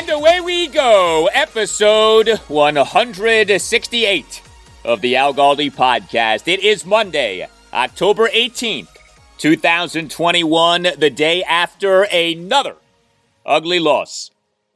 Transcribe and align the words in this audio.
And 0.00 0.08
away 0.08 0.40
we 0.40 0.66
go, 0.66 1.28
episode 1.34 2.38
168 2.48 4.42
of 4.82 5.02
the 5.02 5.14
Al 5.14 5.34
Galdi 5.34 5.70
podcast. 5.70 6.48
It 6.48 6.60
is 6.60 6.86
Monday, 6.86 7.46
October 7.70 8.30
18th, 8.30 8.96
2021, 9.36 10.86
the 10.96 11.10
day 11.10 11.42
after 11.42 12.04
another 12.04 12.76
ugly 13.44 13.78
loss 13.78 14.30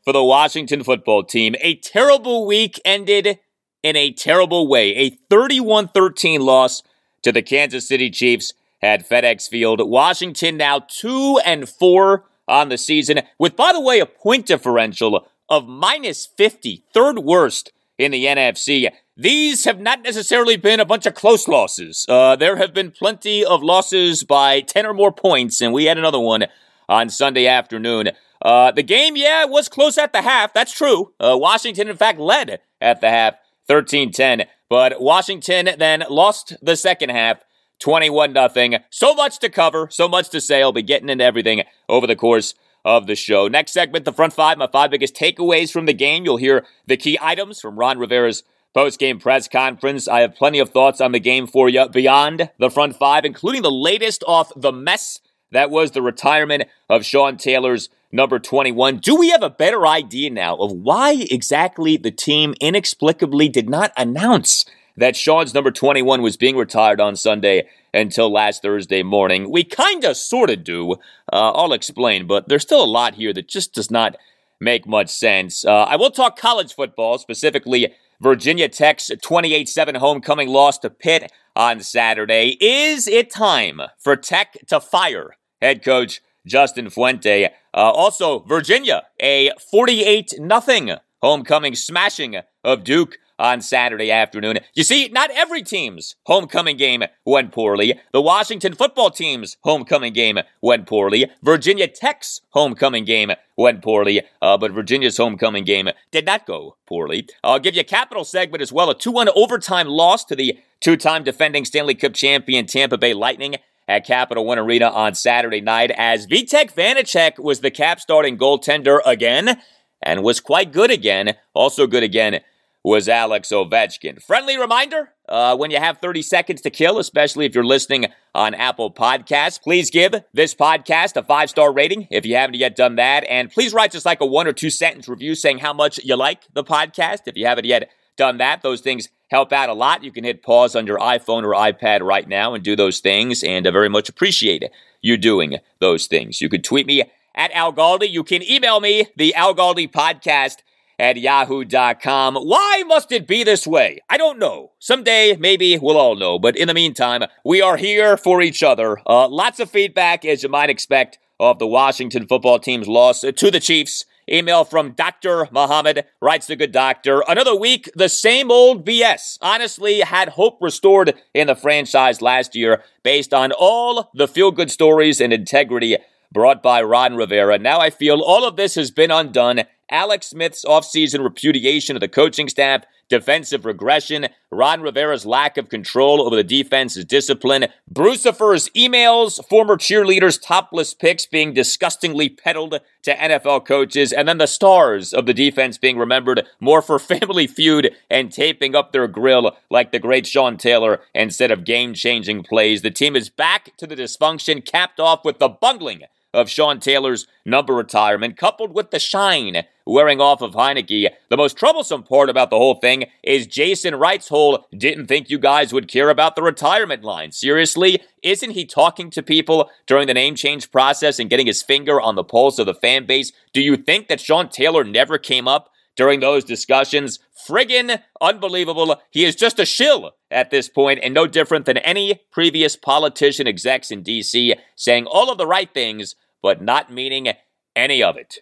for 0.04 0.12
the 0.12 0.22
Washington 0.22 0.84
football 0.84 1.25
team. 1.25 1.54
A 1.62 1.77
terrible 1.77 2.47
week 2.47 2.78
ended 2.84 3.38
in 3.82 3.97
a 3.97 4.12
terrible 4.12 4.69
way. 4.69 4.94
A 4.94 5.09
31 5.31 5.88
13 5.88 6.43
loss 6.43 6.82
to 7.22 7.32
the 7.32 7.41
Kansas 7.41 7.88
City 7.88 8.10
Chiefs 8.10 8.53
at 8.82 9.09
FedEx 9.09 9.48
Field. 9.48 9.81
Washington 9.88 10.59
now 10.59 10.81
2 10.81 11.41
and 11.47 11.66
4 11.66 12.27
on 12.47 12.69
the 12.69 12.78
season, 12.78 13.21
with, 13.38 13.56
by 13.56 13.72
the 13.72 13.81
way, 13.81 14.00
a 14.00 14.06
point 14.06 14.47
differential 14.47 15.27
of 15.49 15.69
minus 15.69 16.27
50, 16.27 16.84
third 16.93 17.19
worst 17.19 17.72
in 17.99 18.12
the 18.12 18.25
NFC. 18.25 18.91
These 19.16 19.65
have 19.65 19.81
not 19.81 20.03
necessarily 20.03 20.56
been 20.56 20.81
a 20.81 20.84
bunch 20.84 21.06
of 21.06 21.15
close 21.15 21.47
losses. 21.47 22.04
Uh, 22.09 22.37
there 22.37 22.56
have 22.56 22.75
been 22.75 22.91
plenty 22.91 23.44
of 23.44 23.62
losses 23.62 24.25
by 24.25 24.60
10 24.60 24.87
or 24.87 24.94
more 24.94 25.12
points, 25.12 25.60
and 25.60 25.72
we 25.72 25.84
had 25.84 25.99
another 25.99 26.19
one 26.19 26.47
on 26.88 27.09
Sunday 27.09 27.47
afternoon. 27.47 28.10
Uh, 28.43 28.72
the 28.72 28.83
game, 28.83 29.16
yeah, 29.16 29.44
was 29.44 29.69
close 29.69 29.97
at 29.97 30.12
the 30.12 30.22
half. 30.22 30.53
That's 30.53 30.72
true. 30.72 31.12
Uh, 31.21 31.37
Washington, 31.38 31.88
in 31.88 31.97
fact, 31.97 32.19
led 32.19 32.60
at 32.81 33.00
the 33.00 33.09
half, 33.09 33.34
13 33.69 34.12
10. 34.12 34.44
But 34.69 35.00
Washington 35.00 35.71
then 35.78 36.04
lost 36.10 36.56
the 36.60 36.77
second 36.77 37.10
half 37.10 37.44
21 37.84 38.33
nothing. 38.33 38.77
So 38.89 39.12
much 39.12 39.41
to 39.41 39.50
cover, 39.50 39.89
so 39.91 40.09
much 40.09 40.31
to 40.31 40.41
say. 40.41 40.62
I'll 40.62 40.72
be 40.72 40.81
getting 40.81 41.11
into 41.11 41.22
everything 41.22 41.65
over 41.87 42.06
the 42.06 42.17
course 42.17 42.55
of 42.83 43.06
the 43.06 43.15
show. 43.15 43.47
Next 43.47 43.72
segment, 43.72 44.06
the 44.06 44.12
front 44.15 44.33
five, 44.33 44.56
my 44.56 44.67
five 44.67 44.91
biggest 44.91 45.15
takeaways 45.15 45.71
from 45.71 45.84
the 45.84 45.93
game. 45.93 46.25
You'll 46.25 46.39
hear 46.39 46.65
the 46.87 46.97
key 46.97 47.19
items 47.21 47.61
from 47.61 47.78
Ron 47.78 47.99
Rivera's 47.99 48.43
post-game 48.72 49.21
press 49.21 49.49
conference. 49.49 50.09
I 50.09 50.21
have 50.21 50.34
plenty 50.34 50.61
of 50.61 50.71
thoughts 50.71 51.03
on 51.03 51.12
the 51.12 51.21
game 51.21 51.47
for 51.47 51.69
you 51.69 51.87
beyond 51.87 52.49
the 52.59 52.71
front 52.71 52.97
five, 52.97 53.27
including 53.27 53.61
the 53.61 53.71
latest 53.71 54.25
off 54.27 54.51
the 54.56 54.72
mess 54.72 55.21
that 55.51 55.69
was 55.69 55.91
the 55.91 56.01
retirement 56.01 56.65
of 56.89 57.05
Sean 57.05 57.37
Taylor's 57.37 57.91
number 58.11 58.39
21. 58.39 58.97
Do 58.97 59.15
we 59.15 59.28
have 59.28 59.43
a 59.43 59.51
better 59.51 59.87
idea 59.87 60.31
now 60.31 60.56
of 60.56 60.72
why 60.72 61.27
exactly 61.31 61.99
the 61.99 62.11
team 62.11 62.55
inexplicably 62.62 63.51
did 63.51 63.69
not 63.69 63.93
announce 63.95 64.65
that 64.97 65.16
Sean's 65.16 65.55
number 65.55 65.71
21 65.71 66.22
was 66.22 66.37
being 66.37 66.56
retired 66.56 67.00
on 67.00 67.16
Sunday 67.16 67.69
until 67.93 68.31
last 68.31 68.62
Thursday 68.62 69.03
morning. 69.03 69.50
We 69.50 69.65
kind 69.65 70.05
of 70.05 70.16
sort 70.16 70.50
of 70.50 70.65
do. 70.65 70.93
Uh, 71.32 71.53
I'll 71.53 71.72
explain, 71.72 72.27
but 72.27 72.49
there's 72.49 72.62
still 72.62 72.84
a 72.84 72.87
lot 72.87 73.15
here 73.15 73.33
that 73.33 73.49
just 73.49 73.75
does 73.75 73.91
not 73.91 74.16
make 74.60 74.87
much 74.87 75.10
sense. 75.10 75.65
Uh, 75.65 75.84
I 75.84 75.97
will 75.97 76.10
talk 76.10 76.38
college 76.38 76.75
football, 76.75 77.19
specifically 77.19 77.93
Virginia 78.21 78.69
Tech's 78.69 79.10
28 79.22 79.69
7 79.69 79.94
homecoming 79.97 80.49
loss 80.49 80.78
to 80.78 80.91
Pitt 80.91 81.31
on 81.56 81.81
Saturday. 81.81 82.56
Is 82.60 83.06
it 83.09 83.31
time 83.31 83.81
for 83.99 84.16
Tech 84.16 84.56
to 84.69 84.81
fire 84.81 85.37
head 85.60 85.84
coach 85.84 86.22
Justin 86.47 86.91
Fuente? 86.91 87.47
Uh, 87.47 87.49
also, 87.72 88.41
Virginia, 88.41 89.03
a 89.21 89.50
48 89.71 90.31
0 90.31 90.99
homecoming 91.22 91.75
smashing 91.75 92.37
of 92.62 92.84
Duke 92.84 93.19
on 93.39 93.61
Saturday 93.61 94.11
afternoon. 94.11 94.59
You 94.75 94.84
see, 94.84 95.09
not 95.09 95.31
every 95.31 95.62
team's 95.62 96.17
homecoming 96.25 96.77
game 96.77 97.03
went 97.25 97.53
poorly. 97.53 98.00
The 98.12 98.21
Washington 98.21 98.75
football 98.75 99.11
team's 99.11 99.56
homecoming 99.62 100.12
game 100.12 100.39
went 100.61 100.87
poorly. 100.87 101.31
Virginia 101.43 101.89
Tech's 101.89 102.41
homecoming 102.50 103.05
game 103.05 103.33
went 103.56 103.83
poorly, 103.83 104.22
uh, 104.41 104.56
but 104.56 104.72
Virginia's 104.72 105.17
homecoming 105.17 105.65
game 105.65 105.89
did 106.11 106.27
not 106.27 106.47
go 106.47 106.77
poorly. 106.87 107.28
I'll 107.43 107.59
give 107.59 107.75
you 107.75 107.81
a 107.81 107.84
capital 107.84 108.25
segment 108.25 108.62
as 108.62 108.72
well. 108.72 108.91
A 108.91 108.95
2 108.99 109.11
1 109.11 109.28
overtime 109.31 109.89
loss 109.89 110.25
to 110.27 110.37
the 110.37 110.59
two 110.81 110.97
time 110.97 111.25
defending 111.25 111.65
Stanley 111.65 111.95
Cup 111.95 112.15
champion 112.15 112.66
Tampa 112.66 112.99
Bay 112.99 113.15
Lightning 113.15 113.56
at 113.87 114.06
Capital 114.06 114.45
One 114.45 114.59
Arena 114.59 114.89
on 114.91 115.15
Saturday 115.15 115.61
night 115.61 115.91
as 115.97 116.27
Vitek 116.27 116.75
Vanecek 116.75 117.39
was 117.39 117.61
the 117.61 117.71
cap 117.71 118.01
starting 118.01 118.39
goaltender 118.39 119.01
again 119.05 119.61
and 120.03 120.22
was 120.22 120.41
quite 120.41 120.72
good 120.72 120.91
again. 120.91 121.34
Also 121.55 121.87
good 121.87 122.03
again 122.03 122.41
was 122.84 123.09
Alex 123.09 123.48
Ovechkin. 123.48 124.22
Friendly 124.22 124.59
reminder 124.59 125.10
uh, 125.27 125.57
when 125.57 125.71
you 125.71 125.78
have 125.78 125.98
30 125.98 126.21
seconds 126.21 126.60
to 126.60 126.71
kill, 126.71 126.98
especially 126.98 127.47
if 127.47 127.54
you're 127.54 127.65
listening 127.65 128.07
on 128.34 128.53
Apple 128.53 128.92
Podcasts, 128.92 129.60
please 129.60 129.91
give 129.91 130.15
this 130.34 130.54
podcast 130.54 131.16
a 131.16 131.22
five 131.22 131.48
star 131.48 131.72
rating 131.72 132.07
if 132.10 132.27
you 132.27 132.36
haven't 132.36 132.57
yet 132.57 132.77
done 132.77 132.97
that. 132.97 133.25
And 133.25 133.51
please 133.51 133.72
write 133.72 133.92
just 133.92 134.04
like 134.04 134.21
a 134.21 134.27
one 134.27 134.47
or 134.47 134.53
two 134.53 134.69
sentence 134.69 135.09
review 135.09 135.34
saying 135.34 135.59
how 135.59 135.72
much 135.72 135.98
you 136.04 136.15
like 136.15 136.42
the 136.53 136.63
podcast 136.63 137.21
if 137.27 137.36
you 137.39 137.47
haven't 137.47 137.65
yet 137.65 137.89
done 138.19 138.36
that. 138.36 138.60
Those 138.60 138.83
things 138.83 139.09
help 139.30 139.51
out 139.51 139.71
a 139.71 139.75
lot. 139.75 140.04
You 140.04 140.13
can 140.13 140.25
hit 140.25 140.42
pause 140.42 140.77
on 140.77 140.87
your 140.87 140.98
iPhone 140.98 141.42
or 141.42 141.54
iPad 141.54 142.03
right 142.03 142.28
now 142.28 142.53
and 142.53 142.63
do 142.63 142.77
those 142.77 143.01
things, 143.01 143.42
and 143.42 143.66
I 143.66 143.71
very 143.71 143.89
much 143.89 144.10
appreciate 144.10 144.63
you 145.01 145.16
doing 145.16 145.57
those 145.80 146.07
things. 146.07 146.42
You 146.42 146.51
can 146.51 146.60
tweet 146.60 146.87
me 146.87 147.03
at 147.34 147.51
Al 147.53 147.72
Galdi. 147.72 148.10
You 148.10 148.22
can 148.22 148.42
email 148.42 148.78
me, 148.78 149.07
the 149.16 149.34
Al 149.34 149.54
Galdi 149.54 149.91
podcast 149.91 150.59
at 150.98 151.16
yahoo.com. 151.16 152.36
Why 152.36 152.82
must 152.86 153.12
it 153.12 153.26
be 153.26 153.44
this 153.44 153.66
way? 153.66 154.00
I 154.08 154.16
don't 154.16 154.38
know. 154.38 154.72
Someday, 154.78 155.36
maybe 155.36 155.78
we'll 155.78 155.98
all 155.98 156.16
know. 156.16 156.38
But 156.38 156.56
in 156.56 156.68
the 156.68 156.74
meantime, 156.74 157.24
we 157.44 157.60
are 157.60 157.76
here 157.76 158.16
for 158.16 158.42
each 158.42 158.62
other. 158.62 158.98
Uh, 159.06 159.28
lots 159.28 159.60
of 159.60 159.70
feedback, 159.70 160.24
as 160.24 160.42
you 160.42 160.48
might 160.48 160.70
expect, 160.70 161.18
of 161.41 161.58
the 161.58 161.66
Washington 161.66 162.26
football 162.26 162.58
team's 162.58 162.88
loss 162.88 163.20
to 163.20 163.50
the 163.50 163.60
Chiefs 163.60 164.04
Email 164.30 164.64
from 164.64 164.92
Dr. 164.92 165.48
Muhammad 165.50 166.06
writes 166.20 166.46
the 166.46 166.56
good 166.56 166.72
doctor. 166.72 167.22
Another 167.28 167.54
week, 167.54 167.91
the 167.94 168.08
same 168.08 168.50
old 168.50 168.86
BS. 168.86 169.38
Honestly, 169.42 170.00
had 170.00 170.30
hope 170.30 170.58
restored 170.62 171.14
in 171.34 171.48
the 171.48 171.54
franchise 171.54 172.22
last 172.22 172.56
year 172.56 172.82
based 173.02 173.34
on 173.34 173.52
all 173.52 174.10
the 174.14 174.28
feel 174.28 174.50
good 174.50 174.70
stories 174.70 175.20
and 175.20 175.32
integrity 175.32 175.98
brought 176.32 176.62
by 176.62 176.82
Ron 176.82 177.16
Rivera. 177.16 177.58
Now 177.58 177.80
I 177.80 177.91
feel 177.91 178.20
all 178.20 178.46
of 178.46 178.56
this 178.56 178.74
has 178.76 178.91
been 178.91 179.10
undone. 179.10 179.64
Alex 179.91 180.28
Smith's 180.28 180.65
offseason 180.65 181.22
repudiation 181.22 181.97
of 181.97 182.01
the 182.01 182.09
coaching 182.09 182.48
staff 182.48 182.84
defensive 183.09 183.65
regression, 183.65 184.28
Ron 184.51 184.81
Rivera's 184.81 185.27
lack 185.27 185.57
of 185.57 185.69
control 185.69 186.22
over 186.22 186.36
the 186.36 186.45
defense's 186.45 187.04
discipline, 187.04 187.66
Brucifer's 187.92 188.69
emails, 188.71 189.45
former 189.48 189.77
cheerleaders' 189.77 190.41
topless 190.41 190.95
pics 190.95 191.27
being 191.27 191.53
disgustingly 191.53 192.28
peddled 192.28 192.81
to 193.03 193.15
NFL 193.15 193.66
coaches, 193.66 194.13
and 194.13 194.27
then 194.27 194.39
the 194.39 194.47
stars 194.47 195.13
of 195.13 195.27
the 195.27 195.34
defense 195.34 195.78
being 195.78 195.98
remembered 195.98 196.47
more 196.60 196.83
for 196.83 196.98
family 197.15 197.47
feud 197.47 197.95
and 198.10 198.33
taping 198.33 198.75
up 198.75 198.92
their 198.92 199.09
grill 199.09 199.57
like 199.71 199.92
the 199.92 199.98
great 199.98 200.27
Sean 200.27 200.57
Taylor 200.57 201.01
instead 201.15 201.51
of 201.51 201.65
game 201.65 201.95
changing 201.95 202.42
plays. 202.42 202.83
The 202.83 202.91
team 202.91 203.16
is 203.16 203.28
back 203.28 203.77
to 203.77 203.87
the 203.87 203.97
dysfunction, 203.97 204.65
capped 204.65 205.01
off 205.01 205.25
with 205.25 205.39
the 205.39 205.48
bungling 205.48 206.03
of 206.33 206.51
Sean 206.51 206.80
Taylor's 206.80 207.27
number 207.45 207.75
retirement, 207.75 208.37
coupled 208.37 208.75
with 208.75 208.91
the 208.91 208.98
shine 208.98 209.65
wearing 209.86 210.21
off 210.21 210.41
of 210.41 210.54
Heinicke. 210.54 211.09
The 211.31 211.36
most 211.36 211.57
troublesome 211.57 212.03
part 212.03 212.31
about 212.31 212.51
the 212.51 212.57
whole 212.57 212.77
thing 212.77 213.07
is 213.22 213.47
Jason 213.47 213.95
Wright's 213.95 214.28
whole 214.28 214.66
didn't 214.77 215.07
think 215.07 215.31
you 215.31 215.39
guys 215.39 215.72
would 215.72 215.89
care 215.89 216.10
about 216.10 216.36
the 216.36 216.42
retirement 216.42 217.03
line. 217.03 217.33
Seriously? 217.33 218.03
Isn't 218.22 218.53
he 218.53 218.65
talking 218.65 219.10
to 219.10 219.22
people 219.22 219.71
during 219.86 220.07
the 220.07 220.15
name 220.15 220.34
change 220.34 220.71
process 220.71 221.19
and 221.19 221.31
getting 221.31 221.47
his 221.47 221.63
finger 221.63 222.01
on 222.01 222.15
the 222.15 222.25
pulse 222.25 222.59
of 222.59 222.66
the 222.66 222.75
fan 222.75 223.07
base? 223.07 223.33
Do 223.53 223.60
you 223.60 223.77
think 223.77 224.09
that 224.09 224.21
Sean 224.21 224.48
Taylor 224.48 224.84
never 224.84 225.19
came 225.19 225.47
up 225.47 225.71
during 225.97 226.21
those 226.21 226.45
discussions. 226.45 227.19
Friggin' 227.48 228.01
unbelievable. 228.21 229.01
He 229.10 229.25
is 229.25 229.37
just 229.37 229.59
a 229.59 229.66
shill 229.66 230.13
at 230.30 230.51
this 230.51 230.69
point 230.69 231.01
and 231.03 231.15
no 231.15 231.27
different 231.27 231.66
than 231.66 231.78
any 231.78 232.22
previous 232.33 232.77
politician 232.77 233.47
execs 233.47 233.91
in 233.91 234.03
D.C. 234.03 234.54
saying 234.77 235.07
all 235.07 235.30
of 235.30 235.39
the 235.39 235.47
right 235.47 235.72
things 235.72 236.15
but 236.42 236.63
not 236.63 236.92
meaning 236.92 237.28
any 237.75 238.03
of 238.03 238.16
it. 238.16 238.39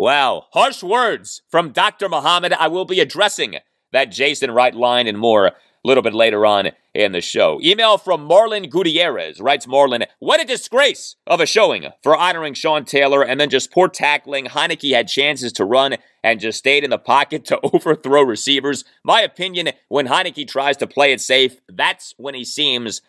Wow, 0.00 0.46
harsh 0.52 0.82
words 0.82 1.42
from 1.50 1.72
Dr. 1.72 2.08
Muhammad. 2.08 2.54
I 2.54 2.68
will 2.68 2.86
be 2.86 3.00
addressing 3.00 3.56
that 3.92 4.06
Jason 4.06 4.50
Wright 4.50 4.74
line 4.74 5.06
and 5.06 5.18
more 5.18 5.48
a 5.48 5.54
little 5.84 6.02
bit 6.02 6.14
later 6.14 6.46
on 6.46 6.70
in 6.94 7.12
the 7.12 7.20
show. 7.20 7.60
Email 7.62 7.98
from 7.98 8.26
Marlon 8.26 8.70
Gutierrez 8.70 9.42
writes 9.42 9.66
Marlon, 9.66 10.06
what 10.18 10.40
a 10.40 10.46
disgrace 10.46 11.16
of 11.26 11.38
a 11.38 11.44
showing 11.44 11.86
for 12.02 12.16
honoring 12.16 12.54
Sean 12.54 12.86
Taylor 12.86 13.22
and 13.22 13.38
then 13.38 13.50
just 13.50 13.70
poor 13.70 13.88
tackling. 13.88 14.46
Heinicke 14.46 14.94
had 14.94 15.06
chances 15.06 15.52
to 15.52 15.66
run 15.66 15.96
and 16.24 16.40
just 16.40 16.60
stayed 16.60 16.82
in 16.82 16.88
the 16.88 16.96
pocket 16.96 17.44
to 17.44 17.60
overthrow 17.74 18.22
receivers. 18.22 18.86
My 19.04 19.20
opinion, 19.20 19.68
when 19.88 20.06
Heinicke 20.06 20.48
tries 20.48 20.78
to 20.78 20.86
play 20.86 21.12
it 21.12 21.20
safe, 21.20 21.60
that's 21.68 22.14
when 22.16 22.34
he 22.34 22.44
seems 22.46 23.02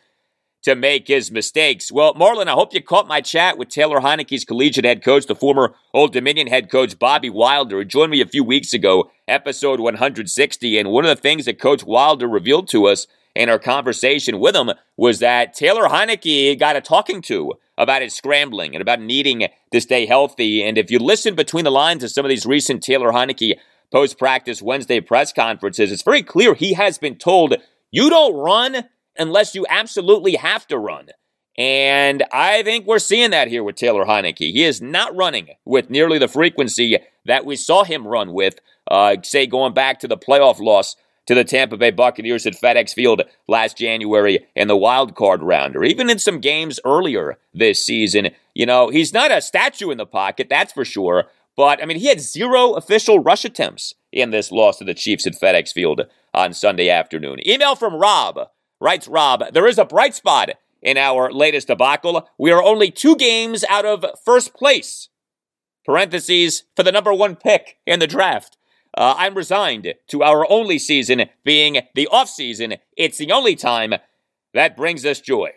to 0.64 0.76
make 0.76 1.08
his 1.08 1.32
mistakes. 1.32 1.92
Well, 1.92 2.14
Marlon, 2.14 2.48
I 2.48 2.52
hope 2.52 2.74
you 2.74 2.82
caught 2.82 3.08
my 3.08 3.22
chat 3.22 3.58
with 3.58 3.70
Taylor 3.70 4.00
Heinicke's 4.00 4.46
collegiate 4.46 4.86
head 4.86 5.04
coach, 5.04 5.26
the 5.26 5.36
former 5.36 5.74
Old 5.94 6.14
Dominion 6.14 6.48
head 6.48 6.70
coach 6.70 7.00
Bobby 7.00 7.30
Wilder, 7.30 7.78
who 7.78 7.86
joined 7.86 8.12
me 8.12 8.22
a 8.22 8.28
few 8.28 8.44
weeks 8.44 8.74
ago, 8.74 9.10
episode 9.28 9.80
160. 9.80 10.78
And 10.78 10.92
one 10.92 11.06
of 11.06 11.16
the 11.16 11.22
things 11.22 11.46
that 11.46 11.60
Coach 11.60 11.84
Wilder 11.84 12.28
revealed 12.28 12.68
to 12.70 12.86
us 12.86 13.08
in 13.36 13.50
our 13.50 13.60
conversation 13.60 14.40
with 14.40 14.56
him 14.56 14.72
was 14.98 15.20
that 15.20 15.54
Taylor 15.54 15.88
Heinicke 15.88 16.60
got 16.60 16.76
a 16.76 16.82
talking 16.82 17.22
to 17.24 17.54
about 17.78 18.02
his 18.02 18.14
scrambling 18.14 18.76
and 18.76 18.82
about 18.82 19.02
needing 19.02 19.48
to 19.72 19.82
stay 19.82 20.06
healthy. 20.06 20.64
And 20.64 20.78
if 20.78 20.92
you 20.92 21.00
listen 21.00 21.34
between 21.34 21.64
the 21.64 21.72
lines 21.72 22.04
of 22.04 22.12
some 22.12 22.26
of 22.26 22.30
these 22.30 22.46
recent 22.46 22.84
Taylor 22.84 23.12
Heinicke 23.12 23.58
post 23.92 24.20
practice 24.20 24.62
Wednesday 24.62 25.00
press 25.00 25.34
conferences, 25.34 25.92
it's 25.92 26.04
very 26.04 26.22
clear 26.22 26.54
he 26.54 26.74
has 26.74 26.98
been 26.98 27.16
told, 27.16 27.56
you 27.90 28.10
don't 28.10 28.36
run 28.36 28.86
unless 29.18 29.56
you 29.56 29.66
absolutely 29.70 30.36
have 30.36 30.68
to 30.68 30.78
run. 30.78 31.10
And 31.58 32.24
I 32.32 32.64
think 32.64 32.88
we're 32.88 33.00
seeing 33.00 33.32
that 33.32 33.50
here 33.50 33.64
with 33.64 33.76
Taylor 33.76 34.06
Heinicke. 34.06 34.38
He 34.40 34.64
is 34.64 34.82
not 34.82 35.16
running 35.16 35.50
with 35.66 35.90
nearly 35.90 36.18
the 36.18 36.28
frequency 36.28 36.98
that 37.26 37.46
we 37.46 37.56
saw 37.56 37.84
him 37.84 38.08
run 38.08 38.34
with, 38.34 38.60
uh, 38.90 39.18
say, 39.24 39.48
going 39.48 39.74
back 39.74 40.00
to 40.00 40.08
the 40.08 40.18
playoff 40.18 40.60
loss 40.60 40.96
to 41.28 41.36
the 41.36 41.44
Tampa 41.44 41.78
Bay 41.78 41.92
Buccaneers 41.92 42.48
at 42.48 42.60
FedEx 42.60 42.94
Field 42.94 43.22
last 43.48 43.78
January 43.78 44.48
in 44.56 44.68
the 44.68 44.78
wild 44.78 45.14
card 45.16 45.44
round, 45.44 45.76
or 45.76 45.84
even 45.84 46.10
in 46.10 46.20
some 46.20 46.40
games 46.40 46.80
earlier 46.84 47.38
this 47.54 47.86
season. 47.86 48.30
You 48.56 48.66
know, 48.66 48.90
he's 48.90 49.14
not 49.14 49.32
a 49.32 49.42
statue 49.42 49.92
in 49.92 49.98
the 49.98 50.06
pocket, 50.06 50.48
that's 50.50 50.74
for 50.74 50.86
sure. 50.86 51.26
But, 51.56 51.82
I 51.82 51.86
mean, 51.86 52.00
he 52.00 52.08
had 52.08 52.22
zero 52.22 52.74
official 52.74 53.20
rush 53.20 53.46
attempts 53.46 53.94
in 54.12 54.32
this 54.32 54.52
loss 54.52 54.78
to 54.78 54.86
the 54.86 54.94
Chiefs 54.94 55.28
at 55.28 55.40
FedEx 55.40 55.74
Field 55.74 56.02
on 56.34 56.54
Sunday 56.54 56.90
afternoon. 56.90 57.48
Email 57.48 57.76
from 57.76 57.96
Rob 57.96 58.50
Writes 58.82 59.08
Rob, 59.08 59.54
there 59.54 59.68
is 59.68 59.78
a 59.78 59.86
bright 59.86 60.16
spot 60.16 60.50
in 60.82 60.98
our 60.98 61.32
latest 61.32 61.68
debacle. 61.68 62.28
We 62.40 62.52
are 62.52 62.64
only 62.64 62.90
two 62.90 63.16
games 63.16 63.64
out 63.70 63.86
of 63.86 64.04
first 64.26 64.56
place. 64.56 65.08
Parentheses 65.86 66.64
for 66.76 66.82
the 66.82 66.92
number 66.92 67.14
one 67.14 67.36
pick 67.36 67.78
in 67.86 68.00
the 68.00 68.08
draft. 68.08 68.58
Uh, 68.98 69.14
I'm 69.18 69.36
resigned 69.36 69.94
to 70.08 70.24
our 70.24 70.50
only 70.52 70.80
season 70.80 71.30
being 71.46 71.82
the 71.94 72.08
off 72.08 72.28
season. 72.28 72.76
It's 72.98 73.20
the 73.20 73.32
only 73.32 73.56
time 73.56 73.94
that 74.56 74.76
brings 74.76 75.06
us 75.06 75.22
joy. 75.22 75.52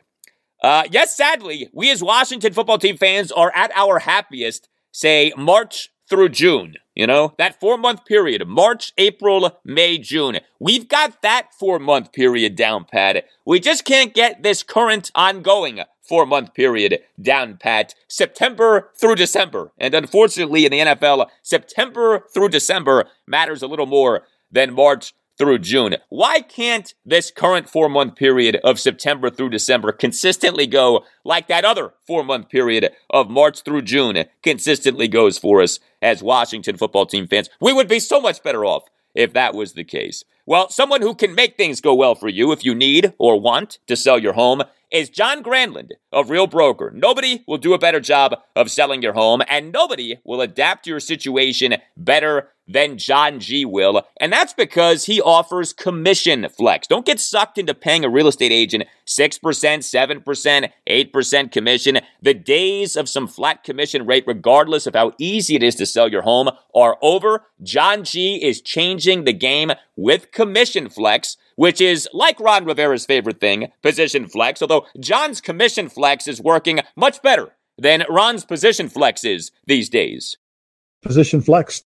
Uh, 0.62 0.84
yes, 0.90 1.16
sadly, 1.16 1.68
we 1.72 1.90
as 1.90 2.02
Washington 2.02 2.52
football 2.52 2.78
team 2.78 2.98
fans 2.98 3.32
are 3.32 3.52
at 3.54 3.72
our 3.74 4.00
happiest, 4.00 4.68
say 4.92 5.32
March 5.36 5.90
through 6.08 6.30
June. 6.30 6.74
You 6.94 7.06
know, 7.08 7.34
that 7.38 7.58
four 7.58 7.76
month 7.76 8.04
period, 8.04 8.46
March, 8.46 8.92
April, 8.96 9.58
May, 9.64 9.98
June. 9.98 10.38
We've 10.60 10.88
got 10.88 11.22
that 11.22 11.48
four 11.58 11.78
month 11.78 12.12
period 12.12 12.54
down 12.54 12.84
pat. 12.84 13.24
We 13.44 13.58
just 13.58 13.84
can't 13.84 14.14
get 14.14 14.42
this 14.42 14.62
current 14.62 15.10
ongoing 15.14 15.80
four 16.02 16.26
month 16.26 16.54
period 16.54 17.00
down 17.20 17.56
pat, 17.56 17.94
September 18.08 18.90
through 18.96 19.16
December. 19.16 19.72
And 19.78 19.94
unfortunately, 19.94 20.66
in 20.66 20.72
the 20.72 20.78
NFL, 20.78 21.26
September 21.42 22.24
through 22.32 22.50
December 22.50 23.06
matters 23.26 23.62
a 23.62 23.66
little 23.66 23.86
more 23.86 24.22
than 24.52 24.74
March 24.74 25.14
through 25.38 25.58
June. 25.58 25.96
Why 26.08 26.40
can't 26.40 26.94
this 27.04 27.30
current 27.30 27.68
four 27.68 27.88
month 27.88 28.16
period 28.16 28.56
of 28.64 28.80
September 28.80 29.30
through 29.30 29.50
December 29.50 29.92
consistently 29.92 30.66
go 30.66 31.04
like 31.24 31.48
that 31.48 31.64
other 31.64 31.94
four 32.06 32.24
month 32.24 32.48
period 32.48 32.90
of 33.10 33.30
March 33.30 33.62
through 33.62 33.82
June 33.82 34.24
consistently 34.42 35.08
goes 35.08 35.38
for 35.38 35.62
us 35.62 35.80
as 36.00 36.22
Washington 36.22 36.76
football 36.76 37.06
team 37.06 37.26
fans? 37.26 37.50
We 37.60 37.72
would 37.72 37.88
be 37.88 38.00
so 38.00 38.20
much 38.20 38.42
better 38.42 38.64
off 38.64 38.84
if 39.14 39.32
that 39.32 39.54
was 39.54 39.72
the 39.72 39.84
case. 39.84 40.24
Well, 40.46 40.68
someone 40.68 41.00
who 41.00 41.14
can 41.14 41.34
make 41.34 41.56
things 41.56 41.80
go 41.80 41.94
well 41.94 42.14
for 42.14 42.28
you 42.28 42.52
if 42.52 42.64
you 42.64 42.74
need 42.74 43.14
or 43.18 43.40
want 43.40 43.78
to 43.86 43.96
sell 43.96 44.18
your 44.18 44.34
home 44.34 44.62
is 44.94 45.10
John 45.10 45.42
Granlund 45.42 45.90
of 46.12 46.30
Real 46.30 46.46
Broker. 46.46 46.92
Nobody 46.94 47.42
will 47.48 47.58
do 47.58 47.74
a 47.74 47.78
better 47.78 47.98
job 47.98 48.40
of 48.54 48.70
selling 48.70 49.02
your 49.02 49.14
home, 49.14 49.42
and 49.48 49.72
nobody 49.72 50.18
will 50.22 50.40
adapt 50.40 50.84
to 50.84 50.90
your 50.90 51.00
situation 51.00 51.74
better 51.96 52.50
than 52.68 52.96
John 52.96 53.40
G 53.40 53.64
will. 53.64 54.06
And 54.20 54.32
that's 54.32 54.54
because 54.54 55.06
he 55.06 55.20
offers 55.20 55.72
commission 55.72 56.46
flex. 56.48 56.86
Don't 56.86 57.04
get 57.04 57.18
sucked 57.18 57.58
into 57.58 57.74
paying 57.74 58.04
a 58.04 58.08
real 58.08 58.28
estate 58.28 58.52
agent 58.52 58.84
6%, 59.04 59.40
7%, 59.40 60.70
8% 60.88 61.52
commission. 61.52 61.98
The 62.22 62.34
days 62.34 62.96
of 62.96 63.08
some 63.08 63.26
flat 63.26 63.64
commission 63.64 64.06
rate, 64.06 64.24
regardless 64.28 64.86
of 64.86 64.94
how 64.94 65.12
easy 65.18 65.56
it 65.56 65.62
is 65.64 65.74
to 65.74 65.86
sell 65.86 66.08
your 66.08 66.22
home, 66.22 66.50
are 66.72 66.98
over. 67.02 67.42
John 67.62 68.04
G 68.04 68.36
is 68.36 68.62
changing 68.62 69.24
the 69.24 69.32
game 69.32 69.72
with 69.96 70.30
commission 70.30 70.88
flex 70.88 71.36
which 71.56 71.80
is 71.80 72.08
like 72.12 72.40
Ron 72.40 72.64
Rivera's 72.64 73.06
favorite 73.06 73.40
thing, 73.40 73.68
position 73.82 74.28
flex, 74.28 74.62
although 74.62 74.86
John's 74.98 75.40
commission 75.40 75.88
flex 75.88 76.26
is 76.28 76.40
working 76.40 76.80
much 76.96 77.22
better 77.22 77.56
than 77.78 78.04
Ron's 78.08 78.44
position 78.44 78.88
flex 78.88 79.24
is 79.24 79.50
these 79.66 79.88
days. 79.88 80.36
Position 81.02 81.40
flex 81.40 81.84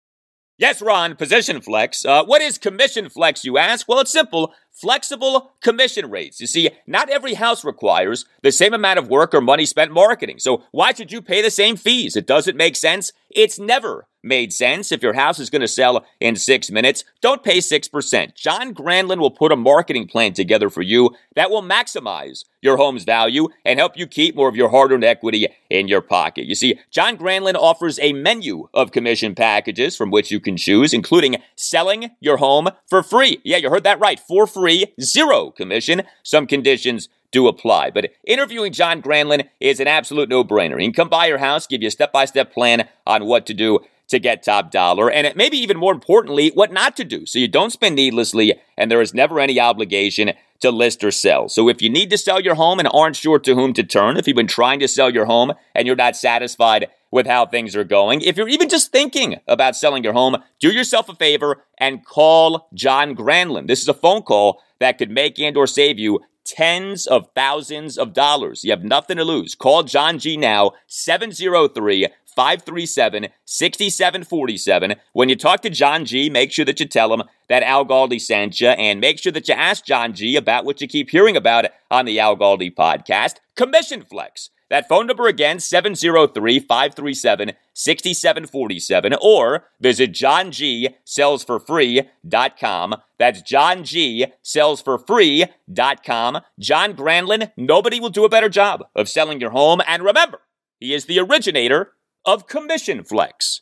Yes, 0.57 0.81
Ron, 0.81 1.17
position 1.17 1.59
flex. 1.59 2.05
Uh, 2.05 2.23
what 2.23 2.41
is 2.41 2.57
commission 2.57 3.09
flex, 3.09 3.43
you 3.43 3.57
ask? 3.57 3.89
Well, 3.89 3.99
it's 3.99 4.11
simple 4.11 4.53
flexible 4.75 5.53
commission 5.61 6.09
rates. 6.11 6.39
You 6.39 6.47
see, 6.47 6.69
not 6.85 7.09
every 7.09 7.33
house 7.33 7.63
requires 7.63 8.25
the 8.43 8.51
same 8.51 8.73
amount 8.73 8.99
of 8.99 9.07
work 9.09 9.33
or 9.33 9.41
money 9.41 9.65
spent 9.65 9.91
marketing. 9.91 10.39
So 10.39 10.63
why 10.71 10.93
should 10.93 11.11
you 11.11 11.21
pay 11.21 11.41
the 11.41 11.49
same 11.49 11.77
fees? 11.77 12.15
It 12.15 12.27
doesn't 12.27 12.57
make 12.57 12.75
sense. 12.75 13.13
It's 13.29 13.57
never 13.57 14.07
made 14.25 14.51
sense. 14.51 14.91
If 14.91 15.03
your 15.03 15.13
house 15.13 15.39
is 15.39 15.49
going 15.49 15.61
to 15.61 15.67
sell 15.67 16.05
in 16.19 16.35
six 16.35 16.71
minutes, 16.71 17.05
don't 17.21 17.43
pay 17.43 17.59
6%. 17.59 18.35
John 18.35 18.73
Granlund 18.73 19.19
will 19.19 19.31
put 19.31 19.51
a 19.51 19.55
marketing 19.55 20.07
plan 20.07 20.33
together 20.33 20.69
for 20.69 20.81
you 20.81 21.11
that 21.35 21.51
will 21.51 21.61
maximize 21.61 22.43
your 22.61 22.77
home's 22.77 23.03
value 23.03 23.47
and 23.63 23.77
help 23.77 23.95
you 23.95 24.07
keep 24.07 24.35
more 24.35 24.49
of 24.49 24.55
your 24.55 24.69
hard 24.69 24.91
earned 24.91 25.03
equity 25.03 25.47
in 25.69 25.87
your 25.87 26.01
pocket. 26.01 26.45
You 26.45 26.55
see, 26.55 26.79
John 26.89 27.17
Granlund 27.17 27.55
offers 27.55 27.99
a 27.99 28.13
menu 28.13 28.67
of 28.73 28.91
commission 28.91 29.35
packages 29.35 29.95
from 29.95 30.09
which 30.09 30.31
you 30.31 30.39
can 30.39 30.57
choose, 30.57 30.91
including 30.91 31.37
selling 31.55 32.11
your 32.19 32.37
home 32.37 32.69
for 32.87 33.03
free. 33.03 33.39
Yeah, 33.43 33.57
you 33.57 33.69
heard 33.69 33.83
that 33.83 33.99
right. 33.99 34.19
For 34.19 34.47
free, 34.47 34.64
zero 35.01 35.51
commission. 35.51 36.03
Some 36.23 36.47
conditions 36.47 37.09
do 37.31 37.47
apply. 37.47 37.91
But 37.91 38.11
interviewing 38.25 38.71
John 38.71 39.01
Granlund 39.01 39.49
is 39.59 39.79
an 39.79 39.87
absolute 39.87 40.29
no 40.29 40.43
brainer. 40.43 40.79
He 40.79 40.85
can 40.85 40.93
come 40.93 41.09
by 41.09 41.25
your 41.27 41.39
house, 41.39 41.67
give 41.67 41.81
you 41.81 41.89
a 41.89 41.91
step 41.91 42.13
by 42.13 42.25
step 42.25 42.53
plan 42.53 42.87
on 43.05 43.25
what 43.25 43.45
to 43.47 43.53
do. 43.53 43.79
to 44.07 44.19
get 44.19 44.43
top 44.43 44.71
dollar, 44.71 45.09
and 45.09 45.35
maybe 45.35 45.57
even 45.57 45.77
more 45.77 45.91
importantly, 45.91 46.51
what 46.53 46.71
not 46.71 46.95
to 46.97 47.03
do. 47.03 47.25
So 47.25 47.39
you 47.39 47.47
don't 47.47 47.71
spend 47.71 47.95
needlessly, 47.95 48.53
and 48.77 48.91
there 48.91 49.01
is 49.01 49.13
never 49.13 49.39
any 49.39 49.59
obligation 49.59 50.33
to 50.61 50.71
list 50.71 51.03
or 51.03 51.11
sell. 51.11 51.49
So 51.49 51.69
if 51.69 51.81
you 51.81 51.89
need 51.89 52.09
to 52.11 52.17
sell 52.17 52.39
your 52.39 52.55
home 52.55 52.79
and 52.79 52.87
aren't 52.93 53.15
sure 53.15 53.39
to 53.39 53.55
whom 53.55 53.73
to 53.73 53.83
turn, 53.83 54.17
if 54.17 54.27
you've 54.27 54.35
been 54.35 54.47
trying 54.47 54.79
to 54.79 54.87
sell 54.87 55.09
your 55.09 55.25
home 55.25 55.53
and 55.73 55.85
you're 55.85 55.95
not 55.95 56.15
satisfied 56.15 56.87
with 57.11 57.27
how 57.27 57.45
things 57.45 57.75
are 57.75 57.83
going, 57.83 58.21
if 58.21 58.37
you're 58.37 58.49
even 58.49 58.69
just 58.69 58.91
thinking 58.91 59.39
about 59.47 59.75
selling 59.75 60.03
your 60.03 60.13
home, 60.13 60.37
do 60.59 60.71
yourself 60.71 61.09
a 61.09 61.15
favor 61.15 61.63
and 61.77 62.05
call 62.05 62.67
John 62.73 63.15
Granlund. 63.15 63.67
This 63.67 63.81
is 63.81 63.87
a 63.87 63.93
phone 63.93 64.21
call 64.21 64.61
that 64.79 64.97
could 64.97 65.11
make 65.11 65.39
and 65.39 65.55
or 65.57 65.67
save 65.67 65.99
you 65.99 66.21
tens 66.45 67.07
of 67.07 67.27
thousands 67.33 67.97
of 67.97 68.13
dollars. 68.13 68.63
You 68.63 68.71
have 68.71 68.83
nothing 68.83 69.17
to 69.17 69.25
lose. 69.25 69.55
Call 69.55 69.83
John 69.83 70.19
G 70.19 70.37
now, 70.37 70.73
703 70.87 72.07
537 72.35 73.27
6747. 73.45 74.95
When 75.13 75.29
you 75.29 75.35
talk 75.35 75.61
to 75.61 75.69
John 75.69 76.05
G, 76.05 76.29
make 76.29 76.51
sure 76.51 76.65
that 76.65 76.79
you 76.79 76.85
tell 76.85 77.13
him 77.13 77.23
that 77.49 77.63
Al 77.63 77.85
Galdi 77.85 78.19
sent 78.19 78.61
you 78.61 78.69
and 78.69 78.99
make 78.99 79.19
sure 79.19 79.31
that 79.31 79.47
you 79.47 79.53
ask 79.53 79.85
John 79.85 80.13
G 80.13 80.35
about 80.35 80.65
what 80.65 80.81
you 80.81 80.87
keep 80.87 81.09
hearing 81.09 81.37
about 81.37 81.65
on 81.89 82.05
the 82.05 82.19
Al 82.19 82.35
Galdi 82.35 82.73
podcast 82.73 83.35
Commission 83.55 84.03
Flex. 84.03 84.49
That 84.69 84.87
phone 84.89 85.05
number 85.05 85.27
again, 85.27 85.59
703 85.59 86.59
537 86.59 87.51
6747, 87.73 89.13
or 89.21 89.65
visit 89.79 90.11
johngsellsforfree.com. 90.11 92.95
That's 93.19 93.43
johngsellsforfree.com. 93.43 96.41
John 96.59 96.93
Granlund, 96.93 97.51
nobody 97.55 97.99
will 97.99 98.09
do 98.09 98.25
a 98.25 98.29
better 98.29 98.49
job 98.49 98.85
of 98.95 99.07
selling 99.07 99.39
your 99.39 99.51
home. 99.51 99.81
And 99.87 100.01
remember, 100.03 100.39
he 100.79 100.95
is 100.95 101.05
the 101.05 101.19
originator 101.19 101.91
of 102.25 102.47
Commission 102.47 103.03
Flex. 103.03 103.61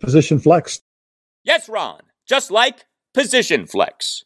Position 0.00 0.38
flex. 0.38 0.80
Yes, 1.42 1.68
Ron, 1.68 2.00
just 2.28 2.50
like 2.50 2.84
Position 3.14 3.66
Flex. 3.66 4.24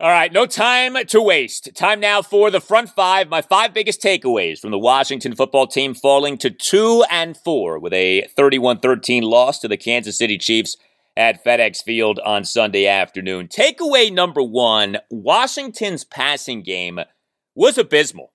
All 0.00 0.08
right, 0.08 0.32
no 0.32 0.46
time 0.46 0.94
to 1.08 1.20
waste. 1.20 1.68
Time 1.74 2.00
now 2.00 2.22
for 2.22 2.50
the 2.50 2.62
front 2.62 2.88
five. 2.88 3.28
My 3.28 3.42
five 3.42 3.74
biggest 3.74 4.00
takeaways 4.00 4.58
from 4.58 4.70
the 4.70 4.78
Washington 4.78 5.34
football 5.34 5.66
team 5.66 5.92
falling 5.92 6.38
to 6.38 6.48
two 6.48 7.04
and 7.10 7.36
four 7.36 7.78
with 7.78 7.92
a 7.92 8.26
31 8.34 8.80
13 8.80 9.22
loss 9.22 9.58
to 9.58 9.68
the 9.68 9.76
Kansas 9.76 10.16
City 10.16 10.38
Chiefs 10.38 10.78
at 11.18 11.44
FedEx 11.44 11.82
Field 11.82 12.18
on 12.20 12.46
Sunday 12.46 12.86
afternoon. 12.86 13.48
Takeaway 13.48 14.10
number 14.10 14.42
one 14.42 14.96
Washington's 15.10 16.04
passing 16.04 16.62
game 16.62 17.00
was 17.54 17.76
abysmal. 17.76 18.32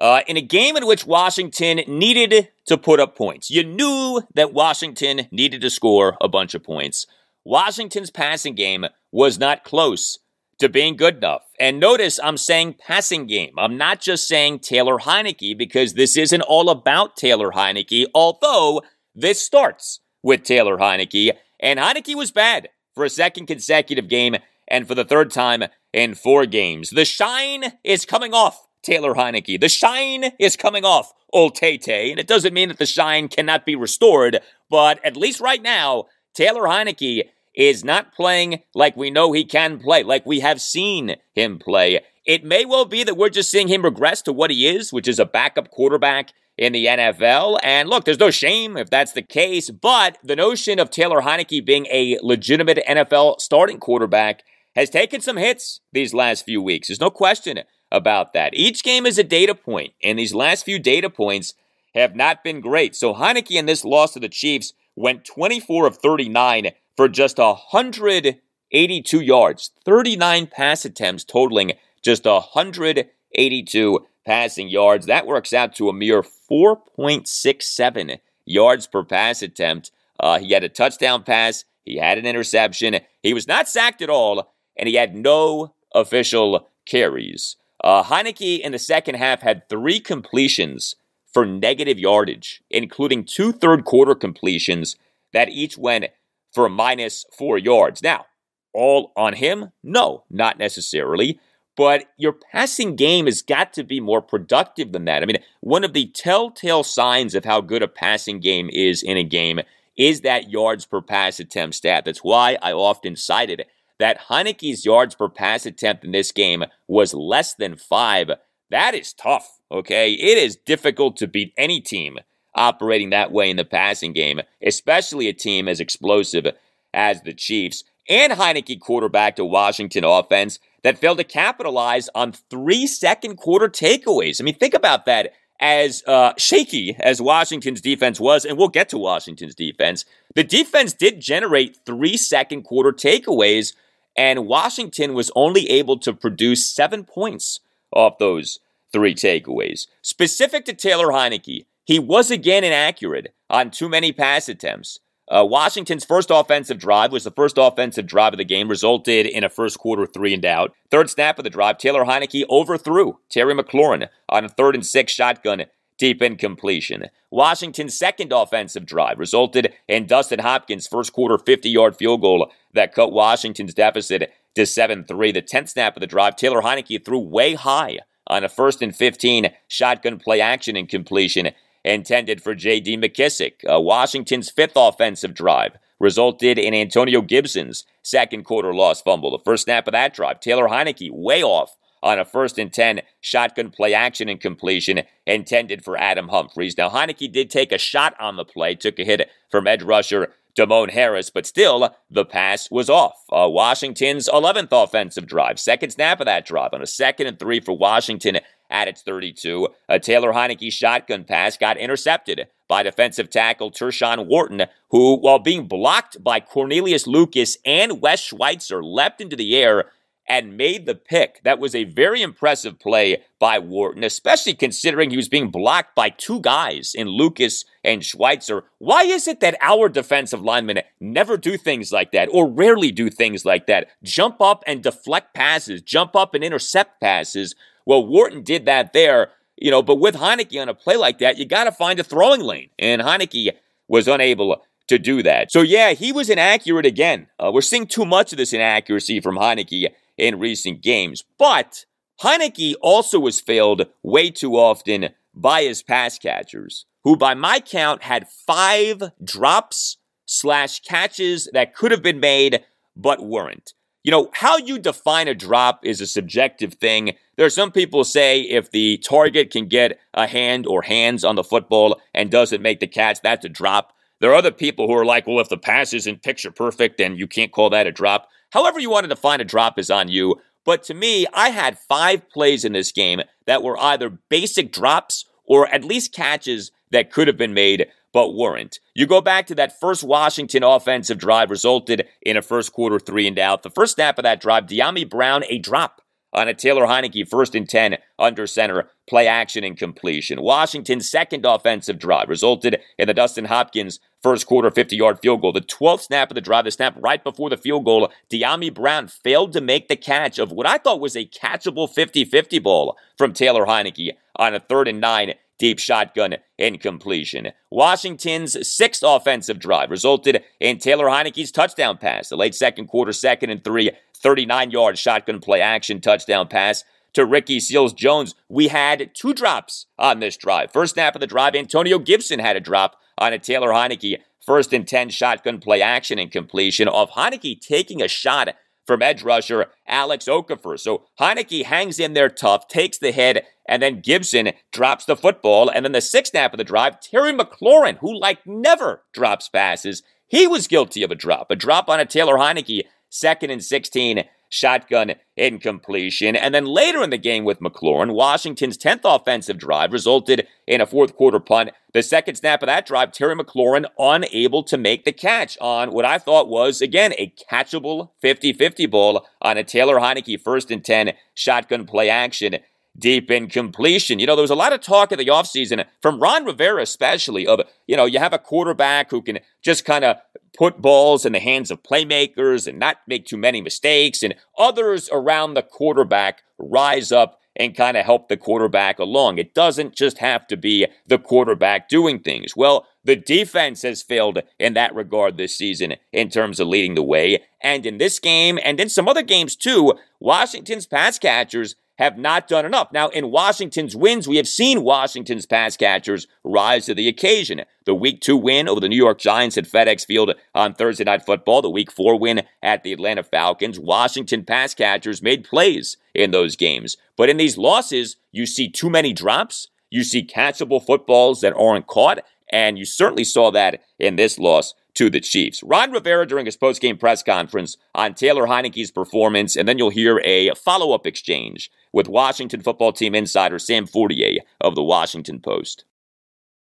Uh, 0.00 0.20
in 0.28 0.36
a 0.36 0.40
game 0.40 0.76
in 0.76 0.86
which 0.86 1.06
Washington 1.06 1.80
needed 1.88 2.48
to 2.66 2.78
put 2.78 3.00
up 3.00 3.16
points, 3.16 3.50
you 3.50 3.64
knew 3.64 4.22
that 4.34 4.52
Washington 4.52 5.26
needed 5.32 5.60
to 5.60 5.70
score 5.70 6.16
a 6.20 6.28
bunch 6.28 6.54
of 6.54 6.62
points. 6.62 7.06
Washington's 7.44 8.10
passing 8.10 8.54
game 8.54 8.86
was 9.10 9.38
not 9.38 9.64
close 9.64 10.18
to 10.58 10.68
being 10.68 10.96
good 10.96 11.16
enough. 11.16 11.42
And 11.58 11.80
notice 11.80 12.20
I'm 12.22 12.36
saying 12.36 12.76
passing 12.78 13.26
game. 13.26 13.54
I'm 13.58 13.76
not 13.76 14.00
just 14.00 14.28
saying 14.28 14.60
Taylor 14.60 14.98
Heinicke 14.98 15.56
because 15.56 15.94
this 15.94 16.16
isn't 16.16 16.42
all 16.42 16.68
about 16.68 17.16
Taylor 17.16 17.50
Heinicke, 17.52 18.06
although 18.14 18.82
this 19.14 19.40
starts 19.40 20.00
with 20.22 20.42
Taylor 20.42 20.76
Heinicke. 20.76 21.32
And 21.60 21.78
Heinicke 21.78 22.14
was 22.14 22.30
bad 22.30 22.68
for 22.94 23.04
a 23.04 23.10
second 23.10 23.46
consecutive 23.46 24.08
game 24.08 24.36
and 24.68 24.86
for 24.86 24.94
the 24.94 25.04
third 25.04 25.30
time 25.30 25.64
in 25.92 26.14
four 26.14 26.44
games. 26.46 26.90
The 26.90 27.04
shine 27.04 27.72
is 27.82 28.04
coming 28.04 28.34
off 28.34 28.67
Taylor 28.88 29.12
Heinicke. 29.12 29.60
The 29.60 29.68
shine 29.68 30.32
is 30.38 30.56
coming 30.56 30.82
off 30.82 31.12
old 31.30 31.54
Tay 31.54 31.76
Tay, 31.76 32.10
and 32.10 32.18
it 32.18 32.26
doesn't 32.26 32.54
mean 32.54 32.68
that 32.68 32.78
the 32.78 32.86
shine 32.86 33.28
cannot 33.28 33.66
be 33.66 33.76
restored, 33.76 34.40
but 34.70 34.98
at 35.04 35.14
least 35.14 35.42
right 35.42 35.60
now, 35.60 36.04
Taylor 36.32 36.62
Heinicke 36.62 37.24
is 37.54 37.84
not 37.84 38.14
playing 38.14 38.62
like 38.74 38.96
we 38.96 39.10
know 39.10 39.32
he 39.32 39.44
can 39.44 39.78
play, 39.78 40.02
like 40.04 40.24
we 40.24 40.40
have 40.40 40.58
seen 40.62 41.16
him 41.34 41.58
play. 41.58 42.00
It 42.24 42.44
may 42.44 42.64
well 42.64 42.86
be 42.86 43.04
that 43.04 43.18
we're 43.18 43.28
just 43.28 43.50
seeing 43.50 43.68
him 43.68 43.82
regress 43.84 44.22
to 44.22 44.32
what 44.32 44.50
he 44.50 44.66
is, 44.66 44.90
which 44.90 45.06
is 45.06 45.18
a 45.18 45.26
backup 45.26 45.70
quarterback 45.70 46.32
in 46.56 46.72
the 46.72 46.86
NFL. 46.86 47.58
And 47.62 47.90
look, 47.90 48.06
there's 48.06 48.18
no 48.18 48.30
shame 48.30 48.78
if 48.78 48.88
that's 48.88 49.12
the 49.12 49.20
case, 49.20 49.68
but 49.68 50.16
the 50.24 50.36
notion 50.36 50.78
of 50.78 50.88
Taylor 50.88 51.20
Heinicke 51.20 51.62
being 51.62 51.84
a 51.90 52.18
legitimate 52.22 52.78
NFL 52.88 53.42
starting 53.42 53.80
quarterback 53.80 54.44
has 54.74 54.88
taken 54.88 55.20
some 55.20 55.36
hits 55.36 55.80
these 55.92 56.14
last 56.14 56.46
few 56.46 56.62
weeks. 56.62 56.88
There's 56.88 57.00
no 57.00 57.10
question 57.10 57.58
about 57.90 58.32
that. 58.34 58.54
Each 58.54 58.82
game 58.82 59.06
is 59.06 59.18
a 59.18 59.24
data 59.24 59.54
point, 59.54 59.94
and 60.02 60.18
these 60.18 60.34
last 60.34 60.64
few 60.64 60.78
data 60.78 61.10
points 61.10 61.54
have 61.94 62.14
not 62.14 62.44
been 62.44 62.60
great. 62.60 62.94
So 62.94 63.14
Heinicke 63.14 63.52
in 63.52 63.66
this 63.66 63.84
loss 63.84 64.12
to 64.12 64.20
the 64.20 64.28
Chiefs 64.28 64.72
went 64.94 65.24
24 65.24 65.86
of 65.86 65.98
39 65.98 66.70
for 66.96 67.08
just 67.08 67.38
182 67.38 69.20
yards, 69.20 69.70
39 69.84 70.46
pass 70.48 70.84
attempts 70.84 71.24
totaling 71.24 71.72
just 72.02 72.24
182 72.24 74.06
passing 74.26 74.68
yards. 74.68 75.06
That 75.06 75.26
works 75.26 75.52
out 75.52 75.74
to 75.76 75.88
a 75.88 75.92
mere 75.92 76.22
4.67 76.22 78.18
yards 78.44 78.86
per 78.86 79.04
pass 79.04 79.42
attempt. 79.42 79.90
Uh, 80.20 80.38
he 80.38 80.52
had 80.52 80.64
a 80.64 80.68
touchdown 80.68 81.22
pass, 81.22 81.64
he 81.84 81.96
had 81.96 82.18
an 82.18 82.26
interception, 82.26 82.98
he 83.22 83.32
was 83.32 83.46
not 83.46 83.68
sacked 83.68 84.02
at 84.02 84.10
all, 84.10 84.52
and 84.76 84.88
he 84.88 84.96
had 84.96 85.14
no 85.14 85.74
official 85.94 86.68
carries. 86.84 87.56
Uh, 87.82 88.02
Heinicke 88.02 88.60
in 88.60 88.72
the 88.72 88.78
second 88.78 89.16
half 89.16 89.42
had 89.42 89.68
three 89.68 90.00
completions 90.00 90.96
for 91.32 91.46
negative 91.46 91.98
yardage, 91.98 92.62
including 92.70 93.24
two 93.24 93.52
third 93.52 93.84
quarter 93.84 94.14
completions 94.14 94.96
that 95.32 95.48
each 95.48 95.78
went 95.78 96.06
for 96.52 96.68
minus 96.68 97.24
four 97.36 97.58
yards. 97.58 98.02
Now, 98.02 98.26
all 98.72 99.12
on 99.16 99.34
him? 99.34 99.72
No, 99.82 100.24
not 100.30 100.58
necessarily. 100.58 101.38
But 101.76 102.06
your 102.16 102.32
passing 102.32 102.96
game 102.96 103.26
has 103.26 103.40
got 103.40 103.72
to 103.74 103.84
be 103.84 104.00
more 104.00 104.20
productive 104.20 104.90
than 104.90 105.04
that. 105.04 105.22
I 105.22 105.26
mean, 105.26 105.38
one 105.60 105.84
of 105.84 105.92
the 105.92 106.06
telltale 106.06 106.82
signs 106.82 107.36
of 107.36 107.44
how 107.44 107.60
good 107.60 107.82
a 107.82 107.88
passing 107.88 108.40
game 108.40 108.68
is 108.72 109.02
in 109.02 109.16
a 109.16 109.22
game 109.22 109.60
is 109.96 110.22
that 110.22 110.50
yards 110.50 110.86
per 110.86 111.00
pass 111.00 111.38
attempt 111.38 111.76
stat. 111.76 112.04
That's 112.04 112.24
why 112.24 112.58
I 112.62 112.72
often 112.72 113.14
cited 113.14 113.64
that 113.98 114.28
Heinicke's 114.28 114.84
yards 114.84 115.14
per 115.14 115.28
pass 115.28 115.66
attempt 115.66 116.04
in 116.04 116.12
this 116.12 116.32
game 116.32 116.64
was 116.86 117.14
less 117.14 117.54
than 117.54 117.76
five. 117.76 118.30
That 118.70 118.94
is 118.94 119.12
tough, 119.12 119.60
okay? 119.70 120.12
It 120.12 120.38
is 120.38 120.56
difficult 120.56 121.16
to 121.16 121.26
beat 121.26 121.54
any 121.56 121.80
team 121.80 122.18
operating 122.54 123.10
that 123.10 123.32
way 123.32 123.50
in 123.50 123.56
the 123.56 123.64
passing 123.64 124.12
game, 124.12 124.40
especially 124.62 125.28
a 125.28 125.32
team 125.32 125.68
as 125.68 125.80
explosive 125.80 126.46
as 126.92 127.22
the 127.22 127.32
Chiefs. 127.32 127.84
And 128.08 128.32
Heinicke 128.32 128.80
quarterback 128.80 129.36
to 129.36 129.44
Washington 129.44 130.04
offense 130.04 130.58
that 130.82 130.98
failed 130.98 131.18
to 131.18 131.24
capitalize 131.24 132.08
on 132.14 132.32
three 132.32 132.86
second 132.86 133.36
quarter 133.36 133.68
takeaways. 133.68 134.40
I 134.40 134.44
mean, 134.44 134.54
think 134.54 134.74
about 134.74 135.06
that. 135.06 135.32
As 135.60 136.04
uh, 136.06 136.34
shaky 136.38 136.96
as 137.00 137.20
Washington's 137.20 137.80
defense 137.80 138.20
was, 138.20 138.44
and 138.44 138.56
we'll 138.56 138.68
get 138.68 138.88
to 138.90 138.98
Washington's 138.98 139.56
defense, 139.56 140.04
the 140.36 140.44
defense 140.44 140.92
did 140.92 141.20
generate 141.20 141.78
three 141.84 142.16
second 142.16 142.62
quarter 142.62 142.92
takeaways, 142.92 143.74
and 144.18 144.48
Washington 144.48 145.14
was 145.14 145.30
only 145.36 145.70
able 145.70 145.96
to 146.00 146.12
produce 146.12 146.66
seven 146.66 147.04
points 147.04 147.60
off 147.92 148.18
those 148.18 148.58
three 148.92 149.14
takeaways. 149.14 149.86
Specific 150.02 150.64
to 150.64 150.72
Taylor 150.72 151.06
Heinicke, 151.06 151.66
he 151.84 152.00
was 152.00 152.28
again 152.32 152.64
inaccurate 152.64 153.32
on 153.48 153.70
too 153.70 153.88
many 153.88 154.10
pass 154.10 154.48
attempts. 154.48 154.98
Uh, 155.28 155.44
Washington's 155.44 156.04
first 156.04 156.30
offensive 156.32 156.78
drive 156.78 157.12
was 157.12 157.22
the 157.22 157.30
first 157.30 157.58
offensive 157.58 158.06
drive 158.06 158.32
of 158.32 158.38
the 158.38 158.44
game, 158.44 158.68
resulted 158.68 159.24
in 159.24 159.44
a 159.44 159.48
first 159.48 159.78
quarter 159.78 160.04
three 160.04 160.34
and 160.34 160.44
out. 160.44 160.74
Third 160.90 161.08
snap 161.10 161.38
of 161.38 161.44
the 161.44 161.50
drive, 161.50 161.78
Taylor 161.78 162.04
Heinicke 162.04 162.44
overthrew 162.48 163.18
Terry 163.30 163.54
McLaurin 163.54 164.08
on 164.28 164.44
a 164.44 164.48
third 164.48 164.74
and 164.74 164.84
six 164.84 165.12
shotgun 165.12 165.66
deep 165.98 166.22
incompletion. 166.22 167.06
Washington's 167.30 167.98
second 167.98 168.32
offensive 168.32 168.86
drive 168.86 169.18
resulted 169.18 169.74
in 169.88 170.06
Dustin 170.06 170.38
Hopkins' 170.38 170.86
first 170.86 171.12
quarter 171.12 171.36
50 171.36 171.68
yard 171.68 171.96
field 171.96 172.20
goal 172.20 172.50
that 172.72 172.94
cut 172.94 173.12
Washington's 173.12 173.74
deficit 173.74 174.32
to 174.54 174.64
7 174.64 175.04
3. 175.04 175.32
The 175.32 175.42
10th 175.42 175.70
snap 175.70 175.96
of 175.96 176.00
the 176.00 176.06
drive, 176.06 176.36
Taylor 176.36 176.62
Heinicke 176.62 177.04
threw 177.04 177.18
way 177.18 177.54
high 177.54 177.98
on 178.26 178.44
a 178.44 178.48
first 178.48 178.82
and 178.82 178.94
15 178.94 179.50
shotgun 179.66 180.18
play 180.18 180.40
action 180.40 180.76
incompletion 180.76 181.50
intended 181.84 182.42
for 182.42 182.54
J.D. 182.54 182.98
McKissic. 182.98 183.52
Uh, 183.68 183.80
Washington's 183.80 184.50
fifth 184.50 184.72
offensive 184.76 185.34
drive 185.34 185.76
resulted 185.98 186.58
in 186.58 186.74
Antonio 186.74 187.20
Gibson's 187.22 187.84
second 188.02 188.44
quarter 188.44 188.74
loss 188.74 189.00
fumble. 189.00 189.30
The 189.30 189.42
first 189.44 189.64
snap 189.64 189.88
of 189.88 189.92
that 189.92 190.14
drive, 190.14 190.40
Taylor 190.40 190.68
Heinicke 190.68 191.10
way 191.10 191.42
off 191.42 191.76
on 192.02 192.18
a 192.18 192.24
first 192.24 192.58
and 192.58 192.72
10 192.72 193.02
shotgun 193.20 193.70
play 193.70 193.94
action 193.94 194.28
and 194.28 194.40
completion 194.40 195.02
intended 195.26 195.84
for 195.84 195.96
Adam 195.96 196.28
Humphries. 196.28 196.76
Now, 196.76 196.90
Heinicke 196.90 197.32
did 197.32 197.50
take 197.50 197.72
a 197.72 197.78
shot 197.78 198.14
on 198.20 198.36
the 198.36 198.44
play, 198.44 198.74
took 198.74 198.98
a 198.98 199.04
hit 199.04 199.28
from 199.50 199.66
edge 199.66 199.82
rusher 199.82 200.32
Damone 200.58 200.90
Harris, 200.90 201.30
but 201.30 201.46
still, 201.46 201.94
the 202.10 202.24
pass 202.24 202.70
was 202.70 202.90
off. 202.90 203.22
Uh, 203.30 203.48
Washington's 203.48 204.28
11th 204.28 204.68
offensive 204.72 205.26
drive, 205.26 205.60
second 205.60 205.90
snap 205.90 206.18
of 206.20 206.26
that 206.26 206.44
drive 206.46 206.70
on 206.72 206.82
a 206.82 206.86
second 206.86 207.28
and 207.28 207.38
three 207.38 207.60
for 207.60 207.76
Washington 207.76 208.38
at 208.68 208.88
its 208.88 209.02
32. 209.02 209.68
A 209.88 210.00
Taylor 210.00 210.32
Heinicke 210.32 210.72
shotgun 210.72 211.24
pass 211.24 211.56
got 211.56 211.78
intercepted 211.78 212.48
by 212.66 212.82
defensive 212.82 213.30
tackle 213.30 213.70
Tershawn 213.70 214.26
Wharton, 214.26 214.64
who, 214.90 215.16
while 215.16 215.38
being 215.38 215.68
blocked 215.68 216.22
by 216.22 216.40
Cornelius 216.40 217.06
Lucas 217.06 217.56
and 217.64 218.02
Wes 218.02 218.20
Schweitzer, 218.20 218.82
leapt 218.82 219.20
into 219.20 219.36
the 219.36 219.56
air 219.56 219.86
and 220.28 220.56
made 220.56 220.86
the 220.86 220.94
pick. 220.94 221.40
That 221.44 221.58
was 221.58 221.74
a 221.74 221.84
very 221.84 222.22
impressive 222.22 222.78
play 222.78 223.22
by 223.38 223.58
Wharton, 223.58 224.04
especially 224.04 224.54
considering 224.54 225.10
he 225.10 225.16
was 225.16 225.28
being 225.28 225.50
blocked 225.50 225.94
by 225.94 226.10
two 226.10 226.40
guys 226.40 226.92
in 226.94 227.08
Lucas 227.08 227.64
and 227.82 228.04
Schweitzer. 228.04 228.64
Why 228.78 229.02
is 229.02 229.26
it 229.26 229.40
that 229.40 229.56
our 229.60 229.88
defensive 229.88 230.42
linemen 230.42 230.80
never 231.00 231.36
do 231.36 231.56
things 231.56 231.92
like 231.92 232.12
that 232.12 232.28
or 232.30 232.48
rarely 232.48 232.92
do 232.92 233.08
things 233.08 233.44
like 233.44 233.66
that? 233.66 233.88
Jump 234.02 234.40
up 234.40 234.62
and 234.66 234.82
deflect 234.82 235.34
passes, 235.34 235.80
jump 235.80 236.14
up 236.14 236.34
and 236.34 236.44
intercept 236.44 237.00
passes. 237.00 237.54
Well, 237.86 238.06
Wharton 238.06 238.42
did 238.42 238.66
that 238.66 238.92
there, 238.92 239.30
you 239.56 239.70
know, 239.70 239.82
but 239.82 239.96
with 239.96 240.16
Heinicke 240.16 240.60
on 240.60 240.68
a 240.68 240.74
play 240.74 240.96
like 240.96 241.18
that, 241.18 241.38
you 241.38 241.46
got 241.46 241.64
to 241.64 241.72
find 241.72 241.98
a 241.98 242.04
throwing 242.04 242.42
lane. 242.42 242.68
And 242.78 243.00
Heinicke 243.00 243.52
was 243.88 244.06
unable 244.06 244.62
to 244.88 244.98
do 244.98 245.22
that. 245.22 245.52
So, 245.52 245.62
yeah, 245.62 245.92
he 245.92 246.12
was 246.12 246.28
inaccurate 246.28 246.86
again. 246.86 247.28
Uh, 247.38 247.50
we're 247.52 247.60
seeing 247.60 247.86
too 247.86 248.04
much 248.04 248.32
of 248.32 248.38
this 248.38 248.52
inaccuracy 248.52 249.20
from 249.20 249.36
Heinicke 249.36 249.88
in 250.18 250.38
recent 250.38 250.82
games. 250.82 251.24
But 251.38 251.84
Heinicke 252.22 252.74
also 252.82 253.20
was 253.20 253.40
failed 253.40 253.86
way 254.02 254.30
too 254.30 254.56
often 254.56 255.10
by 255.34 255.62
his 255.62 255.82
pass 255.82 256.18
catchers, 256.18 256.84
who 257.04 257.16
by 257.16 257.34
my 257.34 257.60
count 257.60 258.02
had 258.02 258.28
five 258.28 259.02
drops 259.22 259.96
slash 260.26 260.80
catches 260.80 261.48
that 261.52 261.74
could 261.74 261.92
have 261.92 262.02
been 262.02 262.20
made 262.20 262.64
but 262.96 263.24
weren't. 263.24 263.72
You 264.04 264.12
know, 264.12 264.30
how 264.32 264.56
you 264.56 264.78
define 264.78 265.28
a 265.28 265.34
drop 265.34 265.84
is 265.84 266.00
a 266.00 266.06
subjective 266.06 266.74
thing. 266.74 267.12
There 267.36 267.46
are 267.46 267.50
some 267.50 267.70
people 267.70 268.04
say 268.04 268.40
if 268.40 268.70
the 268.70 268.98
target 268.98 269.50
can 269.50 269.66
get 269.66 269.98
a 270.14 270.26
hand 270.26 270.66
or 270.66 270.82
hands 270.82 271.24
on 271.24 271.36
the 271.36 271.44
football 271.44 272.00
and 272.14 272.30
doesn't 272.30 272.62
make 272.62 272.80
the 272.80 272.86
catch, 272.86 273.20
that's 273.22 273.44
a 273.44 273.48
drop. 273.48 273.92
There 274.20 274.30
are 274.30 274.36
other 274.36 274.50
people 274.50 274.86
who 274.86 274.94
are 274.94 275.04
like, 275.04 275.26
well, 275.26 275.40
if 275.40 275.48
the 275.48 275.58
pass 275.58 275.92
isn't 275.92 276.22
picture 276.22 276.50
perfect, 276.50 276.98
then 276.98 277.16
you 277.16 277.26
can't 277.26 277.52
call 277.52 277.70
that 277.70 277.86
a 277.86 277.92
drop. 277.92 278.28
However, 278.50 278.78
you 278.78 278.90
want 278.90 279.04
to 279.04 279.08
define 279.08 279.40
a 279.40 279.44
drop 279.44 279.78
is 279.78 279.90
on 279.90 280.08
you. 280.08 280.36
But 280.64 280.82
to 280.84 280.94
me, 280.94 281.26
I 281.32 281.50
had 281.50 281.78
five 281.78 282.28
plays 282.28 282.64
in 282.64 282.72
this 282.72 282.92
game 282.92 283.22
that 283.46 283.62
were 283.62 283.78
either 283.78 284.10
basic 284.10 284.72
drops 284.72 285.24
or 285.44 285.66
at 285.68 285.84
least 285.84 286.12
catches 286.12 286.70
that 286.90 287.10
could 287.10 287.26
have 287.26 287.36
been 287.36 287.54
made 287.54 287.86
but 288.12 288.34
weren't. 288.34 288.80
You 288.94 289.06
go 289.06 289.20
back 289.20 289.46
to 289.46 289.54
that 289.56 289.78
first 289.78 290.02
Washington 290.02 290.62
offensive 290.62 291.18
drive 291.18 291.50
resulted 291.50 292.06
in 292.22 292.36
a 292.36 292.42
first 292.42 292.72
quarter 292.72 292.98
three 292.98 293.26
and 293.26 293.38
out. 293.38 293.62
The 293.62 293.70
first 293.70 293.94
snap 293.94 294.18
of 294.18 294.24
that 294.24 294.40
drive, 294.40 294.66
Dyami 294.66 295.08
Brown, 295.08 295.44
a 295.48 295.58
drop 295.58 296.00
Uh, 296.32 296.38
on 296.38 296.48
a 296.48 296.54
Taylor 296.54 296.86
Heinicke 296.86 297.28
first 297.28 297.54
and 297.54 297.68
10 297.68 297.98
under 298.18 298.46
center, 298.46 298.90
play 299.08 299.26
action 299.26 299.64
and 299.64 299.76
completion. 299.76 300.42
Washington's 300.42 301.10
second 301.10 301.44
offensive 301.44 301.98
drive 301.98 302.28
resulted 302.28 302.80
in 302.98 303.08
the 303.08 303.14
Dustin 303.14 303.46
Hopkins 303.46 303.98
first 304.22 304.46
quarter 304.46 304.70
50 304.70 304.96
yard 304.96 305.18
field 305.20 305.40
goal. 305.40 305.52
The 305.52 305.60
12th 305.60 306.02
snap 306.02 306.30
of 306.30 306.34
the 306.34 306.40
drive, 306.40 306.64
the 306.64 306.70
snap 306.70 306.94
right 306.98 307.22
before 307.22 307.50
the 307.50 307.56
field 307.56 307.84
goal, 307.84 308.10
Dyami 308.30 308.72
Brown 308.72 309.08
failed 309.08 309.52
to 309.52 309.60
make 309.60 309.88
the 309.88 309.96
catch 309.96 310.38
of 310.38 310.52
what 310.52 310.66
I 310.66 310.78
thought 310.78 311.00
was 311.00 311.16
a 311.16 311.26
catchable 311.26 311.88
50 311.92 312.24
50 312.24 312.58
ball 312.58 312.96
from 313.16 313.32
Taylor 313.32 313.66
Heinicke 313.66 314.12
on 314.36 314.54
a 314.54 314.60
third 314.60 314.88
and 314.88 315.00
nine 315.00 315.34
deep 315.58 315.78
shotgun 315.78 316.36
incompletion. 316.56 317.48
Washington's 317.70 318.66
sixth 318.66 319.02
offensive 319.04 319.58
drive 319.58 319.90
resulted 319.90 320.42
in 320.60 320.78
Taylor 320.78 321.06
Heinicke's 321.06 321.50
touchdown 321.50 321.98
pass. 321.98 322.28
The 322.28 322.36
late 322.36 322.54
second 322.54 322.86
quarter, 322.86 323.12
second 323.12 323.50
and 323.50 323.62
three, 323.62 323.90
39 324.18 324.70
yard 324.70 324.98
shotgun 324.98 325.40
play 325.40 325.60
action 325.60 326.00
touchdown 326.00 326.48
pass 326.48 326.84
to 327.14 327.24
Ricky 327.24 327.60
Seals 327.60 327.92
Jones. 327.92 328.34
We 328.48 328.68
had 328.68 329.10
two 329.14 329.32
drops 329.32 329.86
on 329.98 330.20
this 330.20 330.36
drive. 330.36 330.72
First 330.72 330.94
snap 330.94 331.14
of 331.14 331.20
the 331.20 331.26
drive, 331.26 331.54
Antonio 331.54 331.98
Gibson 331.98 332.38
had 332.38 332.56
a 332.56 332.60
drop 332.60 332.96
on 333.16 333.32
a 333.32 333.38
Taylor 333.38 333.70
Heinicke 333.70 334.18
first 334.44 334.72
and 334.72 334.86
10 334.86 335.10
shotgun 335.10 335.58
play 335.58 335.82
action 335.82 336.18
and 336.18 336.30
completion 336.30 336.88
of 336.88 337.10
Heinicke 337.10 337.60
taking 337.60 338.00
a 338.00 338.08
shot 338.08 338.54
from 338.86 339.02
edge 339.02 339.22
rusher 339.22 339.66
Alex 339.86 340.24
Okafor. 340.24 340.80
So 340.80 341.04
Heinicke 341.20 341.64
hangs 341.64 342.00
in 342.00 342.14
there 342.14 342.30
tough, 342.30 342.68
takes 342.68 342.96
the 342.96 343.12
hit, 343.12 343.44
and 343.68 343.82
then 343.82 344.00
Gibson 344.00 344.52
drops 344.72 345.04
the 345.04 345.16
football. 345.16 345.68
And 345.68 345.84
then 345.84 345.92
the 345.92 346.00
sixth 346.00 346.30
snap 346.30 346.54
of 346.54 346.58
the 346.58 346.64
drive, 346.64 346.98
Terry 347.00 347.32
McLaurin, 347.32 347.98
who 347.98 348.18
like 348.18 348.46
never 348.46 349.02
drops 349.12 349.48
passes, 349.50 350.02
he 350.26 350.46
was 350.46 350.66
guilty 350.66 351.02
of 351.02 351.10
a 351.10 351.14
drop. 351.14 351.50
A 351.50 351.56
drop 351.56 351.88
on 351.88 352.00
a 352.00 352.06
Taylor 352.06 352.36
Heinicke, 352.36 352.84
second 353.10 353.50
and 353.50 353.62
16 353.62 354.24
shotgun 354.50 355.14
incompletion. 355.36 356.34
And 356.34 356.54
then 356.54 356.64
later 356.64 357.02
in 357.02 357.10
the 357.10 357.18
game 357.18 357.44
with 357.44 357.60
McLaurin, 357.60 358.14
Washington's 358.14 358.78
10th 358.78 359.00
offensive 359.04 359.58
drive 359.58 359.92
resulted 359.92 360.46
in 360.66 360.80
a 360.80 360.86
fourth 360.86 361.16
quarter 361.16 361.40
punt. 361.40 361.70
The 361.92 362.02
second 362.02 362.36
snap 362.36 362.62
of 362.62 362.66
that 362.66 362.86
drive, 362.86 363.12
Terry 363.12 363.34
McLaurin 363.34 363.86
unable 363.98 364.62
to 364.64 364.78
make 364.78 365.04
the 365.04 365.12
catch 365.12 365.58
on 365.60 365.92
what 365.92 366.04
I 366.04 366.18
thought 366.18 366.48
was, 366.48 366.80
again, 366.80 367.12
a 367.18 367.32
catchable 367.50 368.10
50 368.20 368.52
50 368.52 368.86
ball 368.86 369.26
on 369.42 369.56
a 369.56 369.64
Taylor 369.64 369.96
Heinicke 369.96 370.40
first 370.40 370.70
and 370.70 370.84
10 370.84 371.12
shotgun 371.34 371.86
play 371.86 372.08
action 372.08 372.56
deep 372.98 373.30
in 373.30 373.48
completion. 373.48 374.18
You 374.18 374.26
know, 374.26 374.36
there 374.36 374.42
was 374.42 374.50
a 374.50 374.56
lot 374.56 374.72
of 374.72 374.80
talk 374.80 375.12
in 375.12 375.18
the 375.18 375.26
offseason 375.26 375.84
from 376.02 376.20
Ron 376.20 376.44
Rivera, 376.44 376.82
especially, 376.82 377.46
of, 377.46 377.60
you 377.86 377.96
know, 377.96 378.04
you 378.06 378.18
have 378.18 378.32
a 378.32 378.38
quarterback 378.38 379.10
who 379.10 379.22
can 379.22 379.38
just 379.62 379.84
kind 379.84 380.04
of 380.04 380.16
put 380.56 380.82
balls 380.82 381.24
in 381.24 381.32
the 381.32 381.40
hands 381.40 381.70
of 381.70 381.82
playmakers 381.82 382.66
and 382.66 382.78
not 382.78 382.96
make 383.06 383.26
too 383.26 383.36
many 383.36 383.60
mistakes, 383.60 384.22
and 384.22 384.34
others 384.58 385.08
around 385.12 385.54
the 385.54 385.62
quarterback 385.62 386.42
rise 386.58 387.12
up 387.12 387.38
and 387.56 387.76
kind 387.76 387.96
of 387.96 388.04
help 388.04 388.28
the 388.28 388.36
quarterback 388.36 388.98
along. 388.98 389.38
It 389.38 389.52
doesn't 389.52 389.94
just 389.94 390.18
have 390.18 390.46
to 390.46 390.56
be 390.56 390.86
the 391.06 391.18
quarterback 391.18 391.88
doing 391.88 392.20
things. 392.20 392.56
Well, 392.56 392.86
the 393.02 393.16
defense 393.16 393.82
has 393.82 394.02
failed 394.02 394.38
in 394.58 394.74
that 394.74 394.94
regard 394.94 395.36
this 395.36 395.58
season 395.58 395.94
in 396.12 396.28
terms 396.28 396.60
of 396.60 396.68
leading 396.68 396.94
the 396.94 397.02
way. 397.02 397.42
And 397.60 397.84
in 397.84 397.98
this 397.98 398.20
game 398.20 398.58
and 398.62 398.78
in 398.78 398.88
some 398.88 399.08
other 399.08 399.22
games 399.22 399.56
too, 399.56 399.94
Washington's 400.20 400.86
pass 400.86 401.18
catchers 401.18 401.74
have 401.98 402.16
not 402.16 402.46
done 402.46 402.64
enough. 402.64 402.92
Now, 402.92 403.08
in 403.08 403.30
Washington's 403.30 403.96
wins, 403.96 404.28
we 404.28 404.36
have 404.36 404.48
seen 404.48 404.82
Washington's 404.82 405.46
pass 405.46 405.76
catchers 405.76 406.26
rise 406.44 406.86
to 406.86 406.94
the 406.94 407.08
occasion. 407.08 407.62
The 407.86 407.94
week 407.94 408.20
two 408.20 408.36
win 408.36 408.68
over 408.68 408.80
the 408.80 408.88
New 408.88 408.96
York 408.96 409.18
Giants 409.18 409.58
at 409.58 409.64
FedEx 409.64 410.06
Field 410.06 410.32
on 410.54 410.74
Thursday 410.74 411.04
Night 411.04 411.26
Football, 411.26 411.62
the 411.62 411.70
week 411.70 411.90
four 411.90 412.18
win 412.18 412.42
at 412.62 412.82
the 412.82 412.92
Atlanta 412.92 413.22
Falcons, 413.22 413.80
Washington 413.80 414.44
pass 414.44 414.74
catchers 414.74 415.22
made 415.22 415.44
plays 415.44 415.96
in 416.14 416.30
those 416.30 416.54
games. 416.54 416.96
But 417.16 417.28
in 417.28 417.36
these 417.36 417.58
losses, 417.58 418.16
you 418.30 418.46
see 418.46 418.68
too 418.68 418.90
many 418.90 419.12
drops, 419.12 419.68
you 419.90 420.04
see 420.04 420.24
catchable 420.24 420.84
footballs 420.84 421.40
that 421.40 421.56
aren't 421.56 421.88
caught, 421.88 422.20
and 422.52 422.78
you 422.78 422.84
certainly 422.84 423.24
saw 423.24 423.50
that 423.50 423.82
in 423.98 424.16
this 424.16 424.38
loss 424.38 424.74
to 424.98 425.08
the 425.08 425.20
Chiefs. 425.20 425.62
Ron 425.62 425.92
Rivera 425.92 426.26
during 426.26 426.44
his 426.44 426.56
post-game 426.56 426.98
press 426.98 427.22
conference 427.22 427.76
on 427.94 428.14
Taylor 428.14 428.48
Heinicke's 428.48 428.90
performance, 428.90 429.54
and 429.56 429.68
then 429.68 429.78
you'll 429.78 429.90
hear 429.90 430.20
a 430.24 430.52
follow-up 430.56 431.06
exchange 431.06 431.70
with 431.92 432.08
Washington 432.08 432.60
football 432.60 432.92
team 432.92 433.14
insider 433.14 433.60
Sam 433.60 433.86
Fortier 433.86 434.40
of 434.60 434.74
the 434.74 434.82
Washington 434.82 435.38
Post. 435.38 435.84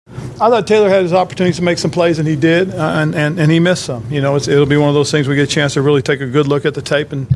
I 0.07 0.49
thought 0.49 0.65
Taylor 0.65 0.89
had 0.89 1.03
his 1.03 1.13
opportunities 1.13 1.57
to 1.57 1.61
make 1.61 1.77
some 1.77 1.91
plays, 1.91 2.17
and 2.17 2.27
he 2.27 2.35
did, 2.35 2.71
uh, 2.71 2.93
and, 2.95 3.13
and, 3.13 3.39
and 3.39 3.51
he 3.51 3.59
missed 3.59 3.85
some. 3.85 4.03
You 4.11 4.19
know, 4.19 4.35
it'll 4.35 4.65
be 4.65 4.77
one 4.77 4.89
of 4.89 4.95
those 4.95 5.11
things 5.11 5.27
we 5.27 5.35
get 5.35 5.43
a 5.43 5.47
chance 5.47 5.75
to 5.75 5.83
really 5.83 6.01
take 6.01 6.19
a 6.19 6.27
good 6.27 6.47
look 6.47 6.65
at 6.65 6.73
the 6.73 6.81
tape 6.81 7.11
and, 7.11 7.27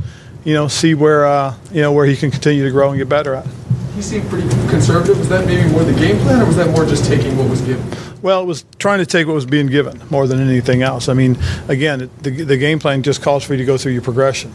you 0.43 0.55
know, 0.55 0.67
see 0.67 0.95
where, 0.95 1.27
uh, 1.27 1.53
you 1.71 1.81
know, 1.81 1.91
where 1.91 2.07
he 2.07 2.17
can 2.17 2.31
continue 2.31 2.63
to 2.63 2.71
grow 2.71 2.89
and 2.89 2.97
get 2.97 3.07
better 3.07 3.35
at. 3.35 3.45
He 3.93 4.01
seemed 4.01 4.27
pretty 4.29 4.49
conservative. 4.67 5.19
Was 5.19 5.29
that 5.29 5.45
maybe 5.45 5.69
more 5.71 5.83
the 5.83 5.93
game 5.93 6.17
plan, 6.17 6.41
or 6.41 6.45
was 6.45 6.55
that 6.55 6.71
more 6.71 6.85
just 6.85 7.05
taking 7.05 7.37
what 7.37 7.49
was 7.49 7.61
given? 7.61 7.87
Well, 8.27 8.41
it 8.41 8.45
was 8.45 8.65
trying 8.77 8.99
to 8.99 9.05
take 9.05 9.25
what 9.25 9.35
was 9.35 9.45
being 9.45 9.67
given 9.67 10.01
more 10.09 10.27
than 10.27 10.41
anything 10.41 10.81
else. 10.81 11.07
I 11.07 11.13
mean, 11.13 11.37
again, 11.69 12.09
the, 12.23 12.29
the 12.29 12.57
game 12.57 12.77
plan 12.77 13.01
just 13.01 13.21
calls 13.21 13.45
for 13.45 13.53
you 13.53 13.59
to 13.59 13.63
go 13.63 13.77
through 13.77 13.93
your 13.93 14.01
progression. 14.01 14.51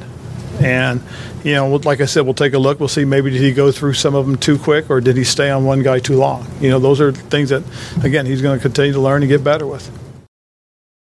And, 0.61 1.01
you 1.43 1.55
know, 1.55 1.77
like 1.77 2.03
I 2.03 2.05
said, 2.05 2.27
we'll 2.27 2.35
take 2.35 2.53
a 2.53 2.59
look. 2.59 2.81
We'll 2.81 2.91
see 2.91 3.07
maybe 3.07 3.31
did 3.31 3.41
he 3.41 3.51
go 3.51 3.73
through 3.73 3.95
some 3.95 4.15
of 4.15 4.27
them 4.27 4.37
too 4.37 4.59
quick 4.59 4.91
or 4.91 5.01
did 5.01 5.17
he 5.17 5.25
stay 5.25 5.49
on 5.49 5.65
one 5.65 5.83
guy 5.83 6.01
too 6.01 6.19
long? 6.19 6.47
You 6.61 6.69
know, 6.69 6.79
those 6.79 7.01
are 7.01 7.13
things 7.13 7.49
that, 7.49 7.63
again, 8.05 8.27
he's 8.27 8.43
going 8.43 8.59
to 8.59 8.63
continue 8.63 8.93
to 8.93 9.01
learn 9.01 9.23
and 9.23 9.31
get 9.31 9.43
better 9.43 9.67
with. 9.67 9.91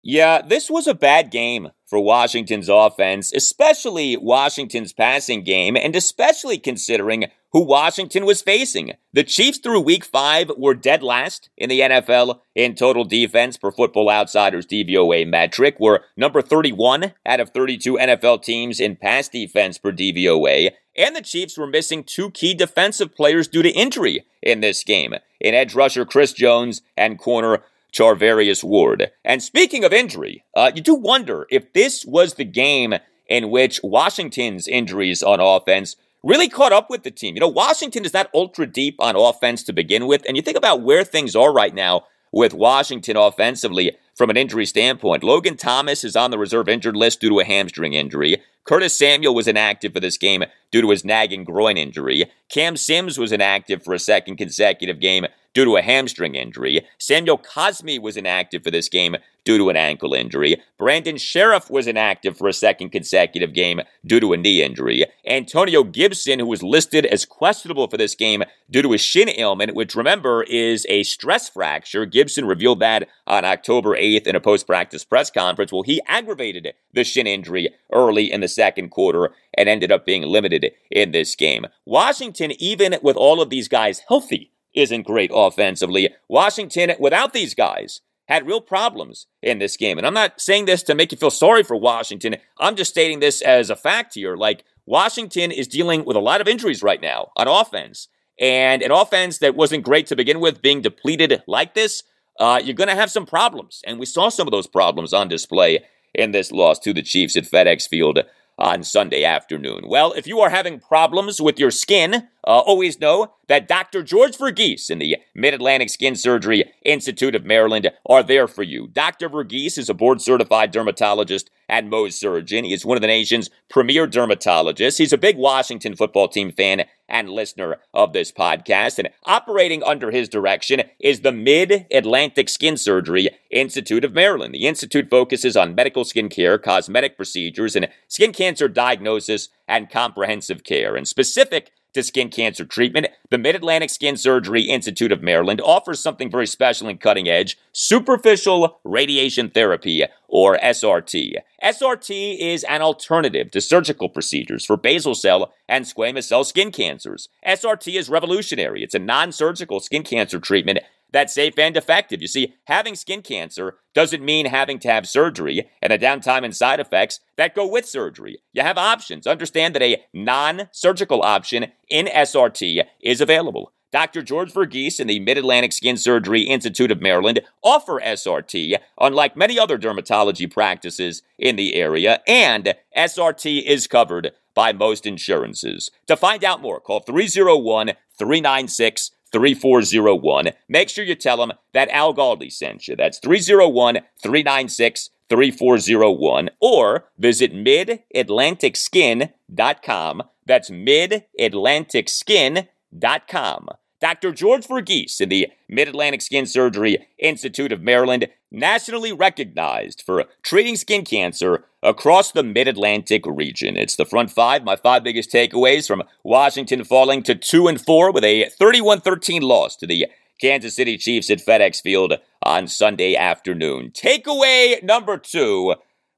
Yeah, 0.03 0.43
this 0.43 0.69
was 0.69 0.87
a 0.87 0.95
bad 0.95 1.31
game 1.31 1.71
for 1.89 1.99
Washington's 2.01 2.69
offense, 2.69 3.33
especially 3.33 4.17
Washington's 4.17 4.93
passing 4.93 5.43
game, 5.43 5.77
and 5.77 5.97
especially 5.97 6.59
considering 6.59 7.27
who 7.53 7.65
Washington 7.65 8.27
was 8.27 8.43
facing. 8.43 8.93
The 9.15 9.25
Chiefs 9.25 9.59
through 9.59 9.81
week 9.81 10.05
five 10.05 10.51
were 10.59 10.75
dead 10.75 11.03
last 11.03 11.49
in 11.57 11.71
the 11.71 11.81
NFL 11.81 12.41
in 12.55 12.75
total 12.75 13.05
defense 13.05 13.57
per 13.57 13.73
football 13.73 14.11
outsiders 14.11 14.67
DVOA 14.67 15.27
metric, 15.27 15.77
were 15.81 16.05
number 16.17 16.43
31 16.43 17.15
out 17.25 17.41
of 17.41 17.51
32 17.51 17.95
NFL 17.95 18.43
teams 18.43 18.81
in 18.81 18.97
pass 18.97 19.29
defense 19.29 19.79
per 19.79 19.93
DVOA, 19.93 20.73
and 20.97 21.17
the 21.17 21.23
Chiefs 21.23 21.57
were 21.57 21.67
missing 21.67 22.05
two 22.05 22.31
key 22.33 22.53
defensive 22.53 23.15
players 23.15 23.49
due 23.49 23.63
to 23.63 23.71
injury 23.71 24.27
in 24.43 24.61
this 24.61 24.85
game 24.85 25.15
in 25.41 25.55
edge 25.55 25.75
rusher 25.75 26.05
Chris 26.05 26.35
Jones 26.35 26.83
and 26.97 27.19
corner 27.19 27.63
Charvarius 27.93 28.63
Ward. 28.63 29.11
And 29.25 29.43
speaking 29.43 29.85
of 29.85 29.93
injury, 29.93 30.45
uh, 30.55 30.73
you 30.75 30.83
do 30.83 30.95
wonder 30.95 31.47
if 31.51 31.73
this 31.73 32.05
was 32.05 32.35
the 32.35 32.45
game 32.45 32.95
in 33.29 33.51
which 33.51 33.81
Washington's 33.83 34.67
injuries 34.67 35.23
on 35.23 35.41
offense 35.41 35.97
really 36.23 36.49
caught 36.49 36.73
up 36.73 36.91
with 36.91 37.03
the 37.03 37.11
team. 37.11 37.35
You 37.35 37.41
know, 37.41 37.49
Washington 37.49 38.05
is 38.05 38.13
not 38.13 38.31
ultra 38.35 38.67
deep 38.67 38.97
on 38.99 39.17
offense 39.17 39.63
to 39.65 39.73
begin 39.73 40.07
with. 40.07 40.25
And 40.27 40.37
you 40.37 40.43
think 40.43 40.57
about 40.57 40.83
where 40.83 41.05
things 41.05 41.37
are 41.37 41.53
right 41.53 41.75
now 41.75 42.05
with 42.33 42.55
Washington 42.55 43.17
offensively 43.17 43.97
from 44.15 44.31
an 44.31 44.37
injury 44.37 44.67
standpoint. 44.67 45.23
Logan 45.23 45.57
Thomas 45.57 46.05
is 46.05 46.17
on 46.17 46.31
the 46.31 46.39
reserve 46.39 46.69
injured 46.69 46.97
list 46.97 47.21
due 47.21 47.31
to 47.31 47.41
a 47.41 47.45
hamstring 47.45 47.95
injury. 47.95 48.43
Curtis 48.69 48.99
Samuel 48.99 49.35
was 49.35 49.49
inactive 49.49 49.95
for 49.95 50.01
this 50.01 50.19
game 50.19 50.45
due 50.71 50.83
to 50.83 50.91
his 50.91 51.03
nagging 51.03 51.43
groin 51.43 51.79
injury. 51.79 52.31
Cam 52.51 52.77
Sims 52.77 53.17
was 53.17 53.33
inactive 53.33 53.83
for 53.83 53.95
a 53.95 53.99
second 53.99 54.37
consecutive 54.37 55.01
game 55.01 55.25
due 55.55 55.65
to 55.65 55.77
a 55.77 55.83
hamstring 55.83 56.35
injury. 56.35 56.87
Samuel 56.99 57.39
Cosmi 57.39 57.99
was 57.99 58.19
inactive 58.19 58.63
for 58.63 58.71
this 58.71 58.91
game 58.91 59.17
due 59.45 59.57
to 59.57 59.71
an 59.71 59.77
ankle 59.77 60.13
injury. 60.13 60.61
Brandon 60.79 61.17
Scherff 61.17 61.71
was 61.71 61.87
inactive 61.87 62.37
for 62.37 62.49
a 62.49 62.53
second 62.53 62.91
consecutive 62.91 63.55
game 63.55 63.81
due 64.05 64.21
to 64.21 64.35
a 64.35 64.37
knee 64.37 64.63
injury. 64.63 65.07
Antonio 65.27 65.83
Gibson, 65.85 66.39
who 66.39 66.47
was 66.47 66.63
listed 66.63 67.07
as 67.07 67.25
questionable 67.25 67.89
for 67.89 67.97
this 67.97 68.15
game 68.15 68.43
due 68.71 68.83
to 68.83 68.93
a 68.93 68.99
shin 68.99 69.31
ailment, 69.39 69.75
which 69.75 69.97
remember 69.97 70.43
is 70.43 70.85
a 70.91 71.03
stress 71.03 71.49
fracture. 71.49 72.05
Gibson 72.05 72.45
revealed 72.45 72.81
that 72.81 73.09
on 73.27 73.47
October 73.47 73.97
8th 73.97 74.27
in 74.27 74.37
a 74.37 74.41
post 74.41 74.67
practice 74.67 75.05
press 75.05 75.31
conference. 75.31 75.73
Well, 75.73 75.83
he 75.83 76.03
aggravated 76.07 76.75
the 76.93 77.05
shin 77.05 77.27
injury 77.27 77.71
early 77.91 78.31
in 78.31 78.43
the 78.43 78.49
second 78.59 78.91
quarter 78.91 79.31
and 79.57 79.69
ended 79.69 79.93
up 79.93 80.05
being 80.05 80.23
limited 80.23 80.73
in 80.91 81.13
this 81.13 81.37
game. 81.37 81.67
Washington, 81.87 82.51
even 82.59 82.97
with 83.03 83.17
all 83.17 83.41
of 83.41 83.51
these 83.51 83.69
guys 83.69 84.03
healthy, 84.09 84.51
isn't 84.75 85.07
great 85.07 85.31
offensively. 85.33 86.13
Washington, 86.29 86.93
without 86.99 87.33
these 87.33 87.55
guys, 87.55 88.01
had 88.27 88.47
real 88.47 88.61
problems 88.61 89.27
in 89.43 89.59
this 89.59 89.77
game. 89.77 89.97
And 89.97 90.07
I'm 90.07 90.15
not 90.23 90.41
saying 90.41 90.65
this 90.67 90.83
to 90.85 90.95
make 90.95 91.13
you 91.13 91.19
feel 91.19 91.31
sorry 91.31 91.63
for 91.63 91.77
Washington. 91.77 92.37
I'm 92.59 92.75
just 92.75 92.91
stating 92.91 93.21
this 93.21 93.41
as 93.43 93.71
a 93.71 93.77
fact 93.77 94.15
here. 94.15 94.37
Like, 94.37 94.65
Washington 94.87 95.53
is 95.53 95.69
dealing 95.69 96.05
with 96.05 96.17
a 96.17 96.21
lot 96.21 96.41
of 96.41 96.49
injuries 96.49 96.83
right 96.83 97.01
now 97.01 97.31
on 97.37 97.47
offense. 97.47 98.09
And 98.41 98.83
an 98.83 98.91
offense 98.91 99.39
that 99.39 99.55
wasn't 99.55 99.85
great 99.85 100.07
to 100.09 100.17
begin 100.17 100.41
with, 100.41 100.63
being 100.63 100.83
depleted 100.83 101.43
like 101.47 101.75
this, 101.75 102.03
uh, 102.41 102.61
you're 102.63 102.75
going 102.75 102.89
to 102.89 103.03
have 103.03 103.11
some 103.11 103.27
problems. 103.27 103.83
And 103.87 103.99
we 103.99 104.07
saw 104.07 104.29
some 104.29 104.49
of 104.49 104.53
those 104.53 104.67
problems 104.67 105.13
on 105.13 105.29
display 105.29 105.85
in 106.15 106.33
this 106.33 106.51
loss 106.53 106.79
to 106.81 106.93
the 106.93 107.03
Chiefs 107.03 107.37
at 107.37 107.45
FedEx 107.45 107.89
Field 107.89 108.21
on 108.59 108.83
Sunday 108.83 109.25
afternoon. 109.25 109.85
Well, 109.87 110.13
if 110.13 110.27
you 110.27 110.41
are 110.41 110.51
having 110.51 110.81
problems 110.81 111.41
with 111.41 111.59
your 111.59 111.71
skin, 111.71 112.29
uh, 112.45 112.59
always 112.59 112.99
know 113.01 113.35
that 113.47 113.69
Dr. 113.69 114.03
George 114.03 114.37
Verghese 114.37 114.91
and 114.91 115.01
the 115.01 115.19
Mid 115.35 115.55
Atlantic 115.55 115.91
Skin 115.91 116.17
Surgery 116.17 116.65
Institute 116.85 117.35
of 117.35 117.45
Maryland 117.45 117.91
are 118.07 118.23
there 118.23 118.49
for 118.49 118.63
you. 118.63 118.89
Dr. 118.89 119.31
Verghese 119.31 119.79
is 119.79 119.89
a 119.89 119.95
board 119.95 120.21
certified 120.21 120.73
dermatologist 120.73 121.51
at 121.69 121.85
Mohs 121.85 122.15
Surgeon. 122.15 122.65
He 122.65 122.73
is 122.73 122.85
one 122.85 122.97
of 122.97 123.03
the 123.03 123.07
nation's 123.07 123.51
premier 123.69 124.07
dermatologists. 124.07 124.99
He's 124.99 125.13
a 125.13 125.19
big 125.19 125.37
Washington 125.37 125.95
football 125.95 126.29
team 126.29 126.51
fan 126.51 126.85
and 127.09 127.31
listener 127.31 127.79
of 127.95 128.13
this 128.13 128.31
podcast. 128.31 128.99
And 128.99 129.11
operating 129.25 129.83
under 129.83 130.11
his 130.11 130.29
direction 130.29 130.83
is 131.01 131.21
the 131.21 131.33
Mid 131.33 131.87
Atlantic 131.91 132.49
Skin 132.49 132.77
Surgery 132.77 133.29
Institute 133.51 134.05
of 134.05 134.13
Maryland. 134.13 134.55
The 134.55 134.67
Institute 134.67 135.09
focuses 135.11 135.57
on 135.57 135.75
medical 135.75 136.05
skin 136.05 136.29
care, 136.29 136.59
cosmetic 136.59 137.17
procedures, 137.17 137.75
and 137.77 137.89
skin 138.09 138.33
cancer 138.33 138.69
diagnosis 138.69 139.49
and 139.67 139.91
comprehensive 139.91 140.65
care. 140.65 140.97
And 140.97 141.07
specific 141.07 141.71
to 141.93 142.03
skin 142.03 142.31
cancer 142.31 142.65
treatment, 142.65 143.09
the 143.31 143.39
Mid 143.39 143.55
Atlantic 143.55 143.91
Skin 143.91 144.17
Surgery 144.17 144.63
Institute 144.63 145.13
of 145.13 145.23
Maryland 145.23 145.61
offers 145.61 146.01
something 146.01 146.31
very 146.31 146.47
special 146.47 146.89
and 146.89 147.01
cutting 147.01 147.29
edge 147.29 147.59
superficial 147.73 148.81
radiation 148.85 149.51
therapy, 149.51 150.05
or 150.29 150.59
SRT. 150.59 151.35
SRT 151.63 152.39
is 152.39 152.65
an 152.65 152.83
alternative 152.83 153.51
to 153.51 153.61
surgical 153.61 154.09
procedures 154.09 154.65
for 154.65 154.77
basal 154.77 155.15
cell 155.15 155.53
and 155.69 155.85
squamous 155.85 156.25
cell 156.25 156.45
skin 156.45 156.71
cancers. 156.71 157.29
SRT 157.47 157.99
is 157.99 158.09
revolutionary. 158.09 158.83
It's 158.83 158.95
a 158.95 158.99
non 158.99 159.33
surgical 159.33 159.81
skin 159.81 160.03
cancer 160.03 160.39
treatment 160.39 160.81
that's 161.13 161.35
safe 161.35 161.59
and 161.59 161.77
effective. 161.77 162.21
You 162.21 162.29
see, 162.29 162.55
having 162.65 162.95
skin 162.95 163.23
cancer 163.23 163.77
doesn't 163.95 164.25
mean 164.25 164.47
having 164.47 164.79
to 164.81 164.89
have 164.89 165.09
surgery 165.09 165.71
and 165.81 165.93
the 165.93 165.99
downtime 165.99 166.45
and 166.45 166.55
side 166.55 166.81
effects 166.81 167.21
that 167.37 167.55
go 167.55 167.67
with 167.67 167.87
surgery. 167.87 168.39
You 168.53 168.63
have 168.63 168.79
options. 168.79 169.27
Understand 169.27 169.75
that 169.75 169.83
a 169.83 170.05
non 170.13 170.69
surgical 170.73 171.23
option 171.23 171.67
in 171.89 172.07
SRT 172.07 172.85
is 173.01 173.21
available. 173.21 173.73
Dr. 173.91 174.23
George 174.23 174.53
Verghese 174.53 175.01
and 175.01 175.09
the 175.09 175.19
Mid 175.19 175.39
Atlantic 175.39 175.73
Skin 175.73 175.97
Surgery 175.97 176.43
Institute 176.43 176.91
of 176.91 177.01
Maryland 177.01 177.41
offer 177.63 178.01
SRT, 178.01 178.77
unlike 179.01 179.35
many 179.35 179.59
other 179.59 179.79
dermatology 179.79 180.51
practices 180.51 181.23
in 181.39 181.57
the 181.57 181.75
area, 181.75 182.21
and 182.27 182.75
SRT 182.95 183.65
is 183.65 183.87
covered 183.87 184.33
by 184.55 184.73
most 184.75 185.07
insurances. 185.07 185.91
To 186.07 186.17
find 186.17 186.45
out 186.45 186.61
more, 186.61 186.81
call 186.81 187.01
301 187.01 187.93
396 188.19 189.13
3401. 189.33 190.49
Make 190.69 190.89
sure 190.89 191.05
you 191.05 191.15
tell 191.15 191.37
them 191.37 191.53
that 191.73 191.89
Al 191.91 192.13
Galdi 192.15 192.53
sent 192.53 192.89
you. 192.89 192.97
That's 192.97 193.19
301 193.19 194.01
396 194.23 195.11
3401. 195.29 196.51
Or 196.61 197.05
visit 197.19 197.53
midatlanticskin.com. 197.53 200.23
That's 200.47 200.71
midatlanticskin.com. 200.71 203.69
Dr. 204.01 204.33
George 204.33 204.67
Verghese 204.67 205.21
in 205.21 205.29
the 205.29 205.49
Mid 205.69 205.89
Atlantic 205.89 206.23
Skin 206.23 206.47
Surgery 206.47 207.07
Institute 207.19 207.73
of 207.73 207.83
Maryland, 207.83 208.29
nationally 208.51 209.13
recognized 209.13 210.03
for 210.07 210.25
treating 210.43 210.77
skin 210.77 211.05
cancer 211.05 211.65
across 211.83 212.33
the 212.33 212.43
Mid 212.43 212.69
Atlantic 212.69 213.25
region. 213.27 213.77
It's 213.77 213.97
the 213.97 214.05
front 214.05 214.31
five, 214.31 214.65
my 214.65 214.77
five 214.77 215.05
biggest 215.05 215.33
takeaways 215.33 215.87
from 215.87 216.03
Washington 216.25 216.85
falling 216.85 217.23
to 217.25 217.35
2 217.35 217.69
and 217.69 217.81
4 217.81 218.13
with 218.13 218.25
a 218.25 218.49
31 218.59 219.01
13 219.01 219.43
loss 219.43 219.77
to 219.77 219.87
the 219.87 220.07
Kansas 220.41 220.77
City 220.77 220.97
Chiefs 220.97 221.31
at 221.31 221.45
FedEx 221.45 221.83
Field 221.83 222.15
on 222.43 222.69
Sunday 222.69 223.17
afternoon. 223.17 223.91
Takeaway 223.91 224.83
number 224.83 225.19
two 225.19 225.75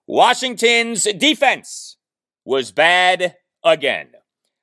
Washington's 0.06 1.04
defense 1.04 1.96
was 2.44 2.72
bad 2.72 3.36
again. 3.64 4.08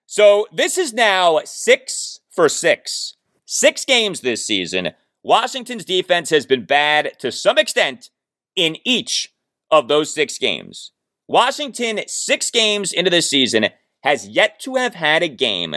So 0.06 0.48
this 0.54 0.78
is 0.78 0.94
now 0.94 1.42
six 1.46 2.20
for 2.30 2.50
six. 2.50 3.16
Six 3.46 3.86
games 3.86 4.22
this 4.22 4.46
season. 4.46 4.92
Washington's 5.24 5.86
defense 5.86 6.30
has 6.30 6.46
been 6.46 6.66
bad 6.66 7.14
to 7.20 7.32
some 7.32 7.58
extent 7.58 8.10
in 8.56 8.78
each 8.84 9.34
of 9.72 9.88
those 9.88 10.14
six 10.14 10.38
games. 10.38 10.92
Washington, 11.28 12.02
six 12.08 12.50
games 12.52 12.94
into 12.94 13.10
the 13.10 13.22
season, 13.22 13.68
has 14.04 14.28
yet 14.28 14.60
to 14.62 14.76
have 14.76 14.96
had 14.96 15.24
a 15.24 15.28
game 15.28 15.76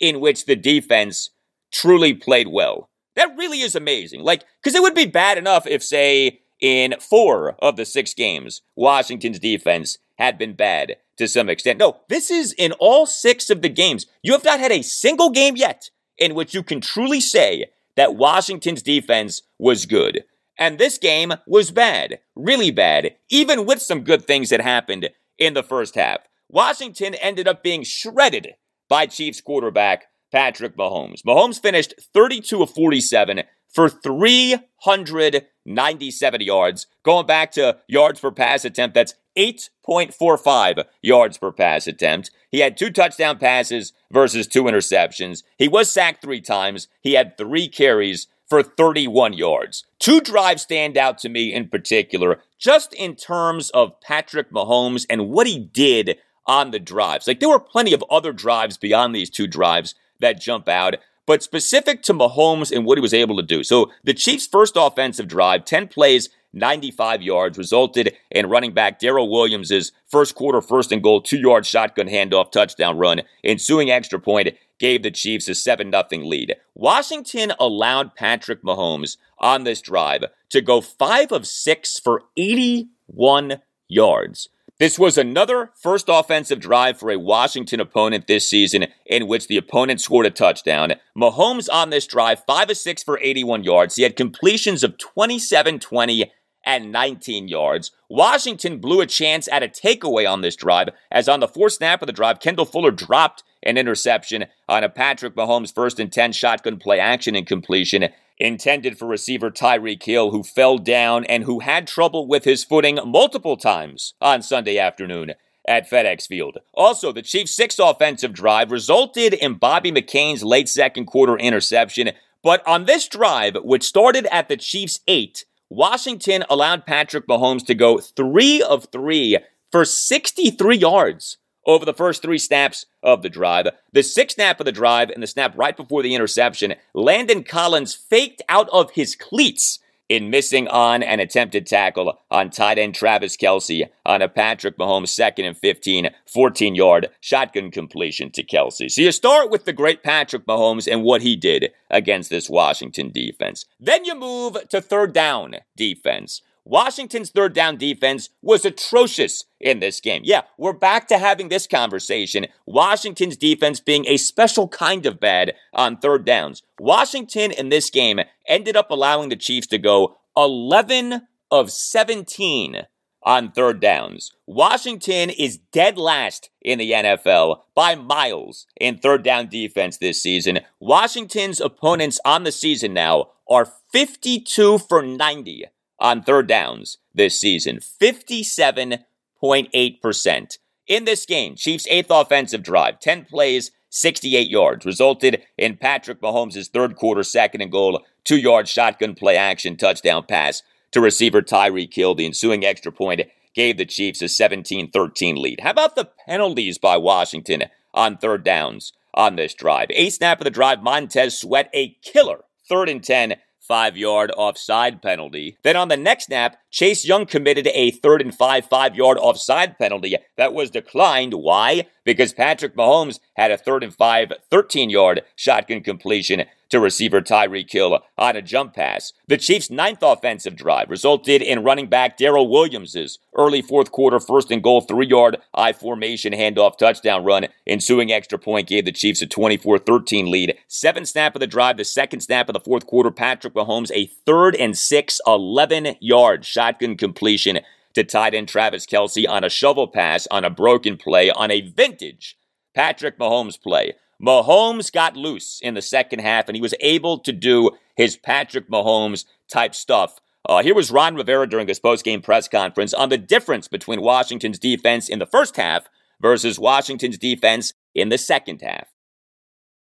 in 0.00 0.20
which 0.20 0.46
the 0.46 0.56
defense 0.56 1.30
truly 1.72 2.14
played 2.14 2.48
well. 2.48 2.88
That 3.14 3.36
really 3.36 3.60
is 3.60 3.74
amazing. 3.74 4.22
Like, 4.22 4.44
because 4.62 4.74
it 4.74 4.82
would 4.82 4.94
be 4.94 5.06
bad 5.06 5.38
enough 5.38 5.66
if, 5.66 5.82
say, 5.82 6.40
in 6.60 6.94
four 7.00 7.56
of 7.60 7.76
the 7.76 7.84
six 7.84 8.14
games, 8.14 8.62
Washington's 8.76 9.38
defense 9.38 9.98
had 10.18 10.38
been 10.38 10.54
bad 10.54 10.96
to 11.16 11.28
some 11.28 11.48
extent. 11.48 11.78
No, 11.78 11.98
this 12.08 12.30
is 12.30 12.52
in 12.52 12.72
all 12.72 13.06
six 13.06 13.50
of 13.50 13.62
the 13.62 13.68
games. 13.68 14.06
You 14.22 14.32
have 14.32 14.44
not 14.44 14.60
had 14.60 14.72
a 14.72 14.82
single 14.82 15.30
game 15.30 15.56
yet 15.56 15.90
in 16.16 16.34
which 16.34 16.54
you 16.54 16.62
can 16.62 16.80
truly 16.80 17.20
say 17.20 17.66
that 17.96 18.16
Washington's 18.16 18.82
defense 18.82 19.42
was 19.58 19.86
good. 19.86 20.24
And 20.58 20.78
this 20.78 20.98
game 20.98 21.34
was 21.46 21.70
bad, 21.70 22.18
really 22.34 22.70
bad, 22.70 23.14
even 23.30 23.64
with 23.64 23.80
some 23.80 24.02
good 24.02 24.26
things 24.26 24.50
that 24.50 24.60
happened 24.60 25.10
in 25.38 25.54
the 25.54 25.62
first 25.62 25.94
half. 25.94 26.20
Washington 26.48 27.14
ended 27.14 27.46
up 27.46 27.62
being 27.62 27.84
shredded 27.84 28.54
by 28.88 29.06
Chiefs 29.06 29.40
quarterback 29.40 30.06
Patrick 30.32 30.76
Mahomes. 30.76 31.22
Mahomes 31.22 31.60
finished 31.60 31.94
32 32.12 32.62
of 32.62 32.70
47 32.70 33.42
for 33.68 33.88
397 33.88 36.40
yards. 36.40 36.86
Going 37.04 37.26
back 37.26 37.52
to 37.52 37.78
yards 37.86 38.20
per 38.20 38.30
pass 38.30 38.64
attempt, 38.64 38.94
that's 38.94 39.14
8.45 39.36 40.84
yards 41.02 41.38
per 41.38 41.52
pass 41.52 41.86
attempt. 41.86 42.30
He 42.50 42.60
had 42.60 42.76
two 42.76 42.90
touchdown 42.90 43.38
passes 43.38 43.92
versus 44.10 44.46
two 44.46 44.64
interceptions. 44.64 45.42
He 45.56 45.68
was 45.68 45.92
sacked 45.92 46.22
three 46.22 46.40
times. 46.40 46.88
He 47.00 47.12
had 47.12 47.36
three 47.36 47.68
carries 47.68 48.26
for 48.48 48.62
31 48.62 49.34
yards. 49.34 49.84
Two 49.98 50.20
drives 50.20 50.62
stand 50.62 50.96
out 50.96 51.18
to 51.18 51.28
me 51.28 51.52
in 51.52 51.68
particular, 51.68 52.40
just 52.58 52.94
in 52.94 53.14
terms 53.14 53.70
of 53.70 54.00
Patrick 54.00 54.50
Mahomes 54.50 55.06
and 55.08 55.28
what 55.28 55.46
he 55.46 55.58
did 55.58 56.18
on 56.46 56.70
the 56.70 56.78
drives. 56.78 57.26
Like 57.26 57.40
there 57.40 57.48
were 57.48 57.60
plenty 57.60 57.92
of 57.92 58.04
other 58.10 58.32
drives 58.32 58.78
beyond 58.78 59.14
these 59.14 59.30
two 59.30 59.46
drives 59.46 59.94
that 60.20 60.40
jump 60.40 60.68
out 60.68 60.96
but 61.28 61.42
specific 61.42 62.02
to 62.02 62.14
Mahomes 62.14 62.74
and 62.74 62.86
what 62.86 62.96
he 62.96 63.02
was 63.02 63.12
able 63.12 63.36
to 63.36 63.42
do. 63.42 63.62
So 63.62 63.92
the 64.02 64.14
Chiefs' 64.14 64.46
first 64.46 64.76
offensive 64.76 65.28
drive, 65.28 65.66
10 65.66 65.88
plays, 65.88 66.30
95 66.54 67.20
yards, 67.20 67.58
resulted 67.58 68.16
in 68.30 68.48
running 68.48 68.72
back 68.72 68.98
Darrel 68.98 69.30
Williams' 69.30 69.92
first 70.06 70.34
quarter 70.34 70.62
first 70.62 70.90
and 70.90 71.02
goal, 71.02 71.20
two 71.20 71.36
yard 71.36 71.66
shotgun 71.66 72.08
handoff 72.08 72.50
touchdown 72.50 72.96
run. 72.96 73.20
Ensuing 73.44 73.90
extra 73.90 74.18
point 74.18 74.56
gave 74.78 75.02
the 75.02 75.10
Chiefs 75.10 75.48
a 75.48 75.54
7 75.54 75.92
0 75.92 76.24
lead. 76.24 76.56
Washington 76.74 77.52
allowed 77.60 78.14
Patrick 78.14 78.62
Mahomes 78.62 79.18
on 79.38 79.64
this 79.64 79.82
drive 79.82 80.24
to 80.48 80.62
go 80.62 80.80
5 80.80 81.30
of 81.30 81.46
6 81.46 81.98
for 82.00 82.22
81 82.38 83.60
yards. 83.86 84.48
This 84.78 84.96
was 84.96 85.18
another 85.18 85.72
first 85.74 86.04
offensive 86.08 86.60
drive 86.60 87.00
for 87.00 87.10
a 87.10 87.18
Washington 87.18 87.80
opponent 87.80 88.28
this 88.28 88.48
season 88.48 88.86
in 89.04 89.26
which 89.26 89.48
the 89.48 89.56
opponent 89.56 90.00
scored 90.00 90.24
a 90.24 90.30
touchdown. 90.30 90.92
Mahomes 91.18 91.68
on 91.68 91.90
this 91.90 92.06
drive, 92.06 92.44
5 92.46 92.70
of 92.70 92.76
6 92.76 93.02
for 93.02 93.18
81 93.20 93.64
yards. 93.64 93.96
He 93.96 94.04
had 94.04 94.14
completions 94.14 94.84
of 94.84 94.96
27 94.96 95.80
20 95.80 96.30
and 96.64 96.92
19 96.92 97.48
yards. 97.48 97.90
Washington 98.08 98.78
blew 98.78 99.00
a 99.00 99.06
chance 99.06 99.48
at 99.50 99.64
a 99.64 99.68
takeaway 99.68 100.30
on 100.30 100.42
this 100.42 100.54
drive, 100.54 100.90
as 101.10 101.28
on 101.28 101.40
the 101.40 101.48
fourth 101.48 101.72
snap 101.72 102.00
of 102.00 102.06
the 102.06 102.12
drive, 102.12 102.38
Kendall 102.38 102.64
Fuller 102.64 102.92
dropped 102.92 103.42
an 103.64 103.78
interception 103.78 104.46
on 104.68 104.84
a 104.84 104.88
Patrick 104.88 105.34
Mahomes 105.34 105.74
first 105.74 105.98
and 105.98 106.12
10 106.12 106.30
shotgun 106.30 106.76
play 106.76 107.00
action 107.00 107.34
incompletion 107.34 108.10
intended 108.40 108.98
for 108.98 109.06
receiver 109.06 109.50
Tyreek 109.50 110.02
Hill, 110.02 110.30
who 110.30 110.42
fell 110.42 110.78
down 110.78 111.24
and 111.24 111.44
who 111.44 111.60
had 111.60 111.86
trouble 111.86 112.26
with 112.26 112.44
his 112.44 112.64
footing 112.64 112.98
multiple 113.04 113.56
times 113.56 114.14
on 114.20 114.42
Sunday 114.42 114.78
afternoon 114.78 115.32
at 115.66 115.88
FedEx 115.88 116.26
Field. 116.26 116.58
Also, 116.74 117.12
the 117.12 117.22
Chiefs' 117.22 117.54
sixth 117.54 117.80
offensive 117.82 118.32
drive 118.32 118.70
resulted 118.70 119.34
in 119.34 119.54
Bobby 119.54 119.92
McCain's 119.92 120.42
late 120.42 120.68
second 120.68 121.06
quarter 121.06 121.36
interception. 121.36 122.10
But 122.42 122.66
on 122.66 122.84
this 122.84 123.08
drive, 123.08 123.56
which 123.62 123.82
started 123.82 124.26
at 124.26 124.48
the 124.48 124.56
Chiefs' 124.56 125.00
eight, 125.08 125.44
Washington 125.68 126.44
allowed 126.48 126.86
Patrick 126.86 127.26
Mahomes 127.26 127.66
to 127.66 127.74
go 127.74 127.98
three 127.98 128.62
of 128.62 128.86
three 128.90 129.38
for 129.70 129.84
63 129.84 130.76
yards 130.76 131.37
over 131.68 131.84
the 131.84 131.94
first 131.94 132.22
three 132.22 132.38
snaps 132.38 132.86
of 133.02 133.22
the 133.22 133.28
drive. 133.28 133.68
The 133.92 134.02
sixth 134.02 134.34
snap 134.34 134.58
of 134.58 134.66
the 134.66 134.72
drive 134.72 135.10
and 135.10 135.22
the 135.22 135.28
snap 135.28 135.52
right 135.56 135.76
before 135.76 136.02
the 136.02 136.14
interception, 136.14 136.74
Landon 136.94 137.44
Collins 137.44 137.94
faked 137.94 138.42
out 138.48 138.68
of 138.70 138.92
his 138.92 139.14
cleats 139.14 139.78
in 140.08 140.30
missing 140.30 140.66
on 140.68 141.02
an 141.02 141.20
attempted 141.20 141.66
tackle 141.66 142.18
on 142.30 142.48
tight 142.50 142.78
end 142.78 142.94
Travis 142.94 143.36
Kelce 143.36 143.88
on 144.06 144.22
a 144.22 144.28
Patrick 144.28 144.78
Mahomes 144.78 145.08
second 145.08 145.44
and 145.44 145.56
15, 145.56 146.08
14 146.26 146.74
yard 146.74 147.08
shotgun 147.20 147.70
completion 147.70 148.30
to 148.30 148.42
Kelce. 148.42 148.90
So 148.90 149.02
you 149.02 149.12
start 149.12 149.50
with 149.50 149.66
the 149.66 149.72
great 149.72 150.02
Patrick 150.02 150.46
Mahomes 150.46 150.90
and 150.90 151.02
what 151.02 151.22
he 151.22 151.36
did 151.36 151.72
against 151.90 152.30
this 152.30 152.48
Washington 152.48 153.10
defense. 153.10 153.66
Then 153.78 154.04
you 154.06 154.14
move 154.14 154.56
to 154.70 154.80
third 154.80 155.12
down 155.12 155.56
defense. 155.76 156.40
Washington's 156.68 157.30
third 157.30 157.54
down 157.54 157.78
defense 157.78 158.28
was 158.42 158.66
atrocious 158.66 159.44
in 159.58 159.80
this 159.80 160.02
game. 160.02 160.20
Yeah, 160.22 160.42
we're 160.58 160.74
back 160.74 161.08
to 161.08 161.16
having 161.16 161.48
this 161.48 161.66
conversation. 161.66 162.46
Washington's 162.66 163.38
defense 163.38 163.80
being 163.80 164.06
a 164.06 164.18
special 164.18 164.68
kind 164.68 165.06
of 165.06 165.18
bad 165.18 165.54
on 165.72 165.96
third 165.96 166.26
downs. 166.26 166.62
Washington 166.78 167.52
in 167.52 167.70
this 167.70 167.88
game 167.88 168.20
ended 168.46 168.76
up 168.76 168.90
allowing 168.90 169.30
the 169.30 169.36
Chiefs 169.36 169.66
to 169.68 169.78
go 169.78 170.18
11 170.36 171.22
of 171.50 171.72
17 171.72 172.82
on 173.22 173.50
third 173.50 173.80
downs. 173.80 174.32
Washington 174.46 175.30
is 175.30 175.56
dead 175.72 175.96
last 175.96 176.50
in 176.60 176.78
the 176.78 176.92
NFL 176.92 177.62
by 177.74 177.94
miles 177.94 178.66
in 178.78 178.98
third 178.98 179.22
down 179.22 179.48
defense 179.48 179.96
this 179.96 180.20
season. 180.20 180.60
Washington's 180.80 181.62
opponents 181.62 182.20
on 182.26 182.44
the 182.44 182.52
season 182.52 182.92
now 182.92 183.30
are 183.48 183.72
52 183.90 184.76
for 184.76 185.00
90 185.00 185.64
on 185.98 186.22
third 186.22 186.46
downs 186.46 186.98
this 187.14 187.40
season 187.40 187.78
57.8%. 187.78 190.58
In 190.86 191.04
this 191.04 191.26
game, 191.26 191.54
Chiefs' 191.54 191.86
eighth 191.90 192.10
offensive 192.10 192.62
drive, 192.62 192.98
10 193.00 193.26
plays, 193.26 193.70
68 193.90 194.48
yards, 194.48 194.86
resulted 194.86 195.42
in 195.56 195.76
Patrick 195.76 196.20
Mahomes' 196.20 196.68
third 196.68 196.96
quarter 196.96 197.22
second 197.22 197.60
and 197.60 197.70
goal, 197.70 198.02
two 198.24 198.38
yard 198.38 198.66
shotgun 198.68 199.14
play 199.14 199.36
action 199.36 199.76
touchdown 199.76 200.24
pass 200.26 200.62
to 200.92 201.00
receiver 201.00 201.42
Tyreek 201.42 201.94
Hill. 201.94 202.14
The 202.14 202.26
ensuing 202.26 202.64
extra 202.64 202.92
point 202.92 203.22
gave 203.54 203.76
the 203.76 203.84
Chiefs 203.84 204.22
a 204.22 204.28
17 204.28 204.90
13 204.90 205.36
lead. 205.36 205.60
How 205.60 205.70
about 205.70 205.96
the 205.96 206.08
penalties 206.26 206.78
by 206.78 206.96
Washington 206.96 207.64
on 207.92 208.16
third 208.16 208.44
downs 208.44 208.92
on 209.14 209.36
this 209.36 209.54
drive? 209.54 209.88
A 209.90 210.10
snap 210.10 210.40
of 210.40 210.44
the 210.44 210.50
drive, 210.50 210.82
Montez 210.82 211.38
Sweat, 211.38 211.70
a 211.74 211.96
killer 212.02 212.44
third 212.68 212.88
and 212.88 213.02
10 213.02 213.36
five 213.68 213.96
yard 213.96 214.32
offside 214.36 215.00
penalty. 215.02 215.56
Then 215.62 215.76
on 215.76 215.88
the 215.88 215.96
next 215.96 216.24
snap, 216.24 216.56
Chase 216.70 217.04
Young 217.04 217.26
committed 217.26 217.68
a 217.68 217.90
third 217.90 218.22
and 218.22 218.34
five 218.34 218.66
five 218.66 218.96
yard 218.96 219.18
offside 219.18 219.78
penalty 219.78 220.16
that 220.36 220.54
was 220.54 220.70
declined. 220.70 221.34
Why? 221.34 221.86
Because 222.04 222.32
Patrick 222.32 222.74
Mahomes 222.74 223.20
had 223.34 223.50
a 223.50 223.58
third 223.58 223.84
and 223.84 223.94
five 223.94 224.32
13 224.50 224.90
yard 224.90 225.22
shotgun 225.36 225.82
completion 225.82 226.44
to 226.70 226.80
receiver 226.80 227.20
Tyreek 227.20 227.70
Hill 227.70 228.00
on 228.16 228.36
a 228.36 228.42
jump 228.42 228.74
pass. 228.74 229.12
The 229.26 229.36
Chiefs' 229.36 229.70
ninth 229.70 230.02
offensive 230.02 230.56
drive 230.56 230.90
resulted 230.90 231.42
in 231.42 231.64
running 231.64 231.88
back 231.88 232.16
Darrel 232.16 232.48
Williams' 232.48 233.18
early 233.36 233.62
fourth 233.62 233.90
quarter 233.92 234.20
first 234.20 234.50
and 234.50 234.62
goal 234.62 234.80
three 234.80 235.06
yard 235.06 235.38
I 235.54 235.72
formation 235.72 236.32
handoff 236.32 236.76
touchdown 236.78 237.24
run. 237.24 237.48
Ensuing 237.66 238.12
extra 238.12 238.38
point 238.38 238.68
gave 238.68 238.84
the 238.84 238.92
Chiefs 238.92 239.22
a 239.22 239.26
24 239.26 239.78
13 239.78 240.30
lead. 240.30 240.56
Seventh 240.66 241.08
snap 241.08 241.34
of 241.34 241.40
the 241.40 241.46
drive, 241.46 241.76
the 241.76 241.84
second 241.84 242.20
snap 242.20 242.48
of 242.48 242.52
the 242.52 242.60
fourth 242.60 242.86
quarter, 242.86 243.10
Patrick 243.10 243.54
Mahomes 243.54 243.90
a 243.94 244.06
third 244.26 244.54
and 244.56 244.76
six 244.76 245.20
11 245.26 245.96
yard 246.00 246.44
shotgun 246.44 246.96
completion 246.96 247.60
to 247.94 248.04
tight 248.04 248.34
end 248.34 248.48
Travis 248.48 248.86
Kelce 248.86 249.28
on 249.28 249.44
a 249.44 249.48
shovel 249.48 249.88
pass 249.88 250.26
on 250.30 250.44
a 250.44 250.50
broken 250.50 250.96
play 250.96 251.30
on 251.30 251.50
a 251.50 251.62
vintage 251.62 252.36
Patrick 252.74 253.18
Mahomes 253.18 253.60
play. 253.60 253.94
Mahomes 254.22 254.92
got 254.92 255.16
loose 255.16 255.60
in 255.62 255.74
the 255.74 255.82
second 255.82 256.20
half 256.20 256.48
and 256.48 256.56
he 256.56 256.62
was 256.62 256.74
able 256.80 257.18
to 257.20 257.32
do 257.32 257.70
his 257.96 258.16
Patrick 258.16 258.68
Mahomes 258.68 259.24
type 259.50 259.74
stuff. 259.74 260.18
Uh, 260.48 260.62
here 260.62 260.74
was 260.74 260.90
Ron 260.90 261.14
Rivera 261.14 261.48
during 261.48 261.68
his 261.68 261.78
post-game 261.78 262.22
press 262.22 262.48
conference 262.48 262.94
on 262.94 263.10
the 263.10 263.18
difference 263.18 263.68
between 263.68 264.00
Washington's 264.00 264.58
defense 264.58 265.08
in 265.08 265.18
the 265.18 265.26
first 265.26 265.56
half 265.56 265.88
versus 266.20 266.58
Washington's 266.58 267.18
defense 267.18 267.74
in 267.94 268.08
the 268.08 268.18
second 268.18 268.62
half. 268.62 268.88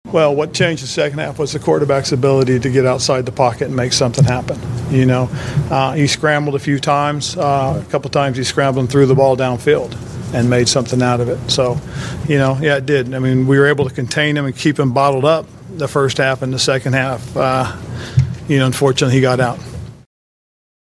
Well, 0.06 0.34
what 0.34 0.52
changed 0.52 0.82
the 0.82 0.88
second 0.88 1.18
half 1.20 1.38
was 1.38 1.52
the 1.52 1.58
quarterback's 1.58 2.12
ability 2.12 2.58
to 2.60 2.70
get 2.70 2.86
outside 2.86 3.24
the 3.24 3.32
pocket 3.32 3.68
and 3.68 3.76
make 3.76 3.92
something 3.92 4.24
happen. 4.24 4.58
You 4.90 5.06
know, 5.06 5.28
uh, 5.70 5.92
he 5.92 6.06
scrambled 6.06 6.54
a 6.54 6.58
few 6.58 6.78
times. 6.78 7.36
Uh, 7.36 7.82
a 7.86 7.90
couple 7.90 8.10
times 8.10 8.36
he 8.36 8.44
scrambled 8.44 8.84
and 8.84 8.90
threw 8.90 9.06
the 9.06 9.14
ball 9.14 9.36
downfield 9.36 9.96
and 10.32 10.48
made 10.48 10.68
something 10.68 11.02
out 11.02 11.20
of 11.20 11.28
it. 11.28 11.50
So, 11.50 11.78
you 12.28 12.38
know, 12.38 12.58
yeah, 12.60 12.76
it 12.76 12.86
did. 12.86 13.14
I 13.14 13.18
mean, 13.18 13.46
we 13.46 13.58
were 13.58 13.66
able 13.66 13.88
to 13.88 13.94
contain 13.94 14.36
him 14.36 14.44
and 14.44 14.56
keep 14.56 14.78
him 14.78 14.92
bottled 14.92 15.24
up 15.24 15.46
the 15.70 15.88
first 15.88 16.18
half 16.18 16.42
and 16.42 16.52
the 16.52 16.58
second 16.58 16.94
half. 16.94 17.36
Uh, 17.36 17.76
you 18.48 18.58
know, 18.58 18.66
unfortunately, 18.66 19.14
he 19.14 19.20
got 19.20 19.40
out. 19.40 19.58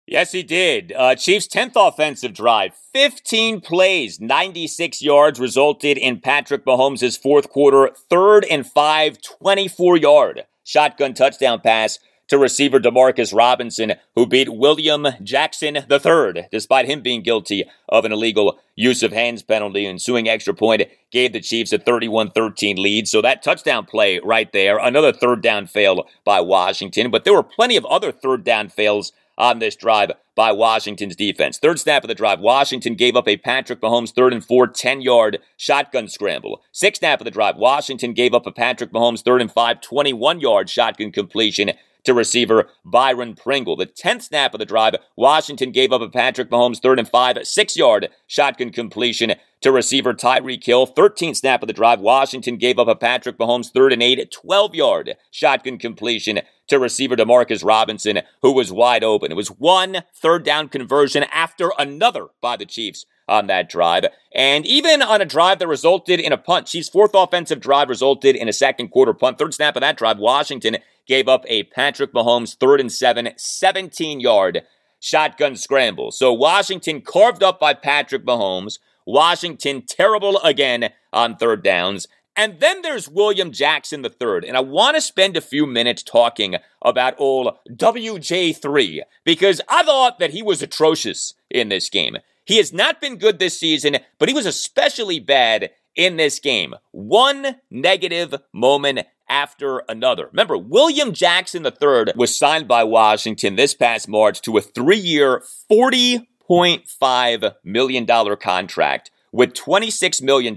Yes, 0.07 0.31
he 0.31 0.43
did. 0.43 0.93
Uh, 0.95 1.15
Chiefs' 1.15 1.47
10th 1.47 1.71
offensive 1.75 2.33
drive, 2.33 2.73
15 2.93 3.59
plays, 3.61 4.21
96 4.21 5.01
yards, 5.01 5.39
resulted 5.39 5.97
in 5.97 6.19
Patrick 6.19 6.63
Mahomes' 6.63 7.19
fourth 7.19 7.49
quarter, 7.49 7.89
third 8.09 8.45
and 8.45 8.67
five, 8.67 9.19
24 9.21 9.97
yard 9.97 10.45
shotgun 10.65 11.13
touchdown 11.13 11.61
pass 11.61 11.99
to 12.27 12.37
receiver 12.37 12.79
Demarcus 12.79 13.35
Robinson, 13.35 13.93
who 14.15 14.25
beat 14.25 14.49
William 14.49 15.07
Jackson 15.23 15.75
III, 15.75 16.47
despite 16.51 16.87
him 16.87 17.01
being 17.01 17.21
guilty 17.21 17.65
of 17.89 18.05
an 18.05 18.11
illegal 18.11 18.59
use 18.75 19.03
of 19.03 19.11
hands 19.13 19.43
penalty. 19.43 19.85
Ensuing 19.85 20.27
extra 20.27 20.53
point 20.53 20.83
gave 21.11 21.33
the 21.33 21.41
Chiefs 21.41 21.73
a 21.73 21.77
31 21.77 22.31
13 22.31 22.77
lead. 22.77 23.07
So 23.07 23.21
that 23.21 23.43
touchdown 23.43 23.85
play 23.85 24.19
right 24.23 24.51
there, 24.51 24.77
another 24.77 25.13
third 25.13 25.41
down 25.41 25.67
fail 25.67 26.07
by 26.23 26.41
Washington. 26.41 27.11
But 27.11 27.23
there 27.23 27.33
were 27.33 27.43
plenty 27.43 27.77
of 27.77 27.85
other 27.85 28.11
third 28.11 28.43
down 28.43 28.69
fails 28.69 29.11
on 29.37 29.59
this 29.59 29.75
drive 29.75 30.11
by 30.35 30.51
Washington's 30.51 31.15
defense. 31.15 31.57
Third 31.57 31.79
snap 31.79 32.03
of 32.03 32.07
the 32.07 32.15
drive, 32.15 32.39
Washington 32.39 32.95
gave 32.95 33.15
up 33.15 33.27
a 33.27 33.37
Patrick 33.37 33.81
Mahomes 33.81 34.13
third 34.13 34.33
and 34.33 34.43
four, 34.43 34.67
10 34.67 35.01
yard 35.01 35.39
shotgun 35.57 36.07
scramble. 36.07 36.61
Sixth 36.71 36.99
snap 36.99 37.21
of 37.21 37.25
the 37.25 37.31
drive, 37.31 37.57
Washington 37.57 38.13
gave 38.13 38.33
up 38.33 38.45
a 38.45 38.51
Patrick 38.51 38.91
Mahomes 38.91 39.23
third 39.23 39.41
and 39.41 39.51
five, 39.51 39.81
21 39.81 40.39
yard 40.39 40.69
shotgun 40.69 41.11
completion 41.11 41.71
to 42.05 42.13
receiver 42.13 42.69
Byron 42.83 43.35
Pringle. 43.35 43.75
The 43.75 43.85
10th 43.85 44.23
snap 44.23 44.53
of 44.53 44.59
the 44.59 44.65
drive, 44.65 44.95
Washington 45.15 45.71
gave 45.71 45.91
up 45.91 46.01
a 46.01 46.09
Patrick 46.09 46.49
Mahomes 46.49 46.81
third 46.81 46.99
and 46.99 47.07
five, 47.07 47.37
six 47.43 47.75
yard 47.75 48.09
shotgun 48.27 48.71
completion 48.71 49.33
to 49.61 49.71
receiver 49.71 50.13
Tyreek 50.13 50.63
Hill. 50.63 50.87
13th 50.87 51.37
snap 51.37 51.61
of 51.61 51.67
the 51.67 51.73
drive, 51.73 51.99
Washington 51.99 52.57
gave 52.57 52.79
up 52.79 52.87
a 52.87 52.95
Patrick 52.95 53.37
Mahomes 53.37 53.71
third 53.71 53.91
and 53.91 54.01
eight, 54.03 54.31
12 54.31 54.75
yard 54.75 55.15
shotgun 55.31 55.77
completion 55.77 56.41
to 56.67 56.79
receiver 56.79 57.15
Demarcus 57.15 57.65
Robinson, 57.65 58.21
who 58.41 58.51
was 58.51 58.71
wide 58.71 59.03
open. 59.03 59.31
It 59.31 59.35
was 59.35 59.49
one 59.49 60.03
third 60.15 60.43
down 60.43 60.69
conversion 60.69 61.23
after 61.31 61.71
another 61.77 62.27
by 62.41 62.57
the 62.57 62.65
Chiefs 62.65 63.05
on 63.27 63.47
that 63.47 63.69
drive. 63.69 64.05
And 64.33 64.65
even 64.65 65.01
on 65.01 65.21
a 65.21 65.25
drive 65.25 65.59
that 65.59 65.67
resulted 65.67 66.19
in 66.19 66.31
a 66.31 66.37
punt, 66.37 66.67
Chiefs' 66.67 66.89
fourth 66.89 67.11
offensive 67.13 67.59
drive 67.59 67.89
resulted 67.89 68.35
in 68.35 68.47
a 68.47 68.53
second 68.53 68.89
quarter 68.89 69.13
punt. 69.13 69.37
Third 69.37 69.53
snap 69.53 69.75
of 69.75 69.81
that 69.81 69.97
drive, 69.97 70.19
Washington 70.19 70.77
gave 71.07 71.27
up 71.27 71.43
a 71.47 71.63
Patrick 71.63 72.13
Mahomes 72.13 72.55
third 72.55 72.79
and 72.79 72.91
seven, 72.91 73.29
17 73.37 74.19
yard 74.19 74.63
shotgun 74.99 75.55
scramble. 75.55 76.11
So 76.11 76.33
Washington 76.33 77.01
carved 77.01 77.43
up 77.43 77.59
by 77.59 77.73
Patrick 77.73 78.25
Mahomes. 78.25 78.79
Washington 79.05 79.83
terrible 79.87 80.39
again 80.39 80.89
on 81.13 81.37
third 81.37 81.63
downs. 81.63 82.07
And 82.35 82.59
then 82.59 82.81
there's 82.81 83.07
William 83.07 83.51
Jackson 83.51 84.03
III. 84.03 84.47
And 84.47 84.57
I 84.57 84.59
want 84.59 84.95
to 84.95 85.01
spend 85.01 85.37
a 85.37 85.41
few 85.41 85.65
minutes 85.65 86.03
talking 86.03 86.55
about 86.81 87.15
old 87.17 87.55
WJ3 87.69 89.01
because 89.23 89.61
I 89.69 89.83
thought 89.83 90.19
that 90.19 90.31
he 90.31 90.43
was 90.43 90.61
atrocious 90.61 91.35
in 91.49 91.69
this 91.69 91.89
game. 91.89 92.17
He 92.45 92.57
has 92.57 92.71
not 92.71 93.01
been 93.01 93.17
good 93.17 93.39
this 93.39 93.59
season, 93.59 93.97
but 94.19 94.29
he 94.29 94.35
was 94.35 94.45
especially 94.45 95.19
bad 95.19 95.71
in 95.95 96.17
this 96.17 96.39
game. 96.39 96.75
One 96.91 97.55
negative 97.69 98.35
moment 98.53 98.99
after 99.27 99.83
another. 99.89 100.27
Remember, 100.27 100.57
William 100.57 101.11
Jackson 101.13 101.65
III 101.65 102.13
was 102.15 102.37
signed 102.37 102.67
by 102.67 102.83
Washington 102.83 103.55
this 103.55 103.73
past 103.73 104.07
March 104.07 104.41
to 104.41 104.57
a 104.57 104.61
three 104.61 104.97
year, 104.97 105.41
$40.5 105.71 107.55
million 107.63 108.05
contract 108.37 109.09
with 109.31 109.53
$26 109.53 110.21
million 110.21 110.55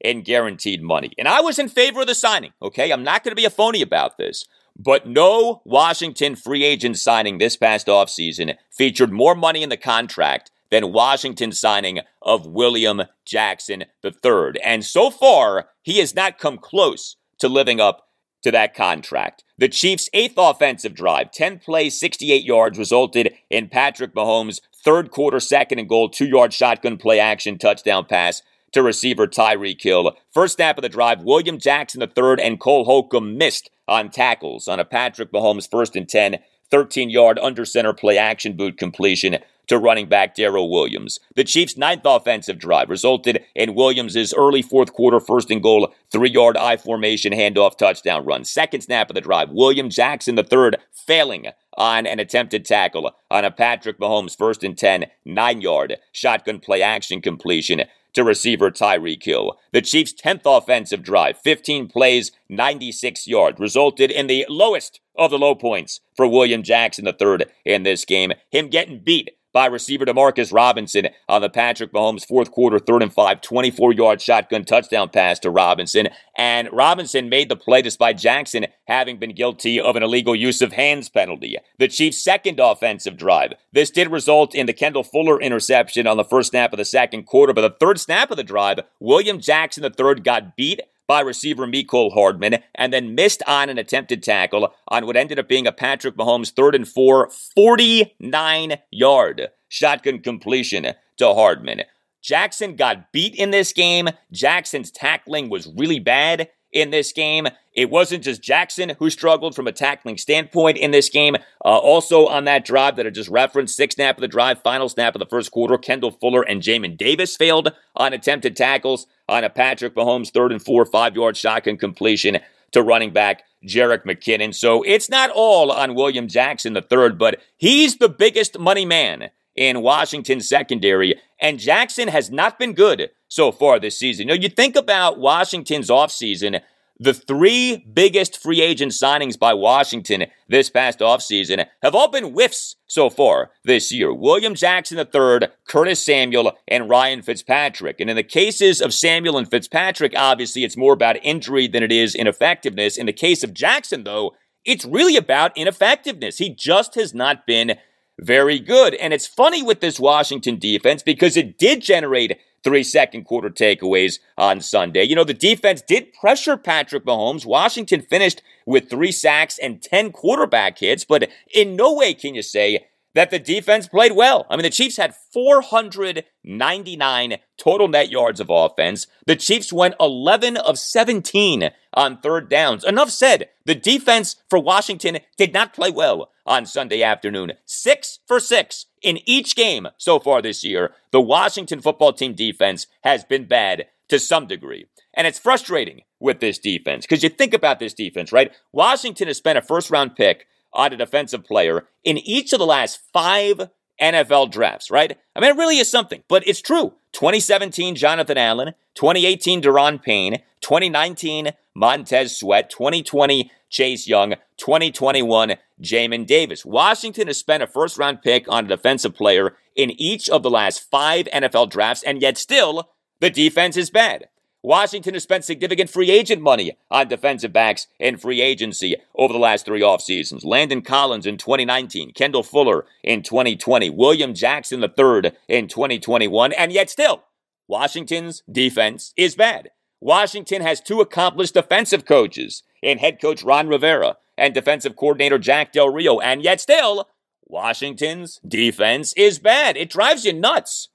in 0.00 0.22
guaranteed 0.22 0.82
money. 0.82 1.12
And 1.18 1.26
I 1.26 1.40
was 1.40 1.58
in 1.58 1.68
favor 1.68 2.02
of 2.02 2.06
the 2.06 2.14
signing, 2.14 2.52
okay? 2.60 2.92
I'm 2.92 3.02
not 3.02 3.24
going 3.24 3.32
to 3.32 3.40
be 3.40 3.46
a 3.46 3.50
phony 3.50 3.80
about 3.82 4.18
this. 4.18 4.46
But 4.78 5.08
no 5.08 5.62
Washington 5.64 6.36
free 6.36 6.62
agent 6.62 6.98
signing 6.98 7.38
this 7.38 7.56
past 7.56 7.86
offseason 7.86 8.56
featured 8.70 9.10
more 9.10 9.34
money 9.34 9.62
in 9.62 9.70
the 9.70 9.78
contract 9.78 10.50
than 10.70 10.92
Washington's 10.92 11.60
signing 11.60 12.00
of 12.22 12.46
William 12.46 13.02
Jackson 13.24 13.84
III. 14.04 14.60
And 14.62 14.84
so 14.84 15.10
far, 15.10 15.68
he 15.82 15.98
has 15.98 16.14
not 16.14 16.38
come 16.38 16.58
close 16.58 17.16
to 17.38 17.48
living 17.48 17.80
up 17.80 18.08
to 18.42 18.50
that 18.52 18.74
contract. 18.74 19.44
The 19.58 19.68
Chiefs' 19.68 20.10
eighth 20.12 20.34
offensive 20.36 20.94
drive, 20.94 21.32
10 21.32 21.58
plays, 21.58 21.98
68 21.98 22.44
yards, 22.44 22.78
resulted 22.78 23.34
in 23.50 23.68
Patrick 23.68 24.14
Mahomes' 24.14 24.60
third 24.84 25.10
quarter 25.10 25.40
second 25.40 25.78
and 25.78 25.88
goal, 25.88 26.08
two 26.08 26.26
yard 26.26 26.52
shotgun 26.52 26.96
play 26.96 27.18
action 27.18 27.58
touchdown 27.58 28.04
pass 28.04 28.42
to 28.72 28.82
receiver 28.82 29.26
Tyreek 29.26 29.82
Hill. 29.82 30.16
First 30.32 30.56
snap 30.56 30.78
of 30.78 30.82
the 30.82 30.88
drive, 30.88 31.22
William 31.22 31.58
Jackson 31.58 32.02
III 32.02 32.36
and 32.42 32.60
Cole 32.60 32.84
Holcomb 32.84 33.36
missed 33.36 33.70
on 33.88 34.10
tackles 34.10 34.68
on 34.68 34.78
a 34.78 34.84
Patrick 34.84 35.32
Mahomes 35.32 35.68
first 35.70 35.96
and 35.96 36.08
10, 36.08 36.38
13 36.70 37.10
yard 37.10 37.38
under 37.40 37.64
center 37.64 37.92
play 37.92 38.18
action 38.18 38.56
boot 38.56 38.76
completion 38.76 39.38
to 39.68 39.78
running 39.78 40.08
back 40.08 40.34
Darrel 40.34 40.70
Williams. 40.70 41.18
The 41.34 41.44
Chiefs' 41.44 41.76
ninth 41.76 42.02
offensive 42.04 42.58
drive 42.58 42.90
resulted 42.90 43.42
in 43.54 43.74
Williams' 43.74 44.34
early 44.34 44.62
fourth 44.62 44.92
quarter 44.92 45.20
first 45.20 45.50
and 45.50 45.62
goal, 45.62 45.92
three 46.10 46.30
yard 46.30 46.56
I 46.56 46.76
formation 46.76 47.32
handoff 47.32 47.76
touchdown 47.76 48.24
run. 48.24 48.44
Second 48.44 48.82
snap 48.82 49.10
of 49.10 49.14
the 49.14 49.20
drive, 49.20 49.50
William 49.50 49.90
Jackson 49.90 50.34
the 50.34 50.42
third, 50.42 50.78
failing 50.92 51.46
on 51.76 52.06
an 52.06 52.18
attempted 52.18 52.64
tackle 52.64 53.12
on 53.30 53.44
a 53.44 53.50
Patrick 53.50 53.98
Mahomes 53.98 54.36
first 54.36 54.64
and 54.64 54.76
10, 54.76 55.06
nine 55.24 55.60
yard 55.60 55.96
shotgun 56.12 56.58
play 56.58 56.82
action 56.82 57.20
completion 57.20 57.82
to 58.16 58.24
receiver 58.24 58.70
Tyreek 58.70 59.22
Hill. 59.22 59.58
The 59.72 59.82
Chiefs' 59.82 60.14
10th 60.14 60.42
offensive 60.46 61.02
drive, 61.02 61.38
15 61.38 61.86
plays, 61.88 62.32
96 62.48 63.28
yards, 63.28 63.60
resulted 63.60 64.10
in 64.10 64.26
the 64.26 64.46
lowest 64.48 65.00
of 65.16 65.30
the 65.30 65.38
low 65.38 65.54
points 65.54 66.00
for 66.16 66.26
William 66.26 66.62
Jackson 66.62 67.06
III 67.06 67.44
in 67.66 67.82
this 67.82 68.06
game. 68.06 68.32
Him 68.50 68.68
getting 68.68 69.00
beat 69.00 69.35
by 69.56 69.64
receiver 69.64 70.04
Demarcus 70.04 70.52
Robinson 70.52 71.08
on 71.30 71.40
the 71.40 71.48
Patrick 71.48 71.90
Mahomes 71.90 72.26
fourth 72.26 72.50
quarter, 72.50 72.78
third 72.78 73.02
and 73.02 73.10
five, 73.10 73.40
24 73.40 73.94
yard 73.94 74.20
shotgun 74.20 74.66
touchdown 74.66 75.08
pass 75.08 75.38
to 75.38 75.50
Robinson. 75.50 76.08
And 76.36 76.68
Robinson 76.74 77.30
made 77.30 77.48
the 77.48 77.56
play 77.56 77.80
despite 77.80 78.18
Jackson 78.18 78.66
having 78.86 79.18
been 79.18 79.34
guilty 79.34 79.80
of 79.80 79.96
an 79.96 80.02
illegal 80.02 80.36
use 80.36 80.60
of 80.60 80.74
hands 80.74 81.08
penalty. 81.08 81.56
The 81.78 81.88
Chiefs' 81.88 82.22
second 82.22 82.60
offensive 82.60 83.16
drive. 83.16 83.54
This 83.72 83.88
did 83.88 84.10
result 84.10 84.54
in 84.54 84.66
the 84.66 84.74
Kendall 84.74 85.02
Fuller 85.02 85.40
interception 85.40 86.06
on 86.06 86.18
the 86.18 86.24
first 86.24 86.50
snap 86.50 86.74
of 86.74 86.76
the 86.76 86.84
second 86.84 87.22
quarter, 87.22 87.54
but 87.54 87.62
the 87.62 87.76
third 87.80 87.98
snap 87.98 88.30
of 88.30 88.36
the 88.36 88.44
drive, 88.44 88.80
William 89.00 89.40
Jackson 89.40 89.82
III 89.84 90.16
got 90.16 90.54
beat 90.54 90.82
by 91.06 91.20
receiver 91.20 91.66
Mecole 91.66 92.12
Hardman 92.12 92.62
and 92.74 92.92
then 92.92 93.14
missed 93.14 93.42
on 93.46 93.68
an 93.68 93.78
attempted 93.78 94.22
tackle 94.22 94.74
on 94.88 95.06
what 95.06 95.16
ended 95.16 95.38
up 95.38 95.48
being 95.48 95.66
a 95.66 95.72
Patrick 95.72 96.16
Mahomes 96.16 96.52
third 96.52 96.74
and 96.74 96.86
four, 96.86 97.30
49 97.54 98.78
yard 98.90 99.48
shotgun 99.68 100.20
completion 100.20 100.86
to 101.18 101.34
Hardman. 101.34 101.82
Jackson 102.22 102.76
got 102.76 103.12
beat 103.12 103.34
in 103.36 103.50
this 103.50 103.72
game. 103.72 104.08
Jackson's 104.32 104.90
tackling 104.90 105.48
was 105.48 105.68
really 105.76 106.00
bad 106.00 106.48
in 106.72 106.90
this 106.90 107.12
game. 107.12 107.46
It 107.76 107.90
wasn't 107.90 108.24
just 108.24 108.42
Jackson 108.42 108.92
who 108.98 109.10
struggled 109.10 109.54
from 109.54 109.66
a 109.66 109.72
tackling 109.72 110.16
standpoint 110.16 110.78
in 110.78 110.90
this 110.90 111.10
game. 111.10 111.36
Uh, 111.36 111.68
also 111.68 112.26
on 112.26 112.44
that 112.44 112.64
drive 112.64 112.96
that 112.96 113.06
I 113.06 113.10
just 113.10 113.28
referenced, 113.28 113.76
six 113.76 113.94
snap 113.94 114.16
of 114.16 114.22
the 114.22 114.28
drive, 114.28 114.62
final 114.62 114.88
snap 114.88 115.14
of 115.14 115.18
the 115.18 115.26
first 115.26 115.50
quarter, 115.50 115.76
Kendall 115.76 116.10
Fuller 116.10 116.40
and 116.40 116.62
Jamin 116.62 116.96
Davis 116.96 117.36
failed 117.36 117.72
on 117.94 118.14
attempted 118.14 118.56
tackles 118.56 119.06
on 119.28 119.44
a 119.44 119.50
Patrick 119.50 119.94
Mahomes 119.94 120.30
third 120.30 120.52
and 120.52 120.62
four, 120.62 120.86
five 120.86 121.14
yard 121.14 121.36
shotgun 121.36 121.76
completion 121.76 122.38
to 122.72 122.82
running 122.82 123.12
back 123.12 123.42
Jerick 123.64 124.04
McKinnon. 124.04 124.54
So 124.54 124.82
it's 124.82 125.10
not 125.10 125.30
all 125.30 125.70
on 125.70 125.94
William 125.94 126.28
Jackson 126.28 126.72
the 126.72 126.82
third, 126.82 127.18
but 127.18 127.40
he's 127.56 127.96
the 127.96 128.08
biggest 128.08 128.58
money 128.58 128.86
man 128.86 129.30
in 129.54 129.82
Washington 129.82 130.40
secondary, 130.40 131.14
and 131.40 131.58
Jackson 131.58 132.08
has 132.08 132.30
not 132.30 132.58
been 132.58 132.74
good 132.74 133.10
so 133.28 133.50
far 133.50 133.78
this 133.78 133.98
season. 133.98 134.28
You 134.28 134.34
know, 134.34 134.42
you 134.42 134.48
think 134.50 134.76
about 134.76 135.18
Washington's 135.18 135.88
offseason, 135.88 136.60
the 136.98 137.14
three 137.14 137.84
biggest 137.92 138.40
free 138.40 138.62
agent 138.62 138.92
signings 138.92 139.38
by 139.38 139.52
Washington 139.52 140.26
this 140.48 140.70
past 140.70 141.00
offseason 141.00 141.66
have 141.82 141.94
all 141.94 142.10
been 142.10 142.32
whiffs 142.32 142.76
so 142.86 143.10
far 143.10 143.50
this 143.64 143.92
year. 143.92 144.14
William 144.14 144.54
Jackson 144.54 144.98
III, 144.98 145.48
Curtis 145.68 146.04
Samuel, 146.04 146.56
and 146.66 146.88
Ryan 146.88 147.22
Fitzpatrick. 147.22 148.00
And 148.00 148.08
in 148.08 148.16
the 148.16 148.22
cases 148.22 148.80
of 148.80 148.94
Samuel 148.94 149.36
and 149.36 149.50
Fitzpatrick, 149.50 150.14
obviously 150.16 150.64
it's 150.64 150.76
more 150.76 150.94
about 150.94 151.22
injury 151.22 151.66
than 151.66 151.82
it 151.82 151.92
is 151.92 152.14
ineffectiveness. 152.14 152.96
In 152.96 153.06
the 153.06 153.12
case 153.12 153.44
of 153.44 153.52
Jackson, 153.52 154.04
though, 154.04 154.34
it's 154.64 154.84
really 154.84 155.16
about 155.16 155.56
ineffectiveness. 155.56 156.38
He 156.38 156.54
just 156.54 156.94
has 156.94 157.14
not 157.14 157.46
been 157.46 157.78
very 158.20 158.58
good. 158.58 158.94
And 158.94 159.12
it's 159.12 159.26
funny 159.26 159.62
with 159.62 159.80
this 159.80 160.00
Washington 160.00 160.58
defense 160.58 161.02
because 161.02 161.36
it 161.36 161.58
did 161.58 161.82
generate 161.82 162.38
three 162.66 162.82
second 162.82 163.22
quarter 163.22 163.48
takeaways 163.48 164.18
on 164.36 164.60
Sunday. 164.60 165.04
You 165.04 165.14
know, 165.14 165.22
the 165.22 165.32
defense 165.32 165.82
did 165.82 166.12
pressure 166.12 166.56
Patrick 166.56 167.04
Mahomes. 167.04 167.46
Washington 167.46 168.02
finished 168.02 168.42
with 168.66 168.90
three 168.90 169.12
sacks 169.12 169.56
and 169.56 169.80
10 169.80 170.10
quarterback 170.10 170.78
hits, 170.78 171.04
but 171.04 171.30
in 171.54 171.76
no 171.76 171.94
way 171.94 172.12
can 172.12 172.34
you 172.34 172.42
say 172.42 172.88
that 173.16 173.30
the 173.30 173.38
defense 173.38 173.88
played 173.88 174.12
well. 174.12 174.46
I 174.50 174.56
mean, 174.56 174.62
the 174.62 174.70
Chiefs 174.70 174.98
had 174.98 175.14
499 175.32 177.36
total 177.56 177.88
net 177.88 178.10
yards 178.10 178.40
of 178.40 178.50
offense. 178.50 179.06
The 179.26 179.36
Chiefs 179.36 179.72
went 179.72 179.94
11 179.98 180.58
of 180.58 180.78
17 180.78 181.70
on 181.94 182.18
third 182.18 182.50
downs. 182.50 182.84
Enough 182.84 183.08
said. 183.10 183.48
The 183.64 183.74
defense 183.74 184.36
for 184.50 184.58
Washington 184.58 185.20
did 185.38 185.54
not 185.54 185.72
play 185.72 185.90
well 185.90 186.30
on 186.44 186.66
Sunday 186.66 187.02
afternoon. 187.02 187.54
Six 187.64 188.18
for 188.26 188.38
six 188.38 188.84
in 189.02 189.18
each 189.24 189.56
game 189.56 189.88
so 189.96 190.18
far 190.18 190.42
this 190.42 190.62
year. 190.62 190.92
The 191.10 191.22
Washington 191.22 191.80
football 191.80 192.12
team 192.12 192.34
defense 192.34 192.86
has 193.02 193.24
been 193.24 193.46
bad 193.46 193.86
to 194.08 194.18
some 194.18 194.46
degree. 194.46 194.88
And 195.14 195.26
it's 195.26 195.38
frustrating 195.38 196.02
with 196.20 196.40
this 196.40 196.58
defense 196.58 197.06
because 197.06 197.22
you 197.22 197.30
think 197.30 197.54
about 197.54 197.78
this 197.78 197.94
defense, 197.94 198.30
right? 198.30 198.52
Washington 198.72 199.28
has 199.28 199.38
spent 199.38 199.56
a 199.56 199.62
first 199.62 199.90
round 199.90 200.16
pick 200.16 200.46
on 200.72 200.92
a 200.92 200.96
defensive 200.96 201.44
player 201.44 201.86
in 202.04 202.18
each 202.18 202.52
of 202.52 202.58
the 202.58 202.66
last 202.66 203.00
five 203.12 203.70
NFL 204.00 204.50
drafts, 204.50 204.90
right? 204.90 205.16
I 205.34 205.40
mean, 205.40 205.50
it 205.50 205.56
really 205.56 205.78
is 205.78 205.90
something, 205.90 206.22
but 206.28 206.46
it's 206.46 206.60
true. 206.60 206.94
2017, 207.12 207.96
Jonathan 207.96 208.38
Allen. 208.38 208.74
2018, 208.94 209.62
Daron 209.62 210.02
Payne. 210.02 210.42
2019, 210.60 211.50
Montez 211.74 212.36
Sweat. 212.36 212.70
2020, 212.70 213.50
Chase 213.70 214.06
Young. 214.06 214.34
2021, 214.58 215.54
Jamin 215.82 216.26
Davis. 216.26 216.64
Washington 216.64 217.26
has 217.26 217.38
spent 217.38 217.62
a 217.62 217.66
first 217.66 217.98
round 217.98 218.22
pick 218.22 218.46
on 218.48 218.66
a 218.66 218.68
defensive 218.68 219.14
player 219.14 219.56
in 219.74 219.90
each 219.92 220.28
of 220.28 220.42
the 220.42 220.50
last 220.50 220.90
five 220.90 221.26
NFL 221.32 221.70
drafts, 221.70 222.02
and 222.02 222.20
yet 222.20 222.38
still, 222.38 222.90
the 223.20 223.30
defense 223.30 223.76
is 223.76 223.90
bad. 223.90 224.28
Washington 224.66 225.14
has 225.14 225.22
spent 225.22 225.44
significant 225.44 225.88
free 225.88 226.10
agent 226.10 226.42
money 226.42 226.76
on 226.90 227.06
defensive 227.06 227.52
backs 227.52 227.86
in 228.00 228.16
free 228.16 228.40
agency 228.40 228.96
over 229.14 229.32
the 229.32 229.38
last 229.38 229.64
three 229.64 229.80
off 229.80 230.02
seasons. 230.02 230.44
Landon 230.44 230.82
Collins 230.82 231.24
in 231.24 231.36
2019, 231.36 232.10
Kendall 232.14 232.42
Fuller 232.42 232.84
in 233.04 233.22
2020, 233.22 233.90
William 233.90 234.34
Jackson 234.34 234.82
III 234.82 235.30
in 235.46 235.68
2021, 235.68 236.52
and 236.52 236.72
yet 236.72 236.90
still, 236.90 237.22
Washington's 237.68 238.42
defense 238.50 239.12
is 239.16 239.36
bad. 239.36 239.70
Washington 240.00 240.62
has 240.62 240.80
two 240.80 241.00
accomplished 241.00 241.54
defensive 241.54 242.04
coaches 242.04 242.64
in 242.82 242.98
head 242.98 243.20
coach 243.20 243.44
Ron 243.44 243.68
Rivera 243.68 244.16
and 244.36 244.52
defensive 244.52 244.96
coordinator 244.96 245.38
Jack 245.38 245.70
Del 245.70 245.90
Rio, 245.90 246.18
and 246.18 246.42
yet 246.42 246.60
still, 246.60 247.08
Washington's 247.46 248.40
defense 248.44 249.12
is 249.16 249.38
bad. 249.38 249.76
It 249.76 249.90
drives 249.90 250.24
you 250.24 250.32
nuts. 250.32 250.88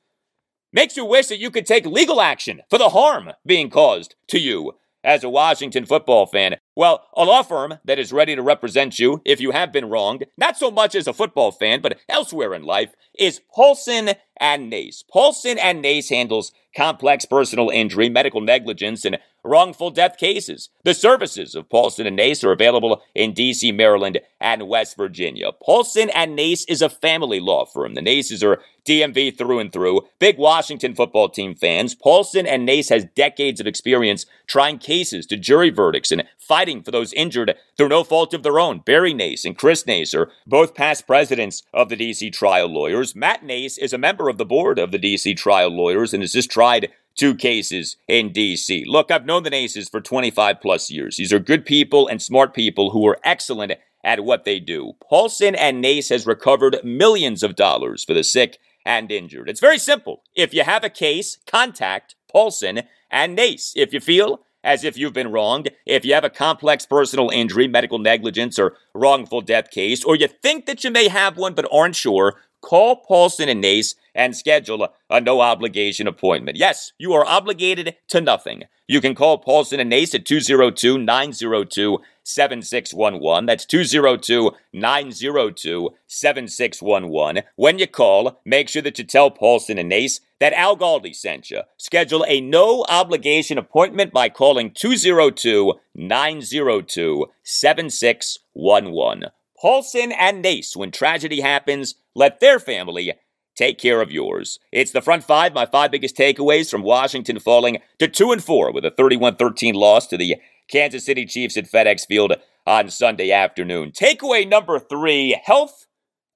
Makes 0.74 0.96
you 0.96 1.04
wish 1.04 1.28
that 1.28 1.40
you 1.40 1.52
could 1.52 1.66
take 1.66 1.86
legal 1.86 2.22
action 2.22 2.62
for 2.70 2.78
the 2.78 2.90
harm 2.90 3.32
being 3.46 3.70
caused 3.70 4.16
to 4.30 4.40
you 4.40 4.74
as 5.04 5.22
a 5.24 5.30
Washington 5.30 5.86
football 5.86 6.26
fan. 6.26 6.58
Well, 6.76 7.06
a 7.18 7.26
law 7.26 7.44
firm 7.44 7.80
that 7.84 8.00
is 8.00 8.14
ready 8.14 8.34
to 8.34 8.42
represent 8.42 8.98
you 8.98 9.22
if 9.26 9.42
you 9.42 9.52
have 9.52 9.74
been 9.74 9.90
wronged, 9.90 10.26
not 10.38 10.58
so 10.58 10.72
much 10.72 10.96
as 10.96 11.06
a 11.06 11.14
football 11.14 11.52
fan, 11.52 11.82
but 11.82 12.00
elsewhere 12.08 12.54
in 12.54 12.64
life, 12.64 12.94
is 13.20 13.42
Paulson 13.54 14.12
and 14.40 14.70
Nace. 14.70 15.04
Paulson 15.12 15.58
and 15.60 15.82
Nace 15.82 16.10
handles 16.10 16.54
complex 16.76 17.26
personal 17.26 17.70
injury, 17.70 18.10
medical 18.10 18.42
negligence, 18.42 19.04
and 19.04 19.20
wrongful 19.44 19.90
death 19.90 20.18
cases. 20.18 20.70
The 20.84 20.94
services 20.94 21.56
of 21.56 21.70
Paulson 21.70 22.08
and 22.08 22.16
Nace 22.16 22.44
are 22.44 22.52
available 22.52 23.02
in 23.14 23.34
D.C., 23.34 23.72
Maryland, 23.72 24.20
and 24.40 24.68
West 24.68 24.96
Virginia. 24.98 25.52
Paulson 25.52 26.10
and 26.12 26.36
Nace 26.36 26.64
is 26.66 26.82
a 26.82 26.90
family 26.90 27.40
law 27.40 27.66
firm. 27.66 27.96
The 27.96 28.02
Naces 28.02 28.44
are 28.44 28.62
DMV 28.86 29.38
through 29.38 29.60
and 29.60 29.72
through. 29.72 30.02
Big 30.20 30.38
Washington 30.38 30.96
football 30.96 31.30
team 31.30 31.56
fans. 31.56 31.96
Paulson 31.96 32.48
and 32.48 32.66
Nace 32.66 32.90
has 32.90 33.06
decades 33.16 33.60
of 33.60 33.68
experience 33.68 34.26
trying 34.48 34.78
cases 34.78 35.26
to 35.28 35.38
jury 35.38 35.70
verdicts 35.70 36.12
and 36.12 36.24
fighting 36.38 36.61
for 36.84 36.92
those 36.92 37.14
injured 37.14 37.56
through 37.78 37.90
no 37.90 38.04
fault 38.04 38.34
of 38.34 38.44
their 38.44 38.60
own. 38.60 38.80
Barry 38.80 39.14
Nace 39.14 39.46
and 39.46 39.58
Chris 39.58 39.86
Nace 39.86 40.14
are 40.14 40.30
both 40.46 40.76
past 40.76 41.08
presidents 41.08 41.64
of 41.74 41.90
the 41.90 41.98
DC 41.98 42.32
trial 42.34 42.68
lawyers. 42.68 43.16
Matt 43.16 43.44
Nace 43.44 43.78
is 43.78 43.94
a 43.94 43.98
member 43.98 44.30
of 44.30 44.38
the 44.38 44.46
board 44.46 44.78
of 44.78 44.92
the 44.92 45.00
DC 45.00 45.36
trial 45.38 45.70
lawyers 45.70 46.14
and 46.14 46.22
has 46.22 46.34
just 46.34 46.52
tried 46.52 46.92
two 47.16 47.36
cases 47.36 47.98
in 48.08 48.32
DC. 48.32 48.84
Look, 48.86 49.12
I've 49.12 49.26
known 49.26 49.44
the 49.44 49.50
Naces 49.50 49.90
for 49.90 50.02
25 50.02 50.62
plus 50.62 50.90
years. 50.90 51.18
These 51.18 51.34
are 51.34 51.40
good 51.40 51.66
people 51.66 52.08
and 52.08 52.22
smart 52.22 52.54
people 52.54 52.92
who 52.92 53.06
are 53.08 53.20
excellent 53.24 53.74
at 54.04 54.24
what 54.24 54.46
they 54.46 54.60
do. 54.60 54.94
Paulson 55.10 55.56
and 55.56 55.82
Nace 55.82 56.10
has 56.10 56.26
recovered 56.26 56.78
millions 56.84 57.44
of 57.44 57.56
dollars 57.56 58.04
for 58.04 58.14
the 58.14 58.24
sick 58.24 58.58
and 58.86 59.12
injured. 59.12 59.50
It's 59.50 59.60
very 59.60 59.78
simple. 59.78 60.24
If 60.36 60.54
you 60.54 60.64
have 60.64 60.84
a 60.84 60.90
case, 60.90 61.38
contact 61.46 62.16
Paulson 62.32 62.84
and 63.12 63.36
Nace. 63.36 63.74
If 63.76 63.94
you 63.94 64.00
feel 64.00 64.42
as 64.64 64.84
if 64.84 64.98
you've 64.98 65.14
been 65.14 65.32
wronged, 65.32 65.70
if 65.86 66.06
you 66.06 66.14
have 66.14 66.24
a 66.24 66.30
complex 66.30 66.86
personal 66.86 67.30
injury, 67.30 67.68
medical 67.68 68.00
negligence, 68.00 68.60
or 68.60 68.76
wrongful 68.94 69.42
death 69.42 69.72
case, 69.72 70.04
or 70.04 70.16
you 70.16 70.28
think 70.28 70.66
that 70.66 70.84
you 70.84 70.92
may 70.92 71.08
have 71.08 71.38
one 71.38 71.54
but 71.54 71.68
aren't 71.72 71.96
sure, 71.96 72.36
call 72.62 72.98
Paulson 72.98 73.50
and 73.50 73.62
Nace 73.62 73.96
and 74.14 74.36
schedule 74.36 74.88
a, 75.10 75.22
no 75.22 75.42
obligation 75.42 76.08
appointment. 76.08 76.58
Yes, 76.58 76.94
you 76.98 77.14
are 77.14 77.26
obligated 77.26 77.96
to 78.10 78.22
nothing. 78.22 78.64
You 78.88 79.00
can 79.02 79.16
call 79.16 79.38
Paulson 79.38 79.80
and 79.80 79.90
Nace 79.90 80.14
at 80.16 80.26
202 80.26 80.98
902 80.98 82.00
7611. 82.24 83.46
That's 83.46 83.66
202 83.66 84.52
902 84.74 85.90
7611. 86.08 87.44
When 87.56 87.80
you 87.80 87.88
call, 87.88 88.42
make 88.46 88.68
sure 88.70 88.82
that 88.82 89.00
you 89.00 89.06
tell 89.06 89.32
Paulson 89.32 89.78
and 89.78 89.90
Nace 89.90 90.20
that 90.40 90.54
Al 90.54 90.76
Galdi 90.76 91.16
sent 91.16 91.50
you. 91.50 91.62
Schedule 91.78 92.26
a 92.28 92.42
no 92.42 92.86
obligation 92.90 93.58
appointment 93.58 94.12
by 94.12 94.28
calling 94.28 94.72
202 94.72 95.74
902 95.96 97.26
7611. 97.44 99.32
Paulson 99.62 100.12
and 100.12 100.42
Nace, 100.42 100.76
when 100.76 100.90
tragedy 100.90 101.42
happens, 101.42 101.94
let 102.16 102.40
their 102.40 102.60
family 102.60 103.14
take 103.56 103.78
care 103.78 104.02
of 104.02 104.12
yours. 104.12 104.58
It's 104.72 104.92
the 104.92 105.04
front 105.04 105.24
five, 105.24 105.54
my 105.54 105.68
five 105.68 105.92
biggest 105.92 106.18
takeaways 106.18 106.72
from 106.72 106.82
Washington 106.82 107.40
falling 107.40 107.78
to 108.00 108.08
2 108.08 108.32
and 108.32 108.44
4 108.44 108.72
with 108.72 108.86
a 108.86 108.90
31 108.90 109.36
13 109.36 109.76
loss 109.76 110.08
to 110.08 110.18
the 110.18 110.38
Kansas 110.68 111.06
City 111.06 111.28
Chiefs 111.28 111.58
at 111.58 111.70
FedEx 111.70 112.08
Field 112.08 112.34
on 112.66 112.90
Sunday 112.90 113.32
afternoon. 113.32 113.92
Takeaway 113.92 114.50
number 114.50 114.80
three 114.80 115.40
health 115.44 115.86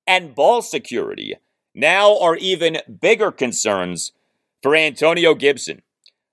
and 0.05 0.35
ball 0.35 0.61
security 0.61 1.33
now 1.73 2.19
are 2.19 2.35
even 2.35 2.77
bigger 3.01 3.31
concerns 3.31 4.11
for 4.61 4.75
Antonio 4.75 5.33
Gibson. 5.33 5.81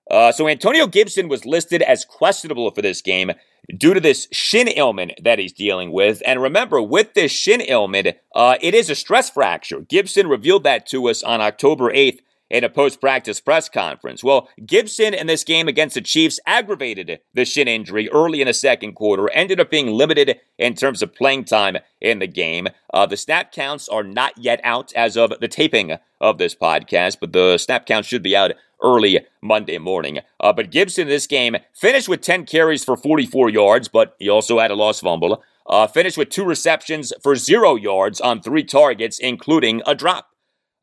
Uh, 0.09 0.31
so, 0.31 0.47
Antonio 0.47 0.87
Gibson 0.87 1.27
was 1.27 1.45
listed 1.45 1.81
as 1.81 2.05
questionable 2.05 2.69
for 2.71 2.81
this 2.81 3.01
game 3.01 3.31
due 3.77 3.93
to 3.93 3.99
this 3.99 4.27
shin 4.31 4.69
ailment 4.77 5.13
that 5.23 5.39
he's 5.39 5.53
dealing 5.53 5.91
with. 5.91 6.21
And 6.25 6.41
remember, 6.41 6.81
with 6.81 7.13
this 7.13 7.31
shin 7.31 7.61
ailment, 7.61 8.09
uh, 8.35 8.57
it 8.61 8.73
is 8.73 8.89
a 8.89 8.95
stress 8.95 9.29
fracture. 9.29 9.81
Gibson 9.81 10.27
revealed 10.27 10.63
that 10.63 10.85
to 10.87 11.07
us 11.09 11.23
on 11.23 11.41
October 11.41 11.91
8th 11.91 12.19
in 12.53 12.63
a 12.63 12.69
post 12.69 13.01
practice 13.01 13.41
press 13.41 13.67
conference. 13.67 14.23
Well, 14.23 14.47
Gibson 14.63 15.15
in 15.15 15.25
this 15.25 15.43
game 15.43 15.67
against 15.67 15.95
the 15.95 16.01
Chiefs 16.01 16.39
aggravated 16.45 17.19
the 17.33 17.45
shin 17.45 17.67
injury 17.67 18.07
early 18.11 18.41
in 18.41 18.47
the 18.47 18.53
second 18.53 18.93
quarter, 18.93 19.27
ended 19.31 19.59
up 19.59 19.71
being 19.71 19.87
limited 19.87 20.39
in 20.59 20.75
terms 20.75 21.01
of 21.01 21.15
playing 21.15 21.45
time 21.45 21.77
in 21.99 22.19
the 22.19 22.27
game. 22.27 22.67
Uh, 22.93 23.07
the 23.07 23.17
snap 23.17 23.51
counts 23.51 23.89
are 23.89 24.03
not 24.03 24.37
yet 24.37 24.61
out 24.63 24.93
as 24.93 25.17
of 25.17 25.33
the 25.41 25.47
taping 25.47 25.97
of 26.21 26.37
this 26.37 26.53
podcast, 26.53 27.17
but 27.19 27.33
the 27.33 27.57
snap 27.57 27.87
counts 27.87 28.07
should 28.07 28.21
be 28.21 28.35
out 28.35 28.51
early 28.83 29.25
Monday 29.41 29.79
morning. 29.79 30.19
Uh, 30.39 30.53
but 30.53 30.69
Gibson 30.69 31.03
in 31.03 31.07
this 31.07 31.25
game 31.25 31.55
finished 31.73 32.07
with 32.07 32.21
10 32.21 32.45
carries 32.45 32.83
for 32.83 32.95
44 32.95 33.49
yards, 33.49 33.87
but 33.87 34.15
he 34.19 34.29
also 34.29 34.59
had 34.59 34.69
a 34.69 34.75
lost 34.75 35.01
fumble. 35.01 35.41
Uh, 35.65 35.87
finished 35.87 36.17
with 36.19 36.29
two 36.29 36.45
receptions 36.45 37.13
for 37.23 37.35
zero 37.35 37.75
yards 37.75 38.21
on 38.21 38.41
three 38.41 38.63
targets, 38.63 39.17
including 39.17 39.81
a 39.87 39.95
drop. 39.95 40.32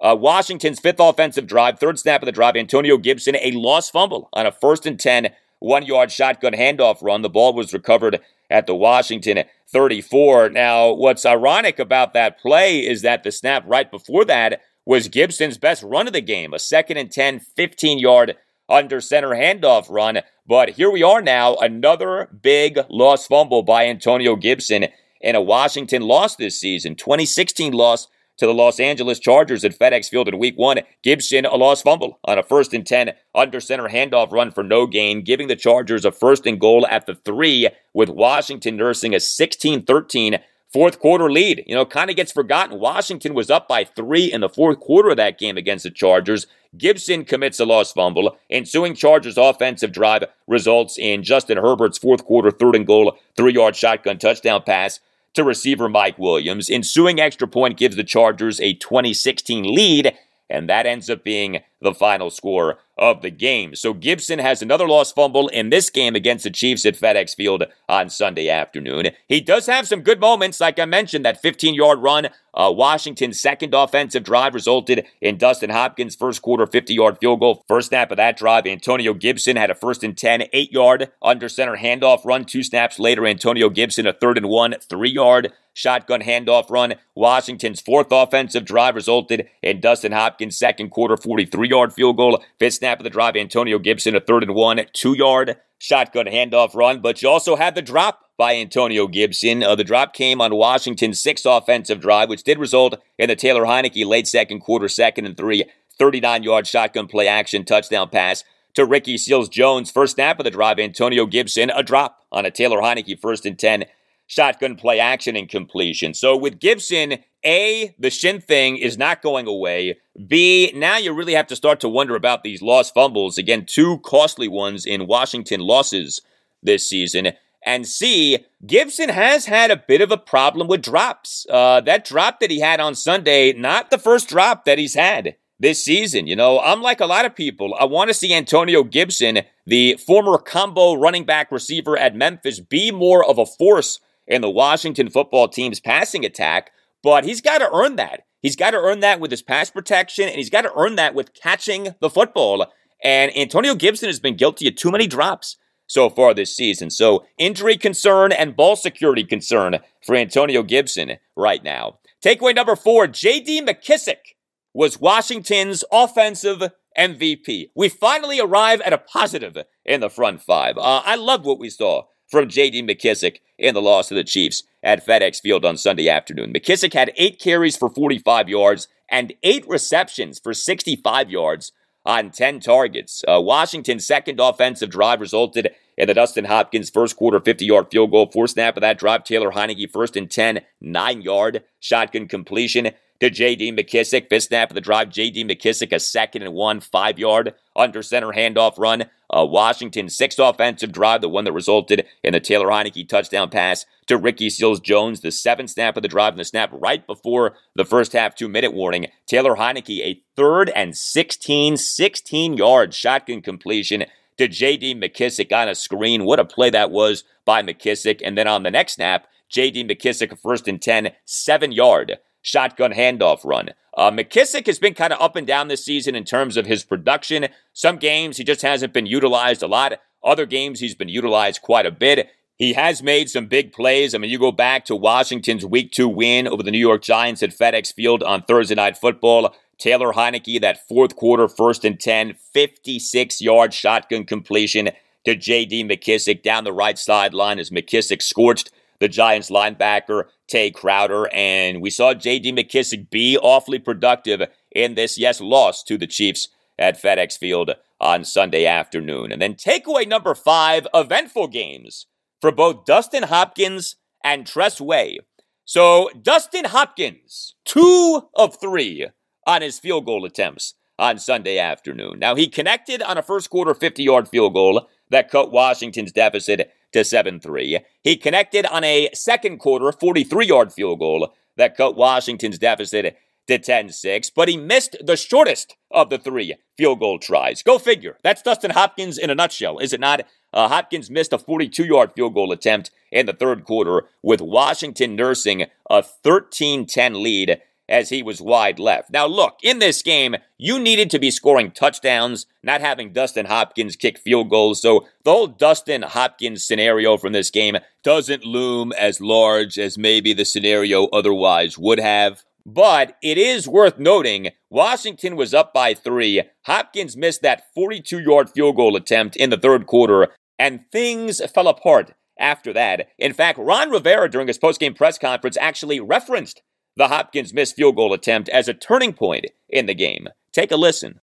Uh, 0.01 0.17
Washington's 0.19 0.81
fifth 0.81 0.99
offensive 0.99 1.47
drive, 1.47 1.79
third 1.79 1.99
snap 1.99 2.23
of 2.23 2.27
the 2.27 2.33
drive, 2.33 2.57
Antonio 2.57 2.97
Gibson, 2.97 3.37
a 3.37 3.51
lost 3.53 3.93
fumble 3.93 4.31
on 4.33 4.47
a 4.47 4.53
first 4.53 4.87
and 4.87 4.99
10, 4.99 5.31
one 5.59 5.85
yard 5.85 6.11
shotgun 6.11 6.55
handoff 6.55 7.03
run. 7.03 7.21
The 7.21 7.29
ball 7.29 7.53
was 7.53 7.75
recovered 7.75 8.21
at 8.49 8.67
the 8.67 8.75
Washington 8.75 9.45
34. 9.69 10.51
Now, 10.51 10.93
what's 10.93 11.27
ironic 11.27 11.79
about 11.79 12.15
that 12.15 12.41
play 12.41 12.79
is 12.81 13.03
that 13.03 13.25
the 13.25 13.31
snap 13.31 13.63
right 13.67 13.91
before 13.91 14.25
that 14.25 14.63
was 14.87 15.09
Gibson's 15.09 15.59
best 15.59 15.83
run 15.83 16.07
of 16.07 16.15
the 16.15 16.23
game, 16.23 16.55
a 16.55 16.59
second 16.59 16.97
and 16.97 17.13
10, 17.13 17.41
15 17.41 17.99
yard 17.99 18.37
under 18.71 19.03
center 19.03 19.31
handoff 19.31 19.91
run. 19.91 20.21
But 20.47 20.71
here 20.71 20.91
we 20.91 21.03
are 21.03 21.21
now, 21.21 21.57
another 21.57 22.29
big 22.43 22.79
lost 22.89 23.29
fumble 23.29 23.63
by 23.63 23.87
Antonio 23.87 24.35
Gibson 24.35 24.87
in 25.21 25.35
a 25.35 25.43
Washington 25.43 26.03
loss 26.03 26.37
this 26.37 26.59
season. 26.59 26.95
2016 26.95 27.73
loss 27.75 28.09
to 28.41 28.47
the 28.47 28.55
Los 28.55 28.81
Angeles 28.81 29.19
Chargers 29.19 29.65
at 29.65 29.79
FedEx 29.79 30.09
Field 30.09 30.27
in 30.27 30.39
week 30.39 30.57
one. 30.57 30.81
Gibson, 31.03 31.45
a 31.45 31.55
lost 31.57 31.85
fumble 31.85 32.19
on 32.25 32.39
a 32.39 32.43
first 32.43 32.73
and 32.73 32.87
10 32.87 33.13
under 33.35 33.61
center 33.61 33.89
handoff 33.89 34.33
run 34.33 34.51
for 34.51 34.65
no 34.65 34.87
gain, 34.87 35.23
giving 35.23 35.47
the 35.47 35.57
Chargers 35.57 36.07
a 36.07 36.11
first 36.11 36.47
and 36.47 36.59
goal 36.59 36.87
at 36.87 37.05
the 37.05 37.15
three, 37.15 37.69
with 37.93 38.09
Washington 38.09 38.77
nursing 38.77 39.15
a 39.15 39.21
16 39.21 39.85
13 39.85 40.39
fourth 40.73 41.01
quarter 41.01 41.31
lead. 41.31 41.63
You 41.67 41.75
know, 41.75 41.85
kind 41.85 42.09
of 42.09 42.17
gets 42.17 42.33
forgotten. 42.33 42.81
Washington 42.81 43.35
was 43.35 43.51
up 43.51 43.69
by 43.69 43.85
three 43.85 44.33
in 44.33 44.41
the 44.41 44.49
fourth 44.49 44.81
quarter 44.81 45.11
of 45.11 45.19
that 45.19 45.39
game 45.39 45.59
against 45.59 45.85
the 45.85 45.91
Chargers. 45.91 46.47
Gibson 46.79 47.27
commits 47.27 47.61
a 47.61 47.67
lost 47.67 47.95
fumble. 47.95 48.39
Ensuing 48.49 48.95
Chargers 48.95 49.37
offensive 49.37 49.93
drive 49.93 50.25
results 50.47 50.97
in 50.99 51.25
Justin 51.25 51.59
Herbert's 51.59 51.99
fourth 51.99 52.25
quarter 52.25 52.51
third 52.51 52.77
and 52.77 52.87
goal, 52.87 53.19
three 53.37 53.53
yard 53.53 53.77
shotgun 53.77 54.19
touchdown 54.19 54.63
pass 54.65 55.01
to 55.35 55.45
receiver 55.45 55.89
Mike 55.89 56.19
Williams. 56.19 56.71
Ensuing 56.71 57.21
extra 57.21 57.47
point 57.47 57.79
gives 57.79 57.97
the 57.97 58.05
Chargers 58.05 58.61
a 58.61 58.75
2016 58.75 59.75
lead, 59.75 60.17
and 60.49 60.69
that 60.69 60.87
ends 60.87 61.09
up 61.09 61.25
being 61.25 61.61
the 61.81 61.95
final 61.95 62.31
score 62.31 62.79
of 63.01 63.23
the 63.23 63.31
game. 63.31 63.75
So 63.75 63.95
Gibson 63.95 64.39
has 64.39 64.61
another 64.61 64.87
lost 64.87 65.15
fumble 65.15 65.49
in 65.49 65.71
this 65.71 65.89
game 65.89 66.15
against 66.15 66.45
the 66.45 66.51
Chiefs 66.51 66.85
at 66.85 66.99
FedEx 66.99 67.35
Field 67.35 67.65
on 67.89 68.11
Sunday 68.11 68.51
afternoon. 68.51 69.09
He 69.27 69.41
does 69.41 69.67
have 69.67 69.89
some 69.89 70.03
good 70.03 70.21
moments, 70.21 70.61
like 70.61 70.79
I 70.79 70.85
mentioned, 70.85 71.25
that 71.25 71.41
15 71.41 71.75
yard 71.75 72.01
run. 72.01 72.29
Uh, 72.53 72.71
Washington's 72.75 73.41
second 73.41 73.73
offensive 73.75 74.25
drive 74.25 74.55
resulted 74.55 75.07
in 75.23 75.39
Dustin 75.39 75.71
Hopkins' 75.71 76.17
first 76.17 76.43
quarter 76.43 76.67
50 76.67 76.93
yard 76.93 77.17
field 77.19 77.41
goal. 77.41 77.65
First 77.67 77.89
snap 77.89 78.11
of 78.11 78.19
that 78.19 78.37
drive, 78.37 78.67
Antonio 78.67 79.15
Gibson 79.15 79.57
had 79.57 79.71
a 79.71 79.75
first 79.75 80.05
and 80.05 80.17
10, 80.17 80.45
8 80.53 80.73
yard 80.73 81.11
under 81.23 81.49
center 81.49 81.79
handoff 81.79 82.25
run. 82.27 82.45
Two 82.45 82.63
snaps 82.63 82.99
later, 82.99 83.27
Antonio 83.27 83.71
Gibson, 83.71 84.07
a 84.07 84.13
third 84.13 84.37
and 84.37 84.49
one, 84.49 84.75
3 84.79 85.09
yard 85.09 85.53
shotgun 85.73 86.21
handoff 86.21 86.71
run. 86.71 86.95
Washington's 87.15 87.81
fourth 87.81 88.09
offensive 88.11 88.65
drive 88.65 88.95
resulted 88.95 89.49
in 89.63 89.81
Dustin 89.81 90.13
Hopkins' 90.13 90.59
second 90.59 90.91
quarter 90.91 91.17
43 91.17 91.69
yard 91.71 91.93
field 91.93 92.17
goal. 92.17 92.43
Fifth 92.59 92.75
snap 92.75 92.99
of 92.99 93.05
the 93.05 93.11
drive, 93.11 93.37
Antonio 93.37 93.79
Gibson, 93.79 94.15
a 94.15 94.21
third 94.21 94.43
and 94.43 94.55
one, 94.55 94.81
two 94.93 95.15
yard 95.15 95.57
shotgun 95.79 96.27
handoff 96.27 96.75
run. 96.75 97.01
But 97.01 97.23
you 97.23 97.29
also 97.29 97.57
had 97.57 97.75
the 97.75 97.83
drop 97.83 98.27
by 98.37 98.57
Antonio 98.57 99.07
Gibson. 99.07 99.63
Uh, 99.63 99.75
the 99.75 99.85
drop 99.85 100.13
came 100.13 100.41
on 100.41 100.55
Washington's 100.55 101.21
sixth 101.21 101.47
offensive 101.47 102.01
drive, 102.01 102.29
which 102.29 102.43
did 102.43 102.59
result 102.59 103.01
in 103.19 103.29
the 103.29 103.37
Taylor 103.37 103.65
Heinicke 103.65 104.07
late 104.07 104.27
second 104.27 104.61
quarter, 104.61 104.89
second 104.89 105.27
and 105.27 105.37
three, 105.37 105.65
39 105.99 106.43
yard 106.43 106.67
shotgun 106.67 107.07
play 107.07 107.29
action 107.29 107.65
touchdown 107.65 108.09
pass 108.09 108.45
to 108.75 108.85
Ricky 108.85 109.19
Seals 109.19 109.49
Jones. 109.49 109.91
First 109.91 110.15
snap 110.15 110.39
of 110.39 110.45
the 110.45 110.51
drive, 110.51 110.79
Antonio 110.79 111.27
Gibson, 111.27 111.71
a 111.71 111.83
drop 111.83 112.19
on 112.33 112.47
a 112.47 112.51
Taylor 112.51 112.79
Heinicke 112.79 113.21
first 113.21 113.45
and 113.45 113.59
10 113.59 113.85
shotgun 114.27 114.77
play 114.77 115.01
action 115.01 115.37
and 115.37 115.49
completion. 115.49 116.15
So 116.15 116.37
with 116.37 116.61
Gibson, 116.61 117.19
A, 117.45 117.95
the 117.99 118.11
shin 118.11 118.41
thing 118.41 118.77
is 118.77 118.99
not 118.99 119.23
going 119.23 119.47
away. 119.47 119.97
B, 120.27 120.73
now 120.75 120.99
you 120.99 121.13
really 121.13 121.35
have 121.35 121.47
to 121.49 121.57
start 121.57 121.81
to 121.81 121.89
wonder 121.89 122.15
about 122.15 122.43
these 122.43 122.63
lost 122.63 122.95
fumbles. 122.95 123.39
Again, 123.39 123.65
two 123.67 123.99
costly 123.99 124.49
ones 124.49 124.85
in 124.85 125.07
Washington 125.07 125.61
losses 125.61 126.21
this 126.63 126.89
season. 126.89 127.33
And 127.65 127.87
C, 127.87 128.47
Gibson 128.67 129.11
has 129.11 129.47
had 129.47 129.71
a 129.71 129.77
bit 129.77 130.01
of 130.01 130.11
a 130.11 130.17
problem 130.17 130.69
with 130.69 130.83
drops. 130.83 131.47
Uh, 131.49 131.81
that 131.83 132.05
drop 132.05 132.41
that 132.41 132.51
he 132.51 132.61
had 132.61 132.81
on 132.81 132.95
Sunday, 132.95 133.53
not 133.53 133.91
the 133.91 133.99
first 133.99 134.29
drop 134.29 134.65
that 134.65 134.79
he's 134.79 134.95
had 134.95 135.37
this 135.59 135.85
season. 135.85 136.27
You 136.27 136.37
know, 136.37 136.59
I'm 136.59 136.81
like 136.81 137.01
a 137.01 137.07
lot 137.07 137.27
of 137.27 137.35
people. 137.35 137.75
I 137.79 137.85
want 137.85 138.09
to 138.09 138.15
see 138.15 138.35
Antonio 138.35 138.83
Gibson, 138.83 139.41
the 139.67 139.97
former 140.07 140.39
combo 140.39 140.95
running 140.95 141.25
back 141.25 141.53
receiver 141.53 141.99
at 141.99 142.15
Memphis, 142.15 142.61
be 142.61 142.91
more 142.91 143.25
of 143.25 143.39
a 143.39 143.47
force 143.47 144.01
in 144.27 144.41
the 144.41 144.51
Washington 144.51 145.11
football 145.11 145.49
team's 145.49 145.81
passing 145.81 146.25
attack, 146.25 146.71
but 147.03 147.25
he's 147.25 147.41
got 147.41 147.59
to 147.59 147.71
earn 147.73 147.97
that. 147.97 148.25
He's 148.43 148.57
got 148.57 148.71
to 148.71 148.79
earn 148.79 149.01
that 149.01 149.21
with 149.21 149.31
his 149.31 149.43
pass 149.43 149.71
protection, 149.71 150.27
and 150.27 150.37
he's 150.37 150.51
got 150.51 150.63
to 150.63 150.73
earn 150.77 150.97
that 150.97 151.15
with 151.15 151.35
catching 151.35 151.95
the 152.01 152.11
football. 152.11 152.67
And 153.03 153.37
Antonio 153.37 153.75
Gibson 153.75 154.09
has 154.09 154.21
been 154.21 154.37
guilty 154.37 154.69
of 154.69 154.77
too 154.77 154.91
many 154.91 155.07
drops 155.07 155.57
so 155.87 156.09
far 156.09 156.33
this 156.33 156.55
season. 156.55 156.91
So, 156.91 157.27
injury 157.39 157.77
concern 157.77 158.33
and 158.33 158.57
ball 158.57 158.77
security 158.77 159.25
concern 159.25 159.79
for 160.05 160.15
Antonio 160.15 160.63
Gibson 160.63 161.17
right 161.37 161.63
now. 161.63 161.99
Takeaway 162.25 162.55
number 162.55 162.77
four 162.77 163.07
J.D. 163.07 163.63
McKissic 163.63 164.37
was 164.73 165.01
Washington's 165.01 165.85
offensive 165.91 166.63
MVP. 166.97 167.71
We 167.75 167.89
finally 167.89 168.41
arrive 168.41 168.81
at 168.83 168.93
a 168.93 168.99
positive 168.99 169.57
in 169.85 170.01
the 170.01 170.11
front 170.11 170.43
five. 170.43 170.77
Uh, 170.77 171.03
I 171.05 171.17
love 171.17 171.45
what 171.45 171.59
we 171.59 171.71
saw 171.71 172.05
from 172.29 172.49
J.D. 172.49 172.83
McKissic 172.85 173.39
in 173.59 173.75
the 173.75 173.83
loss 173.83 174.09
to 174.09 174.15
the 174.15 174.25
Chiefs 174.25 174.63
at 174.83 175.05
FedEx 175.05 175.41
Field 175.41 175.65
on 175.65 175.77
Sunday 175.77 176.09
afternoon. 176.09 176.53
McKissic 176.53 176.95
had 176.95 177.13
eight 177.17 177.39
carries 177.39 177.77
for 177.77 177.89
45 177.89 178.49
yards 178.49 178.89
and 179.09 179.33
eight 179.43 179.65
receptions 179.69 180.39
for 180.39 180.55
65 180.55 181.31
yards 181.31 181.73
on 182.05 182.31
10 182.31 182.61
targets. 182.61 183.23
Uh, 183.29 183.41
Washington's 183.41 184.07
second 184.07 184.41
offensive 184.41 184.91
drive 184.91 185.21
resulted 185.21 185.71
in 185.99 186.07
the 186.07 186.15
Dustin 186.15 186.47
Hopkins 186.47 186.89
first 186.89 187.17
quarter 187.17 187.41
50 187.41 187.67
yard 187.67 187.87
field 187.91 188.11
goal. 188.11 188.31
Four 188.33 188.47
snap 188.47 188.77
of 188.77 188.81
that 188.81 188.99
drive, 188.99 189.25
Taylor 189.25 189.51
Heinicke 189.51 189.91
first 189.91 190.17
and 190.17 190.31
10, 190.31 190.61
nine 190.81 191.21
yard 191.21 191.63
shotgun 191.79 192.27
completion 192.27 192.93
to 193.21 193.31
J.D. 193.31 193.73
McKissic. 193.73 194.29
Fifth 194.29 194.45
snap 194.45 194.71
of 194.71 194.75
the 194.75 194.81
drive, 194.81 195.11
J.D. 195.11 195.45
McKissic, 195.45 195.93
a 195.93 196.01
second 196.01 196.43
and 196.43 196.55
one, 196.55 196.81
five 196.81 197.19
yard 197.19 197.55
under 197.77 198.03
center 198.03 198.33
handoff 198.33 198.79
run. 198.79 199.05
Uh, 199.33 199.47
Washington 199.47 200.09
sixth 200.09 200.41
offensive 200.41 200.91
drive, 200.91 201.21
the 201.21 201.29
one 201.29 201.45
that 201.45 201.53
resulted 201.53 202.05
in 202.25 202.33
the 202.33 202.41
Taylor 202.41 202.67
Heinicke 202.67 203.09
touchdown 203.09 203.49
pass 203.49 203.87
to 204.07 204.17
Ricky 204.17 204.51
Seals 204.51 204.81
Jones. 204.81 205.21
The 205.21 205.31
seventh 205.31 205.71
snap 205.71 205.97
of 205.97 206.03
the 206.03 206.09
drive 206.09 206.33
and 206.33 206.41
the 206.41 206.45
snap 206.45 206.71
right 206.73 207.07
before 207.07 207.55
the 207.77 207.85
first 207.85 208.13
half 208.13 208.35
two 208.35 208.49
minute 208.49 208.75
warning. 208.75 209.07
Taylor 209.27 209.55
Heinicke, 209.55 210.01
a 210.01 210.21
third 210.35 210.71
and 210.71 210.97
16, 210.97 211.77
16 211.77 212.57
yard 212.57 212.93
shotgun 212.93 213.41
completion 213.41 214.05
to 214.37 214.49
J.D. 214.49 214.97
McKissic 214.97 215.53
on 215.53 215.69
a 215.69 215.75
screen. 215.75 216.25
What 216.25 216.41
a 216.41 216.45
play 216.45 216.71
that 216.71 216.91
was 216.91 217.25
by 217.45 217.63
McKissic. 217.63 218.21
And 218.25 218.37
then 218.37 218.49
on 218.49 218.63
the 218.65 218.71
next 218.71 218.95
snap, 218.95 219.27
J.D. 219.49 219.85
McKissic, 219.85 220.37
first 220.41 220.67
and 220.67 220.81
10, 220.81 221.11
seven 221.25 221.71
yard 221.73 222.19
shotgun 222.43 222.93
handoff 222.93 223.45
run. 223.45 223.71
Uh, 223.97 224.11
McKissic 224.11 224.67
has 224.67 224.79
been 224.79 224.95
kind 224.95 225.13
of 225.13 225.21
up 225.21 225.37
and 225.37 225.47
down 225.47 225.69
this 225.69 225.85
season 225.85 226.15
in 226.15 226.25
terms 226.25 226.57
of 226.57 226.67
his 226.67 226.85
production. 226.85 227.49
Some 227.73 227.97
games 227.97 228.37
he 228.37 228.45
just 228.45 228.63
hasn't 228.63 228.93
been 228.93 229.07
utilized 229.07 229.63
a 229.63 229.67
lot. 229.67 229.95
Other 230.23 230.47
games 230.47 230.81
he's 230.81 230.95
been 230.95 231.09
utilized 231.09 231.63
quite 231.63 231.87
a 231.87 231.91
bit. 231.91 232.29
He 232.57 232.75
has 232.75 233.03
made 233.03 233.31
some 233.31 233.47
big 233.47 233.73
plays. 233.73 234.15
I 234.15 234.19
mean, 234.19 234.31
you 234.31 234.39
go 234.39 234.53
back 234.53 234.85
to 234.85 234.95
Washington's 234.95 235.65
week 235.65 235.93
two 235.93 236.09
win 236.09 236.47
over 236.47 236.63
the 236.63 236.71
New 236.71 236.79
York 236.79 237.03
Giants 237.03 237.43
at 237.43 237.51
FedEx 237.51 237.95
Field 237.95 238.23
on 238.23 238.43
Thursday 238.43 238.75
Night 238.75 238.99
Football. 238.99 239.55
Taylor 239.79 240.13
Heinicke, 240.13 240.61
that 240.61 240.87
fourth 240.87 241.17
quarter, 241.17 241.49
first 241.49 241.87
and 241.87 241.99
10, 241.99 242.35
56 242.53 243.41
yard 243.41 243.73
shotgun 243.73 244.27
completion 244.27 244.91
to 245.25 245.35
J.D. 245.35 245.85
McKissic 245.85 246.43
down 246.43 246.65
the 246.65 246.73
right 246.73 246.99
sideline 246.99 247.59
as 247.59 247.71
McKissic 247.71 248.21
scorched 248.21 248.71
the 249.01 249.09
Giants 249.09 249.51
linebacker, 249.51 250.25
Tae 250.49 250.71
Crowder. 250.71 251.29
And 251.33 251.83
we 251.83 251.91
saw 251.91 252.15
J.D. 252.15 252.53
McKissic 252.53 253.11
be 253.11 253.37
awfully 253.39 253.79
productive 253.79 254.43
in 254.71 254.95
this, 254.95 255.19
yes, 255.19 255.41
loss 255.41 255.83
to 255.85 255.99
the 255.99 256.07
Chiefs 256.07 256.49
at 256.79 257.01
FedEx 257.01 257.37
Field 257.37 257.73
on 258.01 258.25
Sunday 258.25 258.67
afternoon. 258.67 259.33
And 259.33 259.43
then 259.43 259.55
takeaway 259.55 260.07
number 260.07 260.35
five 260.35 260.87
eventful 260.95 261.49
games 261.49 262.07
for 262.41 262.53
both 262.53 262.85
Dustin 262.85 263.25
Hopkins 263.25 263.97
and 264.25 264.47
Tress 264.47 264.81
Way. 264.81 265.19
So, 265.65 266.11
Dustin 266.21 266.65
Hopkins, 266.65 267.55
two 267.65 268.29
of 268.35 268.59
three 268.61 269.09
on 269.47 269.63
his 269.63 269.79
field 269.79 270.05
goal 270.05 270.25
attempts 270.25 270.75
on 270.99 271.19
Sunday 271.19 271.59
afternoon. 271.59 272.19
Now, 272.19 272.35
he 272.35 272.49
connected 272.49 273.03
on 273.03 273.17
a 273.17 273.23
first 273.23 273.51
quarter 273.51 273.73
50 273.73 274.03
yard 274.03 274.29
field 274.29 274.55
goal 274.55 274.89
that 275.11 275.31
cut 275.31 275.53
Washington's 275.53 276.13
deficit 276.13 276.71
to 276.93 277.05
7 277.05 277.41
3. 277.41 277.81
He 278.03 278.17
connected 278.17 278.67
on 278.67 278.85
a 278.85 279.11
second 279.15 279.59
quarter 279.59 279.93
43 279.93 280.47
yard 280.47 280.73
field 280.73 280.99
goal 280.99 281.35
that 281.57 281.77
cut 281.77 281.97
Washington's 281.97 282.59
deficit 282.59 283.17
to 283.47 283.59
10 283.59 283.91
6, 283.91 284.31
but 284.31 284.49
he 284.49 284.57
missed 284.57 284.97
the 285.05 285.17
shortest 285.17 285.77
of 285.91 286.09
the 286.09 286.19
three 286.19 286.55
field 286.77 287.01
goal 287.01 287.19
tries. 287.19 287.63
Go 287.63 287.79
figure. 287.79 288.17
That's 288.23 288.43
Dustin 288.43 288.71
Hopkins 288.71 289.19
in 289.19 289.31
a 289.31 289.35
nutshell, 289.35 289.79
is 289.79 289.93
it 289.93 290.01
not? 290.01 290.27
Uh, 290.53 290.69
Hopkins 290.69 291.11
missed 291.11 291.33
a 291.33 291.39
42 291.39 291.85
yard 291.85 292.13
field 292.13 292.35
goal 292.35 292.53
attempt 292.53 292.91
in 293.11 293.27
the 293.27 293.33
third 293.33 293.65
quarter, 293.65 294.05
with 294.23 294.41
Washington 294.41 295.17
nursing 295.17 295.67
a 295.89 296.03
13 296.03 296.87
10 296.87 297.23
lead 297.23 297.61
as 297.91 298.09
he 298.09 298.23
was 298.23 298.41
wide 298.41 298.79
left. 298.79 299.11
Now, 299.11 299.27
look, 299.27 299.59
in 299.63 299.81
this 299.81 300.01
game, 300.01 300.37
you 300.57 300.79
needed 300.79 301.11
to 301.11 301.19
be 301.19 301.31
scoring 301.31 301.73
touchdowns, 301.73 302.47
not 302.63 302.81
having 302.81 303.13
Dustin 303.13 303.47
Hopkins 303.47 303.97
kick 303.97 304.19
field 304.19 304.49
goals. 304.49 304.81
So 304.81 305.07
the 305.25 305.33
whole 305.33 305.49
Dustin 305.49 306.03
Hopkins 306.03 306.65
scenario 306.65 307.17
from 307.17 307.33
this 307.33 307.51
game 307.51 307.77
doesn't 308.05 308.45
loom 308.45 308.93
as 308.93 309.21
large 309.21 309.79
as 309.79 309.99
maybe 309.99 310.33
the 310.33 310.45
scenario 310.45 311.07
otherwise 311.07 311.77
would 311.77 311.99
have. 311.99 312.45
But 312.65 313.17
it 313.23 313.37
is 313.37 313.67
worth 313.67 313.99
noting 313.99 314.51
Washington 314.71 315.35
was 315.35 315.53
up 315.53 315.75
by 315.75 315.95
three. 315.95 316.43
Hopkins 316.67 317.17
missed 317.17 317.43
that 317.43 317.65
42 317.75 318.21
yard 318.21 318.51
field 318.51 318.77
goal 318.77 318.97
attempt 318.97 319.35
in 319.37 319.51
the 319.51 319.57
third 319.57 319.87
quarter, 319.87 320.29
and 320.59 320.85
things 320.93 321.41
fell 321.53 321.69
apart 321.69 322.13
after 322.39 322.73
that. 322.73 323.09
In 323.19 323.33
fact, 323.33 323.59
Ron 323.59 323.91
Rivera, 323.91 324.31
during 324.31 324.47
his 324.47 324.59
postgame 324.59 324.97
press 324.97 325.19
conference, 325.19 325.57
actually 325.61 326.01
referenced 326.01 326.63
the 326.97 327.09
Hopkins 327.09 327.55
missed 327.55 327.77
field 327.77 327.97
goal 327.97 328.13
attempt 328.13 328.49
as 328.49 328.69
a 328.69 328.75
turning 328.75 329.13
point 329.13 329.47
in 329.69 329.87
the 329.87 329.95
game. 329.95 330.29
Take 330.53 330.71
a 330.71 330.77
listen. 330.77 331.21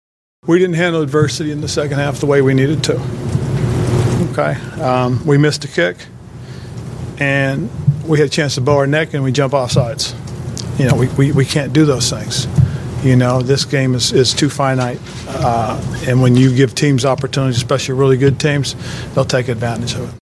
We 0.47 0.59
didn't 0.59 0.75
handle 0.75 1.03
adversity 1.03 1.53
in 1.53 1.61
the 1.61 1.69
second 1.69 1.99
half 1.99 2.19
the 2.19 2.27
way 2.27 2.43
we 2.43 2.53
needed 2.53 2.83
to. 2.85 3.01
Okay. 4.31 4.55
Um, 4.81 5.25
we 5.25 5.39
missed 5.39 5.65
a 5.65 5.69
kick, 5.69 5.97
and 7.19 7.71
we 8.05 8.19
had 8.19 8.27
a 8.27 8.31
chance 8.31 8.57
to 8.57 8.61
bow 8.61 8.79
our 8.79 8.87
neck, 8.87 9.15
and 9.15 9.23
we 9.23 9.31
jump 9.31 9.55
off 9.55 9.71
sides. 9.71 10.15
You 10.79 10.89
know, 10.89 10.97
we, 10.97 11.09
we, 11.09 11.33
we 11.33 11.45
can't 11.45 11.73
do 11.73 11.85
those 11.85 12.11
things. 12.11 12.49
You 13.05 13.17
know, 13.17 13.43
this 13.43 13.65
game 13.65 13.95
is, 13.95 14.13
is 14.13 14.33
too 14.33 14.49
finite. 14.49 15.01
Uh, 15.29 15.81
and 16.07 16.23
when 16.23 16.35
you 16.37 16.55
give 16.55 16.75
teams 16.75 17.05
opportunities, 17.05 17.57
especially 17.57 17.95
really 17.95 18.17
good 18.17 18.41
teams, 18.41 18.75
they'll 19.15 19.25
take 19.25 19.49
advantage 19.49 19.95
of 19.95 20.15
it. 20.15 20.22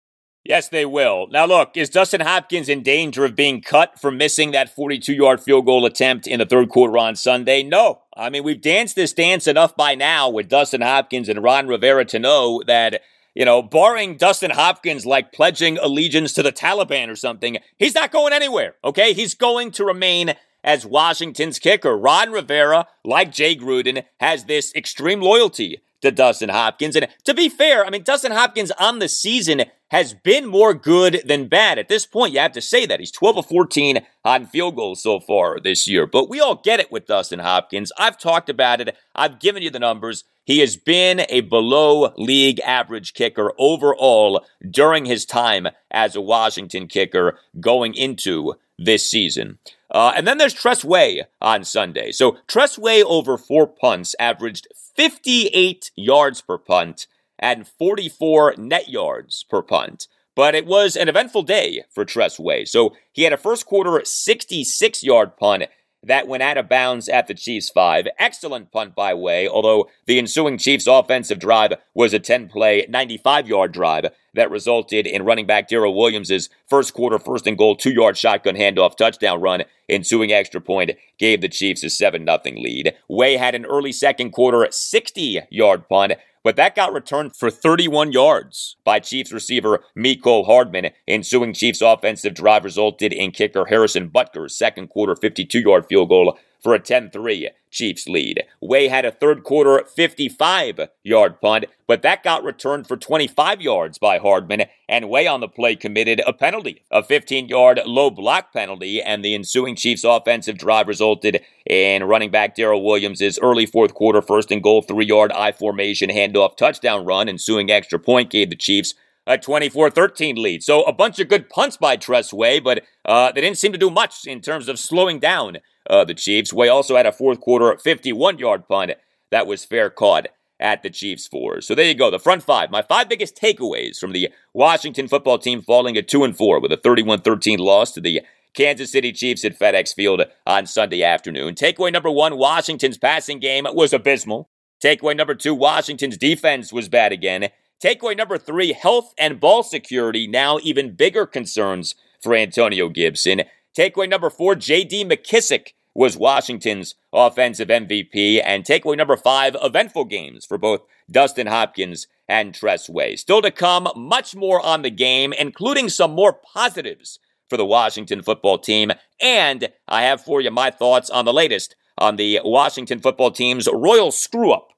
Yes, 0.44 0.68
they 0.68 0.84
will. 0.84 1.26
Now, 1.28 1.46
look, 1.46 1.74
is 1.74 1.88
Dustin 1.88 2.20
Hopkins 2.20 2.68
in 2.68 2.82
danger 2.82 3.24
of 3.24 3.34
being 3.34 3.62
cut 3.62 3.98
for 3.98 4.10
missing 4.10 4.50
that 4.50 4.74
42 4.74 5.14
yard 5.14 5.40
field 5.40 5.64
goal 5.64 5.86
attempt 5.86 6.26
in 6.26 6.38
the 6.38 6.44
third 6.44 6.68
quarter 6.68 6.98
on 6.98 7.16
Sunday? 7.16 7.62
No. 7.62 8.02
I 8.14 8.28
mean, 8.28 8.44
we've 8.44 8.60
danced 8.60 8.94
this 8.94 9.14
dance 9.14 9.46
enough 9.46 9.74
by 9.74 9.94
now 9.94 10.28
with 10.28 10.50
Dustin 10.50 10.82
Hopkins 10.82 11.30
and 11.30 11.42
Ron 11.42 11.66
Rivera 11.66 12.04
to 12.04 12.18
know 12.18 12.62
that, 12.66 13.00
you 13.34 13.46
know, 13.46 13.62
barring 13.62 14.18
Dustin 14.18 14.50
Hopkins 14.50 15.06
like 15.06 15.32
pledging 15.32 15.78
allegiance 15.78 16.34
to 16.34 16.42
the 16.42 16.52
Taliban 16.52 17.08
or 17.08 17.16
something, 17.16 17.56
he's 17.78 17.94
not 17.94 18.12
going 18.12 18.34
anywhere, 18.34 18.74
okay? 18.84 19.14
He's 19.14 19.34
going 19.34 19.70
to 19.72 19.84
remain 19.86 20.34
as 20.62 20.84
Washington's 20.84 21.58
kicker. 21.58 21.96
Ron 21.96 22.32
Rivera, 22.32 22.86
like 23.02 23.32
Jay 23.32 23.56
Gruden, 23.56 24.04
has 24.20 24.44
this 24.44 24.74
extreme 24.74 25.22
loyalty 25.22 25.80
to 26.04 26.10
Dustin 26.10 26.48
Hopkins. 26.48 26.96
And 26.96 27.08
to 27.24 27.34
be 27.34 27.48
fair, 27.48 27.84
I 27.84 27.90
mean, 27.90 28.02
Dustin 28.02 28.32
Hopkins 28.32 28.70
on 28.78 29.00
the 29.00 29.08
season 29.08 29.64
has 29.90 30.14
been 30.14 30.46
more 30.46 30.74
good 30.74 31.22
than 31.24 31.48
bad. 31.48 31.78
At 31.78 31.88
this 31.88 32.06
point, 32.06 32.32
you 32.32 32.40
have 32.40 32.52
to 32.52 32.60
say 32.60 32.86
that. 32.86 33.00
He's 33.00 33.10
12 33.10 33.38
of 33.38 33.46
14 33.46 34.00
on 34.24 34.46
field 34.46 34.76
goals 34.76 35.02
so 35.02 35.20
far 35.20 35.60
this 35.60 35.88
year. 35.88 36.06
But 36.06 36.28
we 36.28 36.40
all 36.40 36.56
get 36.56 36.80
it 36.80 36.90
with 36.90 37.06
Dustin 37.06 37.40
Hopkins. 37.40 37.92
I've 37.98 38.18
talked 38.18 38.48
about 38.48 38.80
it, 38.80 38.96
I've 39.14 39.40
given 39.40 39.62
you 39.62 39.70
the 39.70 39.78
numbers. 39.78 40.24
He 40.44 40.58
has 40.60 40.76
been 40.76 41.22
a 41.28 41.40
below 41.40 42.12
league 42.16 42.60
average 42.60 43.14
kicker 43.14 43.52
overall 43.58 44.44
during 44.70 45.06
his 45.06 45.24
time 45.24 45.68
as 45.90 46.14
a 46.14 46.20
Washington 46.20 46.86
kicker 46.86 47.38
going 47.60 47.94
into 47.94 48.54
this 48.78 49.08
season. 49.08 49.58
Uh, 49.94 50.12
and 50.16 50.26
then 50.26 50.38
there's 50.38 50.52
Tress 50.52 50.84
Way 50.84 51.22
on 51.40 51.62
Sunday. 51.62 52.10
So 52.10 52.36
Tress 52.48 52.76
Way 52.76 53.04
over 53.04 53.38
four 53.38 53.68
punts 53.68 54.16
averaged 54.18 54.66
58 54.96 55.92
yards 55.94 56.40
per 56.40 56.58
punt 56.58 57.06
and 57.38 57.66
44 57.66 58.56
net 58.58 58.88
yards 58.88 59.44
per 59.48 59.62
punt. 59.62 60.08
But 60.34 60.56
it 60.56 60.66
was 60.66 60.96
an 60.96 61.08
eventful 61.08 61.44
day 61.44 61.84
for 61.90 62.04
Tress 62.04 62.40
Way. 62.40 62.64
So 62.64 62.96
he 63.12 63.22
had 63.22 63.32
a 63.32 63.36
first 63.36 63.66
quarter 63.66 64.02
66 64.04 65.04
yard 65.04 65.36
punt 65.36 65.66
that 66.06 66.28
went 66.28 66.42
out 66.42 66.58
of 66.58 66.68
bounds 66.68 67.08
at 67.08 67.26
the 67.26 67.34
Chiefs' 67.34 67.70
five. 67.70 68.06
Excellent 68.18 68.70
punt 68.70 68.94
by 68.94 69.14
Way, 69.14 69.48
although 69.48 69.88
the 70.06 70.18
ensuing 70.18 70.58
Chiefs 70.58 70.86
offensive 70.86 71.38
drive 71.38 71.72
was 71.94 72.12
a 72.12 72.18
10 72.18 72.48
play, 72.48 72.86
95 72.88 73.48
yard 73.48 73.72
drive 73.72 74.06
that 74.34 74.50
resulted 74.50 75.06
in 75.06 75.24
running 75.24 75.46
back 75.46 75.68
Darrel 75.68 75.96
Williams' 75.96 76.48
first 76.66 76.92
quarter, 76.94 77.18
first 77.18 77.46
and 77.46 77.56
goal, 77.56 77.76
two 77.76 77.92
yard 77.92 78.16
shotgun 78.16 78.56
handoff 78.56 78.96
touchdown 78.96 79.40
run. 79.40 79.64
Ensuing 79.88 80.32
extra 80.32 80.60
point 80.60 80.92
gave 81.18 81.40
the 81.40 81.48
Chiefs 81.48 81.84
a 81.84 81.90
7 81.90 82.24
0 82.24 82.38
lead. 82.56 82.94
Way 83.08 83.36
had 83.36 83.54
an 83.54 83.66
early 83.66 83.92
second 83.92 84.30
quarter 84.30 84.66
60 84.70 85.40
yard 85.50 85.88
punt 85.88 86.12
but 86.44 86.56
that 86.56 86.76
got 86.76 86.92
returned 86.92 87.34
for 87.34 87.50
31 87.50 88.12
yards 88.12 88.76
by 88.84 89.00
Chiefs 89.00 89.32
receiver 89.32 89.82
Mecole 89.96 90.44
Hardman. 90.46 90.90
Ensuing 91.08 91.54
Chiefs 91.54 91.80
offensive 91.80 92.34
drive 92.34 92.64
resulted 92.64 93.12
in 93.12 93.32
kicker 93.32 93.64
Harrison 93.64 94.08
Butker's 94.08 94.54
second 94.54 94.88
quarter 94.88 95.16
52 95.16 95.58
yard 95.58 95.86
field 95.86 96.10
goal 96.10 96.38
for 96.62 96.74
a 96.74 96.78
10 96.78 97.10
3 97.10 97.50
Chiefs 97.74 98.08
lead. 98.08 98.44
Way 98.60 98.88
had 98.88 99.04
a 99.04 99.10
third 99.10 99.42
quarter 99.42 99.84
55 99.84 100.88
yard 101.02 101.40
punt, 101.40 101.66
but 101.86 102.02
that 102.02 102.22
got 102.22 102.44
returned 102.44 102.86
for 102.86 102.96
25 102.96 103.60
yards 103.60 103.98
by 103.98 104.18
Hardman, 104.18 104.66
and 104.88 105.10
Way 105.10 105.26
on 105.26 105.40
the 105.40 105.48
play 105.48 105.74
committed 105.76 106.22
a 106.26 106.32
penalty, 106.32 106.82
a 106.90 107.02
15 107.02 107.48
yard 107.48 107.80
low 107.84 108.10
block 108.10 108.52
penalty, 108.52 109.02
and 109.02 109.24
the 109.24 109.34
ensuing 109.34 109.74
Chiefs 109.74 110.04
offensive 110.04 110.56
drive 110.56 110.88
resulted 110.88 111.42
in 111.66 112.04
running 112.04 112.30
back 112.30 112.54
Darrel 112.54 112.84
Williams' 112.84 113.38
early 113.40 113.66
fourth 113.66 113.92
quarter 113.92 114.22
first 114.22 114.52
and 114.52 114.62
goal 114.62 114.80
three 114.80 115.06
yard 115.06 115.32
I 115.32 115.52
formation 115.52 116.10
handoff 116.10 116.56
touchdown 116.56 117.04
run. 117.04 117.28
Ensuing 117.28 117.70
extra 117.70 117.98
point 117.98 118.30
gave 118.30 118.50
the 118.50 118.56
Chiefs 118.56 118.94
a 119.26 119.38
24-13 119.38 120.36
lead. 120.36 120.62
So 120.62 120.82
a 120.82 120.92
bunch 120.92 121.18
of 121.18 121.28
good 121.28 121.48
punts 121.48 121.76
by 121.76 121.96
Tress 121.96 122.32
Way, 122.32 122.60
but 122.60 122.84
uh, 123.04 123.32
they 123.32 123.40
didn't 123.40 123.58
seem 123.58 123.72
to 123.72 123.78
do 123.78 123.90
much 123.90 124.26
in 124.26 124.40
terms 124.40 124.68
of 124.68 124.78
slowing 124.78 125.18
down 125.18 125.58
uh, 125.88 126.04
the 126.04 126.14
Chiefs. 126.14 126.52
Way 126.52 126.68
also 126.68 126.96
had 126.96 127.06
a 127.06 127.12
fourth 127.12 127.40
quarter 127.40 127.76
51-yard 127.84 128.68
punt 128.68 128.92
that 129.30 129.46
was 129.46 129.64
fair 129.64 129.90
caught 129.90 130.28
at 130.60 130.82
the 130.82 130.90
Chiefs 130.90 131.26
four. 131.26 131.60
So 131.60 131.74
there 131.74 131.86
you 131.86 131.94
go, 131.94 132.10
the 132.10 132.18
front 132.18 132.42
five. 132.42 132.70
My 132.70 132.82
five 132.82 133.08
biggest 133.08 133.36
takeaways 133.36 133.98
from 133.98 134.12
the 134.12 134.30
Washington 134.52 135.08
football 135.08 135.38
team 135.38 135.60
falling 135.62 135.96
at 135.96 136.08
2 136.08 136.24
and 136.24 136.36
4 136.36 136.60
with 136.60 136.72
a 136.72 136.76
31-13 136.76 137.58
loss 137.58 137.90
to 137.92 138.00
the 138.00 138.22
Kansas 138.54 138.92
City 138.92 139.12
Chiefs 139.12 139.44
at 139.44 139.58
FedEx 139.58 139.94
Field 139.94 140.22
on 140.46 140.66
Sunday 140.66 141.02
afternoon. 141.02 141.54
Takeaway 141.54 141.92
number 141.92 142.10
1, 142.10 142.38
Washington's 142.38 142.96
passing 142.96 143.40
game 143.40 143.66
was 143.72 143.92
abysmal. 143.92 144.48
Takeaway 144.82 145.16
number 145.16 145.34
2, 145.34 145.54
Washington's 145.54 146.16
defense 146.16 146.72
was 146.72 146.88
bad 146.88 147.12
again. 147.12 147.48
Takeaway 147.82 148.16
number 148.16 148.38
three 148.38 148.72
health 148.72 149.12
and 149.18 149.40
ball 149.40 149.62
security, 149.62 150.26
now 150.26 150.58
even 150.62 150.94
bigger 150.94 151.26
concerns 151.26 151.94
for 152.22 152.34
Antonio 152.34 152.88
Gibson. 152.88 153.42
Takeaway 153.76 154.08
number 154.08 154.30
four 154.30 154.54
J.D. 154.54 155.04
McKissic 155.04 155.72
was 155.94 156.16
Washington's 156.16 156.94
offensive 157.12 157.68
MVP. 157.68 158.40
And 158.44 158.64
takeaway 158.64 158.96
number 158.96 159.16
five 159.16 159.56
eventful 159.62 160.06
games 160.06 160.44
for 160.44 160.58
both 160.58 160.82
Dustin 161.10 161.46
Hopkins 161.46 162.06
and 162.28 162.54
Tress 162.54 162.88
Way. 162.88 163.16
Still 163.16 163.42
to 163.42 163.50
come, 163.50 163.88
much 163.96 164.34
more 164.34 164.60
on 164.60 164.82
the 164.82 164.90
game, 164.90 165.32
including 165.32 165.88
some 165.88 166.12
more 166.12 166.32
positives 166.32 167.18
for 167.48 167.56
the 167.56 167.66
Washington 167.66 168.22
football 168.22 168.58
team. 168.58 168.92
And 169.20 169.68
I 169.86 170.02
have 170.02 170.22
for 170.22 170.40
you 170.40 170.50
my 170.50 170.70
thoughts 170.70 171.10
on 171.10 171.24
the 171.24 171.32
latest 171.32 171.76
on 171.98 172.16
the 172.16 172.40
Washington 172.44 172.98
football 172.98 173.30
team's 173.30 173.68
royal 173.72 174.10
screw 174.10 174.52
up 174.52 174.70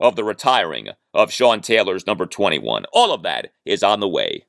of 0.00 0.16
the 0.16 0.24
retiring 0.24 0.88
of 1.14 1.32
Sean 1.32 1.60
Taylor's 1.60 2.06
number 2.06 2.26
21. 2.26 2.84
All 2.92 3.12
of 3.12 3.22
that 3.22 3.52
is 3.64 3.82
on 3.82 4.00
the 4.00 4.08
way. 4.08 4.44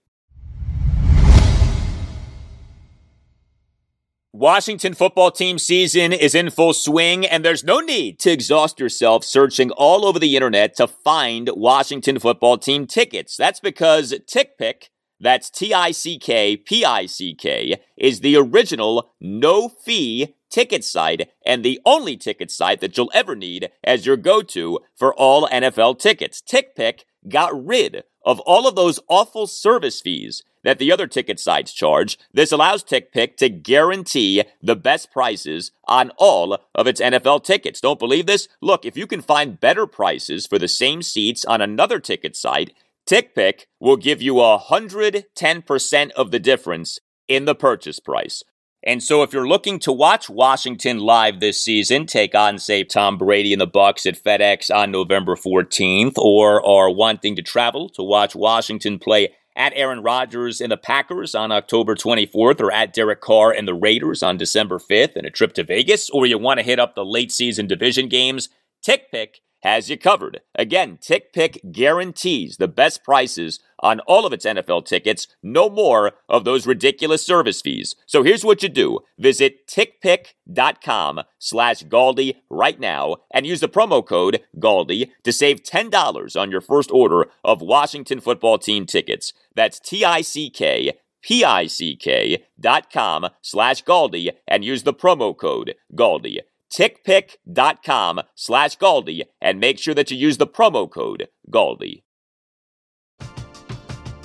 Washington 4.39 4.93
football 4.93 5.31
team 5.31 5.57
season 5.57 6.13
is 6.13 6.35
in 6.35 6.51
full 6.51 6.71
swing, 6.71 7.25
and 7.25 7.43
there's 7.43 7.63
no 7.63 7.79
need 7.79 8.19
to 8.19 8.29
exhaust 8.29 8.79
yourself 8.79 9.23
searching 9.23 9.71
all 9.71 10.05
over 10.05 10.19
the 10.19 10.35
internet 10.35 10.75
to 10.75 10.85
find 10.85 11.49
Washington 11.55 12.19
football 12.19 12.55
team 12.55 12.85
tickets. 12.85 13.35
That's 13.35 13.59
because 13.59 14.13
TickPick, 14.31 14.89
that's 15.19 15.49
T 15.49 15.73
I 15.73 15.89
C 15.89 16.19
K 16.19 16.55
P 16.55 16.85
I 16.85 17.07
C 17.07 17.33
K, 17.33 17.81
is 17.97 18.19
the 18.19 18.35
original 18.35 19.09
no 19.19 19.69
fee 19.69 20.35
ticket 20.51 20.83
site 20.83 21.31
and 21.43 21.65
the 21.65 21.79
only 21.83 22.15
ticket 22.15 22.51
site 22.51 22.79
that 22.81 22.95
you'll 22.95 23.11
ever 23.15 23.35
need 23.35 23.71
as 23.83 24.05
your 24.05 24.17
go 24.17 24.43
to 24.43 24.81
for 24.95 25.15
all 25.15 25.49
NFL 25.49 25.97
tickets. 25.97 26.43
TickPick 26.43 27.05
got 27.27 27.65
rid 27.65 28.03
of 28.23 28.39
all 28.41 28.67
of 28.67 28.75
those 28.75 28.99
awful 29.09 29.47
service 29.47 29.99
fees 29.99 30.43
that 30.67 30.79
the 30.79 30.91
other 30.91 31.07
ticket 31.07 31.39
sites 31.39 31.71
charge. 31.71 32.19
This 32.33 32.51
allows 32.51 32.83
TickPick 32.83 33.37
to 33.37 33.47
guarantee 33.47 34.43
the 34.61 34.75
best 34.75 35.13
prices 35.13 35.71
on 35.85 36.11
all 36.17 36.59
of 36.75 36.87
its 36.87 36.99
NFL 36.99 37.45
tickets. 37.45 37.79
Don't 37.79 37.97
believe 37.97 38.25
this? 38.25 38.49
Look, 38.61 38.83
if 38.83 38.97
you 38.97 39.07
can 39.07 39.21
find 39.21 39.61
better 39.61 39.87
prices 39.87 40.45
for 40.45 40.59
the 40.59 40.67
same 40.67 41.01
seats 41.01 41.45
on 41.45 41.61
another 41.61 42.01
ticket 42.01 42.35
site, 42.35 42.73
TickPick 43.09 43.61
will 43.79 43.95
give 43.95 44.21
you 44.21 44.33
110% 44.33 46.11
of 46.11 46.31
the 46.31 46.39
difference 46.39 46.99
in 47.29 47.45
the 47.45 47.55
purchase 47.55 48.01
price. 48.01 48.43
And 48.83 49.01
so 49.01 49.23
if 49.23 49.31
you're 49.31 49.47
looking 49.47 49.79
to 49.79 49.93
watch 49.93 50.29
Washington 50.29 50.99
live 50.99 51.39
this 51.39 51.63
season, 51.63 52.07
take 52.07 52.35
on 52.35 52.59
say 52.59 52.83
Tom 52.83 53.17
Brady 53.17 53.53
and 53.53 53.61
the 53.61 53.67
Bucs 53.67 54.05
at 54.05 54.21
FedEx 54.21 54.69
on 54.73 54.91
November 54.91 55.35
14th 55.35 56.17
or 56.17 56.65
are 56.65 56.91
wanting 56.91 57.37
to 57.37 57.41
travel 57.41 57.87
to 57.91 58.03
watch 58.03 58.35
Washington 58.35 58.99
play 58.99 59.29
at 59.57 59.73
Aaron 59.75 60.03
Rodgers 60.03 60.61
and 60.61 60.71
the 60.71 60.77
Packers 60.77 61.33
on 61.33 61.51
October 61.51 61.95
24th 61.95 62.61
or 62.61 62.71
at 62.71 62.93
Derek 62.93 63.19
Carr 63.19 63.51
and 63.51 63.67
the 63.67 63.73
Raiders 63.73 64.21
on 64.21 64.37
December 64.37 64.77
5th 64.77 65.15
and 65.15 65.25
a 65.25 65.31
trip 65.31 65.53
to 65.53 65.63
Vegas 65.63 66.09
or 66.11 66.25
you 66.27 66.37
want 66.37 66.59
to 66.59 66.65
hit 66.65 66.79
up 66.79 66.93
the 66.93 67.03
late 67.03 67.31
season 67.31 67.65
division 67.65 68.07
games, 68.07 68.49
TickPick 68.87 69.39
has 69.61 69.89
you 69.89 69.97
covered. 69.97 70.41
Again, 70.55 70.97
TickPick 70.97 71.71
guarantees 71.71 72.57
the 72.57 72.67
best 72.67 73.03
prices 73.03 73.59
on 73.79 73.99
all 74.01 74.25
of 74.25 74.33
its 74.33 74.45
NFL 74.45 74.85
tickets, 74.85 75.27
no 75.43 75.69
more 75.69 76.13
of 76.27 76.45
those 76.45 76.65
ridiculous 76.65 77.25
service 77.25 77.61
fees. 77.61 77.95
So 78.05 78.23
here's 78.23 78.45
what 78.45 78.63
you 78.63 78.69
do. 78.69 78.99
Visit 79.19 79.67
tickpick.com 79.67 81.21
slash 81.39 81.83
Galdi 81.83 82.35
right 82.49 82.79
now 82.79 83.17
and 83.31 83.45
use 83.45 83.59
the 83.59 83.69
promo 83.69 84.05
code 84.05 84.41
Galdi 84.57 85.09
to 85.23 85.31
save 85.31 85.63
$10 85.63 86.39
on 86.39 86.51
your 86.51 86.61
first 86.61 86.91
order 86.91 87.27
of 87.43 87.61
Washington 87.61 88.19
football 88.19 88.57
team 88.57 88.85
tickets. 88.85 89.33
That's 89.55 89.79
T-I-C-K 89.79 90.93
P-I-C-K 91.23 92.43
dot 92.59 92.91
com 92.91 93.27
slash 93.41 93.83
Galdi 93.83 94.29
and 94.47 94.63
use 94.63 94.83
the 94.83 94.93
promo 94.93 95.35
code 95.35 95.75
Galdi 95.93 96.39
tickpick.com 96.73 98.21
slash 98.35 98.77
Galdi 98.77 99.21
and 99.41 99.59
make 99.59 99.79
sure 99.79 99.93
that 99.93 100.11
you 100.11 100.17
use 100.17 100.37
the 100.37 100.47
promo 100.47 100.89
code 100.89 101.27
Galdi. 101.51 102.03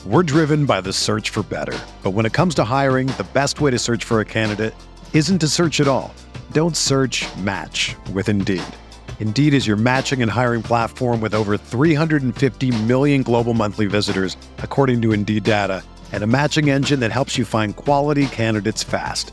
We're 0.05 0.25
driven 0.25 0.67
by 0.67 0.81
the 0.81 0.93
search 0.93 1.31
for 1.31 1.45
better. 1.45 1.79
But 2.03 2.11
when 2.11 2.27
it 2.27 2.33
comes 2.33 2.57
to 2.57 2.65
hiring, 2.65 3.07
the 3.19 3.29
best 3.33 3.61
way 3.61 3.71
to 3.71 3.79
search 3.79 4.03
for 4.03 4.19
a 4.19 4.25
candidate 4.25 4.75
isn't 5.13 5.39
to 5.39 5.47
search 5.47 5.79
at 5.79 5.87
all. 5.87 6.13
Don't 6.51 6.77
search 6.77 7.25
match 7.37 7.95
with 8.13 8.29
Indeed. 8.29 8.65
Indeed 9.21 9.55
is 9.55 9.69
your 9.69 9.77
matching 9.77 10.21
and 10.21 10.29
hiring 10.29 10.65
platform 10.65 11.21
with 11.21 11.35
over 11.35 11.57
350 11.57 12.83
million 12.83 13.23
global 13.23 13.55
monthly 13.55 13.87
visitors, 13.87 14.37
according 14.59 15.01
to 15.03 15.13
Indeed 15.13 15.45
data, 15.45 15.85
and 16.11 16.25
a 16.25 16.27
matching 16.27 16.69
engine 16.69 16.99
that 16.99 17.13
helps 17.13 17.39
you 17.39 17.45
find 17.45 17.77
quality 17.77 18.27
candidates 18.27 18.83
fast. 18.83 19.33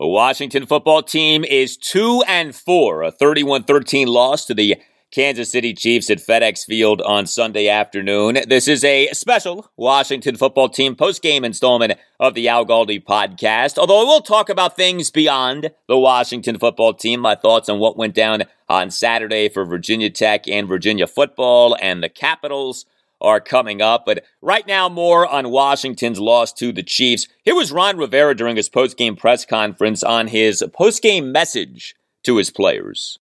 The 0.00 0.06
Washington 0.06 0.64
football 0.64 1.02
team 1.02 1.44
is 1.44 1.76
2 1.76 2.24
and 2.26 2.56
4, 2.56 3.02
a 3.02 3.12
31-13 3.12 4.06
loss 4.06 4.46
to 4.46 4.54
the 4.54 4.76
Kansas 5.10 5.52
City 5.52 5.74
Chiefs 5.74 6.08
at 6.08 6.26
FedEx 6.26 6.64
Field 6.64 7.02
on 7.02 7.26
Sunday 7.26 7.68
afternoon. 7.68 8.38
This 8.48 8.66
is 8.66 8.82
a 8.82 9.08
special 9.12 9.70
Washington 9.76 10.36
football 10.36 10.70
team 10.70 10.96
post-game 10.96 11.44
installment 11.44 11.98
of 12.18 12.32
the 12.32 12.48
Al 12.48 12.64
Galdi 12.64 13.04
podcast. 13.04 13.76
Although 13.76 14.00
I 14.00 14.04
will 14.04 14.22
talk 14.22 14.48
about 14.48 14.74
things 14.74 15.10
beyond 15.10 15.70
the 15.86 15.98
Washington 15.98 16.58
football 16.58 16.94
team, 16.94 17.20
my 17.20 17.34
thoughts 17.34 17.68
on 17.68 17.78
what 17.78 17.98
went 17.98 18.14
down 18.14 18.44
on 18.70 18.90
Saturday 18.90 19.50
for 19.50 19.66
Virginia 19.66 20.08
Tech 20.08 20.48
and 20.48 20.66
Virginia 20.66 21.06
football 21.06 21.76
and 21.78 22.02
the 22.02 22.08
Capitals 22.08 22.86
are 23.20 23.40
coming 23.40 23.82
up. 23.82 24.04
But 24.06 24.24
right 24.42 24.66
now, 24.66 24.88
more 24.88 25.26
on 25.26 25.50
Washington's 25.50 26.20
loss 26.20 26.52
to 26.54 26.72
the 26.72 26.82
Chiefs. 26.82 27.28
Here 27.42 27.54
was 27.54 27.72
Ron 27.72 27.96
Rivera 27.96 28.34
during 28.34 28.56
his 28.56 28.68
post-game 28.68 29.16
press 29.16 29.44
conference 29.44 30.02
on 30.02 30.28
his 30.28 30.64
post-game 30.72 31.32
message 31.32 31.94
to 32.24 32.36
his 32.36 32.50
players. 32.50 33.18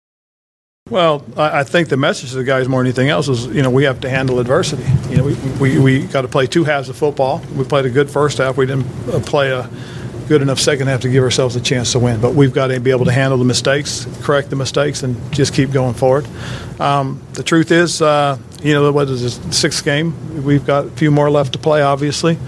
Well, 0.88 1.24
I 1.36 1.64
think 1.64 1.88
the 1.88 1.96
message 1.96 2.30
to 2.30 2.36
the 2.36 2.44
guys 2.44 2.68
more 2.68 2.78
than 2.80 2.86
anything 2.86 3.08
else 3.08 3.26
is, 3.26 3.46
you 3.46 3.60
know, 3.60 3.70
we 3.70 3.82
have 3.82 4.00
to 4.02 4.08
handle 4.08 4.38
adversity. 4.38 4.84
You 5.10 5.16
know, 5.16 5.24
we, 5.24 5.34
we, 5.58 5.78
we 5.80 6.06
got 6.06 6.22
to 6.22 6.28
play 6.28 6.46
two 6.46 6.62
halves 6.62 6.88
of 6.88 6.96
football. 6.96 7.42
We 7.56 7.64
played 7.64 7.86
a 7.86 7.90
good 7.90 8.08
first 8.08 8.38
half. 8.38 8.56
We 8.56 8.66
didn't 8.66 8.86
uh, 9.08 9.18
play 9.18 9.50
a 9.50 9.68
good 10.28 10.42
enough 10.42 10.58
second 10.58 10.88
half 10.88 11.00
to 11.02 11.08
give 11.08 11.22
ourselves 11.22 11.56
a 11.56 11.60
chance 11.60 11.92
to 11.92 11.98
win. 11.98 12.20
But 12.20 12.34
we've 12.34 12.52
got 12.52 12.68
to 12.68 12.80
be 12.80 12.90
able 12.90 13.04
to 13.04 13.12
handle 13.12 13.38
the 13.38 13.44
mistakes, 13.44 14.06
correct 14.22 14.50
the 14.50 14.56
mistakes, 14.56 15.02
and 15.02 15.16
just 15.32 15.54
keep 15.54 15.70
going 15.70 15.94
forward. 15.94 16.26
Um, 16.80 17.22
the 17.32 17.42
truth 17.42 17.70
is, 17.70 18.02
uh, 18.02 18.38
you 18.62 18.74
know, 18.74 18.90
what 18.92 19.08
is 19.08 19.22
this 19.22 19.56
sixth 19.56 19.84
game? 19.84 20.44
We've 20.44 20.64
got 20.64 20.86
a 20.86 20.90
few 20.90 21.10
more 21.10 21.30
left 21.30 21.52
to 21.54 21.58
play, 21.58 21.82
obviously, 21.82 22.38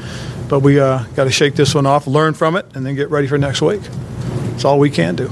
but 0.49 0.61
we 0.61 0.81
uh, 0.81 1.05
got 1.15 1.25
to 1.25 1.31
shake 1.31 1.55
this 1.55 1.75
one 1.75 1.87
off, 1.87 2.07
learn 2.07 2.35
from 2.35 2.57
it, 2.57 2.67
and 2.75 2.85
then 2.85 2.95
get 2.95 3.11
ready 3.11 3.27
for 3.27 3.39
next 3.39 3.63
week. 3.63 3.83
It's 4.55 4.65
all 4.65 4.79
we 4.79 4.91
can 4.91 5.15
do. 5.15 5.31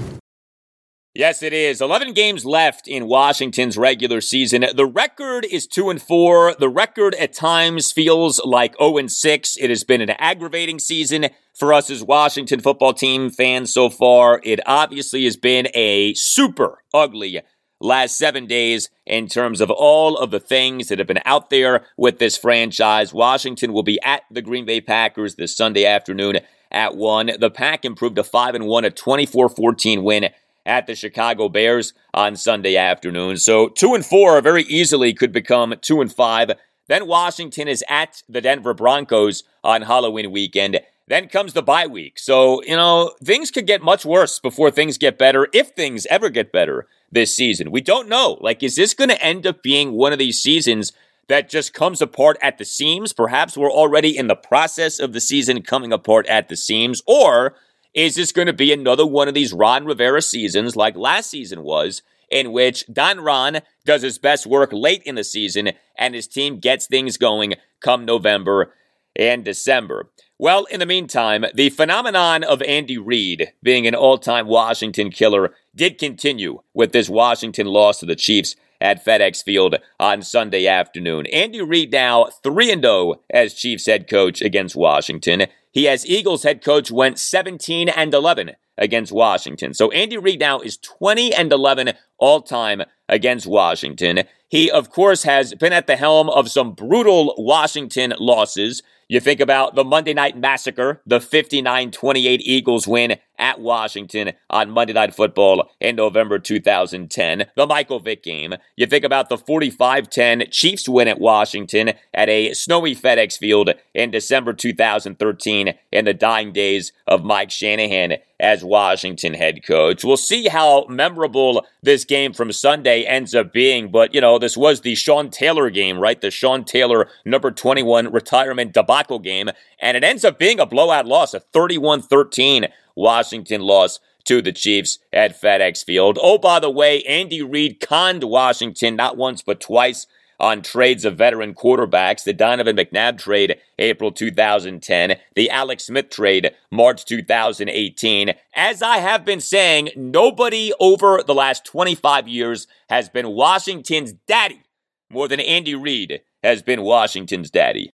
Yes, 1.17 1.43
it 1.43 1.55
is. 1.55 1.81
11 1.81 2.13
games 2.13 2.45
left 2.45 2.87
in 2.87 3.07
Washington's 3.07 3.79
regular 3.79 4.21
season. 4.21 4.67
The 4.75 4.85
record 4.85 5.47
is 5.51 5.67
2 5.67 5.89
and 5.89 6.01
4. 6.01 6.57
The 6.59 6.69
record 6.69 7.15
at 7.15 7.33
times 7.33 7.91
feels 7.91 8.39
like 8.45 8.77
0 8.77 8.99
and 8.99 9.11
6. 9.11 9.57
It 9.57 9.71
has 9.71 9.83
been 9.83 10.03
an 10.03 10.11
aggravating 10.11 10.79
season 10.79 11.31
for 11.57 11.73
us 11.73 11.91
as 11.91 12.05
Washington 12.05 12.61
football 12.61 12.93
team 12.93 13.31
fans 13.31 13.73
so 13.73 13.89
far. 13.89 14.41
It 14.45 14.61
obviously 14.67 15.25
has 15.25 15.37
been 15.37 15.69
a 15.75 16.15
super 16.15 16.83
ugly 16.93 17.41
last 17.81 18.17
7 18.19 18.47
days 18.47 18.91
in 19.05 19.27
terms 19.27 19.61
of 19.61 19.71
all 19.71 20.17
of 20.17 20.31
the 20.31 20.41
things 20.41 20.89
that 20.89 20.99
have 20.99 21.09
been 21.09 21.21
out 21.25 21.51
there 21.51 21.85
with 21.97 22.19
this 22.19 22.37
franchise. 22.37 23.13
Washington 23.13 23.73
will 23.73 23.83
be 23.83 24.01
at 24.03 24.23
the 24.31 24.43
Green 24.43 24.65
Bay 24.65 24.81
Packers 24.81 25.35
this 25.35 25.57
Sunday 25.57 25.85
afternoon 25.85 26.39
at 26.71 26.97
1. 26.97 27.33
The 27.39 27.51
Pack 27.51 27.85
improved 27.85 28.17
to 28.17 28.25
5 28.25 28.55
and 28.55 28.67
1, 28.67 28.85
a 28.85 28.91
24-14 28.91 30.03
win 30.03 30.31
at 30.67 30.87
the 30.87 30.95
Chicago 30.95 31.49
Bears 31.49 31.95
on 32.13 32.37
Sunday 32.37 32.77
afternoon. 32.77 33.37
So 33.37 33.69
two 33.69 33.95
and 33.95 34.05
four 34.05 34.41
very 34.41 34.65
easily 34.65 35.15
could 35.15 35.33
become 35.33 35.75
two 35.81 36.01
and 36.01 36.13
five. 36.13 36.51
Then 36.89 37.07
Washington 37.07 37.69
is 37.69 37.85
at 37.89 38.23
the 38.29 38.41
Denver 38.41 38.75
Broncos 38.75 39.45
on 39.63 39.83
Halloween 39.83 40.33
weekend. 40.33 40.81
Then 41.09 41.29
comes 41.29 41.53
the 41.53 41.63
bye 41.63 41.87
week. 41.87 42.19
So, 42.19 42.63
you 42.65 42.75
know, 42.75 43.13
things 43.23 43.53
could 43.53 43.67
get 43.67 43.83
much 43.83 44.05
worse 44.05 44.41
before 44.41 44.71
things 44.71 44.99
get 44.99 45.19
better, 45.19 45.49
if 45.53 45.69
things 45.69 46.05
ever 46.07 46.29
get 46.31 46.51
better 46.51 46.89
this 47.13 47.35
season. 47.37 47.71
We 47.71 47.81
don't 47.81 48.09
know. 48.09 48.39
Like, 48.41 48.63
is 48.63 48.75
this 48.75 48.93
going 48.93 49.11
to 49.11 49.23
end 49.23 49.47
up 49.47 49.63
being 49.63 49.93
one 49.93 50.13
of 50.13 50.19
these 50.19 50.43
seasons 50.43 50.93
that 51.29 51.49
just 51.49 51.73
comes 51.73 52.03
apart 52.03 52.39
at 52.43 52.59
the 52.59 52.65
seams? 52.65 53.13
Perhaps 53.13 53.57
we're 53.57 53.71
already 53.71 54.17
in 54.17 54.27
the 54.27 54.35
process 54.35 54.99
of 54.99 55.13
the 55.13 55.21
season 55.21 55.63
coming 55.63 55.93
apart 55.93 56.27
at 56.27 56.49
the 56.49 56.57
seams. 56.57 57.03
Or 57.07 57.55
is 57.95 58.17
this 58.17 58.33
going 58.33 58.49
to 58.49 58.53
be 58.53 58.73
another 58.73 59.07
one 59.07 59.29
of 59.29 59.35
these 59.35 59.53
Ron 59.53 59.85
Rivera 59.85 60.23
seasons 60.23 60.75
like 60.75 60.97
last 60.97 61.31
season 61.31 61.63
was, 61.63 62.03
in 62.29 62.51
which 62.51 62.85
Don 62.93 63.21
Ron 63.21 63.61
does 63.85 64.03
his 64.03 64.19
best 64.19 64.45
work 64.45 64.71
late 64.73 65.05
in 65.05 65.15
the 65.15 65.23
season 65.23 65.71
and 65.97 66.17
his 66.17 66.27
team 66.27 66.59
gets 66.59 66.89
things 66.89 67.17
going 67.17 67.55
come 67.81 68.05
November 68.05 68.75
and 69.15 69.45
December? 69.45 70.11
Well, 70.39 70.65
in 70.67 70.81
the 70.81 70.87
meantime, 70.87 71.47
the 71.55 71.71
phenomenon 71.71 72.45
of 72.45 72.61
Andy 72.63 72.99
Reid 72.99 73.53
being 73.63 73.87
an 73.87 73.95
all 73.95 74.19
time 74.19 74.47
Washington 74.47 75.11
killer 75.11 75.55
did 75.75 75.97
continue 75.97 76.61
with 76.75 76.93
this 76.93 77.09
Washington 77.09 77.67
loss 77.67 78.01
to 78.01 78.07
the 78.07 78.17
Chiefs 78.17 78.55
at 78.79 79.03
FedEx 79.03 79.43
Field 79.43 79.77
on 79.99 80.21
Sunday 80.21 80.67
afternoon. 80.67 81.25
Andy 81.29 81.63
Reid 81.63 81.91
now 81.91 82.27
3 82.43 82.79
0 82.79 83.15
as 83.31 83.55
Chiefs 83.55 83.87
head 83.87 84.11
coach 84.11 84.43
against 84.43 84.77
Washington. 84.77 85.47
He 85.73 85.85
has 85.85 86.07
Eagles 86.07 86.43
head 86.43 86.63
coach 86.63 86.91
went 86.91 87.19
17 87.19 87.89
and 87.89 88.13
11 88.13 88.53
against 88.77 89.13
Washington. 89.13 89.73
So 89.73 89.91
Andy 89.93 90.19
Reid 90.19 90.41
now 90.41 90.61
is 90.61 90.77
20 90.77 91.33
and 91.35 91.51
11 91.51 91.95
all 92.19 92.43
time 92.43 92.83
against 93.09 93.47
Washington. 93.47 94.25
He, 94.49 94.71
of 94.71 94.91
course, 94.91 95.23
has 95.23 95.55
been 95.55 95.73
at 95.73 95.87
the 95.87 95.97
helm 95.97 96.29
of 96.29 96.51
some 96.51 96.73
brutal 96.73 97.35
Washington 97.39 98.13
losses. 98.19 98.83
You 99.09 99.21
think 99.21 99.39
about 99.39 99.77
the 99.77 99.85
Monday 99.85 100.15
Night 100.15 100.37
Massacre, 100.37 101.01
the 101.07 101.21
59 101.21 101.93
28 101.93 102.41
Eagles 102.41 102.89
win 102.89 103.19
at 103.39 103.61
Washington 103.61 104.33
on 104.51 104.71
Monday 104.71 104.93
Night 104.93 105.15
Football 105.15 105.71
in 105.81 105.97
November 105.97 106.39
2010, 106.39 107.47
the 107.55 107.67
Michael 107.67 108.01
Vick 108.01 108.23
game. 108.23 108.55
You 108.77 108.87
think 108.87 109.05
about 109.05 109.29
the 109.29 109.39
45 109.39 110.09
10 110.09 110.45
Chiefs 110.51 110.89
win 110.89 111.09
at 111.09 111.21
Washington 111.21 111.93
at 112.15 112.29
a 112.29 112.53
snowy 112.55 112.95
FedEx 112.95 113.39
Field 113.39 113.71
in 113.95 114.11
December 114.11 114.53
2013 114.53 115.75
in 115.93 116.05
the 116.05 116.15
dying 116.15 116.53
days 116.53 116.93
of 117.07 117.25
Mike 117.25 117.51
Shanahan 117.51 118.19
as 118.39 118.65
Washington 118.65 119.35
head 119.35 119.65
coach. 119.65 120.05
We'll 120.05 120.17
see 120.17 120.49
how 120.49 120.87
memorable 120.89 121.67
this 121.83 122.05
game 122.05 122.33
from 122.33 122.53
Sunday 122.53 123.05
ends 123.05 123.35
up 123.35 123.53
being, 123.53 123.91
but 123.91 124.15
you 124.15 124.21
know, 124.21 124.39
this 124.39 124.57
was 124.57 124.81
the 124.81 124.95
Sean 124.95 125.31
Taylor 125.31 125.71
game, 125.71 125.99
right? 125.99 126.21
The 126.21 126.31
Sean 126.31 126.65
Taylor 126.65 127.09
number 127.25 127.51
21 127.51 128.13
retirement 128.13 128.73
debacle 128.73 129.19
game, 129.19 129.51
and 129.81 129.97
it 129.97 130.05
ends 130.05 130.25
up 130.25 130.39
being 130.39 130.61
a 130.61 130.67
blowout 130.67 131.07
loss, 131.07 131.35
a 131.35 131.41
31 131.41 132.03
13 132.03 132.67
Washington 132.97 133.61
loss 133.61 134.01
to 134.25 134.43
the 134.43 134.53
Chiefs 134.53 134.99
at 135.13 135.41
FedEx 135.41 135.85
Field. 135.85 136.19
Oh, 136.21 136.39
by 136.39 136.59
the 136.59 136.71
way, 136.71 137.03
Andy 137.05 137.43
Reid 137.43 137.81
conned 137.81 138.25
Washington 138.25 138.97
not 138.97 139.17
once 139.17 139.43
but 139.43 139.61
twice 139.61 140.07
on 140.39 140.63
trades 140.63 141.05
of 141.05 141.17
veteran 141.17 141.55
quarterbacks. 141.55 142.25
The 142.25 142.33
Donovan 142.33 142.77
McNabb 142.77 143.19
trade, 143.19 143.59
April 143.79 144.13
2010. 144.13 145.17
The 145.35 145.51
Alex 145.51 145.85
Smith 145.85 146.11
trade, 146.11 146.51
March 146.71 147.05
2018. 147.05 148.35
As 148.55 148.83
I 148.83 148.99
have 148.99 149.25
been 149.25 149.41
saying, 149.41 149.91
nobody 149.97 150.73
over 150.81 151.23
the 151.27 151.35
last 151.35 151.65
25 151.65 152.29
years 152.29 152.67
has 152.89 153.09
been 153.09 153.29
Washington's 153.29 154.13
daddy 154.27 154.63
more 155.11 155.29
than 155.29 155.41
Andy 155.41 155.75
Reid 155.75 156.21
has 156.43 156.63
been 156.63 156.83
Washington's 156.83 157.51
daddy. 157.51 157.91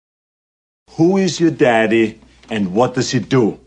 Who 0.91 1.17
is 1.17 1.39
your 1.39 1.51
daddy 1.51 2.19
and 2.49 2.73
what 2.73 2.93
does 2.95 3.11
he 3.11 3.19
do? 3.19 3.59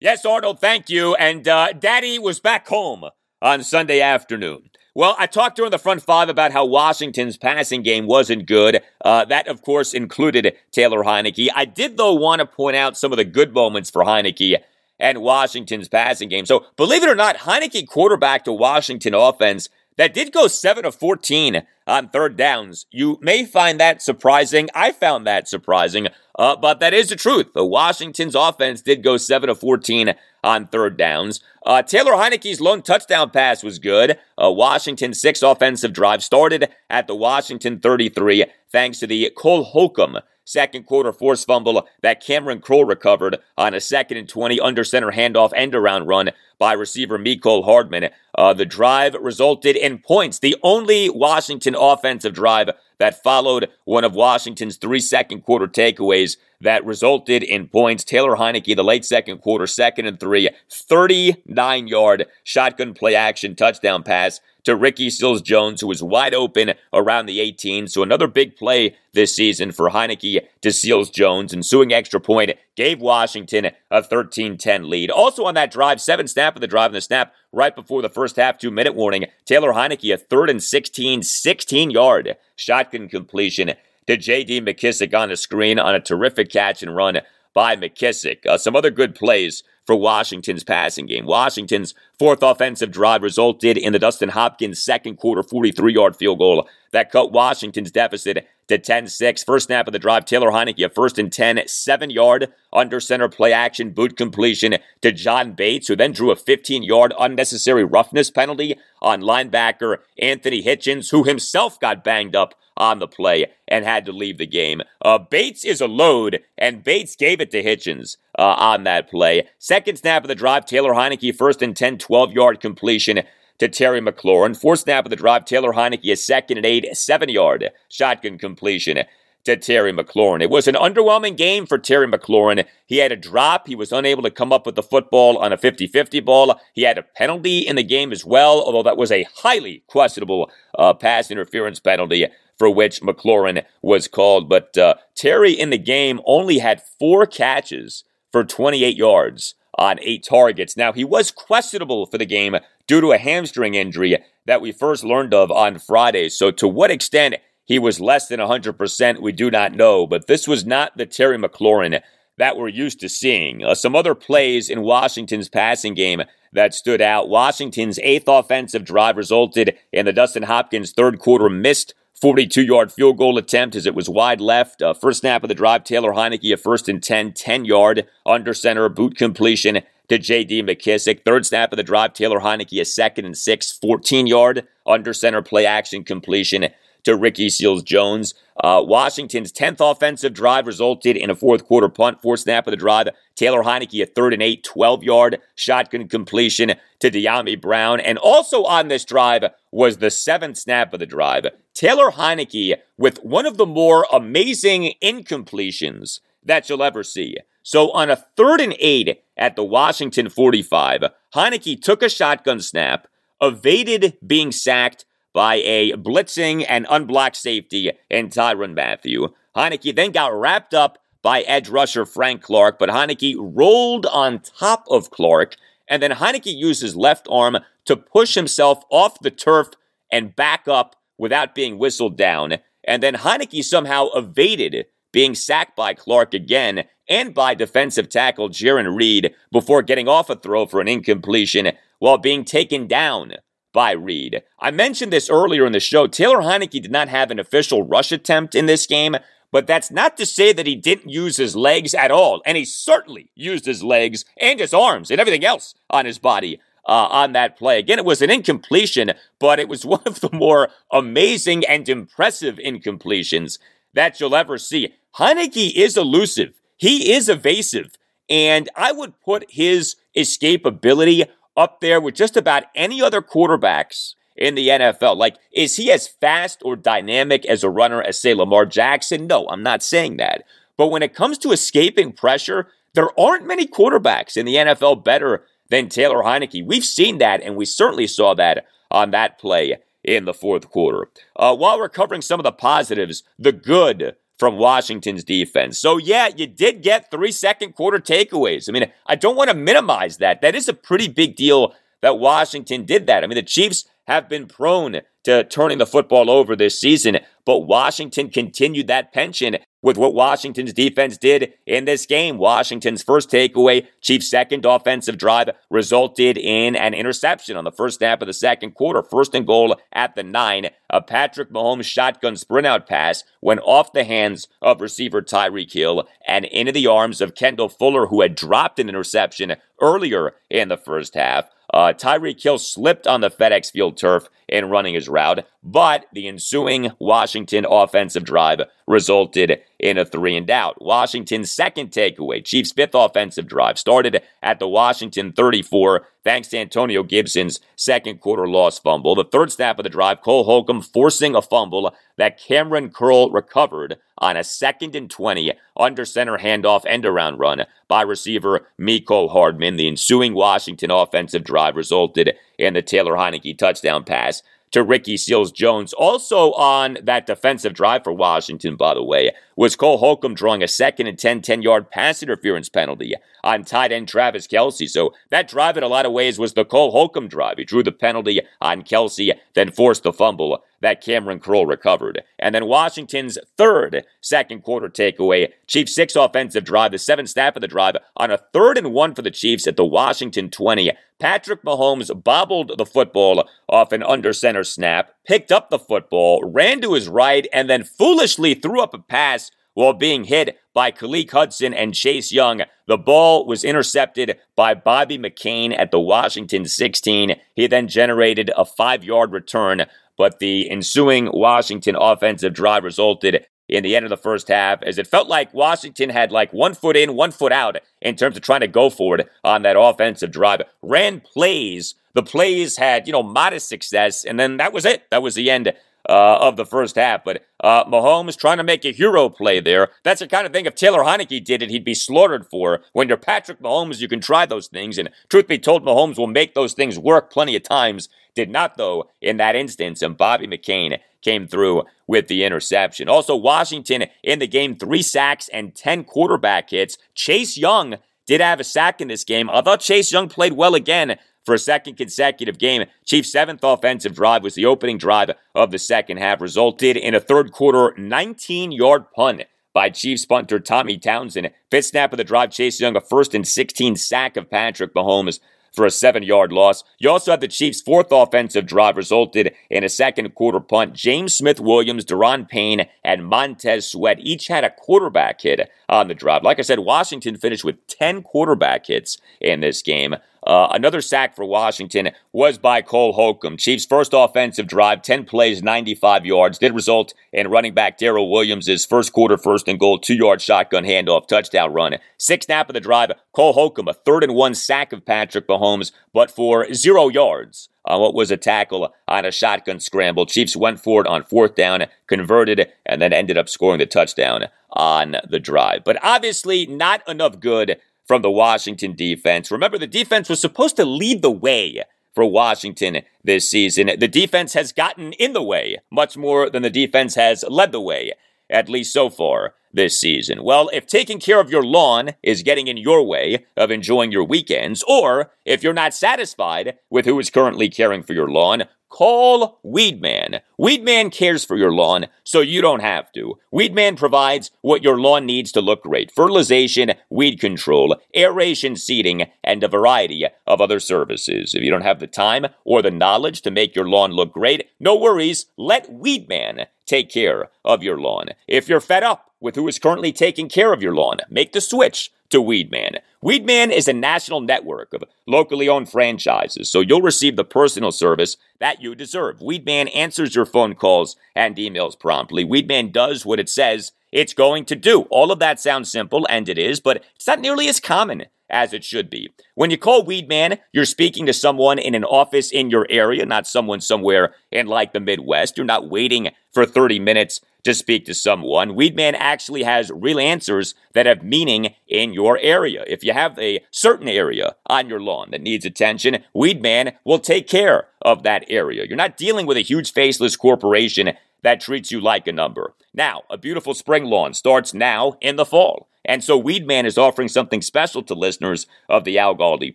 Yes, 0.00 0.26
Arnold, 0.26 0.60
thank 0.60 0.90
you. 0.90 1.14
And 1.14 1.48
uh, 1.48 1.72
Daddy 1.72 2.18
was 2.18 2.38
back 2.38 2.68
home 2.68 3.04
on 3.40 3.62
Sunday 3.62 4.00
afternoon. 4.02 4.68
Well, 4.94 5.16
I 5.18 5.26
talked 5.26 5.56
during 5.56 5.70
the 5.70 5.78
front 5.78 6.02
five 6.02 6.28
about 6.28 6.52
how 6.52 6.66
Washington's 6.66 7.36
passing 7.38 7.82
game 7.82 8.06
wasn't 8.06 8.46
good. 8.46 8.82
Uh, 9.04 9.24
that, 9.26 9.48
of 9.48 9.62
course, 9.62 9.94
included 9.94 10.54
Taylor 10.70 11.02
Heinicke. 11.02 11.48
I 11.54 11.64
did, 11.64 11.96
though, 11.96 12.14
want 12.14 12.40
to 12.40 12.46
point 12.46 12.76
out 12.76 12.96
some 12.96 13.12
of 13.12 13.16
the 13.16 13.24
good 13.24 13.54
moments 13.54 13.90
for 13.90 14.04
Heinicke 14.04 14.56
and 14.98 15.22
Washington's 15.22 15.88
passing 15.88 16.28
game. 16.28 16.46
So, 16.46 16.66
believe 16.76 17.02
it 17.02 17.08
or 17.08 17.14
not, 17.14 17.38
Heinicke 17.38 17.86
quarterbacked 17.86 18.48
a 18.48 18.52
Washington 18.52 19.14
offense 19.14 19.68
that 19.96 20.14
did 20.14 20.32
go 20.32 20.46
7 20.46 20.84
of 20.84 20.94
14 20.94 21.62
on 21.86 22.08
third 22.08 22.36
downs. 22.36 22.86
You 22.90 23.18
may 23.20 23.44
find 23.44 23.78
that 23.80 24.02
surprising. 24.02 24.68
I 24.74 24.92
found 24.92 25.26
that 25.26 25.48
surprising, 25.48 26.08
uh, 26.38 26.56
but 26.56 26.80
that 26.80 26.94
is 26.94 27.08
the 27.08 27.16
truth. 27.16 27.52
The 27.54 27.64
Washington's 27.64 28.34
offense 28.34 28.82
did 28.82 29.02
go 29.02 29.16
7 29.16 29.48
of 29.48 29.60
14 29.60 30.14
on 30.42 30.66
third 30.66 30.96
downs. 30.96 31.40
Uh, 31.64 31.82
Taylor 31.82 32.12
Heinicke's 32.12 32.60
lone 32.60 32.82
touchdown 32.82 33.30
pass 33.30 33.62
was 33.62 33.78
good. 33.78 34.18
Uh, 34.42 34.50
Washington's 34.50 35.20
six 35.20 35.42
offensive 35.42 35.92
drive 35.92 36.22
started 36.22 36.68
at 36.88 37.06
the 37.06 37.16
Washington 37.16 37.80
33 37.80 38.46
thanks 38.70 38.98
to 39.00 39.06
the 39.06 39.30
Cole 39.36 39.64
Holcomb 39.64 40.18
second 40.46 40.84
quarter 40.84 41.12
force 41.12 41.44
fumble 41.44 41.86
that 42.00 42.24
Cameron 42.24 42.60
Kroll 42.60 42.86
recovered 42.86 43.36
on 43.58 43.74
a 43.74 43.80
second 43.80 44.16
and 44.16 44.28
20 44.28 44.58
under 44.60 44.84
center 44.84 45.12
handoff 45.12 45.50
end 45.54 45.74
around 45.74 46.06
run 46.06 46.30
by 46.58 46.72
receiver 46.72 47.18
Mecole 47.18 47.64
Hardman. 47.64 48.08
Uh, 48.34 48.54
the 48.54 48.64
drive 48.64 49.14
resulted 49.14 49.76
in 49.76 49.98
points. 49.98 50.38
The 50.38 50.56
only 50.62 51.10
Washington 51.10 51.74
offensive 51.74 52.32
drive 52.32 52.70
that 52.98 53.22
followed 53.22 53.68
one 53.84 54.04
of 54.04 54.14
Washington's 54.14 54.76
three 54.76 55.00
second 55.00 55.42
quarter 55.42 55.66
takeaways 55.66 56.36
that 56.60 56.84
resulted 56.84 57.42
in 57.42 57.68
points. 57.68 58.04
Taylor 58.04 58.36
Heinicke, 58.36 58.76
the 58.76 58.84
late 58.84 59.04
second 59.04 59.38
quarter, 59.38 59.66
second 59.66 60.06
and 60.06 60.18
three, 60.18 60.48
39 60.70 61.88
yard 61.88 62.26
shotgun 62.44 62.94
play 62.94 63.14
action 63.14 63.54
touchdown 63.54 64.02
pass 64.02 64.40
to 64.66 64.74
Ricky 64.74 65.10
Seals 65.10 65.42
Jones, 65.42 65.80
who 65.80 65.86
was 65.86 66.02
wide 66.02 66.34
open 66.34 66.74
around 66.92 67.26
the 67.26 67.38
18. 67.38 67.86
So 67.86 68.02
another 68.02 68.26
big 68.26 68.56
play 68.56 68.96
this 69.12 69.34
season 69.34 69.70
for 69.70 69.90
Heinicke 69.90 70.40
to 70.60 70.72
Seals 70.72 71.08
Jones. 71.08 71.54
Ensuing 71.54 71.92
extra 71.92 72.20
point 72.20 72.50
gave 72.74 73.00
Washington 73.00 73.70
a 73.92 74.02
13 74.02 74.58
10 74.58 74.90
lead. 74.90 75.08
Also 75.08 75.44
on 75.44 75.54
that 75.54 75.70
drive, 75.70 76.00
seven 76.00 76.26
snap 76.26 76.56
of 76.56 76.60
the 76.60 76.66
drive 76.66 76.86
and 76.86 76.96
the 76.96 77.00
snap 77.00 77.32
right 77.52 77.76
before 77.76 78.02
the 78.02 78.08
first 78.08 78.34
half 78.34 78.58
two 78.58 78.72
minute 78.72 78.96
warning. 78.96 79.26
Taylor 79.44 79.72
Heinicke, 79.72 80.12
a 80.12 80.16
third 80.16 80.50
and 80.50 80.60
16, 80.60 81.22
16 81.22 81.90
yard 81.92 82.36
shotgun 82.56 83.08
completion 83.08 83.74
to 84.06 84.16
J.D. 84.16 84.60
McKissic 84.60 85.18
on 85.18 85.28
the 85.28 85.36
screen 85.36 85.78
on 85.78 85.94
a 85.94 86.00
terrific 86.00 86.50
catch 86.50 86.82
and 86.82 86.94
run 86.94 87.20
by 87.54 87.76
McKissic. 87.76 88.46
Uh, 88.46 88.58
some 88.58 88.76
other 88.76 88.90
good 88.90 89.14
plays 89.14 89.62
for 89.86 89.96
Washington's 89.96 90.64
passing 90.64 91.06
game. 91.06 91.26
Washington's 91.26 91.94
fourth 92.18 92.42
offensive 92.42 92.90
drive 92.90 93.22
resulted 93.22 93.78
in 93.78 93.92
the 93.92 93.98
Dustin 93.98 94.30
Hopkins 94.30 94.82
second 94.82 95.16
quarter 95.16 95.42
43 95.42 95.94
yard 95.94 96.16
field 96.16 96.38
goal 96.38 96.68
that 96.92 97.10
cut 97.12 97.32
Washington's 97.32 97.90
deficit 97.90 98.46
to 98.68 98.78
10 98.78 99.06
6. 99.06 99.44
First 99.44 99.66
snap 99.66 99.86
of 99.86 99.92
the 99.92 99.98
drive, 99.98 100.24
Taylor 100.24 100.50
Heinicke, 100.50 100.84
a 100.84 100.88
first 100.88 101.18
and 101.18 101.32
10, 101.32 101.62
seven 101.66 102.10
yard 102.10 102.52
under 102.72 103.00
center 103.00 103.28
play 103.28 103.52
action 103.52 103.90
boot 103.90 104.16
completion 104.16 104.76
to 105.02 105.12
John 105.12 105.52
Bates, 105.52 105.88
who 105.88 105.96
then 105.96 106.12
drew 106.12 106.30
a 106.30 106.36
15 106.36 106.82
yard 106.82 107.14
unnecessary 107.18 107.84
roughness 107.84 108.30
penalty 108.30 108.76
on 109.00 109.22
linebacker 109.22 109.98
Anthony 110.18 110.62
Hitchens, 110.62 111.10
who 111.10 111.24
himself 111.24 111.78
got 111.78 112.02
banged 112.02 112.34
up 112.34 112.54
on 112.76 112.98
the 112.98 113.08
play 113.08 113.46
and 113.68 113.84
had 113.84 114.04
to 114.04 114.12
leave 114.12 114.38
the 114.38 114.46
game. 114.46 114.82
Uh, 115.02 115.18
Bates 115.18 115.64
is 115.64 115.80
a 115.80 115.86
load, 115.86 116.42
and 116.58 116.84
Bates 116.84 117.16
gave 117.16 117.40
it 117.40 117.50
to 117.50 117.62
Hitchens 117.62 118.16
uh, 118.38 118.54
on 118.58 118.84
that 118.84 119.10
play. 119.10 119.48
Second 119.58 119.96
snap 119.96 120.22
of 120.22 120.28
the 120.28 120.34
drive, 120.34 120.66
Taylor 120.66 120.92
Heinicke, 120.92 121.34
first 121.34 121.62
and 121.62 121.76
10, 121.76 121.98
12 121.98 122.32
yard 122.32 122.60
completion 122.60 123.22
to 123.58 123.68
Terry 123.68 124.00
McLaurin. 124.00 124.56
Fourth 124.56 124.80
snap 124.80 125.06
of 125.06 125.10
the 125.10 125.16
drive, 125.16 125.44
Taylor 125.44 125.72
Heinicke, 125.72 126.12
a 126.12 126.16
second 126.16 126.58
and 126.58 126.66
eight, 126.66 126.86
seven 126.96 127.28
yard 127.28 127.70
shotgun 127.88 128.38
completion 128.38 129.04
to 129.44 129.56
Terry 129.56 129.92
McLaurin. 129.92 130.42
It 130.42 130.50
was 130.50 130.66
an 130.66 130.74
underwhelming 130.74 131.36
game 131.36 131.66
for 131.66 131.78
Terry 131.78 132.08
McLaurin. 132.08 132.66
He 132.84 132.98
had 132.98 133.12
a 133.12 133.16
drop. 133.16 133.68
He 133.68 133.76
was 133.76 133.92
unable 133.92 134.24
to 134.24 134.30
come 134.30 134.52
up 134.52 134.66
with 134.66 134.74
the 134.74 134.82
football 134.82 135.38
on 135.38 135.52
a 135.52 135.56
50 135.56 135.86
50 135.86 136.20
ball. 136.20 136.60
He 136.74 136.82
had 136.82 136.98
a 136.98 137.02
penalty 137.02 137.60
in 137.60 137.76
the 137.76 137.84
game 137.84 138.12
as 138.12 138.24
well, 138.24 138.60
although 138.60 138.82
that 138.82 138.96
was 138.96 139.12
a 139.12 139.26
highly 139.36 139.84
questionable 139.86 140.50
uh, 140.76 140.94
pass 140.94 141.30
interference 141.30 141.78
penalty 141.78 142.26
for 142.58 142.68
which 142.68 143.00
McLaurin 143.02 143.64
was 143.82 144.08
called. 144.08 144.48
But 144.48 144.76
uh, 144.76 144.94
Terry 145.14 145.52
in 145.52 145.70
the 145.70 145.78
game 145.78 146.20
only 146.26 146.58
had 146.58 146.82
four 146.98 147.24
catches 147.26 148.02
for 148.36 148.44
28 148.44 148.94
yards 148.98 149.54
on 149.78 149.98
eight 150.02 150.22
targets. 150.22 150.76
Now, 150.76 150.92
he 150.92 151.04
was 151.04 151.30
questionable 151.30 152.04
for 152.04 152.18
the 152.18 152.26
game 152.26 152.54
due 152.86 153.00
to 153.00 153.12
a 153.12 153.18
hamstring 153.18 153.72
injury 153.72 154.22
that 154.44 154.60
we 154.60 154.72
first 154.72 155.04
learned 155.04 155.32
of 155.32 155.50
on 155.50 155.78
Friday. 155.78 156.28
So, 156.28 156.50
to 156.50 156.68
what 156.68 156.90
extent 156.90 157.36
he 157.64 157.78
was 157.78 157.98
less 157.98 158.28
than 158.28 158.38
100%, 158.38 159.22
we 159.22 159.32
do 159.32 159.50
not 159.50 159.72
know. 159.72 160.06
But 160.06 160.26
this 160.26 160.46
was 160.46 160.66
not 160.66 160.98
the 160.98 161.06
Terry 161.06 161.38
McLaurin 161.38 162.02
that 162.36 162.58
we're 162.58 162.68
used 162.68 163.00
to 163.00 163.08
seeing. 163.08 163.64
Uh, 163.64 163.74
some 163.74 163.96
other 163.96 164.14
plays 164.14 164.68
in 164.68 164.82
Washington's 164.82 165.48
passing 165.48 165.94
game 165.94 166.20
that 166.52 166.74
stood 166.74 167.00
out. 167.00 167.30
Washington's 167.30 167.98
eighth 168.00 168.28
offensive 168.28 168.84
drive 168.84 169.16
resulted 169.16 169.78
in 169.94 170.04
the 170.04 170.12
Dustin 170.12 170.42
Hopkins 170.42 170.92
third 170.92 171.20
quarter 171.20 171.48
missed 171.48 171.94
42 172.20 172.62
yard 172.62 172.92
field 172.92 173.18
goal 173.18 173.36
attempt 173.36 173.76
as 173.76 173.86
it 173.86 173.94
was 173.94 174.08
wide 174.08 174.40
left. 174.40 174.80
Uh, 174.80 174.94
first 174.94 175.20
snap 175.20 175.42
of 175.42 175.48
the 175.48 175.54
drive, 175.54 175.84
Taylor 175.84 176.12
Heinicke, 176.12 176.52
a 176.52 176.56
first 176.56 176.88
and 176.88 177.02
10, 177.02 177.32
10 177.32 177.64
yard 177.64 178.06
under 178.24 178.54
center 178.54 178.88
boot 178.88 179.16
completion 179.16 179.82
to 180.08 180.18
J.D. 180.18 180.62
McKissic. 180.62 181.24
Third 181.24 181.44
snap 181.44 181.72
of 181.72 181.76
the 181.76 181.82
drive, 181.82 182.14
Taylor 182.14 182.40
Heinicke, 182.40 182.80
a 182.80 182.84
second 182.84 183.26
and 183.26 183.36
six, 183.36 183.72
14 183.72 184.26
yard 184.26 184.66
under 184.86 185.12
center 185.12 185.42
play 185.42 185.66
action 185.66 186.04
completion 186.04 186.68
to 187.06 187.16
Ricky 187.16 187.48
Seals 187.48 187.84
Jones. 187.84 188.34
Uh, 188.62 188.82
Washington's 188.84 189.52
10th 189.52 189.92
offensive 189.92 190.34
drive 190.34 190.66
resulted 190.66 191.16
in 191.16 191.30
a 191.30 191.36
fourth 191.36 191.64
quarter 191.64 191.88
punt. 191.88 192.20
Fourth 192.20 192.40
snap 192.40 192.66
of 192.66 192.72
the 192.72 192.76
drive, 192.76 193.08
Taylor 193.36 193.62
Heinicke, 193.62 194.02
a 194.02 194.06
third 194.06 194.32
and 194.32 194.42
eight, 194.42 194.64
12 194.64 195.04
yard 195.04 195.38
shotgun 195.54 196.08
completion 196.08 196.74
to 196.98 197.10
Dyami 197.10 197.60
Brown. 197.60 198.00
And 198.00 198.18
also 198.18 198.64
on 198.64 198.88
this 198.88 199.04
drive 199.04 199.44
was 199.70 199.98
the 199.98 200.10
seventh 200.10 200.58
snap 200.58 200.92
of 200.92 200.98
the 200.98 201.06
drive. 201.06 201.46
Taylor 201.74 202.10
Heinicke 202.10 202.74
with 202.98 203.22
one 203.22 203.46
of 203.46 203.56
the 203.56 203.66
more 203.66 204.06
amazing 204.12 204.94
incompletions 205.02 206.20
that 206.44 206.68
you'll 206.68 206.82
ever 206.82 207.04
see. 207.04 207.36
So 207.62 207.92
on 207.92 208.10
a 208.10 208.16
third 208.16 208.60
and 208.60 208.74
eight 208.80 209.22
at 209.36 209.54
the 209.54 209.64
Washington 209.64 210.28
45, 210.28 211.04
Heinicke 211.34 211.80
took 211.80 212.02
a 212.02 212.08
shotgun 212.08 212.60
snap, 212.60 213.06
evaded 213.40 214.16
being 214.26 214.50
sacked 214.50 215.04
by 215.36 215.56
a 215.56 215.92
blitzing 215.92 216.64
and 216.66 216.86
unblocked 216.88 217.36
safety 217.36 217.92
in 218.08 218.30
Tyrann 218.30 218.74
Mathieu. 218.74 219.28
Heinicke 219.54 219.94
then 219.94 220.10
got 220.10 220.32
wrapped 220.32 220.72
up 220.72 220.96
by 221.20 221.42
edge 221.42 221.68
rusher 221.68 222.06
Frank 222.06 222.40
Clark, 222.40 222.78
but 222.78 222.88
Heinicke 222.88 223.34
rolled 223.38 224.06
on 224.06 224.40
top 224.40 224.86
of 224.88 225.10
Clark, 225.10 225.56
and 225.88 226.02
then 226.02 226.12
Heinicke 226.12 226.56
used 226.56 226.80
his 226.80 226.96
left 226.96 227.28
arm 227.30 227.58
to 227.84 227.98
push 227.98 228.34
himself 228.34 228.82
off 228.90 229.20
the 229.20 229.30
turf 229.30 229.68
and 230.10 230.34
back 230.34 230.66
up 230.68 230.96
without 231.18 231.54
being 231.54 231.76
whistled 231.76 232.16
down. 232.16 232.54
And 232.88 233.02
then 233.02 233.16
Heinicke 233.16 233.62
somehow 233.62 234.06
evaded 234.14 234.86
being 235.12 235.34
sacked 235.34 235.76
by 235.76 235.92
Clark 235.92 236.32
again 236.32 236.84
and 237.10 237.34
by 237.34 237.54
defensive 237.54 238.08
tackle 238.08 238.48
Jarran 238.48 238.96
Reed 238.96 239.34
before 239.52 239.82
getting 239.82 240.08
off 240.08 240.30
a 240.30 240.36
throw 240.36 240.64
for 240.64 240.80
an 240.80 240.88
incompletion 240.88 241.72
while 241.98 242.16
being 242.16 242.42
taken 242.42 242.86
down 242.86 243.34
by 243.76 243.90
Reed. 243.90 244.42
I 244.58 244.70
mentioned 244.70 245.12
this 245.12 245.28
earlier 245.28 245.66
in 245.66 245.72
the 245.72 245.80
show. 245.80 246.06
Taylor 246.06 246.38
Heinicke 246.38 246.80
did 246.80 246.90
not 246.90 247.10
have 247.10 247.30
an 247.30 247.38
official 247.38 247.82
rush 247.82 248.10
attempt 248.10 248.54
in 248.54 248.64
this 248.64 248.86
game, 248.86 249.16
but 249.52 249.66
that's 249.66 249.90
not 249.90 250.16
to 250.16 250.24
say 250.24 250.54
that 250.54 250.66
he 250.66 250.74
didn't 250.74 251.10
use 251.10 251.36
his 251.36 251.54
legs 251.54 251.92
at 251.92 252.10
all. 252.10 252.40
And 252.46 252.56
he 252.56 252.64
certainly 252.64 253.28
used 253.34 253.66
his 253.66 253.82
legs 253.82 254.24
and 254.40 254.60
his 254.60 254.72
arms 254.72 255.10
and 255.10 255.20
everything 255.20 255.44
else 255.44 255.74
on 255.90 256.06
his 256.06 256.18
body 256.18 256.58
uh, 256.86 257.08
on 257.10 257.32
that 257.32 257.58
play. 257.58 257.78
Again, 257.78 257.98
it 257.98 258.06
was 258.06 258.22
an 258.22 258.30
incompletion, 258.30 259.12
but 259.38 259.60
it 259.60 259.68
was 259.68 259.84
one 259.84 260.00
of 260.06 260.20
the 260.20 260.30
more 260.32 260.70
amazing 260.90 261.62
and 261.66 261.86
impressive 261.86 262.56
incompletions 262.56 263.58
that 263.92 264.18
you'll 264.18 264.36
ever 264.36 264.56
see. 264.56 264.94
Heinicke 265.18 265.74
is 265.74 265.98
elusive, 265.98 266.54
he 266.78 267.12
is 267.12 267.28
evasive, 267.28 267.90
and 268.30 268.70
I 268.74 268.92
would 268.92 269.20
put 269.20 269.44
his 269.50 269.96
escapability 270.16 271.28
up 271.56 271.80
there 271.80 272.00
with 272.00 272.14
just 272.14 272.36
about 272.36 272.64
any 272.74 273.00
other 273.00 273.22
quarterbacks 273.22 274.14
in 274.36 274.54
the 274.54 274.68
NFL. 274.68 275.16
Like, 275.16 275.36
is 275.52 275.76
he 275.76 275.90
as 275.90 276.08
fast 276.08 276.60
or 276.64 276.76
dynamic 276.76 277.44
as 277.46 277.64
a 277.64 277.70
runner 277.70 278.02
as, 278.02 278.20
say, 278.20 278.34
Lamar 278.34 278.66
Jackson? 278.66 279.26
No, 279.26 279.46
I'm 279.48 279.62
not 279.62 279.82
saying 279.82 280.18
that. 280.18 280.44
But 280.76 280.88
when 280.88 281.02
it 281.02 281.14
comes 281.14 281.38
to 281.38 281.52
escaping 281.52 282.12
pressure, 282.12 282.68
there 282.94 283.18
aren't 283.18 283.46
many 283.46 283.66
quarterbacks 283.66 284.36
in 284.36 284.46
the 284.46 284.56
NFL 284.56 285.04
better 285.04 285.44
than 285.68 285.88
Taylor 285.88 286.22
Heinicke. 286.22 286.66
We've 286.66 286.84
seen 286.84 287.18
that, 287.18 287.42
and 287.42 287.56
we 287.56 287.64
certainly 287.64 288.06
saw 288.06 288.34
that 288.34 288.66
on 288.90 289.10
that 289.10 289.38
play 289.38 289.76
in 290.04 290.24
the 290.24 290.34
fourth 290.34 290.70
quarter. 290.70 291.08
Uh, 291.34 291.56
while 291.56 291.78
we're 291.78 291.88
covering 291.88 292.22
some 292.22 292.38
of 292.38 292.44
the 292.44 292.52
positives, 292.52 293.24
the 293.38 293.52
good 293.52 294.16
from 294.38 294.56
Washington's 294.56 295.24
defense. 295.24 295.78
So, 295.78 295.96
yeah, 295.96 296.28
you 296.34 296.46
did 296.46 296.82
get 296.82 297.10
three 297.10 297.32
second 297.32 297.74
quarter 297.74 297.98
takeaways. 297.98 298.68
I 298.68 298.72
mean, 298.72 298.90
I 299.06 299.14
don't 299.14 299.36
want 299.36 299.50
to 299.50 299.56
minimize 299.56 300.18
that. 300.18 300.42
That 300.42 300.54
is 300.54 300.68
a 300.68 300.74
pretty 300.74 301.08
big 301.08 301.36
deal 301.36 301.74
that 302.02 302.18
Washington 302.18 302.84
did 302.84 303.06
that. 303.06 303.24
I 303.24 303.26
mean, 303.26 303.36
the 303.36 303.42
Chiefs 303.42 303.86
have 304.06 304.28
been 304.28 304.46
prone 304.46 305.00
to 305.24 305.44
turning 305.44 305.78
the 305.78 305.86
football 305.86 306.30
over 306.30 306.54
this 306.54 306.80
season, 306.80 307.18
but 307.46 307.60
Washington 307.60 308.28
continued 308.28 308.88
that 308.88 309.12
penchant 309.14 309.56
with 309.80 309.96
what 309.96 310.14
Washington's 310.14 310.72
defense 310.72 311.16
did 311.16 311.52
in 311.64 311.84
this 311.84 312.06
game. 312.06 312.38
Washington's 312.38 313.04
first 313.04 313.30
takeaway, 313.30 313.86
Chiefs' 314.00 314.28
second 314.28 314.66
offensive 314.66 315.16
drive, 315.16 315.50
resulted 315.70 316.36
in 316.36 316.74
an 316.74 316.92
interception 316.92 317.56
on 317.56 317.62
the 317.62 317.70
first 317.70 317.98
snap 317.98 318.20
of 318.20 318.26
the 318.26 318.34
second 318.34 318.72
quarter. 318.72 319.00
First 319.00 319.32
and 319.34 319.46
goal 319.46 319.76
at 319.92 320.16
the 320.16 320.24
nine. 320.24 320.70
A 320.90 321.00
Patrick 321.00 321.50
Mahomes 321.50 321.84
shotgun 321.84 322.34
sprint 322.34 322.66
out 322.66 322.88
pass 322.88 323.22
went 323.40 323.60
off 323.60 323.92
the 323.92 324.02
hands 324.02 324.48
of 324.60 324.80
receiver 324.80 325.22
Tyreek 325.22 325.72
Hill 325.72 326.08
and 326.26 326.46
into 326.46 326.72
the 326.72 326.88
arms 326.88 327.20
of 327.20 327.36
Kendall 327.36 327.68
Fuller, 327.68 328.08
who 328.08 328.22
had 328.22 328.34
dropped 328.34 328.80
an 328.80 328.88
interception 328.88 329.54
earlier 329.80 330.34
in 330.50 330.68
the 330.68 330.76
first 330.76 331.14
half. 331.14 331.48
Uh, 331.72 331.92
Tyreek 331.92 332.42
Hill 332.42 332.58
slipped 332.58 333.06
on 333.06 333.20
the 333.20 333.30
FedEx 333.30 333.70
Field 333.70 333.96
turf 333.96 334.28
in 334.48 334.70
running 334.70 334.94
his 334.94 335.08
route. 335.08 335.46
But 335.68 336.06
the 336.12 336.28
ensuing 336.28 336.92
Washington 337.00 337.66
offensive 337.68 338.22
drive 338.22 338.60
resulted 338.86 339.60
in 339.80 339.98
a 339.98 340.04
three 340.04 340.36
and 340.36 340.48
out. 340.48 340.80
Washington's 340.80 341.50
second 341.50 341.90
takeaway, 341.90 342.44
Chiefs' 342.44 342.70
fifth 342.70 342.94
offensive 342.94 343.48
drive, 343.48 343.76
started 343.76 344.22
at 344.44 344.60
the 344.60 344.68
Washington 344.68 345.32
34 345.32 346.06
thanks 346.22 346.46
to 346.48 346.58
Antonio 346.58 347.02
Gibson's 347.02 347.58
second 347.74 348.20
quarter 348.20 348.46
loss 348.46 348.78
fumble. 348.78 349.16
The 349.16 349.24
third 349.24 349.50
snap 349.50 349.80
of 349.80 349.82
the 349.82 349.90
drive, 349.90 350.22
Cole 350.22 350.44
Holcomb 350.44 350.82
forcing 350.82 351.34
a 351.34 351.42
fumble 351.42 351.92
that 352.16 352.38
Cameron 352.38 352.90
Curl 352.90 353.30
recovered 353.30 353.96
on 354.18 354.36
a 354.36 354.44
second 354.44 354.94
and 354.94 355.10
20 355.10 355.52
under 355.76 356.04
center 356.04 356.38
handoff 356.38 356.84
end 356.86 357.04
around 357.04 357.40
run 357.40 357.64
by 357.88 358.02
receiver 358.02 358.68
Mecole 358.78 359.32
Hardman. 359.32 359.76
The 359.76 359.88
ensuing 359.88 360.32
Washington 360.32 360.92
offensive 360.92 361.42
drive 361.42 361.74
resulted 361.74 362.36
in 362.56 362.74
the 362.74 362.82
Taylor 362.82 363.14
Heinicke 363.14 363.58
touchdown 363.58 364.04
pass 364.04 364.44
to 364.76 364.82
Ricky 364.82 365.16
Seals 365.16 365.52
Jones. 365.52 365.94
Also 365.94 366.52
on 366.52 366.98
that 367.02 367.24
defensive 367.24 367.72
drive 367.72 368.04
for 368.04 368.12
Washington, 368.12 368.76
by 368.76 368.92
the 368.92 369.02
way, 369.02 369.30
was 369.56 369.74
Cole 369.74 369.96
Holcomb 369.96 370.34
drawing 370.34 370.62
a 370.62 370.68
second 370.68 371.06
and 371.06 371.18
10 371.18 371.40
10 371.40 371.62
yard 371.62 371.90
pass 371.90 372.22
interference 372.22 372.68
penalty 372.68 373.14
on 373.42 373.64
tight 373.64 373.90
end 373.90 374.06
Travis 374.06 374.46
Kelce. 374.46 374.86
So 374.86 375.14
that 375.30 375.48
drive, 375.48 375.78
in 375.78 375.82
a 375.82 375.88
lot 375.88 376.04
of 376.04 376.12
ways, 376.12 376.38
was 376.38 376.52
the 376.52 376.66
Cole 376.66 376.90
Holcomb 376.90 377.26
drive. 377.26 377.56
He 377.56 377.64
drew 377.64 377.82
the 377.82 377.90
penalty 377.90 378.42
on 378.60 378.82
Kelce, 378.82 379.32
then 379.54 379.72
forced 379.72 380.02
the 380.02 380.12
fumble 380.12 380.62
that 380.86 381.02
Cameron 381.02 381.40
Curl 381.40 381.66
recovered. 381.66 382.22
And 382.38 382.54
then 382.54 382.66
Washington's 382.66 383.38
third 383.58 384.04
second 384.20 384.62
quarter 384.62 384.88
takeaway, 384.88 385.48
Chiefs' 385.66 385.96
six 385.96 386.14
offensive 386.14 386.62
drive, 386.62 386.92
the 386.92 386.98
seventh 386.98 387.30
snap 387.30 387.56
of 387.56 387.60
the 387.60 387.66
drive, 387.66 387.96
on 388.16 388.30
a 388.30 388.38
third 388.52 388.78
and 388.78 388.92
one 388.92 389.12
for 389.12 389.22
the 389.22 389.32
Chiefs 389.32 389.66
at 389.66 389.76
the 389.76 389.84
Washington 389.84 390.48
20. 390.48 390.92
Patrick 391.18 391.64
Mahomes 391.64 392.22
bobbled 392.22 392.78
the 392.78 392.86
football 392.86 393.48
off 393.68 393.90
an 393.90 394.04
under 394.04 394.32
center 394.32 394.62
snap, 394.62 395.10
picked 395.26 395.50
up 395.50 395.70
the 395.70 395.78
football, 395.78 396.40
ran 396.44 396.80
to 396.82 396.92
his 396.92 397.08
right, 397.08 397.48
and 397.52 397.68
then 397.68 397.82
foolishly 397.82 398.54
threw 398.54 398.80
up 398.80 398.94
a 398.94 398.98
pass 398.98 399.50
while 399.76 399.92
being 399.92 400.24
hit 400.24 400.58
by 400.72 400.90
Khaleke 400.90 401.30
Hudson 401.30 401.74
and 401.74 401.94
Chase 401.94 402.32
Young. 402.32 402.62
The 402.86 402.96
ball 402.96 403.46
was 403.46 403.62
intercepted 403.62 404.38
by 404.56 404.72
Bobby 404.72 405.18
McCain 405.18 405.78
at 405.78 405.90
the 405.90 406.00
Washington 406.00 406.64
16. 406.64 407.36
He 407.54 407.66
then 407.66 407.86
generated 407.86 408.50
a 408.56 408.64
five 408.64 409.04
yard 409.04 409.32
return, 409.32 409.84
but 410.16 410.38
the 410.38 410.70
ensuing 410.70 411.30
Washington 411.32 411.96
offensive 411.96 412.52
drive 412.52 412.84
resulted 412.84 413.46
in 413.68 413.82
the 413.82 413.96
end 413.96 414.04
of 414.04 414.10
the 414.10 414.16
first 414.16 414.48
half 414.48 414.82
as 414.82 414.98
it 414.98 415.06
felt 415.06 415.28
like 415.28 415.52
Washington 415.52 416.10
had 416.10 416.30
like 416.30 416.52
one 416.52 416.74
foot 416.74 416.96
in, 416.96 417.14
one 417.14 417.32
foot 417.32 417.52
out 417.52 417.76
in 418.00 418.16
terms 418.16 418.36
of 418.36 418.42
trying 418.42 418.60
to 418.60 418.68
go 418.68 418.90
for 418.90 419.18
it 419.18 419.28
on 419.44 419.62
that 419.62 419.78
offensive 419.78 420.30
drive. 420.30 420.62
Ran 420.82 421.20
plays. 421.20 421.94
The 422.14 422.22
plays 422.22 422.76
had, 422.76 423.06
you 423.06 423.12
know, 423.12 423.22
modest 423.22 423.68
success, 423.68 424.24
and 424.24 424.40
then 424.40 424.56
that 424.56 424.72
was 424.72 424.86
it. 424.86 425.02
That 425.10 425.22
was 425.22 425.34
the 425.34 425.50
end 425.50 425.72
uh, 426.08 426.38
of 426.40 426.56
the 426.56 426.64
first 426.64 426.96
half. 426.96 427.24
But 427.24 427.44
uh, 427.62 427.84
Mahomes 427.84 428.38
trying 428.38 428.56
to 428.58 428.64
make 428.64 428.84
a 428.84 428.92
hero 428.92 429.28
play 429.28 429.60
there. 429.60 429.90
That's 430.02 430.20
the 430.20 430.28
kind 430.28 430.46
of 430.46 430.52
thing 430.52 430.66
if 430.66 430.74
Taylor 430.74 431.00
Heinicke 431.00 431.44
did 431.44 431.62
it, 431.62 431.70
he'd 431.70 431.84
be 431.84 431.94
slaughtered 431.94 432.46
for. 432.46 432.80
When 432.92 433.08
you're 433.08 433.16
Patrick 433.16 433.60
Mahomes, 433.60 434.00
you 434.00 434.08
can 434.08 434.20
try 434.20 434.46
those 434.46 434.68
things. 434.68 434.98
And 434.98 435.10
truth 435.28 435.46
be 435.46 435.58
told, 435.58 435.84
Mahomes 435.84 436.16
will 436.16 436.26
make 436.26 436.54
those 436.54 436.72
things 436.72 436.98
work 436.98 437.30
plenty 437.30 437.56
of 437.56 437.62
times. 437.64 438.08
Did 438.36 438.50
not, 438.50 438.76
though, 438.76 439.10
in 439.20 439.38
that 439.38 439.56
instance. 439.56 440.02
And 440.02 440.16
Bobby 440.16 440.46
McCain 440.46 441.00
came 441.22 441.48
through 441.48 441.82
with 442.06 442.28
the 442.28 442.44
interception. 442.44 443.08
Also, 443.08 443.34
Washington 443.34 444.04
in 444.22 444.38
the 444.38 444.46
game, 444.46 444.76
three 444.76 445.02
sacks 445.02 445.48
and 445.52 445.74
10 445.74 446.04
quarterback 446.04 446.70
hits. 446.70 446.98
Chase 447.14 447.56
Young 447.56 447.96
did 448.26 448.40
have 448.40 448.60
a 448.60 448.64
sack 448.64 449.00
in 449.00 449.08
this 449.08 449.24
game. 449.24 449.50
I 449.50 449.62
thought 449.62 449.80
Chase 449.80 450.12
Young 450.12 450.28
played 450.28 450.52
well 450.52 450.76
again, 450.76 451.18
for 451.46 451.54
a 451.54 451.58
second 451.58 451.96
consecutive 451.96 452.58
game. 452.58 452.84
Chiefs' 453.06 453.32
seventh 453.32 453.60
offensive 453.62 454.14
drive 454.14 454.42
was 454.42 454.56
the 454.56 454.66
opening 454.66 454.98
drive 454.98 455.30
of 455.54 455.70
the 455.70 455.78
second 455.78 456.18
half, 456.18 456.40
resulted 456.40 456.96
in 456.96 457.14
a 457.14 457.20
third 457.20 457.52
quarter 457.52 457.94
19 457.96 458.72
yard 458.72 459.04
punt 459.12 459.44
by 459.72 459.88
Chiefs 459.88 460.26
punter 460.26 460.58
Tommy 460.58 460.98
Townsend. 460.98 461.50
Fifth 461.70 461.86
snap 461.86 462.12
of 462.12 462.16
the 462.16 462.24
drive, 462.24 462.50
Chase 462.50 462.80
Young, 462.80 462.96
a 462.96 463.00
first 463.00 463.34
and 463.34 463.46
16 463.46 463.94
sack 463.96 464.36
of 464.36 464.50
Patrick 464.50 464.92
Mahomes 464.92 465.38
for 465.76 465.84
a 465.86 465.90
seven 465.90 466.22
yard 466.22 466.52
loss. 466.52 466.82
You 466.98 467.10
also 467.10 467.30
had 467.30 467.42
the 467.42 467.48
Chiefs' 467.48 467.82
fourth 467.82 468.08
offensive 468.10 468.66
drive 468.66 468.96
resulted 468.96 469.54
in 469.70 469.84
a 469.84 469.88
second 469.88 470.34
quarter 470.34 470.58
punt. 470.58 470.94
James 470.94 471.34
Smith 471.34 471.60
Williams, 471.60 472.04
Daron 472.04 472.48
Payne, 472.48 472.86
and 473.04 473.26
Montez 473.26 473.88
Sweat 473.88 474.18
each 474.20 474.48
had 474.48 474.64
a 474.64 474.70
quarterback 474.70 475.42
hit 475.42 475.70
on 475.88 476.08
the 476.08 476.14
drive. 476.14 476.42
Like 476.42 476.58
I 476.58 476.62
said, 476.62 476.80
Washington 476.80 477.36
finished 477.36 477.64
with 477.64 477.86
10 477.86 478.22
quarterback 478.22 478.86
hits 478.86 479.18
in 479.40 479.60
this 479.60 479.82
game. 479.82 480.16
Uh, 480.46 480.68
another 480.70 481.00
sack 481.00 481.34
for 481.34 481.44
Washington 481.44 482.10
was 482.32 482.56
by 482.56 482.80
Cole 482.80 483.12
Holcomb. 483.12 483.56
Chiefs' 483.56 483.84
first 483.84 484.12
offensive 484.14 484.68
drive, 484.68 485.02
10 485.02 485.24
plays, 485.24 485.60
95 485.60 486.24
yards, 486.24 486.58
did 486.58 486.72
result 486.72 487.14
in 487.32 487.48
running 487.48 487.74
back 487.74 487.98
Darrel 487.98 488.30
Williams' 488.30 488.86
first 488.86 489.12
quarter, 489.12 489.36
first 489.36 489.66
and 489.66 489.80
goal, 489.80 489.98
two 489.98 490.14
yard 490.14 490.40
shotgun 490.40 490.84
handoff, 490.84 491.26
touchdown 491.26 491.72
run. 491.72 491.96
Six 492.16 492.46
snap 492.46 492.70
of 492.70 492.74
the 492.74 492.80
drive, 492.80 493.10
Cole 493.32 493.54
Holcomb, 493.54 493.88
a 493.88 493.92
third 493.92 494.22
and 494.22 494.34
one 494.34 494.54
sack 494.54 494.92
of 494.92 495.04
Patrick 495.04 495.48
Mahomes, 495.48 495.90
but 496.12 496.30
for 496.30 496.72
zero 496.72 497.08
yards 497.08 497.68
on 497.84 498.00
what 498.00 498.14
was 498.14 498.30
a 498.30 498.36
tackle 498.36 498.94
on 499.08 499.24
a 499.24 499.32
shotgun 499.32 499.80
scramble. 499.80 500.26
Chiefs 500.26 500.56
went 500.56 500.80
for 500.80 501.00
it 501.00 501.08
on 501.08 501.24
fourth 501.24 501.56
down, 501.56 501.86
converted, 502.06 502.70
and 502.84 503.02
then 503.02 503.12
ended 503.12 503.36
up 503.36 503.48
scoring 503.48 503.78
the 503.78 503.86
touchdown 503.86 504.46
on 504.70 505.16
the 505.28 505.40
drive. 505.40 505.82
But 505.84 505.98
obviously, 506.04 506.66
not 506.66 507.08
enough 507.08 507.40
good 507.40 507.78
from 508.06 508.22
the 508.22 508.30
Washington 508.30 508.94
defense. 508.94 509.50
Remember, 509.50 509.78
the 509.78 509.86
defense 509.86 510.28
was 510.28 510.40
supposed 510.40 510.76
to 510.76 510.84
lead 510.84 511.22
the 511.22 511.30
way 511.30 511.82
for 512.14 512.24
Washington 512.24 513.02
this 513.22 513.50
season. 513.50 513.90
The 513.98 514.08
defense 514.08 514.54
has 514.54 514.72
gotten 514.72 515.12
in 515.14 515.32
the 515.32 515.42
way 515.42 515.78
much 515.90 516.16
more 516.16 516.48
than 516.48 516.62
the 516.62 516.70
defense 516.70 517.14
has 517.14 517.44
led 517.48 517.72
the 517.72 517.80
way, 517.80 518.12
at 518.48 518.68
least 518.68 518.92
so 518.92 519.10
far 519.10 519.54
this 519.72 520.00
season. 520.00 520.42
Well, 520.42 520.70
if 520.72 520.86
taking 520.86 521.20
care 521.20 521.40
of 521.40 521.50
your 521.50 521.62
lawn 521.62 522.12
is 522.22 522.42
getting 522.42 522.66
in 522.66 522.78
your 522.78 523.02
way 523.02 523.44
of 523.56 523.70
enjoying 523.70 524.10
your 524.10 524.24
weekends, 524.24 524.82
or 524.88 525.30
if 525.44 525.62
you're 525.62 525.74
not 525.74 525.92
satisfied 525.92 526.78
with 526.88 527.04
who 527.04 527.18
is 527.18 527.28
currently 527.28 527.68
caring 527.68 528.02
for 528.02 528.14
your 528.14 528.30
lawn, 528.30 528.64
Call 528.88 529.58
Weedman. 529.64 530.40
Weedman 530.58 531.12
cares 531.12 531.44
for 531.44 531.56
your 531.56 531.72
lawn 531.72 532.06
so 532.24 532.40
you 532.40 532.62
don't 532.62 532.80
have 532.80 533.12
to. 533.12 533.34
Weedman 533.52 533.96
provides 533.96 534.50
what 534.62 534.82
your 534.82 534.98
lawn 534.98 535.26
needs 535.26 535.52
to 535.52 535.60
look 535.60 535.82
great 535.82 536.10
fertilization, 536.10 536.92
weed 537.10 537.40
control, 537.40 537.96
aeration, 538.16 538.76
seeding, 538.76 539.26
and 539.42 539.62
a 539.62 539.68
variety 539.68 540.24
of 540.46 540.60
other 540.60 540.80
services. 540.80 541.54
If 541.54 541.62
you 541.62 541.70
don't 541.70 541.82
have 541.82 542.00
the 542.00 542.06
time 542.06 542.46
or 542.64 542.80
the 542.80 542.90
knowledge 542.90 543.42
to 543.42 543.50
make 543.50 543.74
your 543.74 543.88
lawn 543.88 544.12
look 544.12 544.32
great, 544.32 544.68
no 544.80 544.96
worries. 544.96 545.46
Let 545.56 545.90
Weedman 545.90 546.66
take 546.86 547.10
care 547.10 547.50
of 547.64 547.82
your 547.82 548.00
lawn. 548.00 548.28
If 548.46 548.68
you're 548.68 548.80
fed 548.80 549.02
up 549.02 549.32
with 549.40 549.56
who 549.56 549.68
is 549.68 549.78
currently 549.78 550.12
taking 550.12 550.48
care 550.48 550.72
of 550.72 550.82
your 550.82 550.94
lawn, 550.94 551.18
make 551.28 551.52
the 551.52 551.60
switch 551.60 552.10
to 552.30 552.42
Weedman. 552.42 552.98
Weedman 553.24 553.70
is 553.72 553.88
a 553.88 553.92
national 553.92 554.40
network 554.40 554.92
of 554.94 555.04
locally 555.26 555.68
owned 555.68 555.90
franchises, 555.90 556.70
so 556.70 556.80
you'll 556.80 557.02
receive 557.02 557.36
the 557.36 557.44
personal 557.44 557.90
service 557.90 558.36
that 558.60 558.80
you 558.80 558.94
deserve. 558.94 559.40
Weedman 559.40 559.94
answers 559.94 560.34
your 560.34 560.46
phone 560.46 560.74
calls 560.74 561.16
and 561.34 561.56
emails 561.56 561.98
promptly. 561.98 562.44
Weedman 562.44 562.92
does 562.92 563.26
what 563.26 563.40
it 563.40 563.48
says 563.48 563.92
it's 564.12 564.34
going 564.34 564.64
to 564.66 564.76
do. 564.76 565.02
All 565.10 565.32
of 565.32 565.40
that 565.40 565.60
sounds 565.60 565.90
simple, 565.90 566.26
and 566.30 566.48
it 566.48 566.58
is, 566.58 566.80
but 566.80 567.04
it's 567.16 567.26
not 567.26 567.40
nearly 567.40 567.68
as 567.68 567.80
common 567.80 568.26
as 568.48 568.72
it 568.72 568.84
should 568.84 569.10
be. 569.10 569.32
When 569.54 569.70
you 569.70 569.78
call 569.78 570.04
weed 570.04 570.28
man, 570.28 570.58
you're 570.72 570.84
speaking 570.84 571.26
to 571.26 571.32
someone 571.32 571.78
in 571.78 571.94
an 571.94 572.04
office 572.04 572.50
in 572.50 572.70
your 572.70 572.86
area, 572.90 573.26
not 573.26 573.46
someone 573.46 573.80
somewhere 573.80 574.34
in 574.50 574.66
like 574.66 574.92
the 574.92 575.00
Midwest. 575.00 575.56
You're 575.56 575.66
not 575.66 575.88
waiting 575.88 576.30
for 576.52 576.64
30 576.66 576.98
minutes 576.98 577.40
to 577.66 577.74
speak 577.74 578.04
to 578.06 578.14
someone. 578.14 578.70
Weedman 578.70 579.16
actually 579.18 579.64
has 579.64 579.90
real 579.92 580.20
answers 580.20 580.76
that 580.94 581.06
have 581.06 581.24
meaning 581.24 581.74
in 581.88 582.12
your 582.12 582.38
area. 582.38 582.84
If 582.86 583.02
you 583.02 583.12
have 583.12 583.36
a 583.40 583.64
certain 583.72 584.08
area 584.08 584.54
on 584.68 584.88
your 584.88 585.00
lawn 585.00 585.32
that 585.32 585.40
needs 585.40 585.66
attention, 585.66 586.22
Weedman 586.34 586.94
will 587.04 587.18
take 587.18 587.48
care 587.48 587.88
of 588.02 588.22
that 588.22 588.44
area. 588.48 588.84
You're 588.86 588.96
not 588.96 589.16
dealing 589.16 589.46
with 589.46 589.56
a 589.56 589.62
huge 589.62 589.92
faceless 589.92 590.36
corporation 590.36 591.14
that 591.42 591.60
treats 591.60 591.90
you 591.90 592.00
like 592.00 592.26
a 592.26 592.32
number. 592.32 592.74
Now, 592.94 593.22
a 593.30 593.38
beautiful 593.38 593.74
spring 593.74 594.04
lawn 594.04 594.34
starts 594.34 594.74
now 594.74 595.16
in 595.20 595.36
the 595.36 595.44
fall. 595.44 595.88
And 596.04 596.22
so 596.22 596.40
Weedman 596.40 596.84
is 596.84 596.96
offering 596.96 597.28
something 597.28 597.60
special 597.60 598.02
to 598.04 598.14
listeners 598.14 598.66
of 598.88 599.04
the 599.04 599.18
Al 599.18 599.36
Galdi 599.36 599.74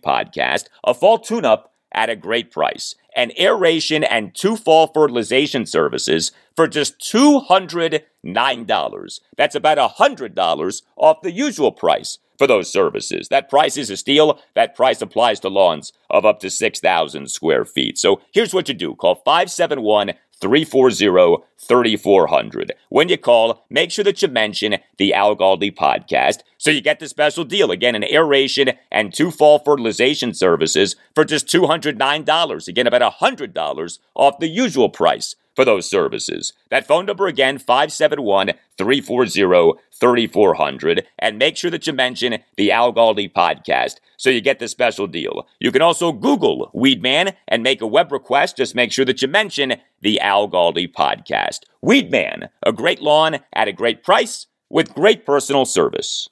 podcast, 0.00 0.64
a 0.82 0.94
fall 0.94 1.18
tune-up 1.18 1.72
at 1.94 2.10
a 2.10 2.16
great 2.16 2.50
price. 2.50 2.94
An 3.14 3.32
aeration 3.38 4.02
and 4.02 4.34
two 4.34 4.56
fall 4.56 4.86
fertilization 4.86 5.66
services 5.66 6.32
for 6.56 6.66
just 6.66 6.98
$209. 7.00 9.20
That's 9.36 9.54
about 9.54 9.96
$100 9.96 10.82
off 10.96 11.20
the 11.22 11.32
usual 11.32 11.72
price 11.72 12.16
for 12.38 12.46
those 12.46 12.72
services. 12.72 13.28
That 13.28 13.50
price 13.50 13.76
is 13.76 13.90
a 13.90 13.98
steal. 13.98 14.40
That 14.54 14.74
price 14.74 15.02
applies 15.02 15.38
to 15.40 15.50
lawns 15.50 15.92
of 16.08 16.24
up 16.24 16.40
to 16.40 16.48
6,000 16.48 17.30
square 17.30 17.66
feet. 17.66 17.98
So 17.98 18.22
here's 18.32 18.54
what 18.54 18.68
you 18.68 18.74
do. 18.74 18.94
Call 18.94 19.16
571 19.16 20.14
340 20.42 21.44
3400. 21.56 22.72
When 22.88 23.08
you 23.08 23.16
call, 23.16 23.64
make 23.70 23.92
sure 23.92 24.04
that 24.04 24.20
you 24.20 24.28
mention 24.28 24.78
the 24.98 25.14
Al 25.14 25.36
Galdi 25.36 25.72
podcast 25.72 26.40
so 26.58 26.72
you 26.72 26.80
get 26.80 26.98
the 26.98 27.08
special 27.08 27.44
deal. 27.44 27.70
Again, 27.70 27.94
an 27.94 28.04
aeration 28.04 28.72
and 28.90 29.14
two 29.14 29.30
fall 29.30 29.60
fertilization 29.60 30.34
services 30.34 30.96
for 31.14 31.24
just 31.24 31.46
$209. 31.46 32.68
Again, 32.68 32.86
about 32.88 33.14
$100 33.20 33.98
off 34.16 34.38
the 34.40 34.48
usual 34.48 34.88
price 34.88 35.36
for 35.54 35.64
those 35.64 35.88
services. 35.88 36.52
That 36.70 36.86
phone 36.86 37.06
number 37.06 37.26
again, 37.26 37.58
571 37.58 38.52
340 38.78 39.80
3400. 39.92 41.06
And 41.18 41.38
make 41.38 41.56
sure 41.56 41.70
that 41.70 41.86
you 41.86 41.92
mention 41.92 42.38
the 42.56 42.72
Al 42.72 42.92
Galdi 42.92 43.32
podcast 43.32 43.96
so 44.16 44.30
you 44.30 44.40
get 44.40 44.58
the 44.58 44.68
special 44.68 45.06
deal. 45.06 45.46
You 45.60 45.72
can 45.72 45.82
also 45.82 46.12
Google 46.12 46.70
Weedman 46.74 47.34
and 47.48 47.62
make 47.62 47.80
a 47.80 47.86
web 47.86 48.12
request. 48.12 48.56
Just 48.56 48.74
make 48.74 48.92
sure 48.92 49.04
that 49.04 49.22
you 49.22 49.28
mention 49.28 49.74
the 50.00 50.20
Al 50.20 50.48
Galdi 50.48 50.92
podcast. 50.92 51.60
Weedman, 51.84 52.48
a 52.64 52.72
great 52.72 53.00
lawn 53.00 53.38
at 53.52 53.68
a 53.68 53.72
great 53.72 54.02
price 54.02 54.46
with 54.70 54.94
great 54.94 55.26
personal 55.26 55.64
service. 55.64 56.28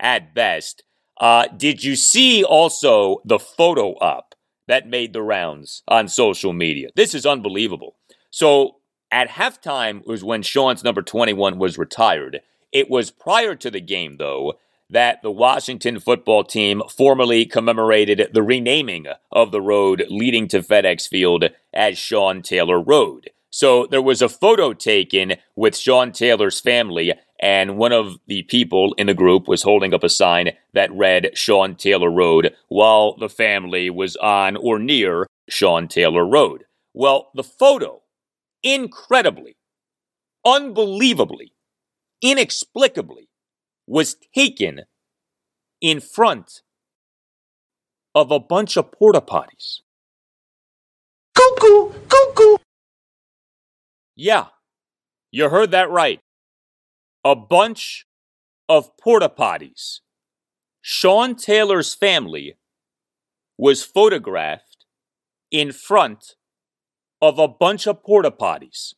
at 0.00 0.34
best. 0.34 0.82
Uh, 1.18 1.46
did 1.56 1.84
you 1.84 1.94
see 1.94 2.42
also 2.42 3.22
the 3.24 3.38
photo 3.38 3.92
up 3.98 4.34
that 4.66 4.88
made 4.88 5.12
the 5.12 5.22
rounds 5.22 5.84
on 5.86 6.08
social 6.08 6.52
media? 6.52 6.88
This 6.96 7.14
is 7.14 7.24
unbelievable. 7.24 7.94
So 8.30 8.78
at 9.12 9.28
halftime 9.28 10.04
was 10.04 10.24
when 10.24 10.42
Sean's 10.42 10.82
number 10.82 11.02
21 11.02 11.56
was 11.58 11.78
retired. 11.78 12.40
It 12.72 12.88
was 12.88 13.10
prior 13.10 13.54
to 13.56 13.70
the 13.70 13.80
game, 13.80 14.16
though, 14.18 14.54
that 14.88 15.22
the 15.22 15.30
Washington 15.30 16.00
football 16.00 16.44
team 16.44 16.82
formally 16.88 17.46
commemorated 17.46 18.30
the 18.32 18.42
renaming 18.42 19.06
of 19.30 19.52
the 19.52 19.60
road 19.60 20.04
leading 20.08 20.48
to 20.48 20.62
FedEx 20.62 21.08
Field 21.08 21.44
as 21.72 21.96
Sean 21.96 22.42
Taylor 22.42 22.80
Road. 22.80 23.30
So 23.50 23.86
there 23.86 24.02
was 24.02 24.22
a 24.22 24.28
photo 24.28 24.72
taken 24.72 25.34
with 25.56 25.76
Sean 25.76 26.12
Taylor's 26.12 26.60
family 26.60 27.12
and 27.40 27.78
one 27.78 27.92
of 27.92 28.18
the 28.26 28.42
people 28.42 28.94
in 28.98 29.06
the 29.06 29.14
group 29.14 29.48
was 29.48 29.62
holding 29.62 29.94
up 29.94 30.04
a 30.04 30.10
sign 30.10 30.50
that 30.74 30.92
read 30.92 31.30
Sean 31.34 31.74
Taylor 31.74 32.10
Road 32.10 32.54
while 32.68 33.16
the 33.16 33.30
family 33.30 33.88
was 33.88 34.14
on 34.16 34.56
or 34.56 34.78
near 34.78 35.26
Sean 35.48 35.88
Taylor 35.88 36.26
Road. 36.26 36.64
Well, 36.92 37.30
the 37.34 37.42
photo, 37.42 38.02
incredibly, 38.62 39.56
unbelievably, 40.44 41.52
inexplicably, 42.22 43.28
was 43.86 44.16
taken 44.34 44.82
in 45.80 46.00
front 46.00 46.62
of 48.14 48.30
a 48.30 48.40
bunch 48.40 48.76
of 48.76 48.92
porta 48.92 49.20
potties. 49.20 49.80
Cuckoo, 51.34 51.92
cuckoo. 52.08 52.56
Yeah, 54.16 54.46
you 55.30 55.48
heard 55.48 55.70
that 55.70 55.90
right 55.90 56.20
a 57.24 57.36
bunch 57.36 58.06
of 58.68 58.96
porta 58.96 59.28
potties. 59.28 60.00
Sean 60.80 61.34
Taylor's 61.34 61.94
family 61.94 62.56
was 63.58 63.82
photographed 63.84 64.86
in 65.50 65.72
front 65.72 66.36
of 67.20 67.38
a 67.38 67.48
bunch 67.48 67.86
of 67.86 68.02
porta 68.02 68.30
potties. 68.30 68.94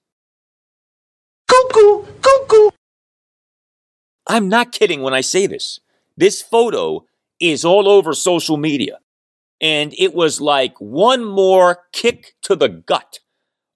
Cuckoo, 1.49 2.05
cuckoo. 2.21 2.32
I'm 4.27 4.49
not 4.49 4.73
kidding 4.73 5.03
when 5.03 5.15
I 5.15 5.21
say 5.21 5.47
this. 5.47 5.81
This 6.17 6.43
photo 6.43 7.07
is 7.41 7.65
all 7.65 7.89
over 7.89 8.15
social 8.15 8.57
media. 8.57 8.99
And 9.61 9.95
it 9.99 10.15
was 10.15 10.41
like 10.41 10.75
one 10.79 11.25
more 11.25 11.85
kick 11.93 12.35
to 12.43 12.57
the 12.57 12.69
gut 12.69 13.21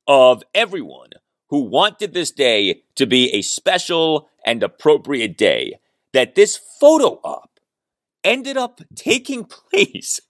of 0.07 0.42
everyone 0.55 1.11
who 1.49 1.61
wanted 1.61 2.12
this 2.12 2.30
day 2.30 2.82
to 2.97 3.07
be 3.07 3.32
a 3.32 3.42
special 3.42 4.28
and 4.44 4.62
appropriate 4.62 5.36
day 5.36 5.78
that 6.12 6.34
this 6.34 6.57
photo 6.57 7.20
op 7.22 7.61
ended 8.24 8.57
up 8.57 8.80
taking 8.94 9.44
place 9.70 10.20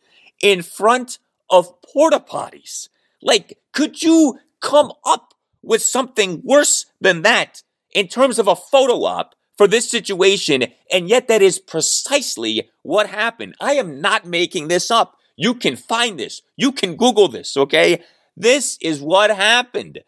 in 0.42 0.62
front 0.62 1.18
of 1.48 1.80
porta 1.82 2.20
potties. 2.20 2.88
Like, 3.22 3.58
could 3.72 4.02
you 4.02 4.40
come 4.60 4.92
up 5.04 5.34
with 5.62 5.82
something 5.82 6.42
worse 6.44 6.86
than 7.00 7.22
that 7.22 7.62
in 7.94 8.08
terms 8.08 8.38
of 8.38 8.48
a 8.48 8.56
photo 8.56 9.04
op 9.04 9.35
for 9.56 9.66
this 9.66 9.90
situation? 9.90 10.64
And 10.92 11.08
yet, 11.08 11.28
that 11.28 11.42
is 11.42 11.58
precisely 11.58 12.70
what 12.82 13.08
happened. 13.08 13.54
I 13.60 13.74
am 13.74 14.00
not 14.00 14.26
making 14.26 14.68
this 14.68 14.90
up. 14.90 15.16
You 15.36 15.54
can 15.54 15.76
find 15.76 16.18
this. 16.18 16.42
You 16.56 16.72
can 16.72 16.96
Google 16.96 17.28
this, 17.28 17.56
okay? 17.56 18.02
This 18.36 18.78
is 18.80 19.00
what 19.00 19.30
happened 19.30 20.00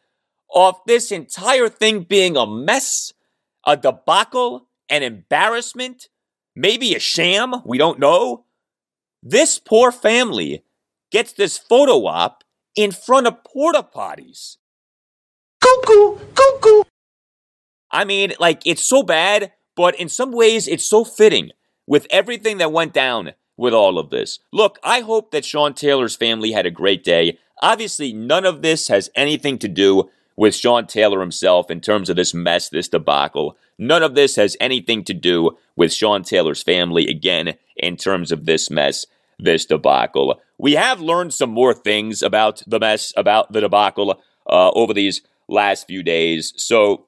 of 0.55 0.77
this 0.87 1.13
entire 1.13 1.69
thing 1.69 2.01
being 2.01 2.37
a 2.37 2.47
mess, 2.47 3.13
a 3.67 3.77
debacle, 3.77 4.67
an 4.89 5.03
embarrassment, 5.03 6.09
maybe 6.57 6.95
a 6.95 6.99
sham, 6.99 7.55
we 7.65 7.79
don't 7.79 7.99
know. 7.99 8.45
This 9.23 9.59
poor 9.59 9.93
family 9.93 10.65
gets 11.11 11.33
this 11.33 11.59
photo 11.59 12.07
op 12.07 12.45
in 12.75 12.93
front 12.93 13.27
of 13.27 13.45
porta 13.45 13.83
potties. 13.83 14.57
Cuckoo, 15.61 16.19
cuckoo. 16.35 16.88
I 17.91 18.05
mean, 18.05 18.33
like, 18.39 18.63
it's 18.65 18.85
so 18.85 19.03
bad, 19.03 19.53
but 19.77 19.99
in 19.99 20.09
some 20.09 20.33
ways, 20.33 20.69
it's 20.69 20.85
so 20.85 21.05
fitting 21.05 21.51
with 21.87 22.07
everything 22.11 22.59
that 22.59 22.73
went 22.73 22.93
down 22.93 23.33
with 23.57 23.75
all 23.75 23.99
of 23.99 24.11
this. 24.11 24.39
Look, 24.53 24.79
I 24.83 25.01
hope 25.01 25.31
that 25.33 25.45
Sean 25.45 25.75
Taylor's 25.75 26.17
family 26.17 26.53
had 26.53 26.67
a 26.67 26.71
great 26.71 27.03
day. 27.03 27.39
Obviously, 27.61 28.13
none 28.13 28.45
of 28.45 28.63
this 28.63 28.89
has 28.89 29.11
anything 29.17 29.59
to 29.59 29.69
do 29.69 30.11
with 30.37 30.55
Sean 30.55 30.87
Taylor 30.87 31.21
himself 31.21 31.69
in 31.69 31.81
terms 31.81 32.09
of 32.09 32.15
this 32.15 32.33
mess, 32.33 32.69
this 32.69 32.89
debacle. 32.89 33.57
None 33.77 34.05
of 34.05 34.15
this 34.15 34.37
has 34.37 34.57
anything 34.61 35.03
to 35.05 35.15
do 35.15 35.59
with 35.75 35.93
Sean 35.93 36.23
Taylor's 36.23 36.63
family, 36.63 37.09
again, 37.09 37.55
in 37.77 37.97
terms 37.97 38.31
of 38.31 38.47
this 38.47 38.71
mess, 38.71 39.05
this 39.41 39.67
debacle. 39.67 40.41
We 40.57 40.75
have 40.75 41.01
learned 41.01 41.35
some 41.35 41.51
more 41.51 41.75
things 41.75 42.23
about 42.23 42.63
the 42.67 42.79
mess, 42.79 43.13
about 43.17 43.53
the 43.53 43.61
debacle 43.61 44.23
uh, 44.49 44.71
over 44.71 44.95
these 44.95 45.23
last 45.49 45.89
few 45.89 46.05
days. 46.05 46.53
So, 46.57 47.07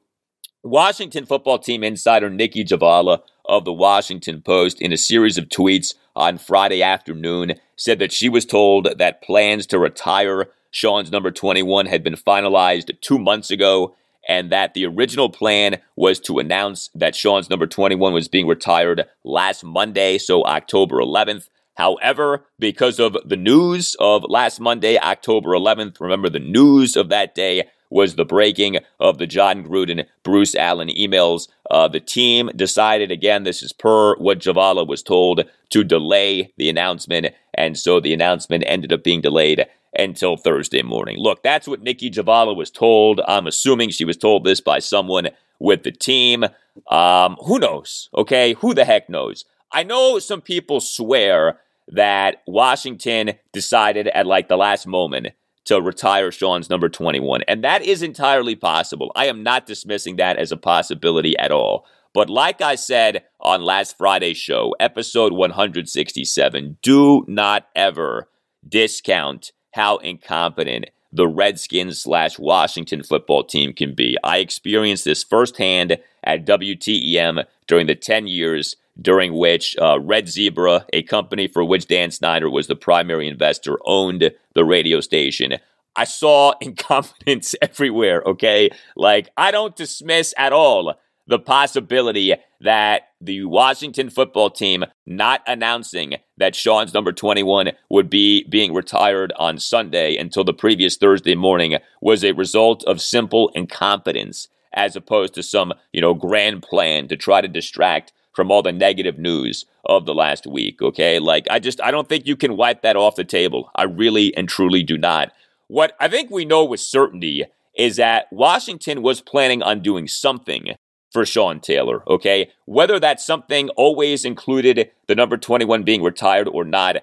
Washington 0.62 1.24
football 1.24 1.58
team 1.58 1.82
insider 1.82 2.28
Nicki 2.28 2.64
Jhabvala 2.64 3.22
of 3.46 3.64
the 3.64 3.72
Washington 3.72 4.42
Post, 4.42 4.80
in 4.80 4.92
a 4.92 4.96
series 4.96 5.38
of 5.38 5.48
tweets 5.48 5.94
on 6.14 6.36
Friday 6.36 6.82
afternoon, 6.82 7.54
said 7.76 7.98
that 7.98 8.12
she 8.12 8.28
was 8.28 8.44
told 8.44 8.98
that 8.98 9.22
plans 9.22 9.66
to 9.66 9.78
retire 9.78 10.48
Sean's 10.70 11.10
number 11.10 11.30
21 11.30 11.86
had 11.86 12.04
been 12.04 12.14
finalized 12.14 12.90
two 13.00 13.18
months 13.18 13.50
ago, 13.50 13.96
and 14.28 14.52
that 14.52 14.74
the 14.74 14.84
original 14.84 15.30
plan 15.30 15.80
was 15.96 16.20
to 16.20 16.38
announce 16.38 16.90
that 16.94 17.16
Sean's 17.16 17.48
number 17.48 17.66
21 17.66 18.12
was 18.12 18.28
being 18.28 18.46
retired 18.46 19.06
last 19.24 19.64
Monday, 19.64 20.18
so 20.18 20.44
October 20.44 20.96
11th. 20.96 21.48
However, 21.74 22.44
because 22.58 23.00
of 23.00 23.16
the 23.24 23.36
news 23.36 23.96
of 23.98 24.24
last 24.28 24.60
Monday, 24.60 24.98
October 24.98 25.50
11th, 25.50 25.98
remember 26.00 26.28
the 26.28 26.38
news 26.38 26.96
of 26.96 27.08
that 27.08 27.34
day 27.34 27.64
was 27.90 28.14
the 28.14 28.24
breaking 28.24 28.78
of 28.98 29.18
the 29.18 29.26
Jon 29.26 29.64
Gruden 29.64 30.06
Bruce 30.22 30.54
Allen 30.54 30.88
emails. 30.88 31.48
Uh, 31.70 31.88
the 31.88 32.00
team 32.00 32.50
decided, 32.56 33.10
again, 33.10 33.42
this 33.42 33.62
is 33.62 33.72
per 33.72 34.16
what 34.16 34.38
Jhabvala 34.38 34.86
was 34.86 35.02
told, 35.02 35.44
to 35.70 35.84
delay 35.84 36.52
the 36.56 36.68
announcement. 36.68 37.34
And 37.54 37.76
so 37.76 38.00
the 38.00 38.14
announcement 38.14 38.64
ended 38.66 38.92
up 38.92 39.04
being 39.04 39.20
delayed 39.20 39.66
until 39.98 40.36
Thursday 40.36 40.82
morning. 40.82 41.18
Look, 41.18 41.42
that's 41.42 41.66
what 41.66 41.82
Nicki 41.82 42.10
Jhabvala 42.10 42.56
was 42.56 42.70
told. 42.70 43.20
I'm 43.26 43.46
assuming 43.46 43.90
she 43.90 44.04
was 44.04 44.16
told 44.16 44.44
this 44.44 44.60
by 44.60 44.78
someone 44.78 45.28
with 45.58 45.82
the 45.82 45.92
team. 45.92 46.44
Um, 46.88 47.36
who 47.44 47.58
knows? 47.58 48.08
Okay, 48.16 48.54
who 48.54 48.72
the 48.72 48.84
heck 48.84 49.08
knows? 49.08 49.44
I 49.72 49.82
know 49.82 50.18
some 50.18 50.40
people 50.40 50.80
swear 50.80 51.60
that 51.88 52.42
Washington 52.46 53.32
decided 53.52 54.06
at 54.08 54.26
like 54.26 54.48
the 54.48 54.56
last 54.56 54.86
moment 54.86 55.28
to 55.66 55.80
retire 55.80 56.32
Sean's 56.32 56.70
number 56.70 56.88
21, 56.88 57.42
and 57.48 57.62
that 57.64 57.82
is 57.82 58.02
entirely 58.02 58.56
possible. 58.56 59.12
I 59.14 59.26
am 59.26 59.42
not 59.42 59.66
dismissing 59.66 60.16
that 60.16 60.36
as 60.36 60.52
a 60.52 60.56
possibility 60.56 61.36
at 61.38 61.52
all. 61.52 61.86
But 62.12 62.28
like 62.28 62.60
I 62.60 62.74
said 62.74 63.24
on 63.40 63.62
last 63.62 63.96
Friday's 63.96 64.36
show, 64.36 64.74
episode 64.80 65.32
167, 65.32 66.78
do 66.82 67.24
not 67.28 67.68
ever 67.76 68.28
discount 68.68 69.52
how 69.72 69.98
incompetent 69.98 70.86
the 71.12 71.28
Redskins 71.28 72.00
slash 72.00 72.38
Washington 72.38 73.02
football 73.02 73.44
team 73.44 73.72
can 73.72 73.94
be. 73.94 74.16
I 74.24 74.38
experienced 74.38 75.04
this 75.04 75.24
firsthand 75.24 75.98
at 76.24 76.46
WTEM 76.46 77.44
during 77.66 77.86
the 77.86 77.94
10 77.94 78.26
years 78.26 78.76
during 79.00 79.34
which 79.34 79.76
uh, 79.78 79.98
Red 80.00 80.28
Zebra, 80.28 80.86
a 80.92 81.02
company 81.02 81.48
for 81.48 81.64
which 81.64 81.86
Dan 81.86 82.10
Snyder 82.10 82.50
was 82.50 82.66
the 82.66 82.76
primary 82.76 83.28
investor, 83.28 83.78
owned 83.84 84.30
the 84.54 84.64
radio 84.64 85.00
station. 85.00 85.58
I 85.96 86.04
saw 86.04 86.54
incompetence 86.60 87.54
everywhere, 87.62 88.22
okay? 88.26 88.70
Like, 88.96 89.30
I 89.36 89.50
don't 89.50 89.76
dismiss 89.76 90.34
at 90.36 90.52
all 90.52 90.94
the 91.26 91.38
possibility 91.38 92.34
that 92.60 93.02
the 93.20 93.44
Washington 93.44 94.10
football 94.10 94.50
team 94.50 94.84
not 95.06 95.42
announcing 95.46 96.16
that 96.38 96.56
Sean's 96.56 96.92
number 96.92 97.12
21 97.12 97.70
would 97.88 98.10
be 98.10 98.44
being 98.48 98.74
retired 98.74 99.32
on 99.38 99.58
Sunday 99.58 100.16
until 100.16 100.42
the 100.42 100.52
previous 100.52 100.96
Thursday 100.96 101.36
morning 101.36 101.78
was 102.00 102.24
a 102.24 102.32
result 102.32 102.82
of 102.84 103.00
simple 103.00 103.50
incompetence 103.54 104.48
as 104.72 104.96
opposed 104.96 105.34
to 105.34 105.42
some, 105.42 105.72
you 105.92 106.00
know, 106.00 106.14
grand 106.14 106.62
plan 106.62 107.08
to 107.08 107.16
try 107.16 107.40
to 107.40 107.48
distract 107.48 108.12
from 108.34 108.50
all 108.50 108.62
the 108.62 108.72
negative 108.72 109.18
news 109.18 109.66
of 109.84 110.06
the 110.06 110.14
last 110.14 110.46
week, 110.46 110.80
okay? 110.82 111.18
Like 111.18 111.46
I 111.50 111.58
just 111.58 111.80
I 111.80 111.90
don't 111.90 112.08
think 112.08 112.26
you 112.26 112.36
can 112.36 112.56
wipe 112.56 112.82
that 112.82 112.96
off 112.96 113.16
the 113.16 113.24
table. 113.24 113.70
I 113.74 113.84
really 113.84 114.36
and 114.36 114.48
truly 114.48 114.82
do 114.82 114.96
not. 114.96 115.32
What 115.68 115.94
I 116.00 116.08
think 116.08 116.30
we 116.30 116.44
know 116.44 116.64
with 116.64 116.80
certainty 116.80 117.44
is 117.76 117.96
that 117.96 118.26
Washington 118.30 119.02
was 119.02 119.20
planning 119.20 119.62
on 119.62 119.80
doing 119.80 120.08
something 120.08 120.74
for 121.12 121.24
Sean 121.24 121.60
Taylor, 121.60 122.02
okay? 122.08 122.50
Whether 122.66 123.00
that 123.00 123.20
something 123.20 123.68
always 123.70 124.24
included 124.24 124.90
the 125.08 125.14
number 125.14 125.36
21 125.36 125.82
being 125.82 126.02
retired 126.02 126.48
or 126.48 126.64
not, 126.64 126.96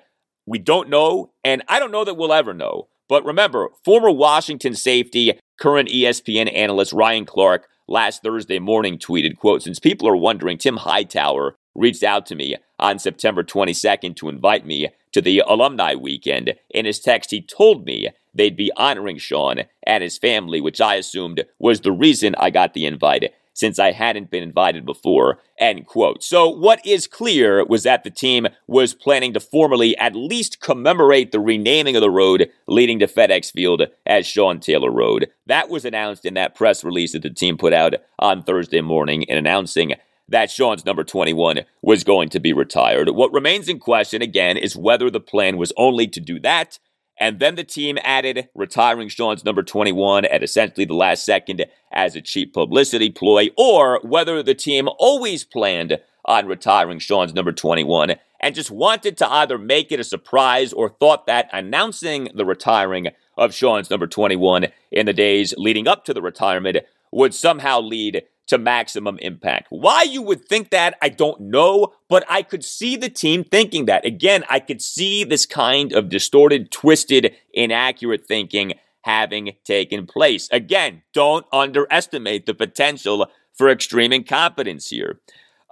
we 0.45 0.60
don't 0.60 0.90
know, 0.90 1.32
and 1.44 1.62
I 1.68 1.80
don't 1.80 1.91
know 1.91 2.06
that 2.06 2.16
we'll 2.16 2.32
ever 2.32 2.54
know. 2.54 2.88
But 3.10 3.26
remember, 3.26 3.70
former 3.84 4.12
Washington 4.12 4.76
safety, 4.76 5.40
current 5.60 5.90
ESPN 5.90 6.54
analyst 6.54 6.94
Ryan 6.94 7.26
Clark 7.26 7.68
last 7.88 8.24
Thursday 8.24 8.60
morning 8.60 8.98
tweeted, 8.98 9.38
quote, 9.38 9.64
since 9.64 9.80
people 9.80 10.08
are 10.08 10.16
wondering, 10.16 10.58
Tim 10.58 10.78
Hightower 10.78 11.56
reached 11.76 12.04
out 12.04 12.26
to 12.28 12.36
me 12.36 12.56
on 12.80 13.00
September 13.00 13.44
22nd 13.44 14.16
to 14.16 14.30
invite 14.30 14.66
me 14.66 14.90
to 15.12 15.22
the 15.22 15.44
alumni 15.48 15.96
weekend. 15.96 16.56
In 16.70 16.86
his 16.86 17.00
text, 17.00 17.32
he 17.32 17.42
told 17.42 17.86
me 17.86 18.10
they'd 18.34 18.58
be 18.58 18.72
honoring 18.76 19.18
Sean 19.18 19.64
and 19.84 20.04
his 20.04 20.18
family, 20.18 20.62
which 20.62 20.82
I 20.82 20.96
assumed 20.96 21.46
was 21.60 21.82
the 21.82 21.92
reason 21.92 22.36
I 22.38 22.50
got 22.50 22.74
the 22.74 22.86
invite 22.86 23.34
since 23.58 23.80
I 23.80 23.92
hadn't 23.92 24.30
been 24.30 24.44
invited 24.44 24.86
before, 24.86 25.40
end 25.58 25.88
quote. 25.88 26.24
So 26.24 26.48
what 26.48 26.80
is 26.86 27.08
clear 27.08 27.66
was 27.66 27.82
that 27.84 28.04
the 28.04 28.12
team 28.12 28.46
was 28.68 28.94
planning 28.94 29.34
to 29.34 29.40
formally 29.40 29.98
at 29.98 30.16
least 30.16 30.62
commemorate 30.62 31.32
the 31.32 31.40
renaming 31.40 31.96
of 31.96 32.02
the 32.02 32.12
road 32.12 32.52
leading 32.68 33.00
to 33.00 33.08
FedEx 33.08 33.52
Field 33.52 33.82
as 34.06 34.28
Sean 34.28 34.60
Taylor 34.60 34.92
Road. 34.92 35.30
That 35.48 35.70
was 35.70 35.86
announced 35.86 36.24
in 36.24 36.36
that 36.36 36.54
press 36.54 36.84
release 36.84 37.14
that 37.14 37.24
the 37.24 37.32
team 37.32 37.58
put 37.58 37.74
out 37.74 37.96
on 38.20 38.44
Thursday 38.44 38.82
morning 38.82 39.24
in 39.24 39.40
announcing 39.40 39.94
that 40.30 40.52
Sean's 40.52 40.86
number 40.86 41.04
21 41.04 41.62
was 41.82 42.04
going 42.04 42.30
to 42.30 42.40
be 42.40 42.54
retired. 42.54 43.10
What 43.10 43.34
remains 43.34 43.68
in 43.68 43.80
question, 43.80 44.22
again, 44.22 44.56
is 44.56 44.76
whether 44.76 45.10
the 45.10 45.20
plan 45.20 45.58
was 45.58 45.74
only 45.78 46.06
to 46.08 46.20
do 46.20 46.40
that 46.42 46.78
and 47.19 47.39
then 47.39 47.56
the 47.56 47.64
team 47.64 47.98
added 48.03 48.49
retiring 48.53 49.10
Sean's 49.10 49.44
number 49.44 49.64
21 49.64 50.26
at 50.26 50.44
essentially 50.44 50.85
the 50.85 50.94
last 50.94 51.26
second 51.26 51.65
as 51.91 52.15
a 52.15 52.22
cheap 52.22 52.53
publicity 52.53 53.10
ploy, 53.10 53.49
or 53.57 53.99
whether 54.03 54.44
the 54.44 54.56
team 54.56 54.88
always 54.99 55.44
planned 55.44 55.99
on 56.26 56.45
retiring 56.45 56.99
Sean's 56.99 57.34
number 57.34 57.52
21 57.52 58.15
and 58.39 58.56
just 58.56 58.69
wanted 58.69 59.18
to 59.18 59.31
either 59.31 59.57
make 59.57 59.91
it 59.91 59.99
a 59.99 60.03
surprise 60.03 60.73
or 60.73 60.89
thought 60.89 61.26
that 61.26 61.49
announcing 61.53 62.30
the 62.35 62.45
retiring 62.45 63.07
of 63.38 63.53
Sean's 63.53 63.89
number 63.89 64.07
21 64.07 64.68
in 64.91 65.06
the 65.06 65.14
days 65.14 65.53
leading 65.57 65.88
up 65.88 66.06
to 66.06 66.14
the 66.14 66.22
retirement 66.22 66.77
would 67.11 67.34
somehow 67.34 67.80
lead 67.80 68.23
to 68.48 68.57
maximum 68.57 69.18
impact. 69.19 69.68
Why 69.69 70.03
you 70.03 70.22
would 70.22 70.45
think 70.45 70.69
that, 70.72 70.98
I 71.02 71.10
don't 71.10 71.40
know, 71.40 71.94
but 72.10 72.26
I 72.30 72.41
could 72.41 72.64
see 72.64 72.95
the 72.95 73.10
team 73.10 73.44
thinking 73.44 73.86
that. 73.86 74.06
Again, 74.06 74.44
I 74.49 74.60
could 74.60 74.82
see 74.82 75.24
this 75.24 75.45
kind 75.45 75.94
of 75.94 76.10
distorted, 76.10 76.72
twisted, 76.72 77.36
inaccurate 77.53 78.26
thinking 78.26 78.74
having 79.02 79.53
taken 79.64 80.06
place. 80.06 80.49
Again, 80.52 81.03
don't 81.14 81.45
underestimate 81.53 82.45
the 82.45 82.53
potential 82.53 83.28
for 83.53 83.69
extreme 83.69 84.14
incompetence 84.14 84.90
here. 84.90 85.22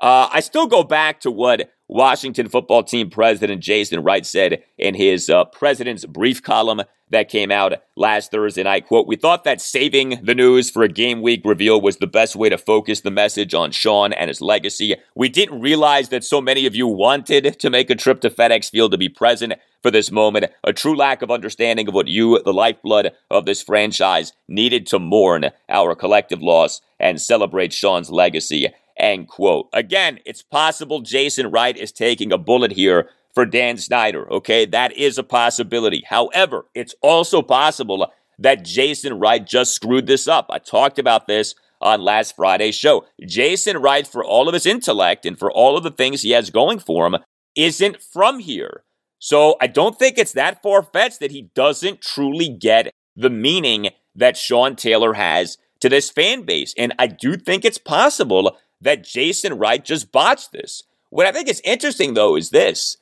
Uh, 0.01 0.27
I 0.31 0.39
still 0.41 0.67
go 0.67 0.83
back 0.83 1.21
to 1.21 1.31
what 1.31 1.71
Washington 1.87 2.49
football 2.49 2.83
team 2.83 3.09
president 3.09 3.61
Jason 3.61 4.01
Wright 4.01 4.25
said 4.25 4.63
in 4.77 4.95
his 4.95 5.29
uh, 5.29 5.45
president's 5.45 6.05
brief 6.05 6.41
column 6.41 6.81
that 7.11 7.29
came 7.29 7.51
out 7.51 7.73
last 7.95 8.31
Thursday 8.31 8.63
night. 8.63 8.87
Quote, 8.87 9.07
We 9.07 9.15
thought 9.15 9.43
that 9.43 9.61
saving 9.61 10.19
the 10.23 10.33
news 10.33 10.71
for 10.71 10.83
a 10.83 10.89
game 10.89 11.21
week 11.21 11.41
reveal 11.45 11.79
was 11.79 11.97
the 11.97 12.07
best 12.07 12.35
way 12.35 12.49
to 12.49 12.57
focus 12.57 13.01
the 13.01 13.11
message 13.11 13.53
on 13.53 13.71
Sean 13.71 14.11
and 14.13 14.27
his 14.27 14.41
legacy. 14.41 14.95
We 15.13 15.29
didn't 15.29 15.61
realize 15.61 16.09
that 16.09 16.23
so 16.23 16.41
many 16.41 16.65
of 16.65 16.75
you 16.75 16.87
wanted 16.87 17.59
to 17.59 17.69
make 17.69 17.89
a 17.89 17.95
trip 17.95 18.21
to 18.21 18.29
FedEx 18.29 18.71
Field 18.71 18.91
to 18.91 18.97
be 18.97 19.09
present 19.09 19.53
for 19.83 19.91
this 19.91 20.11
moment. 20.11 20.47
A 20.63 20.73
true 20.73 20.95
lack 20.95 21.21
of 21.21 21.29
understanding 21.29 21.87
of 21.87 21.93
what 21.93 22.07
you, 22.07 22.41
the 22.43 22.53
lifeblood 22.53 23.11
of 23.29 23.45
this 23.45 23.61
franchise, 23.61 24.33
needed 24.47 24.87
to 24.87 24.97
mourn 24.97 25.51
our 25.69 25.93
collective 25.93 26.41
loss 26.41 26.81
and 26.99 27.21
celebrate 27.21 27.71
Sean's 27.71 28.09
legacy. 28.09 28.69
End 28.97 29.27
quote. 29.27 29.67
Again, 29.73 30.19
it's 30.25 30.41
possible 30.41 31.01
Jason 31.01 31.51
Wright 31.51 31.75
is 31.75 31.91
taking 31.91 32.31
a 32.31 32.37
bullet 32.37 32.71
here 32.71 33.09
for 33.33 33.45
Dan 33.45 33.77
Snyder. 33.77 34.31
Okay, 34.31 34.65
that 34.65 34.93
is 34.93 35.17
a 35.17 35.23
possibility. 35.23 36.03
However, 36.07 36.65
it's 36.73 36.95
also 37.01 37.41
possible 37.41 38.11
that 38.39 38.63
Jason 38.63 39.19
Wright 39.19 39.45
just 39.45 39.73
screwed 39.73 40.07
this 40.07 40.27
up. 40.27 40.47
I 40.49 40.59
talked 40.59 40.97
about 40.99 41.27
this 41.27 41.55
on 41.81 42.01
last 42.01 42.35
Friday's 42.35 42.75
show. 42.75 43.05
Jason 43.25 43.77
Wright, 43.77 44.07
for 44.07 44.23
all 44.23 44.47
of 44.47 44.53
his 44.53 44.65
intellect 44.65 45.25
and 45.25 45.37
for 45.37 45.51
all 45.51 45.77
of 45.77 45.83
the 45.83 45.91
things 45.91 46.21
he 46.21 46.31
has 46.31 46.49
going 46.49 46.79
for 46.79 47.05
him, 47.05 47.17
isn't 47.55 48.01
from 48.01 48.39
here. 48.39 48.83
So 49.19 49.55
I 49.61 49.67
don't 49.67 49.97
think 49.97 50.17
it's 50.17 50.33
that 50.33 50.61
far 50.61 50.83
fetched 50.83 51.19
that 51.19 51.31
he 51.31 51.49
doesn't 51.55 52.01
truly 52.01 52.49
get 52.49 52.91
the 53.15 53.29
meaning 53.29 53.89
that 54.15 54.37
Sean 54.37 54.75
Taylor 54.75 55.13
has 55.13 55.57
to 55.81 55.89
this 55.89 56.09
fan 56.09 56.43
base. 56.43 56.73
And 56.77 56.93
I 56.99 57.07
do 57.07 57.35
think 57.35 57.65
it's 57.65 57.77
possible 57.77 58.57
that 58.81 59.03
Jason 59.03 59.57
Wright 59.57 59.83
just 59.83 60.11
botched 60.11 60.51
this. 60.51 60.83
What 61.09 61.25
I 61.25 61.31
think 61.31 61.47
is 61.47 61.61
interesting, 61.63 62.13
though, 62.13 62.35
is 62.35 62.49
this 62.49 62.97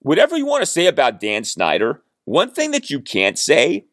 whatever 0.00 0.36
you 0.36 0.46
want 0.46 0.62
to 0.62 0.70
say 0.70 0.86
about 0.86 1.20
Dan 1.20 1.44
Snyder, 1.44 2.02
one 2.24 2.50
thing 2.50 2.70
that 2.70 2.90
you 2.90 3.00
can't 3.00 3.38
say 3.38 3.86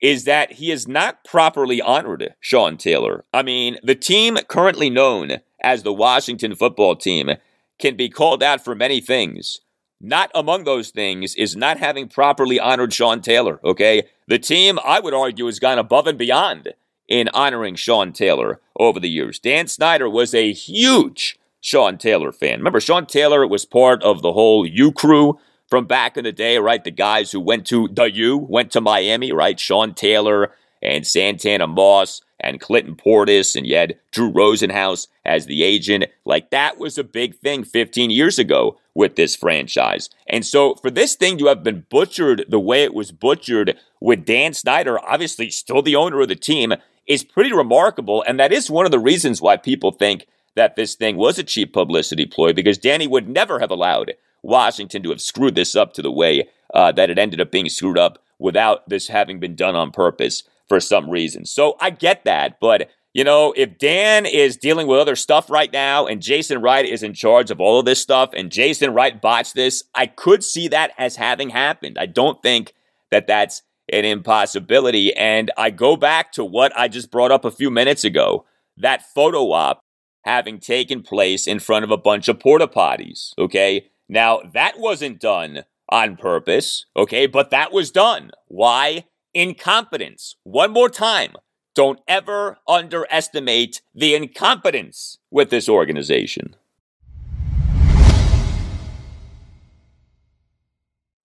is 0.00 0.24
that 0.24 0.52
he 0.52 0.68
has 0.70 0.86
not 0.86 1.24
properly 1.24 1.80
honored 1.80 2.34
Sean 2.40 2.76
Taylor. 2.76 3.24
I 3.32 3.42
mean, 3.42 3.78
the 3.82 3.94
team 3.94 4.36
currently 4.48 4.90
known 4.90 5.38
as 5.62 5.82
the 5.82 5.92
Washington 5.92 6.54
football 6.54 6.96
team 6.96 7.30
can 7.78 7.96
be 7.96 8.08
called 8.08 8.42
out 8.42 8.62
for 8.62 8.74
many 8.74 9.00
things. 9.00 9.60
Not 10.00 10.30
among 10.34 10.64
those 10.64 10.90
things 10.90 11.34
is 11.34 11.56
not 11.56 11.78
having 11.78 12.08
properly 12.08 12.60
honored 12.60 12.92
Sean 12.92 13.22
Taylor, 13.22 13.58
okay? 13.64 14.04
The 14.28 14.38
team, 14.38 14.78
I 14.84 15.00
would 15.00 15.14
argue, 15.14 15.46
has 15.46 15.58
gone 15.58 15.78
above 15.78 16.06
and 16.06 16.18
beyond 16.18 16.74
in 17.08 17.28
honoring 17.28 17.74
Sean 17.74 18.12
Taylor 18.12 18.60
over 18.78 19.00
the 19.00 19.08
years. 19.08 19.38
Dan 19.38 19.66
Snyder 19.68 20.08
was 20.08 20.34
a 20.34 20.52
huge 20.52 21.38
Sean 21.60 21.98
Taylor 21.98 22.32
fan. 22.32 22.58
Remember, 22.58 22.80
Sean 22.80 23.06
Taylor 23.06 23.46
was 23.46 23.64
part 23.64 24.02
of 24.02 24.22
the 24.22 24.32
whole 24.32 24.66
U 24.66 24.92
crew 24.92 25.38
from 25.68 25.86
back 25.86 26.16
in 26.16 26.24
the 26.24 26.32
day, 26.32 26.58
right? 26.58 26.82
The 26.82 26.90
guys 26.90 27.32
who 27.32 27.40
went 27.40 27.66
to 27.66 27.88
the 27.88 28.04
U, 28.04 28.36
went 28.36 28.70
to 28.72 28.80
Miami, 28.80 29.32
right? 29.32 29.58
Sean 29.58 29.94
Taylor 29.94 30.52
and 30.82 31.06
Santana 31.06 31.66
Moss 31.66 32.22
and 32.38 32.60
Clinton 32.60 32.94
Portis, 32.94 33.56
and 33.56 33.66
you 33.66 33.76
had 33.76 33.98
Drew 34.12 34.30
Rosenhaus 34.30 35.08
as 35.24 35.46
the 35.46 35.62
agent. 35.62 36.04
Like 36.24 36.50
that 36.50 36.78
was 36.78 36.98
a 36.98 37.04
big 37.04 37.36
thing 37.36 37.64
15 37.64 38.10
years 38.10 38.38
ago 38.38 38.78
with 38.94 39.16
this 39.16 39.34
franchise. 39.34 40.08
And 40.28 40.44
so 40.44 40.74
for 40.76 40.90
this 40.90 41.14
thing 41.16 41.38
to 41.38 41.46
have 41.46 41.62
been 41.62 41.86
butchered 41.90 42.44
the 42.48 42.60
way 42.60 42.84
it 42.84 42.94
was 42.94 43.12
butchered 43.12 43.76
with 44.00 44.24
Dan 44.24 44.54
Snyder, 44.54 44.98
obviously 45.04 45.50
still 45.50 45.82
the 45.82 45.96
owner 45.96 46.20
of 46.20 46.28
the 46.28 46.36
team, 46.36 46.74
is 47.06 47.24
pretty 47.24 47.52
remarkable. 47.52 48.24
And 48.26 48.38
that 48.40 48.52
is 48.52 48.70
one 48.70 48.84
of 48.84 48.92
the 48.92 48.98
reasons 48.98 49.40
why 49.40 49.56
people 49.56 49.92
think 49.92 50.26
that 50.54 50.76
this 50.76 50.94
thing 50.94 51.16
was 51.16 51.38
a 51.38 51.44
cheap 51.44 51.72
publicity 51.72 52.26
ploy 52.26 52.52
because 52.52 52.78
Danny 52.78 53.06
would 53.06 53.28
never 53.28 53.58
have 53.60 53.70
allowed 53.70 54.14
Washington 54.42 55.02
to 55.02 55.10
have 55.10 55.20
screwed 55.20 55.54
this 55.54 55.76
up 55.76 55.92
to 55.94 56.02
the 56.02 56.10
way 56.10 56.48
uh, 56.74 56.92
that 56.92 57.10
it 57.10 57.18
ended 57.18 57.40
up 57.40 57.50
being 57.50 57.68
screwed 57.68 57.98
up 57.98 58.18
without 58.38 58.88
this 58.88 59.08
having 59.08 59.38
been 59.38 59.54
done 59.54 59.76
on 59.76 59.90
purpose 59.90 60.42
for 60.68 60.80
some 60.80 61.10
reason. 61.10 61.44
So 61.44 61.76
I 61.80 61.90
get 61.90 62.24
that, 62.24 62.58
but 62.60 62.90
you 63.16 63.24
know, 63.24 63.54
if 63.56 63.78
Dan 63.78 64.26
is 64.26 64.58
dealing 64.58 64.86
with 64.86 64.98
other 64.98 65.16
stuff 65.16 65.48
right 65.48 65.72
now 65.72 66.06
and 66.06 66.20
Jason 66.20 66.60
Wright 66.60 66.84
is 66.84 67.02
in 67.02 67.14
charge 67.14 67.50
of 67.50 67.62
all 67.62 67.78
of 67.78 67.86
this 67.86 68.02
stuff 68.02 68.30
and 68.36 68.52
Jason 68.52 68.92
Wright 68.92 69.18
botched 69.18 69.54
this, 69.54 69.84
I 69.94 70.06
could 70.06 70.44
see 70.44 70.68
that 70.68 70.92
as 70.98 71.16
having 71.16 71.48
happened. 71.48 71.96
I 71.98 72.04
don't 72.04 72.42
think 72.42 72.74
that 73.10 73.26
that's 73.26 73.62
an 73.92 74.04
impossibility. 74.04 75.14
And 75.14 75.50
I 75.56 75.70
go 75.70 75.96
back 75.96 76.32
to 76.32 76.44
what 76.44 76.76
I 76.76 76.88
just 76.88 77.10
brought 77.10 77.32
up 77.32 77.44
a 77.44 77.50
few 77.50 77.70
minutes 77.70 78.04
ago 78.04 78.44
that 78.76 79.02
photo 79.14 79.52
op 79.52 79.80
having 80.24 80.58
taken 80.58 81.02
place 81.02 81.46
in 81.46 81.60
front 81.60 81.84
of 81.84 81.90
a 81.90 81.96
bunch 81.96 82.28
of 82.28 82.40
porta 82.40 82.66
potties. 82.66 83.32
Okay. 83.38 83.90
Now, 84.08 84.40
that 84.52 84.78
wasn't 84.78 85.20
done 85.20 85.64
on 85.88 86.16
purpose. 86.16 86.86
Okay. 86.96 87.26
But 87.26 87.50
that 87.50 87.72
was 87.72 87.90
done. 87.90 88.32
Why? 88.48 89.04
Incompetence. 89.34 90.36
One 90.42 90.72
more 90.72 90.88
time. 90.88 91.34
Don't 91.74 92.00
ever 92.08 92.58
underestimate 92.66 93.82
the 93.94 94.14
incompetence 94.14 95.18
with 95.30 95.50
this 95.50 95.68
organization. 95.68 96.56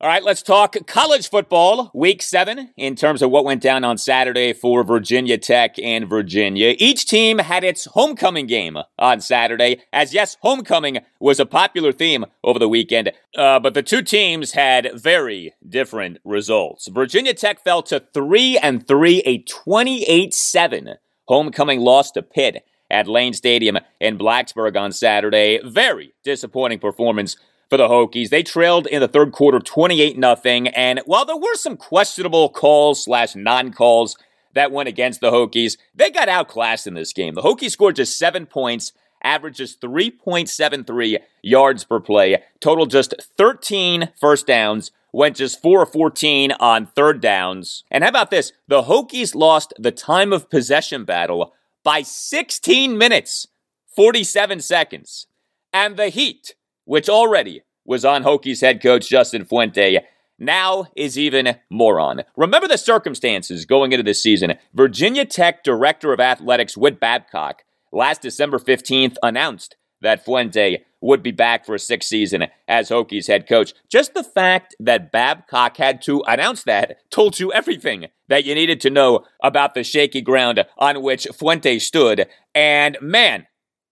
All 0.01 0.07
right, 0.07 0.23
let's 0.23 0.41
talk 0.41 0.75
college 0.87 1.29
football, 1.29 1.91
week 1.93 2.23
seven, 2.23 2.71
in 2.75 2.95
terms 2.95 3.21
of 3.21 3.29
what 3.29 3.45
went 3.45 3.61
down 3.61 3.83
on 3.83 3.99
Saturday 3.99 4.51
for 4.51 4.83
Virginia 4.83 5.37
Tech 5.37 5.77
and 5.77 6.09
Virginia. 6.09 6.73
Each 6.79 7.05
team 7.05 7.37
had 7.37 7.63
its 7.63 7.85
homecoming 7.85 8.47
game 8.47 8.79
on 8.97 9.21
Saturday, 9.21 9.83
as 9.93 10.11
yes, 10.11 10.37
homecoming 10.41 11.01
was 11.19 11.39
a 11.39 11.45
popular 11.45 11.91
theme 11.91 12.25
over 12.43 12.57
the 12.57 12.67
weekend, 12.67 13.11
uh, 13.37 13.59
but 13.59 13.75
the 13.75 13.83
two 13.83 14.01
teams 14.01 14.53
had 14.53 14.89
very 14.95 15.53
different 15.69 16.17
results. 16.25 16.87
Virginia 16.87 17.35
Tech 17.35 17.63
fell 17.63 17.83
to 17.83 17.99
3 17.99 18.57
and 18.57 18.87
3, 18.87 19.19
a 19.19 19.37
28 19.43 20.33
7 20.33 20.95
homecoming 21.27 21.79
loss 21.79 22.09
to 22.09 22.23
Pitt 22.23 22.65
at 22.89 23.07
Lane 23.07 23.33
Stadium 23.33 23.77
in 23.99 24.17
Blacksburg 24.17 24.75
on 24.75 24.91
Saturday. 24.91 25.59
Very 25.63 26.15
disappointing 26.23 26.79
performance 26.79 27.37
for 27.71 27.77
the 27.77 27.87
Hokies. 27.87 28.29
They 28.29 28.43
trailed 28.43 28.85
in 28.85 28.99
the 28.99 29.07
third 29.07 29.31
quarter 29.31 29.59
28 29.59 30.15
0. 30.15 30.65
And 30.75 30.99
while 31.05 31.23
there 31.23 31.37
were 31.37 31.55
some 31.55 31.77
questionable 31.77 32.49
calls 32.49 33.05
slash 33.05 33.33
non 33.33 33.71
calls 33.71 34.17
that 34.53 34.73
went 34.73 34.89
against 34.89 35.21
the 35.21 35.31
Hokies, 35.31 35.77
they 35.95 36.11
got 36.11 36.27
outclassed 36.27 36.85
in 36.85 36.95
this 36.95 37.13
game. 37.13 37.33
The 37.33 37.41
Hokies 37.41 37.71
scored 37.71 37.95
just 37.95 38.19
seven 38.19 38.45
points, 38.45 38.91
averages 39.23 39.77
3.73 39.77 41.19
yards 41.41 41.85
per 41.85 42.01
play, 42.01 42.43
total 42.59 42.87
just 42.87 43.15
13 43.37 44.09
first 44.19 44.45
downs. 44.45 44.91
Went 45.13 45.37
just 45.37 45.61
4 45.61 45.83
of 45.83 45.91
14 45.91 46.53
on 46.53 46.87
third 46.87 47.21
downs. 47.21 47.83
And 47.89 48.03
how 48.03 48.09
about 48.09 48.31
this? 48.31 48.53
The 48.67 48.83
Hokies 48.83 49.35
lost 49.35 49.73
the 49.77 49.91
time 49.91 50.31
of 50.31 50.49
possession 50.49 51.03
battle 51.03 51.53
by 51.83 52.01
16 52.01 52.97
minutes, 52.97 53.47
47 53.93 54.59
seconds. 54.61 55.27
And 55.73 55.97
the 55.97 56.07
Heat 56.07 56.55
which 56.91 57.07
already 57.07 57.61
was 57.85 58.03
on 58.03 58.21
Hokies 58.21 58.59
head 58.59 58.81
coach 58.83 59.07
Justin 59.07 59.45
Fuente, 59.45 59.99
now 60.37 60.87
is 60.93 61.17
even 61.17 61.55
more 61.69 62.01
on. 62.01 62.23
Remember 62.35 62.67
the 62.67 62.77
circumstances 62.77 63.63
going 63.63 63.93
into 63.93 64.03
this 64.03 64.21
season. 64.21 64.55
Virginia 64.73 65.23
Tech 65.23 65.63
Director 65.63 66.11
of 66.11 66.19
Athletics 66.19 66.75
Whit 66.75 66.99
Babcock 66.99 67.63
last 67.93 68.21
December 68.21 68.59
15th 68.59 69.15
announced 69.23 69.77
that 70.01 70.25
Fuente 70.25 70.83
would 70.99 71.23
be 71.23 71.31
back 71.31 71.65
for 71.65 71.75
a 71.75 71.79
sixth 71.79 72.09
season 72.09 72.47
as 72.67 72.89
Hokies 72.89 73.27
head 73.27 73.47
coach. 73.47 73.73
Just 73.89 74.13
the 74.13 74.23
fact 74.23 74.75
that 74.77 75.13
Babcock 75.13 75.77
had 75.77 76.01
to 76.01 76.21
announce 76.27 76.63
that 76.63 76.97
told 77.09 77.39
you 77.39 77.53
everything 77.53 78.07
that 78.27 78.43
you 78.43 78.53
needed 78.53 78.81
to 78.81 78.89
know 78.89 79.23
about 79.41 79.75
the 79.75 79.83
shaky 79.85 80.21
ground 80.21 80.65
on 80.77 81.01
which 81.01 81.25
Fuente 81.33 81.79
stood. 81.79 82.27
And 82.53 82.97
man, 83.01 83.47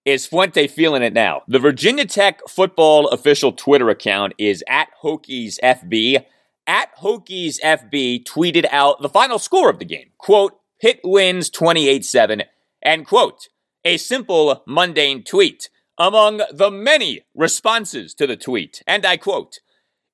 is 0.06 0.26
Fuente 0.26 0.68
feeling 0.68 1.04
it 1.04 1.14
now? 1.14 1.44
The 1.48 1.60
Virginia 1.60 2.06
Tech 2.06 2.42
football 2.48 3.08
official 3.10 3.52
Twitter 3.52 3.90
account 3.90 4.34
is 4.38 4.64
at 4.68 4.90
Hokies 5.04 5.58
FB. 5.64 6.26
At 6.66 6.96
Hokies 6.98 7.60
FB 7.64 8.24
tweeted 8.24 8.66
out 8.72 9.02
the 9.02 9.10
final 9.10 9.40
score 9.40 9.70
of 9.70 9.80
the 9.80 9.86
game. 9.86 10.12
Quote, 10.18 10.54
Pitt 10.82 11.00
wins 11.04 11.50
28 11.50 12.06
7. 12.06 12.44
End 12.82 13.06
quote, 13.06 13.50
a 13.84 13.98
simple, 13.98 14.64
mundane 14.66 15.24
tweet 15.24 15.70
among 15.98 16.42
the 16.54 16.72
many 16.72 17.26
responses 17.36 18.14
to 18.14 18.26
the 18.26 18.38
tweet. 18.38 18.82
And 18.88 19.06
I 19.06 19.18
quote, 19.18 19.60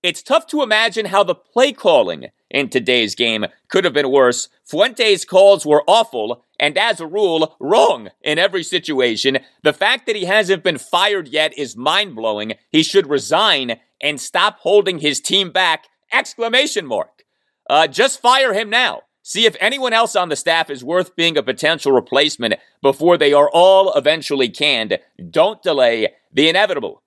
it's 0.02 0.24
tough 0.24 0.48
to 0.48 0.64
imagine 0.64 1.08
how 1.08 1.24
the 1.24 1.36
play 1.36 1.74
calling 1.74 2.28
in 2.56 2.70
today's 2.70 3.16
game 3.16 3.46
could 3.68 3.84
have 3.84 3.94
been 3.94 4.10
worse. 4.10 4.48
Fuente's 4.64 5.26
calls 5.26 5.66
were 5.66 5.84
awful, 5.88 6.46
and 6.58 6.78
as 6.78 7.02
a 7.02 7.06
rule, 7.06 7.58
wrong 7.60 8.10
in 8.24 8.40
every 8.40 8.64
situation. 8.64 9.40
The 9.62 9.74
fact 9.74 10.06
that 10.06 10.16
he 10.16 10.24
hasn't 10.24 10.64
been 10.64 10.78
fired 10.78 11.28
yet 11.28 11.56
is 11.58 11.76
mind 11.76 12.16
blowing. 12.16 12.54
He 12.72 12.82
should 12.82 13.10
resign 13.10 13.78
and 14.02 14.22
stop 14.22 14.60
holding 14.60 15.00
his 15.00 15.20
team 15.20 15.52
back! 15.52 15.88
Exclamation 16.14 16.86
mark. 16.86 17.26
Uh, 17.70 17.88
just 17.88 18.22
fire 18.22 18.54
him 18.54 18.70
now. 18.70 19.02
See 19.22 19.46
if 19.46 19.58
anyone 19.60 19.92
else 19.92 20.16
on 20.16 20.30
the 20.30 20.36
staff 20.38 20.70
is 20.70 20.84
worth 20.84 21.16
being 21.16 21.38
a 21.38 21.44
potential 21.44 21.92
replacement 21.92 22.54
before 22.82 23.18
they 23.18 23.34
are 23.34 23.50
all 23.52 23.92
eventually 23.94 24.48
canned. 24.48 24.98
Don't 25.30 25.62
delay 25.62 26.14
the 26.32 26.48
inevitable. 26.48 27.04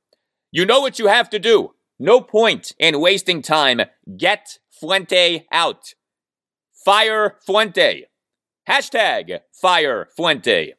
You 0.51 0.67
know 0.67 0.81
what 0.81 0.99
you 0.99 1.07
have 1.07 1.31
to 1.31 1.39
do. 1.39 1.75
No 1.99 2.21
point 2.21 2.73
in 2.79 3.01
wasting 3.01 3.41
time. 3.41 3.81
Get 4.17 4.59
Fuente 4.79 5.47
out. 5.51 5.95
Fire 6.85 7.37
Fuente. 7.45 8.05
Hashtag 8.69 9.41
fire 9.53 10.09
Fuente. 10.15 10.75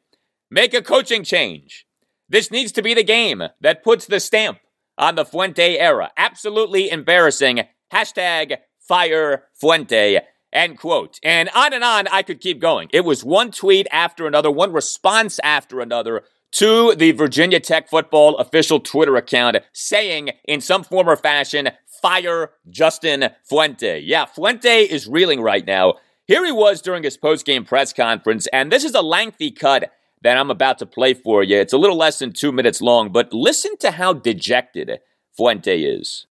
Make 0.50 0.74
a 0.74 0.82
coaching 0.82 1.24
change. 1.24 1.86
This 2.28 2.50
needs 2.50 2.72
to 2.72 2.82
be 2.82 2.94
the 2.94 3.04
game 3.04 3.42
that 3.60 3.82
puts 3.82 4.06
the 4.06 4.20
stamp 4.20 4.58
on 4.96 5.16
the 5.16 5.24
Fuente 5.24 5.78
era. 5.78 6.10
Absolutely 6.16 6.90
embarrassing. 6.90 7.62
Hashtag 7.92 8.58
fire 8.78 9.44
Fuente. 9.54 10.20
End 10.52 10.78
quote. 10.78 11.18
And 11.22 11.48
on 11.54 11.72
and 11.72 11.84
on 11.84 12.08
I 12.08 12.22
could 12.22 12.40
keep 12.40 12.60
going. 12.60 12.88
It 12.92 13.04
was 13.04 13.24
one 13.24 13.50
tweet 13.50 13.86
after 13.92 14.26
another, 14.26 14.50
one 14.50 14.72
response 14.72 15.38
after 15.42 15.80
another 15.80 16.22
to 16.52 16.94
the 16.96 17.12
Virginia 17.12 17.60
Tech 17.60 17.88
football 17.88 18.36
official 18.38 18.80
Twitter 18.80 19.16
account 19.16 19.58
saying 19.72 20.30
in 20.44 20.60
some 20.60 20.82
form 20.82 21.08
or 21.08 21.16
fashion, 21.16 21.70
fire 22.02 22.50
Justin 22.68 23.30
Fuente. 23.44 24.00
Yeah, 24.00 24.26
Fuente 24.26 24.82
is 24.82 25.08
reeling 25.08 25.40
right 25.40 25.66
now. 25.66 25.94
Here 26.26 26.44
he 26.44 26.52
was 26.52 26.80
during 26.80 27.02
his 27.02 27.16
post-game 27.16 27.64
press 27.64 27.92
conference, 27.92 28.46
and 28.52 28.70
this 28.70 28.84
is 28.84 28.94
a 28.94 29.02
lengthy 29.02 29.50
cut 29.50 29.92
that 30.22 30.36
I'm 30.36 30.50
about 30.50 30.78
to 30.78 30.86
play 30.86 31.14
for 31.14 31.42
you. 31.42 31.56
It's 31.58 31.72
a 31.72 31.78
little 31.78 31.96
less 31.96 32.18
than 32.18 32.32
two 32.32 32.52
minutes 32.52 32.80
long, 32.80 33.10
but 33.10 33.32
listen 33.32 33.76
to 33.78 33.90
how 33.92 34.12
dejected 34.12 35.00
Fuente 35.36 35.82
is. 35.82 36.26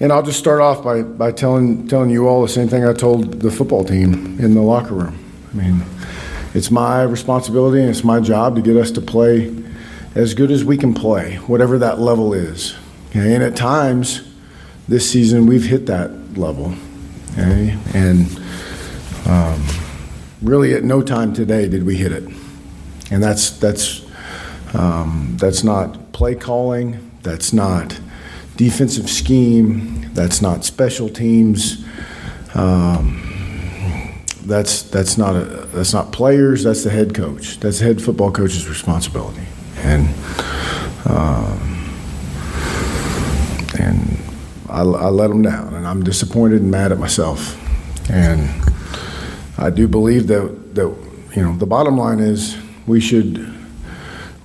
And 0.00 0.12
I'll 0.12 0.22
just 0.22 0.38
start 0.38 0.60
off 0.60 0.82
by, 0.82 1.02
by 1.02 1.32
telling 1.32 1.86
telling 1.88 2.10
you 2.10 2.26
all 2.26 2.40
the 2.42 2.48
same 2.48 2.68
thing 2.68 2.84
I 2.84 2.92
told 2.92 3.40
the 3.40 3.50
football 3.50 3.84
team 3.84 4.38
in 4.40 4.54
the 4.54 4.62
locker 4.62 4.94
room. 4.94 5.18
I 5.52 5.56
mean, 5.56 5.82
it's 6.54 6.70
my 6.70 7.02
responsibility 7.02 7.80
and 7.80 7.90
it's 7.90 8.04
my 8.04 8.20
job 8.20 8.56
to 8.56 8.62
get 8.62 8.76
us 8.76 8.90
to 8.92 9.00
play 9.02 9.54
as 10.14 10.32
good 10.32 10.50
as 10.50 10.64
we 10.64 10.78
can 10.78 10.94
play, 10.94 11.36
whatever 11.46 11.78
that 11.78 11.98
level 11.98 12.32
is. 12.32 12.74
And 13.12 13.42
at 13.42 13.56
times 13.56 14.22
this 14.88 15.10
season 15.10 15.46
we've 15.46 15.64
hit 15.64 15.86
that 15.86 16.10
level. 16.36 16.74
Okay? 17.32 17.76
And 17.94 18.26
um, 19.26 19.64
really 20.42 20.74
at 20.74 20.84
no 20.84 21.02
time 21.02 21.32
today 21.32 21.68
did 21.68 21.84
we 21.84 21.96
hit 21.96 22.12
it. 22.12 22.24
And 23.10 23.22
that's 23.22 23.50
that's 23.50 24.04
um, 24.74 25.36
that's 25.38 25.62
not 25.62 26.12
play 26.12 26.34
calling, 26.34 27.10
that's 27.22 27.52
not 27.52 27.98
defensive 28.56 29.08
scheme, 29.08 30.12
that's 30.14 30.42
not 30.42 30.64
special 30.64 31.08
teams. 31.08 31.84
Um, 32.54 33.22
that's 34.44 34.82
that's 34.82 35.18
not 35.18 35.34
a, 35.34 35.44
that's 35.74 35.92
not 35.92 36.12
players. 36.12 36.62
That's 36.64 36.84
the 36.84 36.90
head 36.90 37.14
coach. 37.14 37.58
That's 37.58 37.80
the 37.80 37.84
head 37.84 38.02
football 38.02 38.30
coach's 38.30 38.68
responsibility. 38.68 39.42
And 39.78 40.08
um, 41.04 41.94
and 43.78 44.18
I, 44.68 44.80
I 44.80 45.08
let 45.08 45.28
them 45.28 45.42
down, 45.42 45.74
and 45.74 45.86
I'm 45.86 46.02
disappointed 46.02 46.62
and 46.62 46.70
mad 46.70 46.92
at 46.92 46.98
myself. 46.98 47.60
And 48.10 48.48
I 49.58 49.70
do 49.70 49.88
believe 49.88 50.26
that 50.28 50.74
that 50.74 50.94
you 51.34 51.42
know 51.42 51.56
the 51.56 51.66
bottom 51.66 51.96
line 51.96 52.20
is 52.20 52.56
we 52.86 53.00
should 53.00 53.52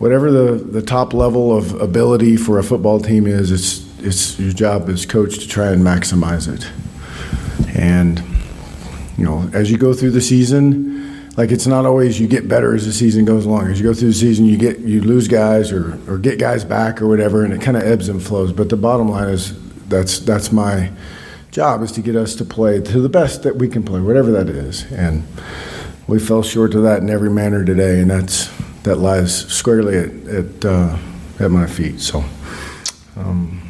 whatever 0.01 0.31
the, 0.31 0.53
the 0.53 0.81
top 0.81 1.13
level 1.13 1.55
of 1.55 1.79
ability 1.79 2.35
for 2.35 2.57
a 2.57 2.63
football 2.63 2.99
team 2.99 3.27
is, 3.27 3.51
it's 3.51 3.87
it's 4.03 4.39
your 4.39 4.51
job 4.51 4.89
as 4.89 5.05
coach 5.05 5.37
to 5.37 5.47
try 5.47 5.67
and 5.67 5.83
maximize 5.83 6.51
it. 6.51 6.67
And 7.77 8.19
you 9.15 9.23
know, 9.23 9.47
as 9.53 9.69
you 9.69 9.77
go 9.77 9.93
through 9.93 10.11
the 10.11 10.21
season, 10.21 11.29
like 11.37 11.51
it's 11.51 11.67
not 11.67 11.85
always 11.85 12.19
you 12.19 12.27
get 12.27 12.47
better 12.47 12.73
as 12.73 12.87
the 12.87 12.93
season 12.93 13.25
goes 13.25 13.45
along. 13.45 13.67
As 13.67 13.79
you 13.79 13.85
go 13.85 13.93
through 13.93 14.07
the 14.07 14.15
season, 14.15 14.45
you 14.45 14.57
get 14.57 14.79
you 14.79 15.01
lose 15.01 15.27
guys 15.27 15.71
or 15.71 15.99
or 16.11 16.17
get 16.17 16.39
guys 16.39 16.65
back 16.65 16.99
or 16.99 17.07
whatever, 17.07 17.43
and 17.43 17.53
it 17.53 17.61
kind 17.61 17.77
of 17.77 17.83
ebbs 17.83 18.09
and 18.09 18.21
flows. 18.21 18.51
But 18.51 18.69
the 18.69 18.77
bottom 18.77 19.07
line 19.07 19.29
is 19.29 19.51
that's 19.91 20.19
that's 20.19 20.51
my 20.51 20.91
job 21.51 21.83
is 21.83 21.91
to 21.91 22.01
get 22.01 22.15
us 22.15 22.33
to 22.35 22.45
play 22.45 22.81
to 22.81 23.01
the 23.01 23.09
best 23.09 23.43
that 23.43 23.57
we 23.57 23.67
can 23.67 23.83
play, 23.83 23.99
whatever 23.99 24.31
that 24.31 24.49
is. 24.49 24.89
And 24.91 25.23
we 26.07 26.17
fell 26.17 26.41
short 26.41 26.73
of 26.73 26.83
that 26.83 27.01
in 27.01 27.09
every 27.09 27.29
manner 27.29 27.63
today, 27.63 27.99
and 27.99 28.09
that's 28.09 28.49
that 28.83 28.95
lies 28.95 29.47
squarely 29.47 29.97
at 29.97 30.11
at, 30.27 30.65
uh, 30.65 30.97
at 31.39 31.51
my 31.51 31.67
feet. 31.67 31.99
So, 31.99 32.23
um, 33.17 33.61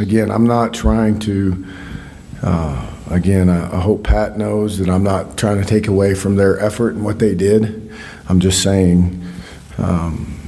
again, 0.00 0.32
I'm 0.32 0.46
not 0.46 0.74
trying 0.74 1.20
to. 1.20 1.64
Uh, 2.42 2.90
again, 3.10 3.48
I, 3.48 3.74
I, 3.74 3.80
hope 3.80 4.04
Pat 4.04 4.36
knows 4.36 4.76
that 4.78 4.90
I'm 4.90 5.02
not 5.02 5.38
trying 5.38 5.58
to 5.58 5.64
take 5.64 5.86
away 5.88 6.14
from 6.14 6.36
their 6.36 6.60
effort 6.60 6.94
and 6.94 7.02
what 7.02 7.18
they 7.18 7.34
did. 7.34 7.90
I'm 8.28 8.38
just 8.38 8.62
saying, 8.62 9.22
um, 9.78 10.38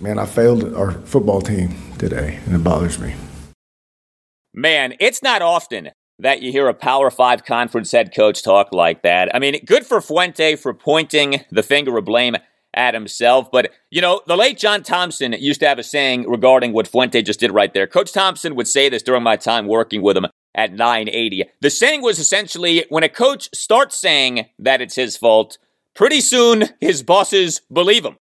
man, 0.00 0.20
I 0.20 0.26
failed 0.26 0.74
our 0.74 0.92
football 0.92 1.40
team 1.40 1.83
today, 2.08 2.38
and 2.46 2.54
it 2.54 2.62
bothers 2.62 2.98
me. 2.98 3.14
Man, 4.52 4.94
it's 5.00 5.22
not 5.22 5.42
often 5.42 5.90
that 6.18 6.42
you 6.42 6.52
hear 6.52 6.68
a 6.68 6.74
Power 6.74 7.10
Five 7.10 7.44
conference 7.44 7.90
head 7.90 8.14
coach 8.14 8.42
talk 8.42 8.72
like 8.72 9.02
that. 9.02 9.34
I 9.34 9.38
mean, 9.38 9.64
good 9.64 9.86
for 9.86 10.00
Fuente 10.00 10.54
for 10.56 10.74
pointing 10.74 11.40
the 11.50 11.62
finger 11.62 11.96
of 11.96 12.04
blame 12.04 12.36
at 12.74 12.94
himself. 12.94 13.50
But, 13.50 13.72
you 13.90 14.00
know, 14.00 14.20
the 14.26 14.36
late 14.36 14.58
John 14.58 14.82
Thompson 14.82 15.32
used 15.32 15.60
to 15.60 15.68
have 15.68 15.78
a 15.78 15.82
saying 15.82 16.28
regarding 16.28 16.72
what 16.72 16.88
Fuente 16.88 17.22
just 17.22 17.40
did 17.40 17.52
right 17.52 17.72
there. 17.72 17.86
Coach 17.86 18.12
Thompson 18.12 18.54
would 18.54 18.68
say 18.68 18.88
this 18.88 19.02
during 19.02 19.22
my 19.22 19.36
time 19.36 19.66
working 19.66 20.02
with 20.02 20.16
him 20.16 20.26
at 20.54 20.72
980. 20.72 21.44
The 21.60 21.70
saying 21.70 22.02
was 22.02 22.18
essentially 22.18 22.84
when 22.88 23.02
a 23.02 23.08
coach 23.08 23.48
starts 23.54 23.96
saying 23.98 24.46
that 24.58 24.80
it's 24.80 24.96
his 24.96 25.16
fault, 25.16 25.58
pretty 25.94 26.20
soon 26.20 26.64
his 26.80 27.02
bosses 27.02 27.60
believe 27.72 28.04
him. 28.04 28.16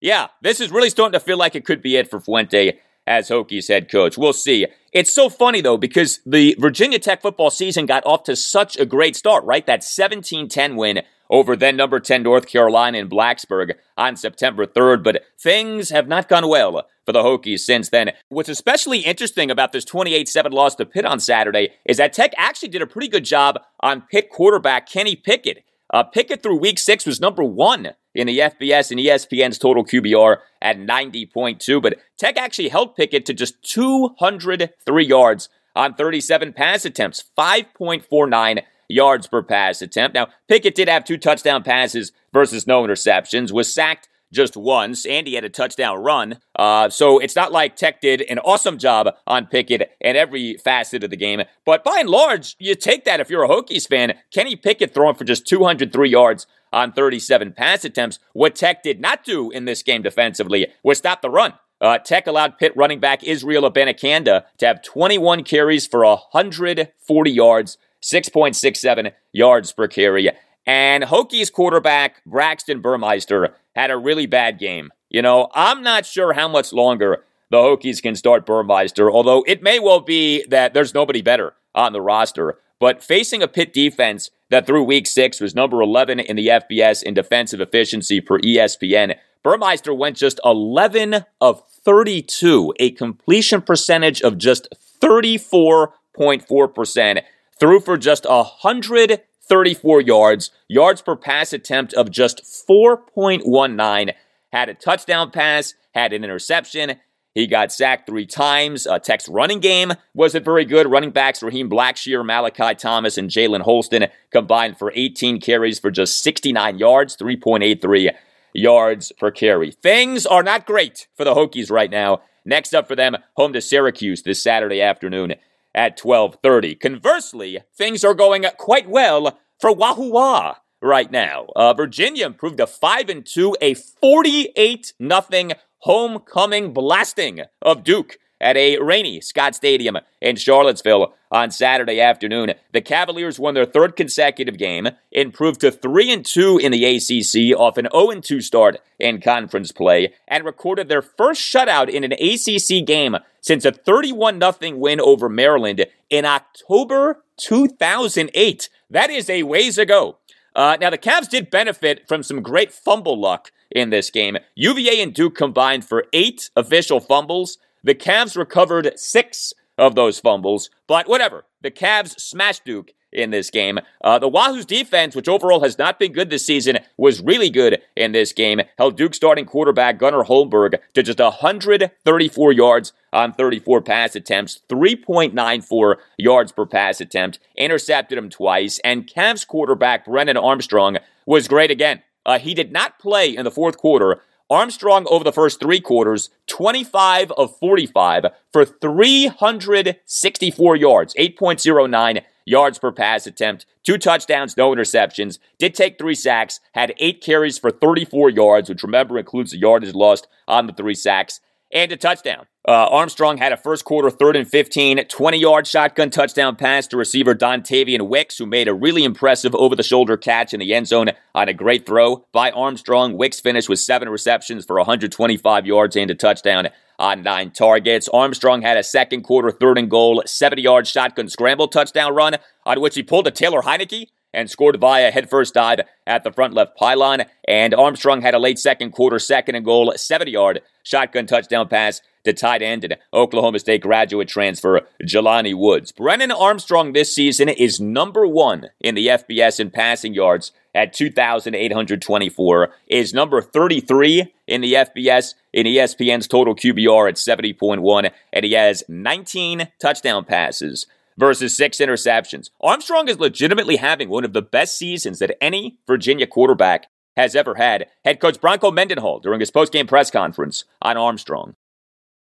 Yeah, 0.00 0.28
this 0.42 0.60
is 0.60 0.70
really 0.70 0.90
starting 0.90 1.18
to 1.18 1.24
feel 1.24 1.38
like 1.38 1.54
it 1.54 1.64
could 1.64 1.82
be 1.82 1.96
it 1.96 2.10
for 2.10 2.20
Fuente 2.20 2.78
as 3.08 3.28
Hokies 3.28 3.68
head 3.68 3.90
coach. 3.90 4.16
We'll 4.16 4.32
see. 4.32 4.66
It's 4.92 5.12
so 5.12 5.28
funny 5.28 5.60
though 5.60 5.76
because 5.76 6.20
the 6.24 6.56
Virginia 6.58 6.98
Tech 6.98 7.22
football 7.22 7.50
season 7.50 7.86
got 7.86 8.06
off 8.06 8.24
to 8.24 8.36
such 8.36 8.76
a 8.76 8.86
great 8.86 9.16
start, 9.16 9.44
right? 9.44 9.66
That 9.66 9.80
17-10 9.80 10.76
win 10.76 11.02
over 11.30 11.56
then 11.56 11.76
number 11.76 12.00
10 12.00 12.22
North 12.22 12.46
Carolina 12.46 12.98
in 12.98 13.08
Blacksburg 13.08 13.74
on 13.96 14.16
September 14.16 14.66
3rd, 14.66 15.02
but 15.02 15.24
things 15.38 15.90
have 15.90 16.08
not 16.08 16.28
gone 16.28 16.48
well 16.48 16.86
for 17.04 17.12
the 17.12 17.22
Hokies 17.22 17.60
since 17.60 17.90
then. 17.90 18.12
What's 18.28 18.48
especially 18.48 19.00
interesting 19.00 19.50
about 19.50 19.72
this 19.72 19.84
28-7 19.84 20.52
loss 20.52 20.74
to 20.76 20.86
Pitt 20.86 21.04
on 21.04 21.20
Saturday 21.20 21.70
is 21.84 21.98
that 21.98 22.12
Tech 22.12 22.32
actually 22.36 22.68
did 22.68 22.82
a 22.82 22.86
pretty 22.86 23.08
good 23.08 23.24
job 23.24 23.60
on 23.80 24.02
Pitt 24.02 24.30
quarterback 24.30 24.88
Kenny 24.88 25.16
Pickett. 25.16 25.64
Uh, 25.92 26.02
Pickett 26.02 26.42
through 26.42 26.58
week 26.58 26.78
six 26.78 27.06
was 27.06 27.20
number 27.20 27.42
one 27.42 27.90
in 28.18 28.26
the 28.26 28.40
FBS 28.40 28.90
and 28.90 28.98
ESPN's 28.98 29.58
total 29.58 29.84
QBR 29.84 30.38
at 30.60 30.76
90.2, 30.76 31.80
but 31.80 31.98
Tech 32.18 32.36
actually 32.36 32.68
held 32.68 32.96
Pickett 32.96 33.24
to 33.26 33.32
just 33.32 33.62
203 33.62 35.06
yards 35.06 35.48
on 35.76 35.94
37 35.94 36.52
pass 36.52 36.84
attempts, 36.84 37.22
5.49 37.38 38.62
yards 38.88 39.28
per 39.28 39.42
pass 39.42 39.80
attempt. 39.80 40.14
Now, 40.14 40.26
Pickett 40.48 40.74
did 40.74 40.88
have 40.88 41.04
two 41.04 41.16
touchdown 41.16 41.62
passes 41.62 42.10
versus 42.32 42.66
no 42.66 42.82
interceptions, 42.82 43.52
was 43.52 43.72
sacked 43.72 44.08
just 44.32 44.56
once. 44.56 45.06
Andy 45.06 45.34
had 45.34 45.44
a 45.44 45.48
touchdown 45.48 45.98
run. 45.98 46.38
Uh, 46.56 46.88
so 46.88 47.18
it's 47.18 47.36
not 47.36 47.52
like 47.52 47.76
Tech 47.76 48.00
did 48.00 48.22
an 48.22 48.38
awesome 48.40 48.78
job 48.78 49.08
on 49.26 49.46
Pickett 49.46 49.90
in 50.00 50.16
every 50.16 50.54
facet 50.56 51.04
of 51.04 51.10
the 51.10 51.16
game. 51.16 51.42
But 51.64 51.84
by 51.84 51.98
and 52.00 52.08
large, 52.08 52.56
you 52.58 52.74
take 52.74 53.04
that 53.04 53.20
if 53.20 53.30
you're 53.30 53.44
a 53.44 53.48
Hokies 53.48 53.88
fan. 53.88 54.14
Kenny 54.32 54.56
Pickett 54.56 54.94
throwing 54.94 55.14
for 55.14 55.24
just 55.24 55.46
203 55.46 56.08
yards 56.08 56.46
on 56.72 56.92
37 56.92 57.52
pass 57.52 57.84
attempts. 57.84 58.18
What 58.32 58.54
Tech 58.54 58.82
did 58.82 59.00
not 59.00 59.24
do 59.24 59.50
in 59.50 59.64
this 59.64 59.82
game 59.82 60.02
defensively 60.02 60.68
was 60.82 60.98
stop 60.98 61.22
the 61.22 61.30
run. 61.30 61.54
Uh, 61.80 61.98
Tech 61.98 62.26
allowed 62.26 62.58
Pitt 62.58 62.72
running 62.76 63.00
back 63.00 63.22
Israel 63.22 63.70
Abanikanda 63.70 64.44
to 64.58 64.66
have 64.66 64.82
21 64.82 65.44
carries 65.44 65.86
for 65.86 66.04
140 66.04 67.30
yards, 67.30 67.78
6.67 68.02 69.12
yards 69.32 69.72
per 69.72 69.86
carry. 69.86 70.30
And 70.68 71.02
Hokies 71.04 71.50
quarterback 71.50 72.22
Braxton 72.26 72.82
Burmeister 72.82 73.54
had 73.74 73.90
a 73.90 73.96
really 73.96 74.26
bad 74.26 74.58
game. 74.58 74.90
You 75.08 75.22
know, 75.22 75.48
I'm 75.54 75.82
not 75.82 76.04
sure 76.04 76.34
how 76.34 76.46
much 76.46 76.74
longer 76.74 77.24
the 77.50 77.56
Hokies 77.56 78.02
can 78.02 78.14
start 78.14 78.44
Burmeister, 78.44 79.10
although 79.10 79.42
it 79.46 79.62
may 79.62 79.78
well 79.78 80.00
be 80.00 80.44
that 80.50 80.74
there's 80.74 80.92
nobody 80.92 81.22
better 81.22 81.54
on 81.74 81.94
the 81.94 82.02
roster. 82.02 82.58
But 82.78 83.02
facing 83.02 83.42
a 83.42 83.48
Pitt 83.48 83.72
defense 83.72 84.30
that 84.50 84.66
through 84.66 84.84
week 84.84 85.06
six 85.06 85.40
was 85.40 85.54
number 85.54 85.80
11 85.80 86.20
in 86.20 86.36
the 86.36 86.48
FBS 86.48 87.02
in 87.02 87.14
defensive 87.14 87.62
efficiency 87.62 88.20
per 88.20 88.38
ESPN, 88.38 89.16
Burmeister 89.42 89.94
went 89.94 90.18
just 90.18 90.38
11 90.44 91.24
of 91.40 91.66
32, 91.66 92.74
a 92.78 92.90
completion 92.90 93.62
percentage 93.62 94.20
of 94.20 94.36
just 94.36 94.68
34.4%, 95.00 97.22
threw 97.58 97.80
for 97.80 97.96
just 97.96 98.26
100 98.28 99.22
34 99.48 100.02
yards, 100.02 100.50
yards 100.68 101.02
per 101.02 101.16
pass 101.16 101.52
attempt 101.52 101.94
of 101.94 102.10
just 102.10 102.42
4.19, 102.68 104.12
had 104.52 104.68
a 104.68 104.74
touchdown 104.74 105.30
pass, 105.30 105.74
had 105.94 106.12
an 106.12 106.24
interception. 106.24 106.96
He 107.34 107.46
got 107.46 107.70
sacked 107.70 108.08
three 108.08 108.26
times. 108.26 108.86
Uh, 108.86 108.98
Tech's 108.98 109.28
running 109.28 109.60
game 109.60 109.92
wasn't 110.14 110.44
very 110.44 110.64
good. 110.64 110.90
Running 110.90 111.10
backs 111.10 111.42
Raheem 111.42 111.70
Blackshear, 111.70 112.24
Malachi 112.24 112.74
Thomas, 112.74 113.16
and 113.16 113.30
Jalen 113.30 113.60
Holston 113.60 114.06
combined 114.30 114.78
for 114.78 114.92
18 114.94 115.40
carries 115.40 115.78
for 115.78 115.90
just 115.90 116.22
69 116.22 116.78
yards, 116.78 117.16
3.83 117.16 118.10
yards 118.54 119.12
per 119.12 119.30
carry. 119.30 119.70
Things 119.70 120.26
are 120.26 120.42
not 120.42 120.66
great 120.66 121.06
for 121.14 121.24
the 121.24 121.34
Hokies 121.34 121.70
right 121.70 121.90
now. 121.90 122.22
Next 122.44 122.74
up 122.74 122.88
for 122.88 122.96
them, 122.96 123.16
home 123.34 123.52
to 123.52 123.60
Syracuse 123.60 124.22
this 124.22 124.42
Saturday 124.42 124.80
afternoon 124.80 125.34
at 125.74 125.96
12:30. 125.96 126.74
Conversely, 126.74 127.60
things 127.76 128.04
are 128.04 128.14
going 128.14 128.44
quite 128.58 128.88
well 128.88 129.38
for 129.60 129.72
Wahoo 129.72 130.10
Wah 130.10 130.56
right 130.80 131.10
now. 131.10 131.46
Uh, 131.56 131.72
Virginia 131.72 132.26
improved 132.26 132.58
to 132.58 132.66
5 132.66 133.08
and 133.08 133.26
2, 133.26 133.56
a 133.60 133.74
48 133.74 134.92
nothing 134.98 135.52
homecoming 135.78 136.72
blasting 136.72 137.42
of 137.62 137.84
Duke 137.84 138.18
at 138.40 138.56
a 138.56 138.78
rainy 138.78 139.20
Scott 139.20 139.54
Stadium 139.54 139.98
in 140.20 140.36
Charlottesville 140.36 141.14
on 141.30 141.50
Saturday 141.50 142.00
afternoon. 142.00 142.54
The 142.72 142.80
Cavaliers 142.80 143.38
won 143.38 143.54
their 143.54 143.64
third 143.64 143.96
consecutive 143.96 144.58
game, 144.58 144.88
improved 145.12 145.60
to 145.60 145.70
3 145.70 146.12
and 146.12 146.24
2 146.24 146.58
in 146.58 146.72
the 146.72 146.84
ACC 146.84 147.58
off 147.58 147.76
an 147.76 147.88
0 147.92 148.10
and 148.10 148.24
2 148.24 148.40
start 148.40 148.78
in 148.98 149.20
conference 149.20 149.72
play, 149.72 150.14
and 150.26 150.44
recorded 150.44 150.88
their 150.88 151.02
first 151.02 151.40
shutout 151.40 151.88
in 151.88 152.04
an 152.04 152.12
ACC 152.12 152.86
game 152.86 153.16
since 153.40 153.64
a 153.64 153.72
31 153.72 154.40
0 154.40 154.76
win 154.76 155.00
over 155.00 155.28
Maryland 155.28 155.86
in 156.10 156.24
October 156.24 157.22
2008. 157.38 158.68
That 158.90 159.10
is 159.10 159.28
a 159.28 159.42
ways 159.42 159.78
ago. 159.78 160.18
Uh, 160.54 160.76
now, 160.80 160.90
the 160.90 160.98
Cavs 160.98 161.28
did 161.28 161.50
benefit 161.50 162.08
from 162.08 162.22
some 162.22 162.42
great 162.42 162.72
fumble 162.72 163.20
luck 163.20 163.52
in 163.70 163.90
this 163.90 164.10
game. 164.10 164.38
UVA 164.54 165.00
and 165.00 165.14
Duke 165.14 165.36
combined 165.36 165.84
for 165.84 166.06
eight 166.12 166.50
official 166.56 167.00
fumbles. 167.00 167.58
The 167.84 167.94
Cavs 167.94 168.36
recovered 168.36 168.92
six 168.96 169.52
of 169.76 169.94
those 169.94 170.18
fumbles, 170.18 170.70
but 170.86 171.08
whatever. 171.08 171.44
The 171.62 171.70
Cavs 171.70 172.18
smashed 172.20 172.64
Duke 172.64 172.92
in 173.12 173.30
this 173.30 173.50
game. 173.50 173.78
Uh, 174.02 174.18
the 174.18 174.28
Wahoo's 174.28 174.66
defense, 174.66 175.16
which 175.16 175.28
overall 175.28 175.62
has 175.62 175.78
not 175.78 175.98
been 175.98 176.12
good 176.12 176.30
this 176.30 176.44
season, 176.44 176.78
was 176.96 177.22
really 177.22 177.50
good 177.50 177.80
in 177.96 178.12
this 178.12 178.32
game. 178.32 178.60
Held 178.76 178.96
Duke 178.96 179.14
starting 179.14 179.46
quarterback 179.46 179.98
Gunnar 179.98 180.24
Holmberg 180.24 180.78
to 180.94 181.02
just 181.02 181.18
134 181.18 182.52
yards 182.52 182.92
on 183.12 183.32
34 183.32 183.80
pass 183.82 184.14
attempts, 184.14 184.60
3.94 184.68 185.96
yards 186.18 186.52
per 186.52 186.66
pass 186.66 187.00
attempt, 187.00 187.38
intercepted 187.56 188.18
him 188.18 188.28
twice, 188.28 188.78
and 188.84 189.06
Cavs 189.06 189.46
quarterback 189.46 190.04
Brennan 190.04 190.36
Armstrong 190.36 190.98
was 191.24 191.48
great 191.48 191.70
again. 191.70 192.02
Uh, 192.26 192.38
he 192.38 192.52
did 192.52 192.72
not 192.72 192.98
play 192.98 193.34
in 193.34 193.44
the 193.44 193.50
fourth 193.50 193.78
quarter, 193.78 194.20
Armstrong 194.50 195.06
over 195.10 195.24
the 195.24 195.32
first 195.32 195.60
three 195.60 195.80
quarters, 195.80 196.30
25 196.46 197.32
of 197.32 197.58
45 197.58 198.26
for 198.50 198.64
364 198.64 200.76
yards, 200.76 201.14
8.09 201.14 202.22
yards 202.46 202.78
per 202.78 202.90
pass 202.90 203.26
attempt, 203.26 203.66
two 203.84 203.98
touchdowns, 203.98 204.56
no 204.56 204.74
interceptions, 204.74 205.38
did 205.58 205.74
take 205.74 205.98
three 205.98 206.14
sacks, 206.14 206.60
had 206.72 206.94
eight 206.98 207.22
carries 207.22 207.58
for 207.58 207.70
34 207.70 208.30
yards, 208.30 208.70
which 208.70 208.82
remember 208.82 209.18
includes 209.18 209.50
the 209.50 209.58
yardage 209.58 209.94
lost 209.94 210.26
on 210.46 210.66
the 210.66 210.72
three 210.72 210.94
sacks, 210.94 211.40
and 211.72 211.92
a 211.92 211.96
touchdown. 211.96 212.46
Uh, 212.66 212.86
Armstrong 212.90 213.38
had 213.38 213.52
a 213.52 213.56
first 213.56 213.84
quarter 213.84 214.10
third 214.10 214.36
and 214.36 214.48
15, 214.48 215.06
20 215.06 215.38
yard 215.38 215.66
shotgun 215.66 216.10
touchdown 216.10 216.54
pass 216.54 216.86
to 216.86 216.96
receiver 216.96 217.34
Dontayvion 217.34 218.08
Wicks, 218.08 218.36
who 218.36 218.46
made 218.46 218.68
a 218.68 218.74
really 218.74 219.04
impressive 219.04 219.54
over 219.54 219.74
the 219.74 219.82
shoulder 219.82 220.16
catch 220.16 220.52
in 220.52 220.60
the 220.60 220.74
end 220.74 220.86
zone 220.86 221.08
on 221.34 221.48
a 221.48 221.54
great 221.54 221.86
throw 221.86 222.26
by 222.32 222.50
Armstrong. 222.50 223.16
Wicks 223.16 223.40
finished 223.40 223.68
with 223.68 223.80
seven 223.80 224.08
receptions 224.08 224.66
for 224.66 224.76
125 224.76 225.66
yards 225.66 225.96
and 225.96 226.10
a 226.10 226.14
touchdown 226.14 226.68
on 226.98 227.22
nine 227.22 227.50
targets. 227.50 228.08
Armstrong 228.12 228.60
had 228.60 228.76
a 228.76 228.82
second 228.82 229.22
quarter 229.22 229.50
third 229.50 229.78
and 229.78 229.88
goal, 229.88 230.22
70 230.26 230.60
yard 230.60 230.86
shotgun 230.86 231.28
scramble 231.28 231.68
touchdown 231.68 232.14
run 232.14 232.36
on 232.66 232.80
which 232.80 232.96
he 232.96 233.02
pulled 233.02 233.26
a 233.26 233.30
Taylor 233.30 233.62
Heinicke 233.62 234.08
and 234.34 234.50
scored 234.50 234.78
via 234.78 235.10
headfirst 235.10 235.54
dive 235.54 235.80
at 236.06 236.22
the 236.22 236.32
front 236.32 236.54
left 236.54 236.76
pylon. 236.76 237.22
And 237.46 237.74
Armstrong 237.74 238.20
had 238.20 238.34
a 238.34 238.38
late 238.38 238.58
second 238.58 238.92
quarter 238.92 239.18
second 239.18 239.54
and 239.54 239.64
goal, 239.64 239.92
70 239.96 240.30
yard 240.30 240.60
shotgun 240.88 241.26
touchdown 241.26 241.68
pass 241.68 242.00
to 242.24 242.32
tight 242.32 242.62
end 242.62 242.84
and 242.84 242.96
Oklahoma 243.12 243.58
State 243.58 243.82
graduate 243.82 244.28
transfer 244.28 244.80
Jelani 245.02 245.54
Woods. 245.54 245.92
Brennan 245.92 246.30
Armstrong 246.32 246.92
this 246.92 247.14
season 247.14 247.48
is 247.48 247.78
number 247.80 248.26
one 248.26 248.68
in 248.80 248.94
the 248.94 249.08
FBS 249.08 249.60
in 249.60 249.70
passing 249.70 250.14
yards 250.14 250.52
at 250.74 250.92
2,824, 250.92 252.72
is 252.86 253.12
number 253.12 253.42
33 253.42 254.32
in 254.46 254.60
the 254.60 254.74
FBS 254.74 255.34
in 255.52 255.66
ESPN's 255.66 256.26
total 256.26 256.54
QBR 256.54 257.08
at 257.08 257.16
70.1, 257.16 258.10
and 258.32 258.44
he 258.44 258.52
has 258.52 258.84
19 258.88 259.68
touchdown 259.80 260.24
passes 260.24 260.86
versus 261.18 261.56
six 261.56 261.78
interceptions. 261.78 262.50
Armstrong 262.62 263.08
is 263.08 263.18
legitimately 263.18 263.76
having 263.76 264.08
one 264.08 264.24
of 264.24 264.32
the 264.32 264.42
best 264.42 264.78
seasons 264.78 265.18
that 265.18 265.36
any 265.42 265.78
Virginia 265.86 266.26
quarterback 266.26 266.86
has 267.18 267.34
ever 267.34 267.56
had. 267.56 267.88
Head 268.04 268.20
coach 268.20 268.40
Bronco 268.40 268.70
Mendenhall 268.70 269.18
during 269.18 269.40
his 269.40 269.50
postgame 269.50 269.88
press 269.88 270.10
conference 270.10 270.64
on 270.80 270.96
Armstrong. 270.96 271.56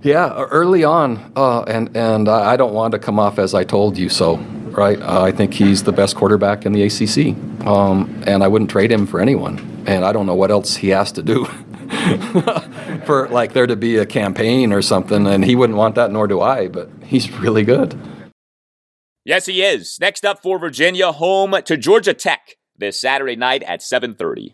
Yeah, 0.01 0.45
early 0.51 0.84
on, 0.84 1.34
uh, 1.35 1.64
and 1.64 1.95
and 1.97 2.30
I 2.30 2.55
don't 2.55 2.73
want 2.73 2.91
to 2.91 2.99
come 2.99 3.19
off 3.19 3.39
as 3.39 3.53
I 3.53 3.64
told 3.64 3.97
you 3.97 4.09
so, 4.09 4.38
right? 4.69 5.01
Uh, 5.01 5.23
I 5.23 5.31
think 5.31 5.55
he's 5.55 5.84
the 5.84 5.91
best 5.91 6.15
quarterback 6.15 6.68
in 6.68 6.72
the 6.72 6.84
ACC, 6.84 7.35
um, 7.68 8.23
and 8.27 8.43
I 8.43 8.47
wouldn't 8.47 8.69
trade 8.69 8.91
him 8.91 9.07
for 9.07 9.19
anyone. 9.19 9.57
And 9.88 10.05
I 10.05 10.14
don't 10.14 10.27
know 10.27 10.35
what 10.35 10.51
else 10.51 10.76
he 10.76 10.89
has 10.89 11.11
to 11.14 11.23
do 11.23 11.45
for 13.05 13.27
like 13.30 13.53
there 13.53 13.65
to 13.65 13.76
be 13.76 13.97
a 13.97 14.05
campaign 14.05 14.72
or 14.72 14.84
something, 14.84 15.26
and 15.26 15.43
he 15.43 15.55
wouldn't 15.55 15.77
want 15.77 15.95
that, 15.95 16.11
nor 16.11 16.27
do 16.27 16.41
I. 16.41 16.68
But 16.68 16.89
he's 17.03 17.31
really 17.39 17.64
good. 17.64 17.99
Yes, 19.26 19.47
he 19.47 19.64
is. 19.64 19.99
Next 19.99 20.23
up 20.23 20.43
for 20.43 20.59
Virginia, 20.59 21.11
home 21.11 21.55
to 21.65 21.76
Georgia 21.76 22.14
Tech 22.14 22.55
this 22.77 23.01
Saturday 23.01 23.35
night 23.35 23.64
at 23.64 23.81
7:30. 23.81 24.53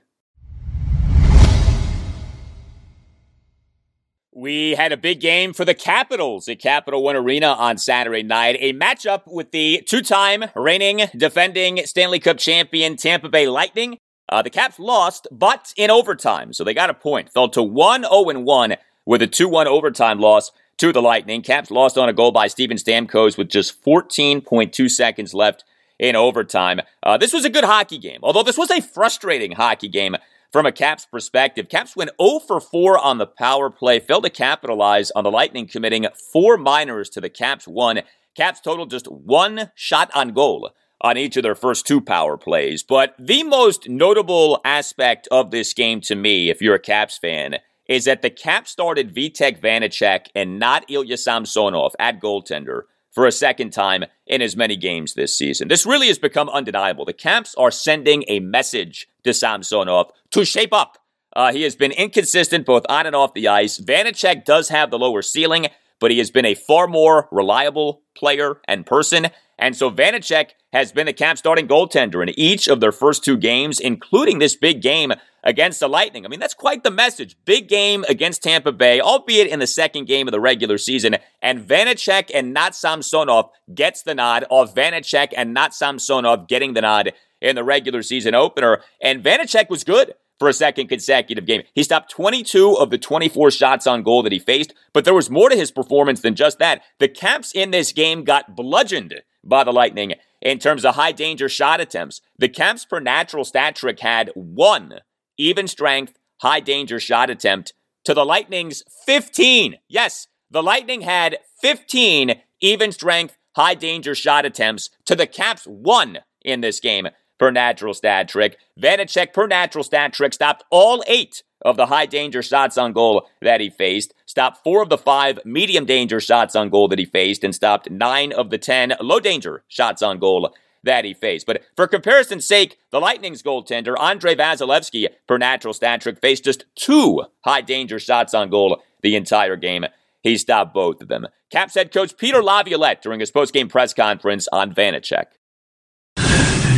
We 4.36 4.72
had 4.72 4.92
a 4.92 4.98
big 4.98 5.20
game 5.20 5.54
for 5.54 5.64
the 5.64 5.76
Capitals 5.76 6.48
at 6.48 6.58
Capital 6.58 7.04
One 7.04 7.16
Arena 7.16 7.50
on 7.50 7.78
Saturday 7.78 8.24
night. 8.24 8.58
A 8.60 8.74
matchup 8.74 9.22
with 9.28 9.52
the 9.52 9.84
two 9.88 10.02
time 10.02 10.46
reigning 10.56 11.02
defending 11.16 11.86
Stanley 11.86 12.20
Cup 12.20 12.40
champion 12.40 12.96
Tampa 12.96 13.30
Bay 13.30 13.48
Lightning. 13.48 14.00
Uh, 14.28 14.42
the 14.42 14.50
Caps 14.50 14.80
lost, 14.80 15.28
but 15.32 15.72
in 15.78 15.92
overtime, 15.92 16.52
so 16.52 16.64
they 16.64 16.74
got 16.74 16.90
a 16.90 16.96
point. 16.96 17.32
Fell 17.32 17.48
to 17.50 17.62
1 17.62 18.06
0 18.06 18.40
1 18.40 18.76
with 19.06 19.22
a 19.22 19.28
2 19.28 19.48
1 19.48 19.68
overtime 19.68 20.20
loss 20.20 20.52
to 20.78 20.92
the 20.92 21.02
Lightning. 21.02 21.44
Caps 21.44 21.70
lost 21.70 21.96
on 21.96 22.10
a 22.10 22.14
goal 22.14 22.32
by 22.32 22.48
Steven 22.48 22.78
Stamkos 22.78 23.38
with 23.38 23.50
just 23.50 23.84
14.2 23.84 24.90
seconds 24.90 25.36
left 25.36 25.64
in 26.00 26.16
overtime. 26.16 26.82
Uh, 27.04 27.18
this 27.18 27.34
was 27.34 27.46
a 27.46 27.52
good 27.52 27.66
hockey 27.66 28.00
game, 28.00 28.20
although 28.24 28.42
this 28.42 28.58
was 28.58 28.72
a 28.72 28.82
frustrating 28.82 29.52
hockey 29.52 29.90
game 29.90 30.16
from 30.54 30.68
a 30.68 30.72
Caps 30.72 31.08
perspective, 31.08 31.68
Caps 31.68 31.96
went 31.96 32.12
0 32.22 32.40
for 32.48 32.62
4 32.62 33.00
on 33.00 33.18
the 33.18 33.26
power 33.26 33.72
play, 33.72 34.00
failed 34.00 34.24
to 34.24 34.30
capitalize 34.30 35.10
on 35.12 35.24
the 35.24 35.32
Lightning 35.32 35.68
committing 35.68 36.06
four 36.32 36.58
minors 36.58 37.10
to 37.10 37.20
the 37.20 37.30
Caps 37.30 37.68
one. 37.68 38.02
Caps 38.36 38.62
total 38.62 38.86
just 38.86 39.12
one 39.12 39.72
shot 39.74 40.12
on 40.14 40.30
goal 40.30 40.70
on 41.02 41.18
each 41.18 41.36
of 41.38 41.44
their 41.44 41.56
first 41.56 41.88
two 41.88 42.00
power 42.00 42.38
plays. 42.38 42.84
But 42.84 43.16
the 43.18 43.42
most 43.42 43.90
notable 43.90 44.62
aspect 44.64 45.28
of 45.32 45.50
this 45.50 45.74
game 45.74 46.02
to 46.02 46.16
me, 46.16 46.52
if 46.52 46.62
you're 46.62 46.76
a 46.76 46.80
Caps 46.80 47.18
fan, 47.18 47.58
is 47.90 48.06
that 48.06 48.22
the 48.22 48.30
Caps 48.30 48.70
started 48.70 49.14
Vitek 49.14 49.60
Vanecek 49.60 50.28
and 50.36 50.60
not 50.60 50.86
Ilya 50.88 51.18
Samsonov 51.18 51.96
at 51.98 52.22
goaltender 52.22 52.84
for 53.14 53.26
a 53.26 53.32
second 53.32 53.72
time 53.72 54.04
in 54.26 54.42
as 54.42 54.58
many 54.58 54.76
games 54.76 55.14
this 55.14 55.38
season. 55.38 55.68
This 55.68 55.86
really 55.86 56.08
has 56.08 56.20
become 56.20 56.50
undeniable. 56.50 57.06
The 57.06 57.14
Caps 57.14 57.56
are 57.56 57.72
sending 57.72 58.24
a 58.28 58.40
message 58.40 59.08
to 59.24 59.34
Samsonov 59.34 60.12
to 60.32 60.44
shape 60.44 60.74
up. 60.74 60.98
Uh, 61.36 61.52
he 61.52 61.64
has 61.64 61.76
been 61.76 61.92
inconsistent 61.92 62.66
both 62.66 62.86
on 62.90 63.06
and 63.06 63.16
off 63.16 63.34
the 63.34 63.48
ice. 63.48 63.80
Vanecek 63.80 64.46
does 64.46 64.70
have 64.70 64.92
the 64.92 65.00
lower 65.00 65.22
ceiling, 65.22 65.68
but 66.00 66.12
he 66.12 66.18
has 66.18 66.32
been 66.32 66.46
a 66.46 66.56
far 66.56 66.88
more 66.88 67.28
reliable 67.32 68.02
player 68.16 68.60
and 68.68 68.86
person. 68.86 69.28
And 69.64 69.78
so 69.78 69.90
Vanecek 69.90 70.50
has 70.74 70.92
been 70.92 71.06
the 71.06 71.14
Cap 71.14 71.38
starting 71.38 71.70
goaltender 71.70 72.22
in 72.22 72.38
each 72.38 72.68
of 72.68 72.82
their 72.82 72.92
first 72.92 73.24
two 73.24 73.38
games, 73.38 73.80
including 73.80 74.40
this 74.40 74.58
big 74.58 74.82
game 74.82 75.14
against 75.42 75.80
the 75.80 75.88
Lightning. 75.88 76.26
I 76.26 76.28
mean, 76.28 76.42
that's 76.42 76.54
quite 76.54 76.84
the 76.84 76.92
message. 76.92 77.38
Big 77.46 77.70
game 77.70 78.04
against 78.10 78.44
Tampa 78.44 78.74
Bay, 78.74 79.00
albeit 79.00 79.48
in 79.48 79.60
the 79.60 79.68
second 79.68 80.04
game 80.06 80.28
of 80.28 80.34
the 80.34 80.42
regular 80.42 80.78
season. 80.78 81.16
And 81.42 81.66
Vanecek 81.66 82.30
and 82.34 82.54
not 82.54 82.76
Samsonov 82.76 83.52
gets 83.74 84.04
the 84.04 84.14
nod 84.14 84.44
of 84.52 84.76
Vanecek 84.76 85.30
and 85.34 85.54
not 85.54 85.74
Samsonov 85.74 86.50
getting 86.50 86.74
the 86.74 86.82
nod 86.82 87.14
in 87.40 87.56
the 87.56 87.64
regular 87.64 88.02
season 88.02 88.36
opener. 88.36 88.82
And 89.02 89.24
Vanecek 89.24 89.70
was 89.70 89.86
good 89.86 90.14
for 90.40 90.50
a 90.50 90.54
second 90.54 90.90
consecutive 90.90 91.46
game. 91.46 91.64
He 91.74 91.84
stopped 91.84 92.12
22 92.12 92.74
of 92.74 92.90
the 92.90 92.98
24 92.98 93.50
shots 93.52 93.88
on 93.88 94.04
goal 94.04 94.24
that 94.24 94.34
he 94.34 94.40
faced, 94.40 94.74
but 94.92 95.06
there 95.06 95.14
was 95.14 95.30
more 95.30 95.48
to 95.48 95.56
his 95.56 95.72
performance 95.72 96.20
than 96.20 96.36
just 96.36 96.60
that. 96.60 96.82
The 97.00 97.08
Caps 97.08 97.54
in 97.54 97.72
this 97.72 97.94
game 97.94 98.26
got 98.26 98.58
bludgeoned 98.58 99.22
by 99.44 99.64
the 99.64 99.72
Lightning 99.72 100.14
in 100.42 100.60
terms 100.60 100.86
of 100.86 100.96
high 100.96 101.12
danger 101.12 101.50
shot 101.50 101.82
attempts. 101.82 102.22
The 102.38 102.50
Caps 102.50 102.86
per 102.86 103.00
natural 103.00 103.46
stat 103.46 103.76
trick 103.76 104.00
had 104.00 104.32
one 104.36 105.00
even 105.38 105.68
strength, 105.68 106.18
high 106.42 106.60
danger 106.60 107.00
shot 107.00 107.30
attempt 107.30 107.74
to 108.06 108.14
the 108.14 108.26
Lightning's 108.26 108.84
15. 109.06 109.78
Yes, 109.88 110.28
the 110.52 110.64
Lightning 110.64 111.02
had 111.02 111.38
15 111.62 112.42
even 112.62 112.92
strength, 112.92 113.38
high 113.56 113.76
danger 113.76 114.16
shot 114.16 114.46
attempts 114.46 114.90
to 115.06 115.16
the 115.16 115.28
Caps 115.28 115.66
one 115.66 116.20
in 116.42 116.62
this 116.62 116.80
game 116.80 117.08
per 117.44 117.52
natural 117.52 117.94
stat 117.94 118.30
trick. 118.30 118.58
Vanecek 118.80 119.34
per 119.34 119.48
natural 119.48 119.84
stat 119.84 120.14
trick 120.14 120.34
stopped 120.34 120.64
all 120.72 121.04
eight 121.08 121.44
of 121.66 121.76
the 121.76 121.88
high 121.88 122.06
danger 122.06 122.42
shots 122.42 122.78
on 122.78 122.94
goal 122.94 123.28
that 123.42 123.60
he 123.60 123.70
faced, 123.70 124.14
stopped 124.26 124.64
four 124.64 124.82
of 124.82 124.88
the 124.88 124.98
five 124.98 125.38
medium 125.44 125.84
danger 125.84 126.22
shots 126.22 126.56
on 126.56 126.70
goal 126.70 126.88
that 126.88 127.00
he 127.00 127.04
faced, 127.04 127.44
and 127.44 127.54
stopped 127.54 127.92
nine 127.92 128.32
of 128.32 128.50
the 128.50 128.58
ten 128.58 128.94
low 129.02 129.20
danger 129.20 129.66
shots 129.68 130.02
on 130.02 130.20
goal 130.20 130.56
that 130.86 131.04
he 131.04 131.14
faced. 131.14 131.46
But 131.46 131.64
for 131.76 131.86
comparison's 131.86 132.48
sake, 132.48 132.78
the 132.92 133.02
Lightning's 133.02 133.44
goaltender, 133.44 134.00
Andrei 134.00 134.36
Vasilevskiy, 134.36 135.08
per 135.28 135.38
natural 135.38 135.74
stat 135.74 136.00
trick, 136.00 136.22
faced 136.22 136.46
just 136.46 136.64
two 136.76 137.26
high 137.44 137.60
danger 137.60 138.00
shots 138.00 138.34
on 138.34 138.50
goal 138.50 138.82
the 139.02 139.18
entire 139.18 139.58
game. 139.58 139.84
He 140.22 140.38
stopped 140.38 140.74
both 140.74 141.02
of 141.02 141.10
them. 141.10 141.28
Caps 141.52 141.76
head 141.76 141.92
coach 141.92 142.16
Peter 142.16 142.42
Laviolette 142.42 143.02
during 143.02 143.20
his 143.20 143.32
post-game 143.32 143.68
press 143.68 143.94
conference 143.94 144.48
on 144.54 144.74
Vanecek. 144.74 145.26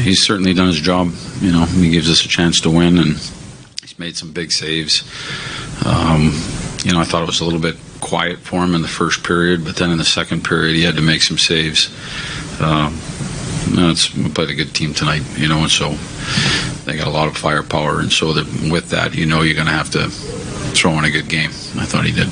He's 0.06 0.23
certainly 0.23 0.53
done 0.53 0.68
his 0.68 0.80
job. 0.80 1.11
You 1.41 1.52
know, 1.52 1.65
he 1.65 1.90
gives 1.90 2.11
us 2.11 2.23
a 2.23 2.27
chance 2.27 2.61
to 2.61 2.69
win, 2.69 2.99
and 2.99 3.14
he's 3.82 3.98
made 3.98 4.15
some 4.15 4.32
big 4.32 4.52
saves. 4.52 5.02
Um, 5.84 6.32
you 6.84 6.94
know, 6.94 6.99
I 6.99 7.06
thought 7.06 7.23
it 7.23 7.26
was 7.26 7.41
a 7.41 7.44
little 7.44 7.60
bit 7.60 7.76
quiet 8.02 8.38
for 8.38 8.64
him 8.64 8.76
in 8.76 8.84
the 8.84 8.88
first 8.88 9.23
period, 9.23 9.65
but 9.65 9.77
then 9.77 9.90
in 9.90 9.98
the 9.98 10.06
second 10.06 10.44
period, 10.45 10.76
he 10.76 10.84
had 10.84 10.95
to 10.98 11.02
make 11.02 11.23
some 11.23 11.40
saves. 11.40 11.90
Um, 12.61 12.95
it's 13.90 14.15
we 14.15 14.30
played 14.30 14.52
a 14.52 14.53
good 14.53 14.76
team 14.76 14.94
tonight, 14.94 15.23
you 15.40 15.48
know, 15.48 15.64
and 15.64 15.72
so 15.72 15.90
they 16.86 16.95
got 16.95 17.07
a 17.07 17.10
lot 17.10 17.27
of 17.27 17.36
firepower, 17.36 17.99
and 17.99 18.11
so 18.11 18.32
that 18.34 18.45
with 18.72 18.91
that, 18.91 19.15
you 19.15 19.26
know, 19.26 19.41
you're 19.41 19.56
going 19.56 19.65
to 19.65 19.73
have 19.73 19.90
to 19.90 20.07
throw 20.76 20.91
in 20.99 21.06
a 21.06 21.10
good 21.10 21.30
game. 21.30 21.49
I 21.49 21.86
thought 21.86 22.06
he 22.06 22.11
did. 22.11 22.30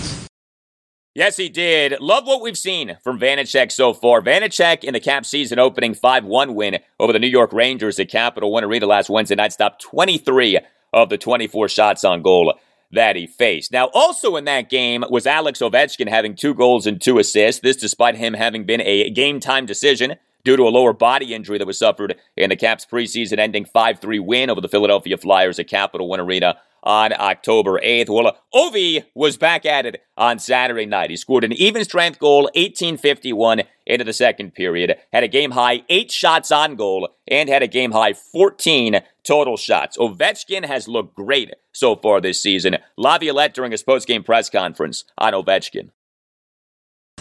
Yes, 1.16 1.38
he 1.38 1.48
did. 1.48 2.02
Love 2.02 2.26
what 2.26 2.42
we've 2.42 2.58
seen 2.58 2.98
from 3.04 3.20
Vanecek 3.20 3.72
so 3.72 3.94
far. 3.94 4.20
Vanecek 4.20 4.84
in 4.84 4.96
the 4.96 5.00
Cap 5.00 5.28
season 5.28 5.60
opening 5.60 5.94
5 5.94 6.26
1 6.26 6.56
win 6.56 6.80
over 7.00 7.14
the 7.14 7.20
New 7.20 7.28
York 7.28 7.54
Rangers 7.54 8.00
at 8.00 8.10
Capital 8.10 8.52
One 8.52 8.64
Arena 8.64 8.88
last 8.88 9.12
Wednesday 9.12 9.36
night 9.36 9.54
stopped 9.54 9.80
23 9.84 10.60
of 10.92 11.10
the 11.10 11.20
24 11.20 11.70
shots 11.70 12.04
on 12.04 12.24
goal 12.24 12.56
that 12.92 13.16
he 13.16 13.28
faced. 13.28 13.72
Now, 13.72 13.92
also 13.94 14.36
in 14.38 14.46
that 14.46 14.72
game 14.72 15.04
was 15.08 15.28
Alex 15.28 15.60
Ovechkin 15.60 16.10
having 16.10 16.34
two 16.34 16.56
goals 16.56 16.88
and 16.88 17.00
two 17.00 17.20
assists. 17.20 17.62
This 17.62 17.78
despite 17.78 18.16
him 18.16 18.34
having 18.34 18.66
been 18.66 18.82
a 18.82 19.12
game 19.12 19.40
time 19.40 19.68
decision 19.68 20.16
due 20.44 20.58
to 20.58 20.64
a 20.64 20.70
lower 20.70 20.94
body 20.94 21.36
injury 21.36 21.60
that 21.60 21.68
was 21.68 21.78
suffered 21.78 22.16
in 22.36 22.50
the 22.50 22.56
Caps 22.56 22.88
preseason 22.92 23.38
ending 23.38 23.66
5 23.66 24.00
3 24.00 24.18
win 24.18 24.50
over 24.50 24.62
the 24.62 24.68
Philadelphia 24.68 25.18
Flyers 25.18 25.60
at 25.60 25.68
Capital 25.68 26.08
One 26.08 26.20
Arena 26.20 26.58
on 26.84 27.14
October 27.14 27.80
8th. 27.80 28.10
Well, 28.10 28.38
Ovi 28.54 29.06
was 29.16 29.38
back 29.38 29.66
at 29.66 29.86
it 29.86 30.04
on 30.18 30.38
Saturday 30.38 30.86
night. 30.86 31.10
He 31.10 31.16
scored 31.16 31.44
an 31.44 31.54
even 31.54 31.84
strength 31.84 32.20
goal, 32.20 32.44
1851 32.56 33.64
into 33.86 34.06
the 34.06 34.14
second 34.14 34.54
period, 34.54 34.98
had 35.12 35.24
a 35.24 35.28
game 35.28 35.52
high 35.52 35.84
eight 35.90 36.12
shots 36.12 36.52
on 36.52 36.76
goal, 36.76 37.10
and 37.28 37.50
had 37.50 37.64
a 37.64 37.68
game 37.68 37.92
high 37.92 38.14
14 38.14 39.02
total 39.24 39.58
shots. 39.58 39.98
Ovechkin 39.98 40.66
has 40.66 40.88
looked 40.88 41.16
great 41.16 41.52
so 41.72 41.96
far 41.96 42.22
this 42.22 42.42
season. 42.42 42.78
Laviolette 42.98 43.54
during 43.54 43.72
his 43.72 43.84
post-game 43.84 44.24
press 44.24 44.50
conference 44.50 45.06
on 45.18 45.34
Ovechkin. 45.34 45.90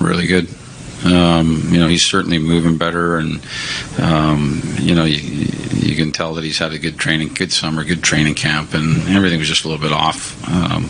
Really 0.00 0.26
good. 0.26 0.48
Um, 1.04 1.62
you 1.70 1.80
know, 1.80 1.88
he's 1.88 2.04
certainly 2.04 2.38
moving 2.38 2.78
better, 2.78 3.16
and 3.16 3.40
um, 3.98 4.62
you 4.78 4.94
know, 4.94 5.04
you, 5.04 5.18
you 5.82 5.96
can 5.96 6.12
tell 6.12 6.34
that 6.34 6.44
he's 6.44 6.58
had 6.58 6.72
a 6.72 6.78
good 6.78 6.98
training, 6.98 7.34
good 7.34 7.52
summer, 7.52 7.84
good 7.84 8.02
training 8.02 8.34
camp, 8.34 8.74
and 8.74 9.08
everything 9.08 9.38
was 9.38 9.48
just 9.48 9.64
a 9.64 9.68
little 9.68 9.82
bit 9.82 9.92
off 9.92 10.36
um, 10.48 10.88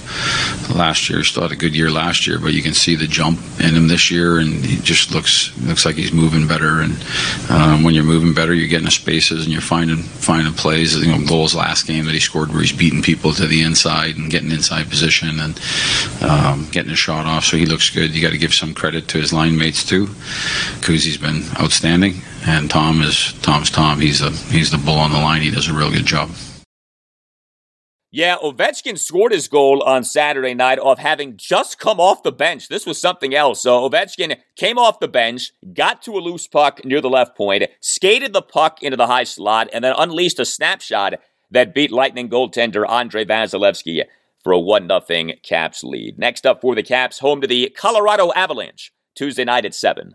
last 0.76 1.09
year. 1.09 1.24
Still 1.24 1.43
had 1.43 1.52
a 1.52 1.56
good 1.56 1.74
year 1.74 1.90
last 1.90 2.26
year, 2.26 2.39
but 2.39 2.52
you 2.52 2.62
can 2.62 2.74
see 2.74 2.94
the 2.94 3.06
jump 3.06 3.39
in 3.59 3.74
him 3.74 3.89
this 3.89 4.10
year, 4.10 4.39
and 4.39 4.64
he 4.64 4.76
just 4.78 5.12
looks 5.12 5.56
looks 5.60 5.86
like 5.86 5.97
he's 5.97 6.12
moving 6.12 6.47
better. 6.47 6.80
And 6.80 7.05
um, 7.51 7.82
when 7.82 7.94
you're 7.94 8.05
moving 8.05 8.34
better, 8.34 8.55
you're 8.55 8.68
getting 8.68 8.86
to 8.86 8.93
spaces 8.93 9.44
and 9.44 9.52
you're 9.52 9.62
finding 9.62 10.02
finding 10.02 10.52
plays. 10.52 10.94
You 10.97 11.12
know, 11.12 11.26
goals 11.26 11.55
last 11.55 11.86
game 11.86 12.05
that 12.05 12.14
he 12.14 12.20
scored 12.20 12.51
where 12.51 12.60
he's 12.60 12.72
beating 12.72 13.02
people 13.02 13.32
to 13.34 13.47
the 13.47 13.62
inside 13.62 14.16
and 14.16 14.30
getting 14.30 14.51
inside 14.51 14.90
position 14.90 15.40
and 15.40 15.60
um, 16.22 16.68
getting 16.70 16.93
a 16.93 16.97
shot 16.97 17.26
off. 17.26 17.44
So 17.44 17.56
he 17.56 17.66
looks 17.66 17.90
good. 17.90 18.14
You 18.14 18.22
got 18.22 18.32
to 18.32 18.39
give 18.39 18.55
some 18.55 18.74
credit 18.74 19.09
to 19.09 19.18
his 19.18 19.32
line 19.32 19.56
mates 19.56 19.84
too. 19.84 20.02
Kuzi's 20.07 21.16
been 21.16 21.43
outstanding, 21.61 22.23
and 22.47 22.70
Tom 22.70 23.03
is 23.03 23.33
Tom's 23.43 23.70
Tom. 23.70 24.01
He's 24.01 24.20
a 24.20 24.31
he's 24.31 24.70
the 24.70 24.79
bull 24.79 24.99
on 24.99 25.12
the 25.12 25.19
line. 25.19 25.43
He 25.43 25.51
does 25.51 25.69
a 25.69 25.74
real 25.74 25.91
good 25.91 26.07
job. 26.07 26.31
Yeah, 28.15 28.37
Ovechkin 28.37 28.99
scored 28.99 29.33
his 29.33 29.49
goal 29.49 29.83
on 29.83 30.05
Saturday 30.05 30.53
night 30.53 30.79
off 30.79 30.99
having 30.99 31.39
just 31.39 31.79
come 31.79 31.99
off 31.99 32.23
the 32.23 32.31
bench. 32.31 32.69
This 32.69 32.85
was 32.85 33.01
something 33.01 33.35
else. 33.35 33.62
So 33.62 33.89
Ovechkin 33.89 34.37
came 34.55 34.77
off 34.77 35.01
the 35.01 35.09
bench, 35.09 35.51
got 35.73 36.03
to 36.03 36.12
a 36.12 36.20
loose 36.20 36.47
puck 36.47 36.85
near 36.85 37.01
the 37.01 37.09
left 37.09 37.35
point, 37.35 37.65
skated 37.81 38.35
the 38.35 38.43
puck 38.43 38.83
into 38.83 38.99
the 38.99 39.07
high 39.07 39.24
slot, 39.24 39.70
and 39.73 39.83
then 39.83 39.95
unleashed 39.97 40.39
a 40.39 40.45
snapshot 40.45 41.15
that 41.53 41.74
beat 41.74 41.91
Lightning 41.91 42.29
goaltender 42.29 42.87
Andrei 42.87 43.24
Vasilevskiy 43.24 44.05
for 44.43 44.53
a 44.53 44.59
1 44.59 44.89
0 44.89 45.33
Caps 45.43 45.83
lead. 45.83 46.19
Next 46.19 46.45
up 46.45 46.61
for 46.61 46.74
the 46.74 46.83
Caps, 46.83 47.19
home 47.19 47.41
to 47.41 47.47
the 47.47 47.70
Colorado 47.70 48.31
Avalanche, 48.35 48.93
Tuesday 49.14 49.44
night 49.44 49.64
at 49.64 49.74
7. 49.74 50.14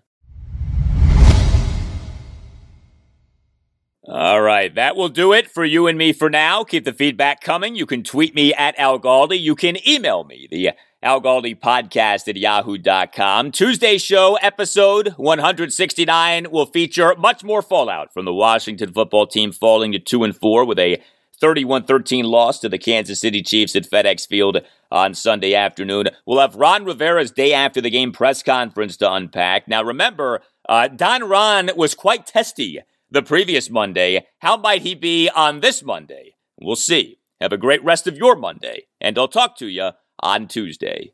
All 4.10 4.42
right, 4.42 4.74
that 4.76 4.96
will 4.96 5.10
do 5.10 5.34
it 5.34 5.52
for 5.52 5.66
you 5.66 5.86
and 5.86 5.98
me 5.98 6.14
for 6.14 6.30
now. 6.30 6.64
Keep 6.64 6.86
the 6.86 6.94
feedback 6.94 7.42
coming. 7.42 7.76
You 7.76 7.86
can 7.86 8.04
tweet 8.04 8.34
me 8.34 8.54
at 8.54 8.80
Al 8.80 9.00
Galdi. 9.00 9.38
You 9.38 9.54
can 9.54 9.78
email 9.86 10.24
me, 10.24 10.48
the 10.50 10.72
Al 11.04 11.22
Galdi 11.22 11.60
podcast 11.60 12.30
at 12.30 12.38
yahoo.com. 12.38 13.52
Tuesday 13.52 13.98
show, 13.98 14.36
episode 14.42 15.10
169, 15.18 16.50
will 16.50 16.66
feature 16.66 17.16
much 17.18 17.44
more 17.44 17.62
fallout 17.62 18.14
from 18.14 18.24
the 18.24 18.34
Washington 18.34 18.94
football 18.94 19.28
team 19.28 19.52
falling 19.52 19.92
to 19.92 20.00
2 20.00 20.24
and 20.24 20.38
4 20.38 20.64
with 20.64 20.80
a 20.80 21.02
31 21.40 21.84
13 21.84 22.26
loss 22.26 22.60
to 22.60 22.70
the 22.70 22.78
Kansas 22.78 23.20
City 23.20 23.42
Chiefs 23.42 23.76
at 23.76 23.90
FedEx 23.90 24.28
Field 24.28 24.62
on 24.92 25.14
Sunday 25.14 25.54
afternoon. 25.54 26.08
We'll 26.26 26.40
have 26.40 26.56
Ron 26.56 26.86
Rivera's 26.86 27.32
day 27.32 27.54
after 27.54 27.82
the 27.82 27.90
game 27.90 28.12
press 28.12 28.42
conference 28.44 28.98
to 28.98 29.12
unpack. 29.12 29.68
Now, 29.68 29.84
remember, 29.84 30.42
uh, 30.68 30.88
Don 30.88 31.28
Ron 31.28 31.72
was 31.76 31.96
quite 31.96 32.26
testy 32.26 32.80
the 33.10 33.22
previous 33.22 33.70
Monday. 33.70 34.26
How 34.40 34.58
might 34.58 34.82
he 34.82 34.96
be 34.96 35.30
on 35.30 35.60
this 35.60 35.84
Monday? 35.84 36.36
We'll 36.60 36.76
see. 36.76 37.20
Have 37.40 37.54
a 37.54 37.58
great 37.58 37.84
rest 37.84 38.08
of 38.08 38.18
your 38.18 38.36
Monday, 38.36 38.88
and 39.00 39.18
I'll 39.18 39.28
talk 39.28 39.58
to 39.58 39.68
you 39.68 39.92
on 40.22 40.48
Tuesday. 40.48 41.14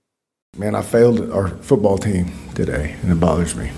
Man, 0.58 0.76
I 0.76 0.82
failed 0.82 1.32
our 1.32 1.50
football 1.50 1.98
team 1.98 2.32
today, 2.56 2.96
and 3.02 3.12
it 3.12 3.20
bothers 3.20 3.56
me. 3.56 3.72